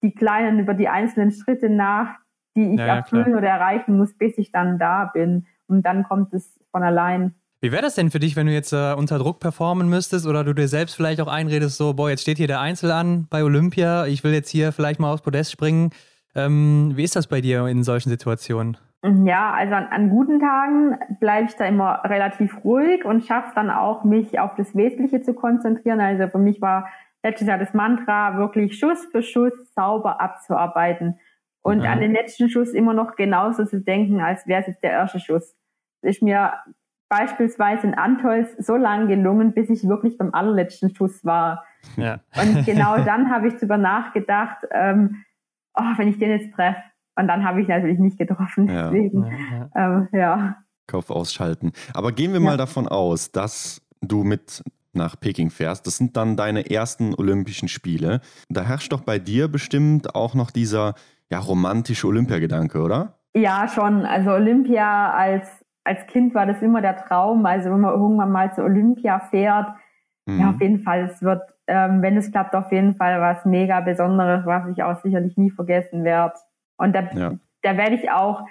die 0.03 0.13
kleinen, 0.15 0.59
über 0.59 0.75
die 0.75 0.89
einzelnen 0.89 1.31
Schritte 1.31 1.71
nach, 1.71 2.09
die 2.57 2.75
ich 2.75 2.81
ja, 2.81 2.97
erfüllen 2.97 3.31
ja, 3.31 3.39
oder 3.39 3.49
erreichen 3.49 3.97
muss, 3.97 4.13
bis 4.15 4.37
ich 4.37 4.51
dann 4.51 4.79
da 4.79 5.11
bin. 5.15 5.47
Und 5.69 5.87
dann 5.87 6.03
kommt 6.03 6.35
es 6.35 6.59
von 6.73 6.83
allein. 6.83 7.35
Wie 7.61 7.71
wäre 7.71 7.83
das 7.83 7.95
denn 7.95 8.11
für 8.11 8.19
dich, 8.19 8.35
wenn 8.35 8.49
du 8.49 8.53
jetzt 8.53 8.73
äh, 8.73 8.95
unter 8.95 9.19
Druck 9.19 9.39
performen 9.39 9.89
müsstest 9.89 10.27
oder 10.27 10.43
du 10.43 10.53
dir 10.53 10.67
selbst 10.67 10.97
vielleicht 10.97 11.21
auch 11.21 11.29
einredest, 11.29 11.77
so, 11.77 11.95
boah, 11.95 12.11
jetzt 12.11 12.23
steht 12.23 12.39
hier 12.39 12.49
der 12.49 12.59
Einzel 12.59 12.91
an 12.91 13.29
bei 13.31 13.45
Olympia, 13.45 14.07
ich 14.07 14.25
will 14.25 14.33
jetzt 14.33 14.51
hier 14.51 14.73
vielleicht 14.73 14.99
mal 14.99 15.13
aufs 15.13 15.23
Podest 15.23 15.53
springen. 15.53 15.91
Ähm, 16.35 16.93
wie 16.97 17.05
ist 17.05 17.15
das 17.15 17.29
bei 17.29 17.41
dir 17.41 17.67
in 17.69 17.85
solchen 17.85 18.11
Situationen? 18.11 18.77
Ja, 19.05 19.53
also 19.53 19.75
an, 19.75 19.89
an 19.89 20.11
guten 20.11 20.39
Tagen 20.39 20.97
bleibe 21.19 21.49
ich 21.49 21.57
da 21.57 21.65
immer 21.65 22.03
relativ 22.05 22.65
ruhig 22.65 23.05
und 23.05 23.25
schaffe 23.25 23.51
dann 23.55 23.69
auch, 23.69 24.05
mich 24.05 24.39
auf 24.39 24.55
das 24.55 24.77
Wesentliche 24.77 25.21
zu 25.23 25.35
konzentrieren. 25.35 26.01
Also 26.01 26.29
für 26.29 26.39
mich 26.39 26.61
war 26.61 26.89
letztes 27.25 27.49
Jahr 27.49 27.59
das 27.59 27.75
Mantra, 27.75 28.37
wirklich 28.37 28.79
Schuss 28.79 29.05
für 29.11 29.23
Schuss 29.23 29.53
sauber 29.75 30.21
abzuarbeiten. 30.21 31.19
Und 31.63 31.79
mhm. 31.79 31.87
an 31.87 32.01
den 32.01 32.13
letzten 32.13 32.49
Schuss 32.49 32.71
immer 32.71 32.95
noch 32.95 33.17
genauso 33.17 33.65
zu 33.65 33.81
denken, 33.81 34.21
als 34.21 34.47
wäre 34.47 34.61
es 34.61 34.69
jetzt 34.69 34.83
der 34.85 34.93
erste 34.93 35.19
Schuss. 35.19 35.57
Das 36.03 36.17
ist 36.17 36.23
mir 36.23 36.53
beispielsweise 37.09 37.87
in 37.89 37.95
Antolz 37.95 38.57
so 38.59 38.77
lange 38.77 39.09
gelungen, 39.09 39.53
bis 39.53 39.69
ich 39.69 39.87
wirklich 39.89 40.17
beim 40.17 40.33
allerletzten 40.33 40.95
Schuss 40.95 41.25
war. 41.25 41.65
Ja. 41.97 42.21
Und 42.41 42.65
genau 42.65 42.97
dann 43.05 43.31
habe 43.31 43.49
ich 43.49 43.55
darüber 43.55 43.79
nachgedacht, 43.79 44.67
ähm, 44.71 45.25
oh, 45.75 45.93
wenn 45.97 46.09
ich 46.09 46.19
den 46.19 46.31
jetzt 46.31 46.55
treffe, 46.55 46.83
und 47.17 47.29
dann 47.29 47.45
habe 47.45 47.61
ich 47.61 47.69
natürlich 47.69 47.99
nicht 47.99 48.19
getroffen. 48.19 48.69
Ja. 48.69 48.91
Deswegen, 48.91 49.27
ja. 49.27 49.71
Ähm, 49.75 50.09
ja. 50.13 50.57
Kauf 50.87 51.11
ausschalten. 51.11 51.73
Aber 51.95 52.13
gehen 52.13 52.33
wir 52.33 52.41
mal 52.41 52.57
davon 52.57 52.89
aus, 52.89 53.33
dass 53.33 53.83
du 54.01 54.25
mit 54.25 54.63
nach 54.95 55.19
Peking 55.19 55.51
fährst, 55.51 55.87
das 55.87 55.97
sind 55.97 56.17
dann 56.17 56.37
deine 56.37 56.71
ersten 56.71 57.15
Olympischen 57.15 57.69
Spiele. 57.69 58.21
Da 58.49 58.63
herrscht 58.63 58.93
doch 58.93 59.01
bei 59.01 59.19
dir 59.19 59.49
bestimmt 59.49 60.15
auch 60.15 60.35
noch 60.35 60.51
dieser 60.51 60.95
ja, 61.31 61.39
romantische 61.39 62.07
Olympiagedanke, 62.07 62.83
oder? 62.83 63.15
Ja, 63.35 63.67
schon. 63.69 64.05
Also 64.05 64.33
Olympia 64.33 65.11
als, 65.13 65.47
als 65.85 66.07
Kind 66.09 66.35
war 66.35 66.47
das 66.47 66.61
immer 66.61 66.83
der 66.83 66.97
Traum. 66.97 67.47
Also 67.47 67.71
wenn 67.71 67.81
man 67.81 67.95
irgendwann 67.95 68.31
mal 68.31 68.55
zu 68.55 68.63
Olympia 68.63 69.21
fährt, 69.31 69.69
mhm. 70.27 70.41
ja, 70.41 70.51
auf 70.51 70.61
jeden 70.61 70.81
Fall, 70.81 71.11
es 71.11 71.23
wird, 71.23 71.43
ähm, 71.67 72.03
wenn 72.03 72.19
es 72.19 72.31
klappt, 72.31 72.55
auf 72.55 72.71
jeden 72.71 72.95
Fall 72.97 73.19
was 73.21 73.47
mega 73.47 73.81
Besonderes, 73.81 74.45
was 74.45 74.69
ich 74.69 74.83
auch 74.83 75.01
sicherlich 75.03 75.39
nie 75.39 75.51
vergessen 75.51 76.05
werde. 76.05 76.35
Und 76.83 76.95
da, 76.95 77.03
ja. 77.15 77.33
da 77.63 77.77
werde 77.77 77.95
ich 77.95 78.11
auch, 78.11 78.45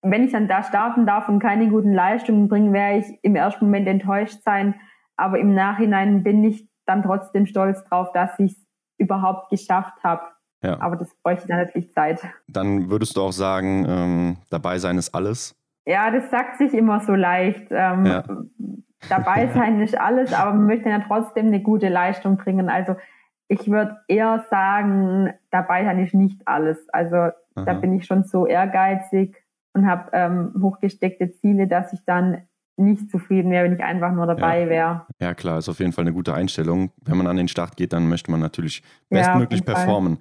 wenn 0.00 0.24
ich 0.24 0.32
dann 0.32 0.46
da 0.46 0.62
starten 0.62 1.06
darf 1.06 1.28
und 1.28 1.40
keine 1.40 1.68
guten 1.68 1.92
Leistungen 1.92 2.48
bringen, 2.48 2.72
werde 2.72 2.98
ich 2.98 3.18
im 3.22 3.34
ersten 3.34 3.64
Moment 3.64 3.88
enttäuscht 3.88 4.42
sein. 4.44 4.74
Aber 5.16 5.38
im 5.40 5.54
Nachhinein 5.54 6.22
bin 6.22 6.44
ich 6.44 6.68
dann 6.86 7.02
trotzdem 7.02 7.46
stolz 7.46 7.82
drauf, 7.84 8.12
dass 8.12 8.38
ich 8.38 8.52
es 8.52 8.58
überhaupt 8.98 9.50
geschafft 9.50 10.04
habe. 10.04 10.22
Ja. 10.62 10.80
Aber 10.80 10.96
das 10.96 11.12
bräuchte 11.22 11.48
dann 11.48 11.58
natürlich 11.58 11.92
Zeit. 11.92 12.20
Dann 12.46 12.90
würdest 12.90 13.16
du 13.16 13.22
auch 13.22 13.32
sagen, 13.32 13.84
ähm, 13.88 14.36
dabei 14.50 14.78
sein 14.78 14.96
ist 14.96 15.14
alles? 15.14 15.56
Ja, 15.84 16.10
das 16.10 16.30
sagt 16.30 16.58
sich 16.58 16.72
immer 16.74 17.00
so 17.00 17.14
leicht. 17.14 17.66
Ähm, 17.70 18.06
ja. 18.06 18.24
Dabei 19.08 19.48
sein 19.54 19.80
ist 19.80 19.98
alles, 19.98 20.32
aber 20.32 20.52
man 20.52 20.66
möchte 20.66 20.88
ja 20.88 21.00
trotzdem 21.00 21.48
eine 21.48 21.60
gute 21.60 21.88
Leistung 21.88 22.36
bringen. 22.36 22.68
Also 22.68 22.94
ich 23.48 23.70
würde 23.70 23.98
eher 24.08 24.44
sagen, 24.48 25.34
dabei 25.50 25.84
sein 25.84 25.98
ist 25.98 26.14
nicht 26.14 26.40
alles. 26.46 26.78
Also 26.90 27.30
Aha. 27.54 27.64
da 27.64 27.74
bin 27.74 27.96
ich 27.96 28.06
schon 28.06 28.24
so 28.24 28.46
ehrgeizig 28.46 29.36
und 29.74 29.86
habe 29.86 30.10
ähm, 30.12 30.54
hochgesteckte 30.60 31.32
Ziele, 31.32 31.66
dass 31.66 31.92
ich 31.92 32.00
dann 32.04 32.42
nicht 32.76 33.10
zufrieden 33.10 33.50
wäre, 33.50 33.64
wenn 33.64 33.74
ich 33.74 33.84
einfach 33.84 34.12
nur 34.12 34.26
dabei 34.26 34.62
ja. 34.62 34.68
wäre. 34.68 35.06
Ja, 35.20 35.34
klar, 35.34 35.58
ist 35.58 35.68
auf 35.68 35.78
jeden 35.78 35.92
Fall 35.92 36.02
eine 36.02 36.12
gute 36.12 36.34
Einstellung. 36.34 36.90
Wenn 37.02 37.16
man 37.16 37.26
an 37.26 37.36
den 37.36 37.48
Start 37.48 37.76
geht, 37.76 37.92
dann 37.92 38.08
möchte 38.08 38.30
man 38.30 38.40
natürlich 38.40 38.82
bestmöglich 39.08 39.60
ja, 39.60 39.74
performen. 39.74 40.18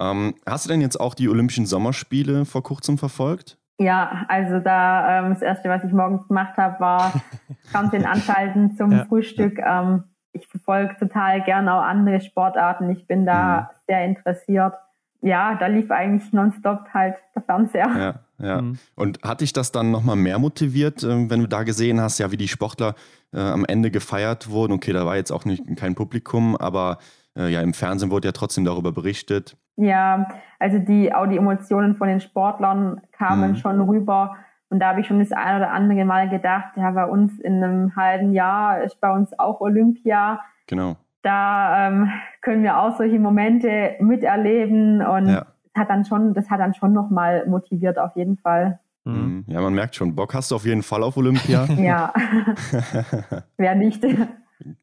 Ähm, 0.00 0.34
hast 0.46 0.66
du 0.66 0.70
denn 0.70 0.80
jetzt 0.80 1.00
auch 1.00 1.14
die 1.14 1.28
Olympischen 1.28 1.66
Sommerspiele 1.66 2.44
vor 2.44 2.62
kurzem 2.62 2.98
verfolgt? 2.98 3.58
Ja, 3.80 4.26
also 4.28 4.58
da 4.58 5.20
ähm, 5.20 5.34
das 5.34 5.42
erste, 5.42 5.68
was 5.68 5.84
ich 5.84 5.92
morgens 5.92 6.26
gemacht 6.28 6.56
habe, 6.56 6.78
war 6.80 7.12
Fernsehen 7.70 8.04
anschalten 8.04 8.76
zum 8.76 8.92
ja. 8.92 9.04
Frühstück. 9.04 9.58
Ähm, 9.58 10.04
ich 10.32 10.46
verfolge 10.46 10.96
total 10.98 11.42
gerne 11.42 11.74
auch 11.74 11.82
andere 11.82 12.20
Sportarten. 12.20 12.90
Ich 12.90 13.06
bin 13.06 13.26
da 13.26 13.60
mhm. 13.60 13.76
sehr 13.86 14.04
interessiert. 14.04 14.74
Ja, 15.20 15.56
da 15.56 15.66
lief 15.66 15.90
eigentlich 15.90 16.32
nonstop 16.32 16.86
halt 16.94 17.16
der 17.34 17.42
Fernseher. 17.42 17.88
Ja, 18.38 18.46
ja. 18.46 18.62
Mhm. 18.62 18.78
Und 18.94 19.22
hat 19.22 19.40
dich 19.40 19.52
das 19.52 19.72
dann 19.72 19.90
nochmal 19.90 20.16
mehr 20.16 20.38
motiviert, 20.38 21.02
äh, 21.02 21.28
wenn 21.28 21.40
du 21.40 21.48
da 21.48 21.64
gesehen 21.64 22.00
hast, 22.00 22.18
ja, 22.18 22.30
wie 22.30 22.36
die 22.36 22.48
Sportler 22.48 22.94
äh, 23.32 23.40
am 23.40 23.64
Ende 23.64 23.90
gefeiert 23.90 24.48
wurden? 24.48 24.72
Okay, 24.72 24.92
da 24.92 25.04
war 25.04 25.16
jetzt 25.16 25.32
auch 25.32 25.44
nicht 25.44 25.64
kein 25.76 25.94
Publikum, 25.94 26.56
aber 26.56 26.98
äh, 27.36 27.48
ja, 27.48 27.60
im 27.62 27.74
Fernsehen 27.74 28.10
wurde 28.10 28.28
ja 28.28 28.32
trotzdem 28.32 28.64
darüber 28.64 28.92
berichtet. 28.92 29.56
Ja, 29.76 30.28
also 30.58 30.78
die, 30.78 31.12
auch 31.12 31.26
die 31.26 31.36
Emotionen 31.36 31.94
von 31.94 32.08
den 32.08 32.20
Sportlern 32.20 33.00
kamen 33.12 33.52
mhm. 33.52 33.56
schon 33.56 33.80
rüber. 33.80 34.36
Und 34.70 34.80
da 34.80 34.88
habe 34.88 35.00
ich 35.00 35.06
schon 35.06 35.18
das 35.18 35.32
ein 35.32 35.56
oder 35.56 35.72
andere 35.72 36.04
Mal 36.04 36.28
gedacht, 36.28 36.76
ja, 36.76 36.90
bei 36.90 37.06
uns 37.06 37.38
in 37.40 37.62
einem 37.62 37.96
halben 37.96 38.32
Jahr 38.32 38.82
ist 38.82 39.00
bei 39.00 39.10
uns 39.10 39.36
auch 39.38 39.60
Olympia. 39.60 40.40
Genau. 40.66 40.96
Da 41.22 41.88
ähm, 41.88 42.10
können 42.40 42.62
wir 42.62 42.78
auch 42.78 42.96
solche 42.96 43.18
Momente 43.18 43.96
miterleben 44.00 45.02
und 45.02 45.28
ja. 45.28 45.46
das 45.74 45.82
hat 45.82 45.90
dann 45.90 46.04
schon, 46.04 46.34
das 46.34 46.48
hat 46.48 46.60
dann 46.60 46.74
schon 46.74 46.92
nochmal 46.92 47.46
motiviert 47.46 47.98
auf 47.98 48.14
jeden 48.16 48.36
Fall. 48.36 48.78
Mhm. 49.04 49.44
Ja, 49.46 49.60
man 49.60 49.74
merkt 49.74 49.94
schon, 49.94 50.14
Bock 50.14 50.34
hast 50.34 50.50
du 50.50 50.56
auf 50.56 50.64
jeden 50.64 50.82
Fall 50.82 51.02
auf 51.02 51.16
Olympia. 51.16 51.64
ja. 51.78 52.12
Wer 53.56 53.74
nicht. 53.74 54.04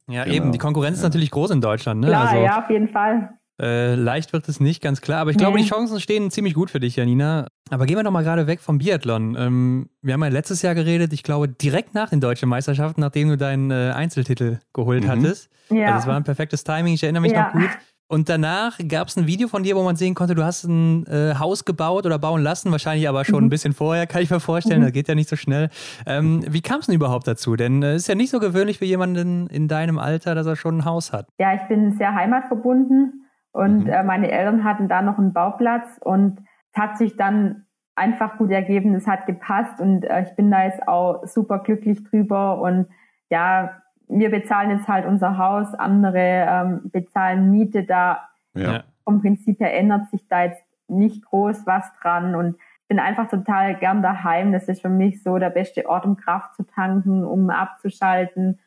Ja, 0.07 0.23
genau. 0.23 0.35
eben. 0.35 0.51
Die 0.51 0.57
Konkurrenz 0.57 0.97
ist 0.97 1.03
natürlich 1.03 1.31
groß 1.31 1.51
in 1.51 1.61
Deutschland. 1.61 2.01
Ne? 2.01 2.07
Klar, 2.07 2.29
also, 2.29 2.43
ja, 2.43 2.59
auf 2.59 2.69
jeden 2.69 2.87
Fall. 2.87 3.29
Äh, 3.61 3.95
leicht 3.95 4.33
wird 4.33 4.49
es 4.49 4.59
nicht, 4.59 4.81
ganz 4.81 5.01
klar. 5.01 5.21
Aber 5.21 5.31
ich 5.31 5.37
glaube, 5.37 5.57
die 5.57 5.65
Chancen 5.65 5.99
stehen 5.99 6.29
ziemlich 6.29 6.53
gut 6.53 6.69
für 6.69 6.79
dich, 6.79 6.97
Janina. 6.97 7.47
Aber 7.69 7.85
gehen 7.85 7.95
wir 7.95 8.03
doch 8.03 8.11
mal 8.11 8.23
gerade 8.23 8.47
weg 8.47 8.59
vom 8.59 8.79
Biathlon. 8.79 9.35
Ähm, 9.39 9.89
wir 10.01 10.13
haben 10.13 10.23
ja 10.23 10.29
letztes 10.29 10.61
Jahr 10.61 10.75
geredet, 10.75 11.13
ich 11.13 11.23
glaube, 11.23 11.47
direkt 11.47 11.93
nach 11.93 12.09
den 12.09 12.19
deutschen 12.19 12.49
Meisterschaften, 12.49 13.01
nachdem 13.01 13.29
du 13.29 13.37
deinen 13.37 13.71
äh, 13.71 13.93
Einzeltitel 13.95 14.59
geholt 14.73 15.05
mhm. 15.05 15.09
hattest. 15.09 15.49
Ja. 15.69 15.87
Also 15.87 15.99
es 15.99 16.07
war 16.07 16.15
ein 16.17 16.23
perfektes 16.23 16.63
Timing, 16.63 16.93
ich 16.93 17.03
erinnere 17.03 17.21
mich 17.21 17.31
ja. 17.31 17.45
noch 17.45 17.53
gut. 17.53 17.69
Und 18.07 18.29
danach 18.29 18.77
gab 18.87 19.07
es 19.07 19.17
ein 19.17 19.25
Video 19.25 19.47
von 19.47 19.63
dir, 19.63 19.75
wo 19.75 19.81
man 19.81 19.95
sehen 19.95 20.13
konnte, 20.13 20.35
du 20.35 20.43
hast 20.43 20.65
ein 20.65 21.07
äh, 21.07 21.35
Haus 21.39 21.65
gebaut 21.65 22.05
oder 22.05 22.19
bauen 22.19 22.43
lassen, 22.43 22.71
wahrscheinlich 22.71 23.09
aber 23.09 23.25
schon 23.25 23.39
mhm. 23.39 23.47
ein 23.47 23.49
bisschen 23.49 23.73
vorher, 23.73 24.05
kann 24.05 24.21
ich 24.21 24.29
mir 24.29 24.39
vorstellen, 24.39 24.81
mhm. 24.81 24.85
das 24.85 24.93
geht 24.93 25.07
ja 25.07 25.15
nicht 25.15 25.27
so 25.27 25.35
schnell. 25.35 25.69
Ähm, 26.05 26.43
wie 26.47 26.61
kam 26.61 26.81
es 26.81 26.85
denn 26.85 26.93
überhaupt 26.93 27.27
dazu? 27.27 27.55
Denn 27.55 27.81
es 27.81 27.89
äh, 27.89 27.95
ist 27.95 28.07
ja 28.09 28.15
nicht 28.15 28.29
so 28.29 28.39
gewöhnlich 28.39 28.77
für 28.77 28.85
jemanden 28.85 29.47
in 29.47 29.67
deinem 29.67 29.97
Alter, 29.97 30.35
dass 30.35 30.45
er 30.45 30.55
schon 30.55 30.79
ein 30.79 30.85
Haus 30.85 31.13
hat. 31.13 31.29
Ja, 31.39 31.55
ich 31.55 31.67
bin 31.67 31.97
sehr 31.97 32.13
heimatverbunden 32.13 33.24
und 33.55 33.85
mhm. 33.85 33.89
äh, 33.89 34.03
meine 34.03 34.29
Eltern 34.29 34.65
hatten 34.65 34.89
da 34.89 35.01
noch 35.01 35.17
einen 35.17 35.31
Bauplatz 35.31 35.87
und 36.01 36.41
es 36.73 36.81
hat 36.81 36.97
sich 36.97 37.15
dann 37.15 37.65
einfach 37.95 38.37
gut 38.37 38.51
ergeben, 38.51 38.93
es 38.95 39.07
hat 39.07 39.25
gepasst 39.27 39.79
und 39.79 40.03
äh, 40.03 40.23
ich 40.23 40.35
bin 40.35 40.51
da 40.51 40.65
jetzt 40.65 40.85
auch 40.89 41.25
super 41.25 41.59
glücklich 41.59 42.03
drüber 42.03 42.59
und 42.59 42.87
ja, 43.29 43.81
wir 44.09 44.29
bezahlen 44.29 44.71
jetzt 44.71 44.89
halt 44.89 45.05
unser 45.05 45.37
Haus, 45.37 45.73
andere 45.73 46.19
ähm, 46.19 46.81
bezahlen 46.91 47.49
Miete 47.49 47.85
da. 47.85 48.27
Ja. 48.53 48.83
Vom 49.05 49.21
Prinzip 49.21 49.61
her 49.61 49.73
ändert 49.73 50.09
sich 50.09 50.27
da 50.27 50.43
jetzt 50.43 50.61
nicht 50.89 51.23
groß 51.23 51.65
was 51.65 51.85
dran 52.01 52.35
und 52.35 52.57
ich 52.81 52.87
bin 52.89 52.99
einfach 52.99 53.29
total 53.29 53.75
gern 53.75 54.03
daheim. 54.03 54.51
Das 54.51 54.67
ist 54.67 54.81
für 54.81 54.89
mich 54.89 55.23
so 55.23 55.37
der 55.37 55.49
beste 55.49 55.87
Ort, 55.87 56.05
um 56.05 56.17
Kraft 56.17 56.55
zu 56.55 56.63
tanken, 56.63 57.23
um 57.23 57.49
abzuschalten. 57.49 58.59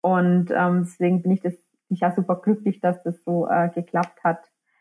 Und 0.00 0.50
ähm, 0.50 0.84
deswegen 0.84 1.20
bin 1.20 1.32
ich 1.32 1.40
das 1.42 1.54
ich 1.90 2.00
ja 2.00 2.12
super 2.12 2.36
glücklich, 2.36 2.80
dass 2.80 3.02
das 3.02 3.22
so 3.24 3.48
äh, 3.48 3.68
geklappt 3.68 4.22
hat. 4.24 4.38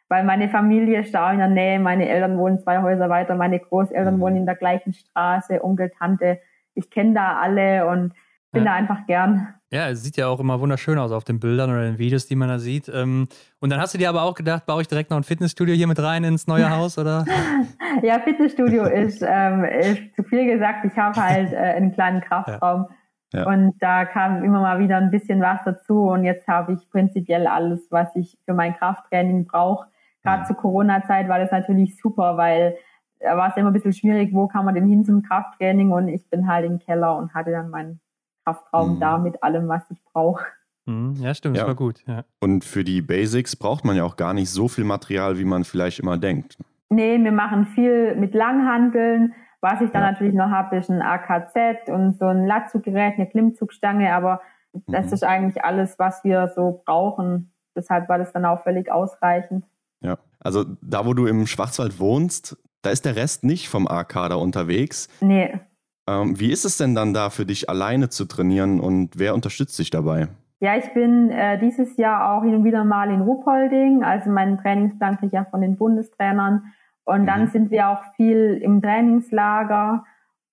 Weil 0.08 0.24
meine 0.24 0.50
Familie 0.50 1.02
ist 1.02 1.14
da 1.14 1.32
in 1.32 1.38
der 1.38 1.50
Nähe, 1.50 1.80
meine 1.80 2.10
Eltern 2.10 2.38
wohnen 2.38 2.60
zwei 2.60 2.82
Häuser 2.82 3.10
weiter, 3.10 3.36
meine 3.36 3.60
Großeltern 3.60 4.18
mhm. 4.18 4.20
wohnen 4.22 4.36
in 4.38 4.46
der 4.46 4.56
gleichen 4.56 4.94
Straße, 4.94 5.64
Onkel, 5.64 5.92
Tante. 5.92 6.40
Ich 6.74 6.90
kenne 6.90 7.14
da 7.14 7.38
alle 7.40 7.88
und 7.88 8.14
bin 8.52 8.64
ja. 8.64 8.72
da 8.72 8.76
einfach 8.76 9.06
gern. 9.06 9.54
Ja, 9.72 9.88
es 9.90 10.02
sieht 10.02 10.18
ja 10.18 10.28
auch 10.28 10.40
immer 10.40 10.60
wunderschön 10.60 10.98
aus 10.98 11.12
auf 11.12 11.24
den 11.24 11.40
Bildern 11.40 11.70
oder 11.70 11.84
den 11.84 12.00
Videos, 12.00 12.26
die 12.26 12.36
man 12.36 12.50
da 12.50 12.58
sieht. 12.58 12.90
Ähm, 12.90 13.28
und 13.60 13.70
dann 13.70 13.80
hast 13.80 13.94
du 13.94 14.00
dir 14.00 14.10
aber 14.10 14.24
auch 14.24 14.34
gedacht, 14.34 14.66
baue 14.66 14.82
ich 14.82 14.88
direkt 14.88 15.12
noch 15.12 15.18
ein 15.18 15.24
Fitnessstudio 15.24 15.76
hier 15.76 15.86
mit 15.86 16.00
rein 16.00 16.24
ins 16.24 16.48
neue 16.48 16.76
Haus, 16.76 16.98
oder? 16.98 17.24
ja, 18.02 18.20
Fitnessstudio 18.20 18.86
ist, 18.86 19.22
ähm, 19.22 19.64
ist 19.64 20.16
zu 20.16 20.24
viel 20.24 20.52
gesagt. 20.52 20.86
Ich 20.86 20.98
habe 20.98 21.22
halt 21.24 21.54
äh, 21.54 21.58
einen 21.58 21.94
kleinen 21.94 22.22
Kraftraum. 22.22 22.88
Ja. 22.90 22.96
Und 23.34 23.76
da 23.80 24.06
kam 24.06 24.44
immer 24.44 24.62
mal 24.62 24.80
wieder 24.80 24.98
ein 24.98 25.12
bisschen 25.12 25.42
was 25.42 25.60
dazu. 25.64 26.04
Und 26.04 26.24
jetzt 26.24 26.48
habe 26.48 26.74
ich 26.74 26.90
prinzipiell 26.90 27.48
alles, 27.48 27.88
was 27.92 28.16
ich 28.16 28.38
für 28.46 28.54
mein 28.54 28.76
Krafttraining 28.76 29.46
brauche. 29.46 29.88
Gerade 30.24 30.42
ja. 30.42 30.48
zur 30.48 30.58
Corona-Zeit 30.58 31.30
war 31.30 31.40
das 31.40 31.52
natürlich 31.52 31.98
super, 31.98 32.38
weil 32.38 32.76
da 33.20 33.38
war 33.38 33.50
es 33.50 33.58
immer 33.58 33.70
ein 33.70 33.74
bisschen 33.74 33.94
schwierig, 33.94 34.34
wo 34.34 34.48
kann 34.48 34.66
man 34.66 34.76
denn 34.76 34.88
hin 34.88 35.06
zum 35.06 35.22
Krafttraining? 35.22 35.92
Und 35.92 36.08
ich 36.08 36.28
bin 36.30 36.48
halt 36.48 36.66
im 36.66 36.80
Keller 36.80 37.18
und 37.18 37.34
hatte 37.34 37.52
dann 37.52 37.70
meinen 37.70 38.00
Kraftraum 38.46 38.96
mhm. 38.96 39.00
da 39.00 39.18
mit 39.18 39.44
allem, 39.44 39.68
was 39.68 39.84
ich 39.92 40.04
brauche. 40.04 40.46
Mhm. 40.86 41.16
Ja, 41.20 41.34
stimmt, 41.34 41.56
ja. 41.56 41.64
das 41.64 41.68
war 41.68 41.76
gut. 41.76 42.04
Ja. 42.08 42.24
Und 42.40 42.64
für 42.64 42.84
die 42.84 43.02
Basics 43.02 43.56
braucht 43.56 43.86
man 43.86 43.96
ja 43.96 44.04
auch 44.04 44.16
gar 44.16 44.34
nicht 44.34 44.50
so 44.50 44.68
viel 44.68 44.86
Material, 44.86 45.38
wie 45.38 45.46
man 45.46 45.64
vielleicht 45.64 46.00
immer 46.00 46.18
denkt. 46.18 46.58
Nee, 46.90 47.24
wir 47.24 47.32
machen 47.32 47.68
viel 47.68 48.16
mit 48.16 48.34
Langhanteln. 48.34 49.34
Was 49.62 49.82
ich 49.82 49.92
dann 49.92 50.04
ja. 50.04 50.12
natürlich 50.12 50.34
noch 50.34 50.50
habe, 50.50 50.78
ist 50.78 50.90
ein 50.90 51.02
AKZ 51.02 51.90
und 51.90 52.18
so 52.18 52.26
ein 52.26 52.46
Latzuggerät, 52.46 53.16
eine 53.18 53.28
Klimmzugstange, 53.28 54.14
aber 54.14 54.42
mhm. 54.74 54.84
das 54.88 55.12
ist 55.12 55.24
eigentlich 55.24 55.64
alles, 55.64 56.00
was 56.00 56.24
wir 56.24 56.52
so 56.56 56.82
brauchen. 56.86 57.52
Deshalb 57.76 58.08
war 58.10 58.18
das 58.18 58.32
dann 58.32 58.46
auch 58.46 58.64
völlig 58.64 58.92
ausreichend. 58.92 59.66
Ja, 60.02 60.18
also 60.40 60.66
da, 60.82 61.06
wo 61.06 61.14
du 61.14 61.26
im 61.26 61.46
Schwarzwald 61.46 62.00
wohnst, 62.00 62.58
da 62.82 62.90
ist 62.90 63.06
der 63.06 63.16
Rest 63.16 63.44
nicht 63.44 63.68
vom 63.68 63.88
AK 63.88 64.14
da 64.30 64.36
unterwegs. 64.36 65.10
Nee. 65.20 65.60
Ähm, 66.08 66.40
wie 66.40 66.52
ist 66.52 66.66
es 66.66 66.78
denn 66.78 66.96
dann 66.96 67.14
da 67.14 67.30
für 67.30 67.46
dich, 67.46 67.70
alleine 67.70 68.10
zu 68.10 68.26
trainieren 68.26 68.80
und 68.80 69.20
wer 69.20 69.36
unterstützt 69.36 69.78
dich 69.78 69.90
dabei? 69.90 70.30
Ja, 70.62 70.76
ich 70.76 70.94
bin 70.94 71.30
äh, 71.30 71.58
dieses 71.60 71.96
Jahr 71.98 72.34
auch 72.34 72.44
hin 72.44 72.56
und 72.56 72.64
wieder 72.66 72.84
mal 72.84 73.10
in 73.12 73.22
Ruhpolding. 73.22 74.04
Also 74.04 74.30
meinen 74.30 74.58
Trainingsplan 74.58 75.18
kriege 75.18 75.28
ich 75.28 75.34
ja 75.34 75.46
von 75.46 75.62
den 75.62 75.78
Bundestrainern. 75.78 76.74
Und 77.10 77.26
dann 77.26 77.46
mhm. 77.46 77.48
sind 77.48 77.72
wir 77.72 77.90
auch 77.90 78.04
viel 78.16 78.60
im 78.62 78.84
Trainingslager. 78.84 80.04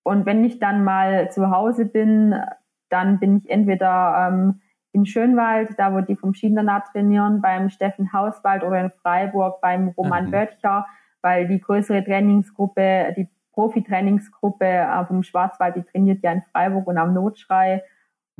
Und 0.02 0.24
wenn 0.24 0.42
ich 0.42 0.58
dann 0.58 0.84
mal 0.84 1.30
zu 1.30 1.50
Hause 1.50 1.84
bin, 1.84 2.34
dann 2.88 3.18
bin 3.18 3.36
ich 3.36 3.50
entweder 3.50 4.28
ähm, 4.30 4.62
in 4.92 5.04
Schönwald, 5.04 5.74
da 5.76 5.92
wo 5.92 6.00
die 6.00 6.16
vom 6.16 6.32
Schienernat 6.32 6.84
trainieren, 6.92 7.42
beim 7.42 7.68
Steffen 7.68 8.10
Hauswald 8.14 8.64
oder 8.64 8.80
in 8.80 8.90
Freiburg 8.90 9.60
beim 9.60 9.88
Roman 9.88 10.28
mhm. 10.28 10.30
Böttcher, 10.30 10.86
weil 11.20 11.46
die 11.46 11.60
größere 11.60 12.02
Trainingsgruppe, 12.02 13.12
die 13.18 13.28
Profi-Trainingsgruppe 13.52 14.64
äh, 14.64 15.04
vom 15.04 15.22
Schwarzwald, 15.22 15.76
die 15.76 15.82
trainiert 15.82 16.22
ja 16.22 16.32
in 16.32 16.42
Freiburg 16.52 16.86
und 16.86 16.96
am 16.96 17.12
Notschrei. 17.12 17.82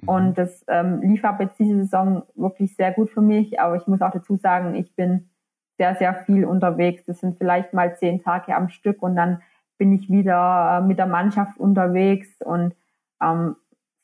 Mhm. 0.01 0.09
Und 0.09 0.39
das 0.39 0.65
ähm, 0.69 1.03
lief 1.03 1.23
ab 1.23 1.39
jetzt 1.41 1.59
diese 1.59 1.77
Saison 1.81 2.23
wirklich 2.35 2.77
sehr 2.77 2.93
gut 2.93 3.11
für 3.11 3.21
mich. 3.21 3.61
Aber 3.61 3.77
ich 3.77 3.87
muss 3.87 4.01
auch 4.01 4.13
dazu 4.13 4.37
sagen, 4.37 4.75
ich 4.75 4.95
bin 4.95 5.29
sehr, 5.79 5.95
sehr 5.97 6.15
viel 6.15 6.45
unterwegs. 6.45 7.05
Das 7.07 7.21
sind 7.21 7.39
vielleicht 7.39 7.73
mal 7.73 7.97
zehn 7.97 8.23
Tage 8.23 8.55
am 8.55 8.69
Stück 8.69 9.03
und 9.03 9.17
dann 9.17 9.43
bin 9.79 9.93
ich 9.93 10.11
wieder 10.11 10.79
äh, 10.79 10.87
mit 10.87 10.99
der 10.99 11.07
Mannschaft 11.07 11.59
unterwegs 11.59 12.29
und 12.45 12.75
ähm, 13.23 13.57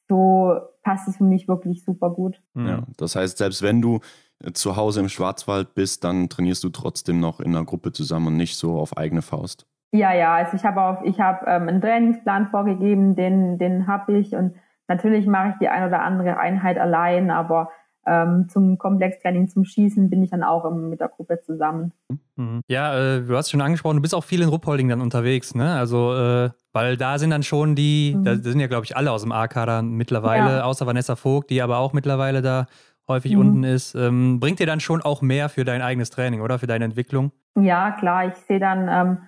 so 0.09 0.61
passt 0.83 1.09
es 1.09 1.17
für 1.17 1.25
mich 1.25 1.49
wirklich 1.49 1.85
super 1.85 2.11
gut. 2.11 2.41
Mhm. 2.55 2.69
Ja, 2.69 2.83
das 2.97 3.17
heißt, 3.17 3.39
selbst 3.39 3.63
wenn 3.63 3.81
du 3.81 4.01
äh, 4.45 4.53
zu 4.53 4.77
Hause 4.77 5.01
im 5.01 5.09
Schwarzwald 5.09 5.75
bist, 5.75 6.05
dann 6.05 6.29
trainierst 6.29 6.65
du 6.65 6.69
trotzdem 6.69 7.21
noch 7.21 7.41
in 7.41 7.55
einer 7.55 7.65
Gruppe 7.65 7.93
zusammen 7.93 8.29
und 8.29 8.37
nicht 8.37 8.57
so 8.57 8.79
auf 8.79 8.97
eigene 8.97 9.23
Faust. 9.23 9.67
Ja, 9.95 10.15
ja, 10.15 10.35
also 10.35 10.57
ich 10.57 10.65
habe 10.65 10.81
auch, 10.81 11.03
ich 11.03 11.21
habe 11.21 11.47
ähm, 11.47 11.69
einen 11.69 11.81
Trainingsplan 11.81 12.49
vorgegeben, 12.49 13.15
den, 13.15 13.59
den 13.59 13.87
habe 13.87 14.17
ich 14.19 14.35
und 14.35 14.55
natürlich 14.89 15.27
mache 15.27 15.51
ich 15.51 15.55
die 15.61 15.69
ein 15.69 15.87
oder 15.87 16.03
andere 16.03 16.39
Einheit 16.39 16.79
allein, 16.79 17.31
aber 17.31 17.71
ähm, 18.07 18.49
zum 18.49 18.79
Komplextraining, 18.79 19.49
zum 19.49 19.65
Schießen 19.65 20.11
bin 20.11 20.23
ich 20.23 20.31
dann 20.31 20.43
auch 20.43 20.69
mit 20.73 21.01
der 21.01 21.09
Gruppe 21.09 21.41
zusammen. 21.41 21.93
Mhm. 22.37 22.63
Ja, 22.67 22.99
äh, 22.99 23.23
du 23.23 23.37
hast 23.37 23.51
schon 23.51 23.61
angesprochen, 23.61 23.97
du 23.97 24.03
bist 24.03 24.15
auch 24.15 24.25
viel 24.25 24.43
in 24.43 24.49
Ruppolding 24.49 24.89
dann 24.89 25.01
unterwegs, 25.01 25.55
ne? 25.55 25.75
Also, 25.75 26.15
äh, 26.15 26.51
weil 26.73 26.97
da 26.97 27.19
sind 27.19 27.31
dann 27.31 27.43
schon 27.43 27.75
die, 27.75 28.15
mhm. 28.17 28.25
da 28.25 28.37
sind 28.37 28.61
ja, 28.61 28.67
glaube 28.67 28.85
ich, 28.85 28.97
alle 28.97 29.13
aus 29.13 29.23
dem 29.23 29.33
A-Kader 29.33 29.83
mittlerweile, 29.83 30.57
ja. 30.59 30.65
außer 30.65 30.87
Vanessa 30.87 31.17
Vogt, 31.17 31.51
die 31.51 31.63
aber 31.63 31.79
auch 31.79 31.93
mittlerweile 31.93 32.43
da 32.43 32.67
häufig 33.09 33.35
mhm. 33.35 33.41
unten 33.41 33.65
ist. 33.65 33.95
Ähm, 33.95 34.41
bringt 34.41 34.59
dir 34.59 34.67
dann 34.67 34.81
schon 34.81 35.03
auch 35.03 35.23
mehr 35.23 35.49
für 35.49 35.65
dein 35.65 35.83
eigenes 35.83 36.11
Training, 36.11 36.41
oder? 36.41 36.59
Für 36.59 36.67
deine 36.67 36.85
Entwicklung? 36.85 37.33
Ja, 37.57 37.93
klar. 37.93 38.29
Ich 38.29 38.35
sehe 38.49 38.59
dann, 38.59 38.89
ähm, 38.89 39.19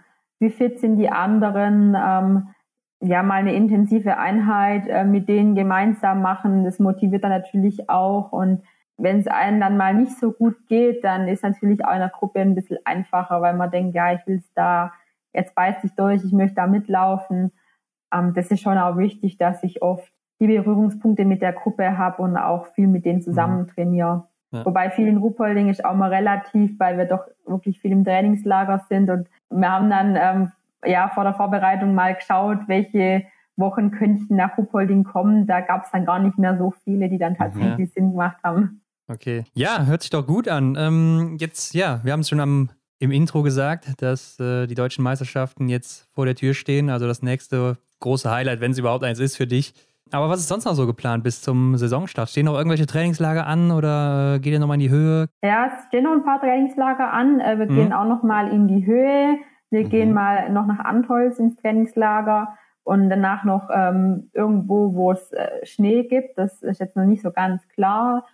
wie 0.40 0.50
fit 0.50 0.80
sind 0.80 0.96
die 0.96 1.10
anderen, 1.10 1.94
ähm, 1.96 2.48
ja, 3.00 3.22
mal 3.22 3.36
eine 3.36 3.54
intensive 3.54 4.16
Einheit 4.18 4.86
äh, 4.88 5.04
mit 5.04 5.28
denen 5.28 5.54
gemeinsam 5.54 6.22
machen. 6.22 6.64
Das 6.64 6.78
motiviert 6.78 7.24
dann 7.24 7.30
natürlich 7.30 7.88
auch. 7.90 8.32
Und 8.32 8.62
wenn 8.96 9.18
es 9.18 9.26
einem 9.26 9.60
dann 9.60 9.76
mal 9.76 9.94
nicht 9.94 10.18
so 10.18 10.32
gut 10.32 10.66
geht, 10.68 11.04
dann 11.04 11.28
ist 11.28 11.42
natürlich 11.42 11.84
auch 11.84 11.92
in 11.92 11.98
der 11.98 12.08
Gruppe 12.08 12.40
ein 12.40 12.54
bisschen 12.54 12.78
einfacher, 12.84 13.40
weil 13.42 13.54
man 13.54 13.70
denkt, 13.70 13.94
ja, 13.94 14.12
ich 14.12 14.26
will 14.26 14.36
es 14.36 14.52
da, 14.54 14.92
jetzt 15.32 15.54
beißt 15.54 15.82
sich 15.82 15.94
durch, 15.94 16.24
ich 16.24 16.32
möchte 16.32 16.56
da 16.56 16.66
mitlaufen. 16.66 17.52
Ähm, 18.12 18.32
das 18.34 18.50
ist 18.50 18.60
schon 18.60 18.78
auch 18.78 18.96
wichtig, 18.96 19.36
dass 19.36 19.62
ich 19.62 19.82
oft 19.82 20.10
die 20.40 20.46
Berührungspunkte 20.46 21.24
mit 21.24 21.42
der 21.42 21.52
Gruppe 21.52 21.96
habe 21.98 22.22
und 22.22 22.36
auch 22.36 22.66
viel 22.74 22.86
mit 22.86 23.04
denen 23.04 23.22
zusammen 23.22 23.62
mhm. 23.62 23.68
trainiere. 23.68 24.28
Ja. 24.52 24.64
Wobei 24.64 24.90
viel 24.90 25.08
in 25.08 25.16
Ruppolding 25.16 25.68
ist 25.68 25.84
auch 25.84 25.94
mal 25.94 26.12
relativ, 26.12 26.78
weil 26.78 26.96
wir 26.96 27.06
doch 27.06 27.26
wirklich 27.46 27.80
viel 27.80 27.92
im 27.92 28.04
Trainingslager 28.04 28.84
sind 28.88 29.10
und 29.10 29.28
wir 29.50 29.70
haben 29.70 29.90
dann 29.90 30.16
ähm, 30.16 30.52
ja 30.86 31.10
vor 31.14 31.24
der 31.24 31.34
Vorbereitung 31.34 31.94
mal 31.94 32.14
geschaut, 32.14 32.58
welche 32.66 33.24
Wochen 33.56 33.90
könnten 33.90 34.36
nach 34.36 34.56
Ruppolding 34.58 35.04
kommen. 35.04 35.46
Da 35.46 35.60
gab 35.60 35.84
es 35.84 35.90
dann 35.90 36.04
gar 36.04 36.18
nicht 36.18 36.38
mehr 36.38 36.58
so 36.58 36.72
viele, 36.84 37.08
die 37.08 37.18
dann 37.18 37.34
mhm. 37.34 37.38
tatsächlich 37.38 37.88
ja. 37.88 37.94
Sinn 37.94 38.10
gemacht 38.10 38.38
haben. 38.42 38.82
Okay. 39.08 39.44
Ja, 39.52 39.84
hört 39.84 40.02
sich 40.02 40.10
doch 40.10 40.26
gut 40.26 40.48
an. 40.48 40.76
Ähm, 40.78 41.36
jetzt, 41.38 41.74
ja, 41.74 42.00
wir 42.02 42.12
haben 42.12 42.20
es 42.20 42.28
schon 42.28 42.40
am, 42.40 42.70
im 42.98 43.10
Intro 43.10 43.42
gesagt, 43.42 44.00
dass 44.02 44.40
äh, 44.40 44.66
die 44.66 44.74
deutschen 44.74 45.04
Meisterschaften 45.04 45.68
jetzt 45.68 46.08
vor 46.14 46.24
der 46.24 46.34
Tür 46.34 46.54
stehen. 46.54 46.88
Also 46.88 47.06
das 47.06 47.22
nächste 47.22 47.76
große 48.00 48.30
Highlight, 48.30 48.60
wenn 48.60 48.72
es 48.72 48.78
überhaupt 48.78 49.04
eins 49.04 49.18
ist 49.18 49.36
für 49.36 49.46
dich. 49.46 49.74
Aber 50.10 50.28
was 50.28 50.40
ist 50.40 50.48
sonst 50.48 50.64
noch 50.64 50.74
so 50.74 50.86
geplant 50.86 51.24
bis 51.24 51.42
zum 51.42 51.76
Saisonstart? 51.76 52.30
Stehen 52.30 52.44
noch 52.44 52.56
irgendwelche 52.56 52.86
Trainingslager 52.86 53.46
an 53.46 53.70
oder 53.70 54.34
äh, 54.34 54.38
geht 54.38 54.52
ihr 54.52 54.60
nochmal 54.60 54.76
in 54.76 54.80
die 54.80 54.90
Höhe? 54.90 55.28
Ja, 55.42 55.66
es 55.66 55.86
stehen 55.88 56.04
noch 56.04 56.12
ein 56.12 56.24
paar 56.24 56.40
Trainingslager 56.40 57.12
an. 57.12 57.40
Äh, 57.40 57.58
wir 57.58 57.66
mhm. 57.66 57.74
gehen 57.74 57.92
auch 57.92 58.06
nochmal 58.06 58.48
in 58.52 58.68
die 58.68 58.86
Höhe. 58.86 59.38
Wir 59.70 59.84
mhm. 59.84 59.88
gehen 59.88 60.12
mal 60.12 60.50
noch 60.50 60.66
nach 60.66 60.80
Antolz 60.80 61.38
ins 61.38 61.56
Trainingslager 61.56 62.56
und 62.84 63.08
danach 63.08 63.44
noch 63.44 63.70
ähm, 63.72 64.30
irgendwo, 64.34 64.94
wo 64.94 65.12
es 65.12 65.32
äh, 65.32 65.64
Schnee 65.64 66.04
gibt. 66.04 66.38
Das 66.38 66.62
ist 66.62 66.80
jetzt 66.80 66.96
noch 66.96 67.06
nicht 67.06 67.22
so 67.22 67.32
ganz 67.32 67.66
klar. 67.68 68.24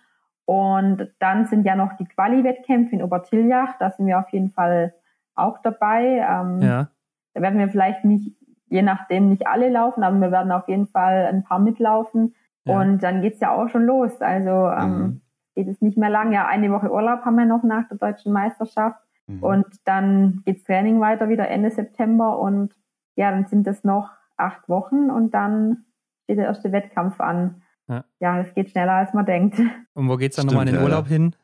Und 0.45 1.09
dann 1.19 1.45
sind 1.45 1.65
ja 1.65 1.75
noch 1.75 1.93
die 1.97 2.05
Quali-Wettkämpfe 2.05 2.95
in 2.95 3.03
Obertiljach. 3.03 3.77
Da 3.79 3.91
sind 3.91 4.07
wir 4.07 4.19
auf 4.19 4.29
jeden 4.29 4.51
Fall 4.51 4.93
auch 5.35 5.59
dabei. 5.59 6.25
Ähm, 6.29 6.61
ja. 6.61 6.89
Da 7.33 7.41
werden 7.41 7.59
wir 7.59 7.69
vielleicht 7.69 8.03
nicht, 8.03 8.35
je 8.67 8.81
nachdem, 8.81 9.29
nicht 9.29 9.47
alle 9.47 9.69
laufen, 9.69 10.03
aber 10.03 10.19
wir 10.19 10.31
werden 10.31 10.51
auf 10.51 10.67
jeden 10.67 10.87
Fall 10.87 11.27
ein 11.31 11.43
paar 11.43 11.59
mitlaufen. 11.59 12.35
Ja. 12.65 12.79
Und 12.79 13.01
dann 13.01 13.21
geht's 13.21 13.39
ja 13.39 13.51
auch 13.51 13.69
schon 13.69 13.85
los. 13.85 14.21
Also 14.21 14.67
ähm, 14.69 14.97
mhm. 14.97 15.21
geht 15.55 15.69
es 15.69 15.81
nicht 15.81 15.97
mehr 15.97 16.09
lang. 16.09 16.33
Ja, 16.33 16.47
eine 16.47 16.71
Woche 16.71 16.91
Urlaub 16.91 17.23
haben 17.23 17.37
wir 17.37 17.45
noch 17.45 17.63
nach 17.63 17.87
der 17.87 17.97
deutschen 17.97 18.33
Meisterschaft. 18.33 18.99
Mhm. 19.31 19.43
Und 19.43 19.65
dann 19.85 20.41
geht's 20.45 20.63
Training 20.63 20.99
weiter 20.99 21.29
wieder 21.29 21.47
Ende 21.47 21.71
September 21.71 22.39
und 22.39 22.73
ja, 23.15 23.31
dann 23.31 23.47
sind 23.47 23.67
es 23.67 23.83
noch 23.83 24.09
acht 24.37 24.67
Wochen 24.69 25.09
und 25.09 25.33
dann 25.33 25.85
steht 26.23 26.37
der 26.37 26.45
erste 26.45 26.71
Wettkampf 26.71 27.19
an. 27.19 27.61
Ja, 27.87 28.05
ja 28.19 28.39
es 28.39 28.53
geht 28.53 28.71
schneller 28.71 28.93
als 28.93 29.13
man 29.13 29.25
denkt. 29.25 29.59
Und 29.93 30.09
wo 30.09 30.17
geht's 30.17 30.35
dann 30.35 30.47
nochmal 30.47 30.67
in 30.67 30.75
den 30.75 30.83
Urlaub 30.83 31.05
ja. 31.05 31.11
hin? 31.11 31.35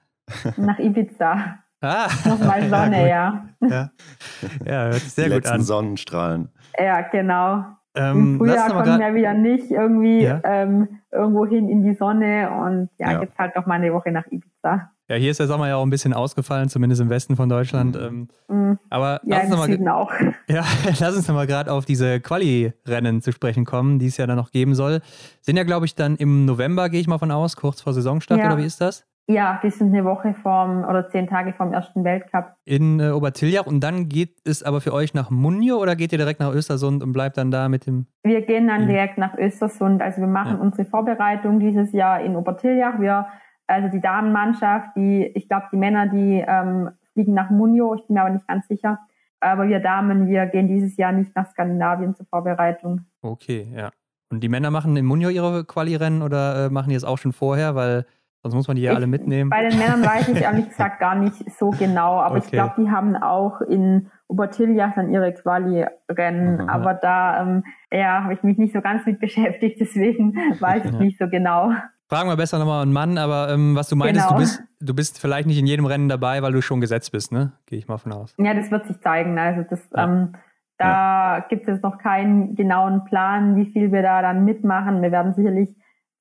Nach 0.57 0.79
Ibiza. 0.79 1.59
Ah, 1.79 2.07
nochmal 2.25 2.67
Sonne, 2.69 3.07
ja. 3.07 3.49
Ja, 3.61 3.91
ja 4.65 4.85
hört 4.85 4.95
sich 4.95 5.13
sehr 5.13 5.25
Die 5.25 5.29
gut 5.29 5.43
letzten 5.43 5.57
an. 5.57 5.61
Sonnenstrahlen. 5.61 6.49
Ja, 6.75 7.01
genau. 7.01 7.65
Ähm, 7.95 8.17
Im 8.17 8.37
Frühjahr 8.39 8.71
kommen 8.71 8.99
wir 8.99 9.13
wieder 9.13 9.35
nicht 9.35 9.69
irgendwie 9.69 10.23
ja? 10.23 10.41
ähm, 10.43 11.01
irgendwo 11.11 11.45
hin 11.45 11.69
in 11.69 11.83
die 11.83 11.93
Sonne 11.93 12.49
und 12.49 12.89
ja, 12.97 13.11
ja. 13.11 13.21
jetzt 13.21 13.37
halt 13.37 13.55
noch 13.55 13.67
mal 13.67 13.75
eine 13.75 13.93
Woche 13.93 14.11
nach 14.11 14.25
Ibiza. 14.25 14.91
Ja, 15.09 15.15
hier 15.15 15.31
ist 15.31 15.39
der 15.39 15.47
Sommer 15.47 15.69
ja 15.69 15.77
auch 15.77 15.83
ein 15.83 15.89
bisschen 15.89 16.13
ausgefallen, 16.13 16.67
zumindest 16.67 17.01
im 17.01 17.09
Westen 17.09 17.37
von 17.37 17.47
Deutschland. 17.47 17.95
Mhm. 17.95 18.27
Ähm, 18.49 18.67
mhm. 18.69 18.79
Aber 18.89 19.21
ja, 19.23 19.43
lass, 19.43 19.67
uns 19.67 19.79
mal, 19.79 19.91
auch. 19.91 20.11
Ja, 20.49 20.63
lass 20.99 21.15
uns 21.15 21.27
nochmal 21.27 21.47
gerade 21.47 21.71
auf 21.71 21.85
diese 21.85 22.19
Quali-Rennen 22.19 23.21
zu 23.21 23.31
sprechen 23.31 23.63
kommen, 23.63 23.99
die 23.99 24.07
es 24.07 24.17
ja 24.17 24.27
dann 24.27 24.35
noch 24.35 24.51
geben 24.51 24.75
soll. 24.75 24.99
Sind 25.41 25.55
ja, 25.55 25.63
glaube 25.63 25.85
ich, 25.85 25.95
dann 25.95 26.17
im 26.17 26.45
November, 26.45 26.89
gehe 26.89 26.99
ich 26.99 27.07
mal 27.07 27.19
von 27.19 27.31
aus, 27.31 27.55
kurz 27.55 27.81
vor 27.81 27.93
Saisonstart, 27.93 28.39
ja. 28.39 28.47
oder 28.47 28.57
wie 28.57 28.65
ist 28.65 28.81
das? 28.81 29.05
Ja, 29.29 29.59
die 29.61 29.69
sind 29.69 29.93
eine 29.93 30.05
Woche 30.05 30.33
vorm 30.41 30.85
oder 30.85 31.09
zehn 31.09 31.27
Tage 31.27 31.51
vorm 31.51 31.73
ersten 31.73 32.05
Weltcup. 32.05 32.55
In 32.63 33.01
äh, 33.01 33.09
Obertiljach 33.09 33.65
und 33.65 33.81
dann 33.81 34.07
geht 34.07 34.37
es 34.45 34.63
aber 34.63 34.79
für 34.79 34.93
euch 34.93 35.13
nach 35.13 35.29
Munjo 35.29 35.75
oder 35.77 35.97
geht 35.97 36.13
ihr 36.13 36.17
direkt 36.17 36.39
nach 36.39 36.53
Östersund 36.53 37.03
und 37.03 37.11
bleibt 37.11 37.37
dann 37.37 37.51
da 37.51 37.67
mit 37.67 37.85
dem? 37.85 38.07
Wir 38.23 38.41
gehen 38.41 38.67
dann 38.67 38.87
direkt 38.87 39.17
nach 39.17 39.37
Östersund. 39.37 40.01
Also 40.01 40.21
wir 40.21 40.27
machen 40.27 40.57
ja. 40.57 40.61
unsere 40.61 40.85
Vorbereitung 40.85 41.59
dieses 41.59 41.91
Jahr 41.91 42.21
in 42.21 42.37
Obertiljach. 42.37 43.01
Wir 43.01 43.27
also 43.67 43.89
die 43.89 44.01
Damenmannschaft, 44.01 44.95
die, 44.95 45.25
ich 45.35 45.47
glaube, 45.47 45.67
die 45.71 45.77
Männer, 45.77 46.07
die 46.07 46.43
ähm, 46.47 46.89
fliegen 47.13 47.33
nach 47.33 47.49
Munio, 47.49 47.95
ich 47.95 48.05
bin 48.07 48.15
mir 48.15 48.21
aber 48.21 48.31
nicht 48.31 48.47
ganz 48.47 48.67
sicher. 48.67 48.99
Aber 49.39 49.67
wir 49.67 49.79
Damen, 49.79 50.27
wir 50.27 50.47
gehen 50.47 50.67
dieses 50.67 50.97
Jahr 50.97 51.11
nicht 51.11 51.35
nach 51.35 51.49
Skandinavien 51.51 52.15
zur 52.15 52.25
Vorbereitung. 52.25 53.01
Okay, 53.21 53.67
ja. 53.75 53.91
Und 54.29 54.41
die 54.41 54.49
Männer 54.49 54.71
machen 54.71 54.95
in 54.97 55.05
Munio 55.05 55.29
ihre 55.29 55.63
Quali-Rennen 55.63 56.21
oder 56.21 56.65
äh, 56.65 56.69
machen 56.69 56.89
die 56.89 56.95
es 56.95 57.03
auch 57.03 57.17
schon 57.17 57.33
vorher? 57.33 57.75
Weil 57.75 58.05
sonst 58.41 58.55
muss 58.55 58.67
man 58.67 58.75
die 58.75 58.83
ja 58.83 58.91
ich, 58.91 58.97
alle 58.97 59.07
mitnehmen. 59.07 59.49
Bei 59.49 59.67
den 59.67 59.77
Männern 59.77 60.03
weiß 60.03 60.29
ich 60.29 60.41
ehrlich 60.41 60.69
gesagt 60.69 60.99
gar 60.99 61.15
nicht 61.15 61.51
so 61.57 61.69
genau. 61.69 62.19
Aber 62.19 62.37
okay. 62.37 62.45
ich 62.45 62.51
glaube, 62.51 62.73
die 62.77 62.89
haben 62.89 63.15
auch 63.15 63.61
in 63.61 64.09
Obertiljach 64.27 64.95
dann 64.95 65.11
ihre 65.11 65.33
Quali-Rennen. 65.33 66.63
Mhm. 66.63 66.69
Aber 66.69 66.93
da 66.93 67.41
ähm, 67.41 67.63
ja, 67.91 68.23
habe 68.23 68.33
ich 68.33 68.43
mich 68.43 68.57
nicht 68.57 68.73
so 68.73 68.81
ganz 68.81 69.05
mit 69.05 69.19
beschäftigt. 69.21 69.79
Deswegen 69.79 70.35
weiß 70.59 70.85
ich 70.85 70.99
nicht 70.99 71.19
so 71.19 71.29
genau. 71.29 71.71
Fragen 72.09 72.29
wir 72.29 72.37
besser 72.37 72.57
nochmal 72.57 72.83
einen 72.83 72.93
Mann, 72.93 73.17
aber 73.17 73.49
ähm, 73.49 73.75
was 73.75 73.89
du 73.89 73.97
meintest, 73.97 74.27
genau. 74.27 74.39
du, 74.39 74.43
bist, 74.43 74.63
du 74.79 74.93
bist 74.93 75.19
vielleicht 75.19 75.45
nicht 75.45 75.57
in 75.57 75.67
jedem 75.67 75.85
Rennen 75.85 76.07
dabei, 76.07 76.41
weil 76.41 76.53
du 76.53 76.61
schon 76.61 76.79
gesetzt 76.79 77.11
bist, 77.11 77.33
ne? 77.33 77.51
Gehe 77.65 77.79
ich 77.79 77.87
mal 77.89 77.97
von 77.97 78.13
aus. 78.13 78.33
Ja, 78.37 78.53
das 78.53 78.71
wird 78.71 78.87
sich 78.87 78.99
zeigen. 79.01 79.37
Also 79.37 79.65
das, 79.69 79.81
ja. 79.93 80.05
ähm, 80.05 80.33
da 80.77 81.39
ja. 81.39 81.45
gibt 81.49 81.67
es 81.67 81.81
noch 81.81 81.97
keinen 81.97 82.55
genauen 82.55 83.03
Plan, 83.03 83.57
wie 83.57 83.65
viel 83.65 83.91
wir 83.91 84.03
da 84.03 84.21
dann 84.21 84.45
mitmachen. 84.45 85.01
Wir 85.01 85.11
werden 85.11 85.33
sicherlich 85.33 85.69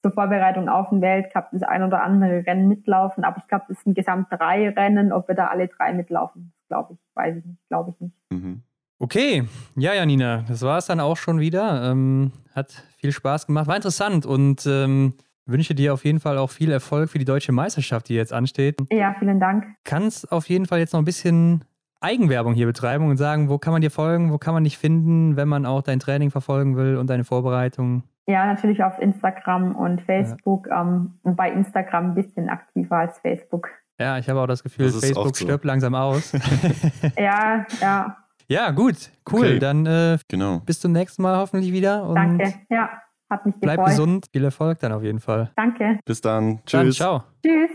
zur 0.02 0.10
Vorbereitung 0.10 0.68
auf 0.68 0.88
den 0.88 1.00
Weltcup 1.02 1.50
das 1.52 1.62
ein 1.62 1.84
oder 1.84 2.02
andere 2.02 2.44
Rennen 2.44 2.66
mitlaufen, 2.66 3.22
aber 3.22 3.38
ich 3.38 3.46
glaube, 3.46 3.66
das 3.68 3.80
sind 3.84 3.94
gesamt 3.94 4.26
drei 4.30 4.68
Rennen. 4.70 5.12
Ob 5.12 5.28
wir 5.28 5.36
da 5.36 5.46
alle 5.46 5.68
drei 5.68 5.92
mitlaufen, 5.92 6.52
glaube 6.68 6.94
ich, 6.94 6.98
weiß 7.14 7.36
ich 7.36 7.44
nicht, 7.44 7.68
glaube 7.68 7.90
ich 7.90 8.00
nicht. 8.00 8.14
Mhm. 8.30 8.62
Okay, 8.98 9.44
ja, 9.76 9.94
Janina, 9.94 10.42
das 10.48 10.62
war 10.62 10.78
es 10.78 10.86
dann 10.86 11.00
auch 11.00 11.16
schon 11.16 11.38
wieder. 11.38 11.90
Ähm, 11.90 12.32
hat 12.54 12.72
viel 12.96 13.12
Spaß 13.12 13.46
gemacht, 13.46 13.68
war 13.68 13.76
interessant 13.76 14.26
und 14.26 14.66
ähm, 14.66 15.14
wünsche 15.46 15.74
dir 15.74 15.94
auf 15.94 16.04
jeden 16.04 16.20
Fall 16.20 16.38
auch 16.38 16.50
viel 16.50 16.70
Erfolg 16.70 17.10
für 17.10 17.18
die 17.18 17.24
deutsche 17.24 17.52
Meisterschaft, 17.52 18.08
die 18.08 18.14
jetzt 18.14 18.32
ansteht. 18.32 18.76
Ja, 18.90 19.14
vielen 19.18 19.40
Dank. 19.40 19.64
Kannst 19.84 20.30
auf 20.32 20.48
jeden 20.48 20.66
Fall 20.66 20.80
jetzt 20.80 20.92
noch 20.92 21.00
ein 21.00 21.04
bisschen 21.04 21.64
Eigenwerbung 22.00 22.54
hier 22.54 22.66
betreiben 22.66 23.08
und 23.08 23.16
sagen, 23.16 23.48
wo 23.48 23.58
kann 23.58 23.72
man 23.72 23.80
dir 23.80 23.90
folgen, 23.90 24.32
wo 24.32 24.38
kann 24.38 24.54
man 24.54 24.64
dich 24.64 24.78
finden, 24.78 25.36
wenn 25.36 25.48
man 25.48 25.64
auch 25.66 25.82
dein 25.82 25.98
Training 25.98 26.30
verfolgen 26.30 26.76
will 26.76 26.96
und 26.96 27.08
deine 27.08 27.24
Vorbereitung? 27.24 28.02
Ja, 28.26 28.44
natürlich 28.46 28.82
auf 28.82 28.98
Instagram 28.98 29.76
und 29.76 30.02
Facebook. 30.02 30.66
Ja. 30.66 30.82
Ähm, 30.82 31.14
und 31.22 31.36
bei 31.36 31.50
Instagram 31.50 32.10
ein 32.10 32.14
bisschen 32.14 32.48
aktiver 32.48 32.96
als 32.96 33.18
Facebook. 33.20 33.68
Ja, 33.98 34.18
ich 34.18 34.28
habe 34.28 34.40
auch 34.40 34.46
das 34.46 34.62
Gefühl, 34.62 34.86
das 34.86 35.00
Facebook 35.00 35.36
so. 35.36 35.44
stirbt 35.44 35.64
langsam 35.64 35.94
aus. 35.94 36.32
ja, 37.18 37.64
ja. 37.80 38.16
Ja, 38.48 38.70
gut, 38.70 39.10
cool. 39.32 39.46
Okay. 39.46 39.58
Dann 39.58 39.86
äh, 39.86 40.18
genau. 40.28 40.60
bis 40.60 40.80
zum 40.80 40.92
nächsten 40.92 41.22
Mal 41.22 41.36
hoffentlich 41.36 41.72
wieder. 41.72 42.12
Danke, 42.14 42.54
ja. 42.68 42.90
Hat 43.28 43.44
mich 43.44 43.54
gefreut. 43.54 43.76
Bleib 43.76 43.86
gesund, 43.86 44.26
viel 44.32 44.44
Erfolg 44.44 44.78
dann 44.80 44.92
auf 44.92 45.02
jeden 45.02 45.20
Fall. 45.20 45.50
Danke. 45.56 45.98
Bis 46.04 46.20
dann. 46.20 46.60
Tschüss. 46.64 46.70
Dann, 46.70 46.92
ciao. 46.92 47.24
Tschüss. 47.44 47.70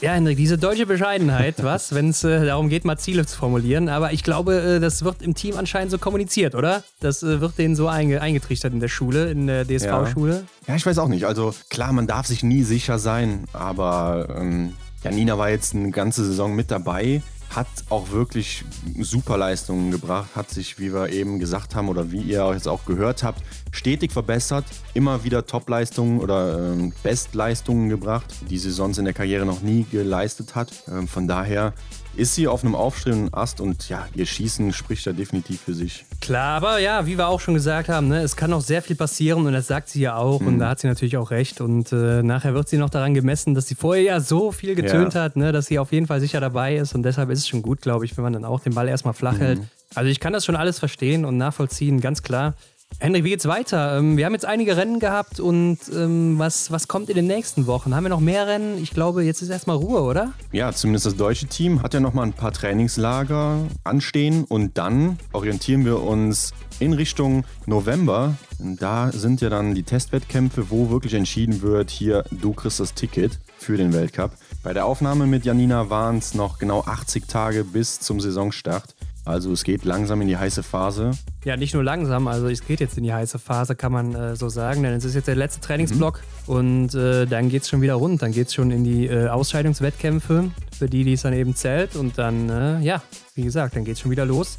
Ja, 0.00 0.14
Hendrik, 0.14 0.36
diese 0.36 0.58
deutsche 0.58 0.84
Bescheidenheit, 0.84 1.56
was, 1.62 1.94
wenn 1.94 2.08
es 2.08 2.24
äh, 2.24 2.44
darum 2.44 2.68
geht, 2.68 2.84
mal 2.84 2.98
Ziele 2.98 3.24
zu 3.24 3.38
formulieren. 3.38 3.88
Aber 3.88 4.12
ich 4.12 4.24
glaube, 4.24 4.54
äh, 4.54 4.80
das 4.80 5.04
wird 5.04 5.22
im 5.22 5.34
Team 5.34 5.56
anscheinend 5.56 5.92
so 5.92 5.98
kommuniziert, 5.98 6.56
oder? 6.56 6.82
Das 6.98 7.22
äh, 7.22 7.40
wird 7.40 7.56
denen 7.56 7.76
so 7.76 7.86
einge 7.86 8.20
eingetrichtert 8.20 8.72
in 8.72 8.80
der 8.80 8.88
Schule, 8.88 9.30
in 9.30 9.46
der 9.46 9.64
DSV-Schule. 9.64 10.44
Ja. 10.66 10.68
ja. 10.72 10.74
ich 10.74 10.84
weiß 10.84 10.98
auch 10.98 11.08
nicht. 11.08 11.26
Also 11.26 11.54
klar, 11.70 11.92
man 11.92 12.08
darf 12.08 12.26
sich 12.26 12.42
nie 12.42 12.62
sicher 12.62 12.98
sein, 12.98 13.44
aber 13.52 14.34
ähm, 14.36 14.72
Janina 15.04 15.38
war 15.38 15.50
jetzt 15.50 15.74
eine 15.74 15.92
ganze 15.92 16.24
Saison 16.24 16.56
mit 16.56 16.72
dabei 16.72 17.22
hat 17.54 17.66
auch 17.90 18.10
wirklich 18.10 18.64
super 19.00 19.36
Leistungen 19.36 19.90
gebracht, 19.90 20.30
hat 20.34 20.50
sich, 20.50 20.78
wie 20.78 20.92
wir 20.92 21.10
eben 21.10 21.38
gesagt 21.38 21.74
haben 21.74 21.88
oder 21.88 22.10
wie 22.10 22.20
ihr 22.20 22.50
jetzt 22.52 22.68
auch 22.68 22.84
gehört 22.84 23.22
habt, 23.22 23.42
stetig 23.70 24.12
verbessert, 24.12 24.64
immer 24.94 25.24
wieder 25.24 25.46
Topleistungen 25.46 26.20
oder 26.20 26.72
ähm, 26.72 26.92
Bestleistungen 27.02 27.88
gebracht, 27.88 28.26
die 28.48 28.58
sie 28.58 28.70
sonst 28.70 28.98
in 28.98 29.04
der 29.04 29.14
Karriere 29.14 29.46
noch 29.46 29.62
nie 29.62 29.86
geleistet 29.90 30.54
hat. 30.54 30.72
Ähm, 30.88 31.08
von 31.08 31.28
daher 31.28 31.74
ist 32.16 32.34
sie 32.34 32.48
auf 32.48 32.64
einem 32.64 32.74
aufstrebenden 32.74 33.32
Ast 33.32 33.60
und 33.60 33.88
ja, 33.88 34.06
ihr 34.14 34.26
Schießen 34.26 34.72
spricht 34.72 35.06
da 35.06 35.12
definitiv 35.12 35.62
für 35.62 35.74
sich. 35.74 36.04
Klar, 36.20 36.56
aber 36.56 36.78
ja, 36.78 37.06
wie 37.06 37.16
wir 37.16 37.28
auch 37.28 37.40
schon 37.40 37.54
gesagt 37.54 37.88
haben, 37.88 38.08
ne, 38.08 38.20
es 38.20 38.36
kann 38.36 38.50
noch 38.50 38.60
sehr 38.60 38.82
viel 38.82 38.96
passieren 38.96 39.46
und 39.46 39.52
das 39.52 39.66
sagt 39.66 39.88
sie 39.88 40.02
ja 40.02 40.16
auch 40.16 40.40
mhm. 40.40 40.46
und 40.46 40.58
da 40.58 40.68
hat 40.70 40.80
sie 40.80 40.86
natürlich 40.86 41.16
auch 41.16 41.30
recht 41.30 41.60
und 41.60 41.92
äh, 41.92 42.22
nachher 42.22 42.54
wird 42.54 42.68
sie 42.68 42.78
noch 42.78 42.90
daran 42.90 43.14
gemessen, 43.14 43.54
dass 43.54 43.66
sie 43.66 43.74
vorher 43.74 44.02
ja 44.02 44.20
so 44.20 44.52
viel 44.52 44.74
getönt 44.74 45.14
ja. 45.14 45.22
hat, 45.22 45.36
ne, 45.36 45.52
dass 45.52 45.66
sie 45.66 45.78
auf 45.78 45.92
jeden 45.92 46.06
Fall 46.06 46.20
sicher 46.20 46.40
dabei 46.40 46.76
ist 46.76 46.94
und 46.94 47.02
deshalb 47.02 47.30
ist 47.30 47.40
es 47.40 47.48
schon 47.48 47.62
gut, 47.62 47.80
glaube 47.80 48.04
ich, 48.04 48.16
wenn 48.16 48.24
man 48.24 48.32
dann 48.32 48.44
auch 48.44 48.60
den 48.60 48.74
Ball 48.74 48.88
erstmal 48.88 49.14
flach 49.14 49.34
mhm. 49.34 49.38
hält. 49.38 49.60
Also 49.94 50.10
ich 50.10 50.20
kann 50.20 50.32
das 50.32 50.44
schon 50.44 50.56
alles 50.56 50.78
verstehen 50.78 51.24
und 51.24 51.36
nachvollziehen, 51.36 52.00
ganz 52.00 52.22
klar. 52.22 52.54
Henrik, 52.98 53.24
wie 53.24 53.30
geht's 53.30 53.46
weiter? 53.46 53.98
Ähm, 53.98 54.16
wir 54.16 54.26
haben 54.26 54.32
jetzt 54.32 54.44
einige 54.44 54.76
Rennen 54.76 55.00
gehabt 55.00 55.40
und 55.40 55.78
ähm, 55.94 56.38
was, 56.38 56.70
was 56.70 56.88
kommt 56.88 57.08
in 57.08 57.16
den 57.16 57.26
nächsten 57.26 57.66
Wochen? 57.66 57.94
Haben 57.94 58.04
wir 58.04 58.10
noch 58.10 58.20
mehr 58.20 58.46
Rennen? 58.46 58.78
Ich 58.82 58.90
glaube, 58.90 59.24
jetzt 59.24 59.42
ist 59.42 59.48
erstmal 59.48 59.76
Ruhe, 59.76 60.02
oder? 60.02 60.32
Ja, 60.52 60.72
zumindest 60.72 61.06
das 61.06 61.16
deutsche 61.16 61.46
Team 61.46 61.82
hat 61.82 61.94
ja 61.94 62.00
noch 62.00 62.14
mal 62.14 62.22
ein 62.22 62.32
paar 62.32 62.52
Trainingslager 62.52 63.58
anstehen 63.84 64.44
und 64.44 64.78
dann 64.78 65.18
orientieren 65.32 65.84
wir 65.84 66.02
uns 66.02 66.52
in 66.78 66.92
Richtung 66.92 67.44
November. 67.66 68.34
Da 68.58 69.10
sind 69.12 69.40
ja 69.40 69.50
dann 69.50 69.74
die 69.74 69.82
Testwettkämpfe, 69.82 70.70
wo 70.70 70.90
wirklich 70.90 71.14
entschieden 71.14 71.62
wird, 71.62 71.90
hier, 71.90 72.24
du 72.30 72.52
kriegst 72.52 72.80
das 72.80 72.94
Ticket 72.94 73.38
für 73.56 73.76
den 73.76 73.92
Weltcup. 73.92 74.32
Bei 74.62 74.72
der 74.72 74.86
Aufnahme 74.86 75.26
mit 75.26 75.44
Janina 75.44 75.90
waren 75.90 76.18
es 76.18 76.34
noch 76.34 76.58
genau 76.58 76.82
80 76.82 77.26
Tage 77.26 77.64
bis 77.64 78.00
zum 78.00 78.20
Saisonstart. 78.20 78.91
Also 79.24 79.52
es 79.52 79.62
geht 79.62 79.84
langsam 79.84 80.20
in 80.20 80.28
die 80.28 80.36
heiße 80.36 80.62
Phase. 80.62 81.12
Ja, 81.44 81.56
nicht 81.56 81.74
nur 81.74 81.84
langsam, 81.84 82.26
also 82.26 82.48
es 82.48 82.66
geht 82.66 82.80
jetzt 82.80 82.98
in 82.98 83.04
die 83.04 83.12
heiße 83.12 83.38
Phase, 83.38 83.76
kann 83.76 83.92
man 83.92 84.14
äh, 84.14 84.36
so 84.36 84.48
sagen, 84.48 84.82
denn 84.82 84.94
es 84.94 85.04
ist 85.04 85.14
jetzt 85.14 85.28
der 85.28 85.36
letzte 85.36 85.60
Trainingsblock 85.60 86.22
mhm. 86.46 86.54
und 86.54 86.94
äh, 86.94 87.26
dann 87.26 87.48
geht 87.48 87.62
es 87.62 87.68
schon 87.68 87.82
wieder 87.82 87.94
rund. 87.94 88.22
Dann 88.22 88.32
geht 88.32 88.48
es 88.48 88.54
schon 88.54 88.72
in 88.72 88.82
die 88.82 89.06
äh, 89.06 89.28
Ausscheidungswettkämpfe, 89.28 90.50
für 90.76 90.88
die, 90.88 91.04
die 91.04 91.12
es 91.12 91.22
dann 91.22 91.34
eben 91.34 91.54
zählt. 91.54 91.94
Und 91.94 92.18
dann, 92.18 92.48
äh, 92.48 92.80
ja, 92.80 93.02
wie 93.34 93.42
gesagt, 93.42 93.76
dann 93.76 93.84
geht 93.84 93.94
es 93.94 94.00
schon 94.00 94.10
wieder 94.10 94.26
los. 94.26 94.58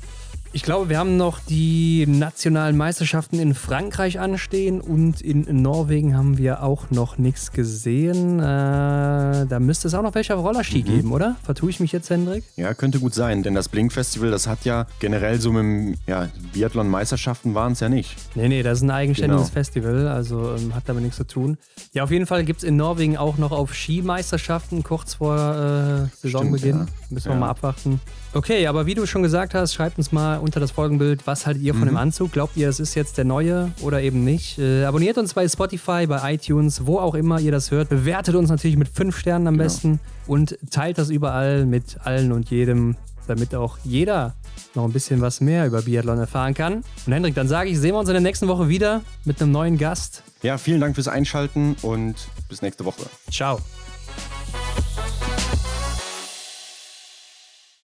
Ich 0.56 0.62
glaube, 0.62 0.88
wir 0.88 1.00
haben 1.00 1.18
noch 1.18 1.40
die 1.40 2.06
nationalen 2.08 2.78
Meisterschaften 2.78 3.40
in 3.40 3.56
Frankreich 3.56 4.20
anstehen 4.20 4.82
und 4.82 5.20
in 5.20 5.64
Norwegen 5.64 6.16
haben 6.16 6.38
wir 6.38 6.62
auch 6.62 6.92
noch 6.92 7.18
nichts 7.18 7.54
gesehen. 7.54 8.38
Äh, 8.38 8.44
da 9.48 9.58
müsste 9.60 9.88
es 9.88 9.96
auch 9.96 10.04
noch 10.04 10.14
welche 10.14 10.36
auf 10.36 10.46
Rollerski 10.46 10.84
mhm. 10.84 10.86
geben, 10.86 11.12
oder? 11.12 11.38
Vertue 11.42 11.72
ich 11.72 11.80
mich 11.80 11.92
jetzt, 11.92 12.12
Hendrik? 12.12 12.44
Ja, 12.56 12.76
könnte 12.76 13.00
gut 13.00 13.16
sein, 13.16 13.42
denn 13.42 13.56
das 13.56 13.68
Blink 13.68 13.92
Festival, 13.92 14.30
das 14.30 14.46
hat 14.46 14.64
ja 14.64 14.86
generell 15.00 15.42
so 15.42 15.52
mit 15.52 15.64
dem 15.64 15.96
ja, 16.06 16.30
Biathlon-Meisterschaften 16.54 17.56
waren 17.56 17.72
es 17.72 17.80
ja 17.80 17.90
nicht. 17.90 18.16
Nee, 18.36 18.48
nee, 18.48 18.62
das 18.62 18.78
ist 18.78 18.84
ein 18.84 18.92
eigenständiges 18.92 19.48
genau. 19.48 19.54
Festival, 19.54 20.08
also 20.08 20.54
ähm, 20.56 20.76
hat 20.76 20.84
damit 20.86 21.02
nichts 21.02 21.18
zu 21.18 21.26
tun. 21.26 21.58
Ja, 21.94 22.04
auf 22.04 22.12
jeden 22.12 22.28
Fall 22.28 22.44
gibt 22.44 22.60
es 22.60 22.64
in 22.64 22.76
Norwegen 22.76 23.18
auch 23.18 23.40
noch 23.40 23.52
auf 23.52 23.74
Skimeisterschaften 23.74 24.84
kurz 24.84 25.16
vor 25.16 25.36
äh, 25.36 26.16
Saisonbeginn. 26.22 26.76
Stimmt, 26.76 26.90
ja. 26.90 27.06
Müssen 27.10 27.30
wir 27.30 27.34
ja. 27.34 27.40
mal 27.40 27.50
abwarten. 27.50 28.00
Okay, 28.36 28.66
aber 28.66 28.88
wie 28.88 28.96
du 28.96 29.06
schon 29.06 29.22
gesagt 29.22 29.54
hast, 29.54 29.76
schreibt 29.76 30.00
uns 30.00 30.12
mal 30.12 30.40
unter 30.40 30.60
das 30.60 30.72
Folgenbild, 30.72 31.28
was 31.28 31.46
haltet 31.46 31.62
ihr 31.62 31.74
von 31.74 31.84
mhm. 31.84 31.90
dem 31.90 31.98
Anzug? 31.98 32.32
Glaubt 32.32 32.58
ihr, 32.58 32.68
es 32.68 32.80
ist 32.80 32.96
jetzt 32.96 33.20
der 33.20 33.26
neue 33.26 33.72
oder 33.82 34.02
eben 34.02 34.24
nicht? 34.24 34.58
Äh, 34.58 34.86
abonniert 34.86 35.20
uns 35.20 35.36
bei 35.36 35.48
Spotify, 35.48 36.08
bei 36.08 36.34
iTunes, 36.34 36.88
wo 36.88 36.98
auch 36.98 37.14
immer 37.14 37.40
ihr 37.40 37.52
das 37.52 37.70
hört. 37.70 37.90
Bewertet 37.90 38.34
uns 38.34 38.50
natürlich 38.50 38.76
mit 38.76 38.88
fünf 38.88 39.20
Sternen 39.20 39.46
am 39.46 39.54
genau. 39.54 39.66
besten 39.66 40.00
und 40.26 40.58
teilt 40.72 40.98
das 40.98 41.12
überall 41.12 41.68
mit 41.68 41.98
allen 42.04 42.32
und 42.32 42.50
jedem, 42.50 42.96
damit 43.28 43.54
auch 43.54 43.78
jeder 43.84 44.34
noch 44.74 44.86
ein 44.86 44.92
bisschen 44.92 45.22
was 45.22 45.40
mehr 45.40 45.68
über 45.68 45.84
Biathlon 45.84 46.18
erfahren 46.18 46.56
kann. 46.56 46.84
Und 47.06 47.14
Hendrik, 47.14 47.36
dann 47.36 47.48
sage 47.48 47.70
ich, 47.70 47.80
sehen 47.80 47.94
wir 47.94 48.00
uns 48.00 48.10
in 48.10 48.14
der 48.14 48.22
nächsten 48.22 48.48
Woche 48.48 48.68
wieder 48.68 49.02
mit 49.26 49.40
einem 49.42 49.52
neuen 49.52 49.78
Gast. 49.78 50.24
Ja, 50.42 50.58
vielen 50.58 50.82
Dank 50.82 50.96
fürs 50.96 51.08
Einschalten 51.08 51.76
und 51.84 52.16
bis 52.50 52.64
nächste 52.64 52.84
Woche. 52.84 53.04
Ciao. 53.32 53.60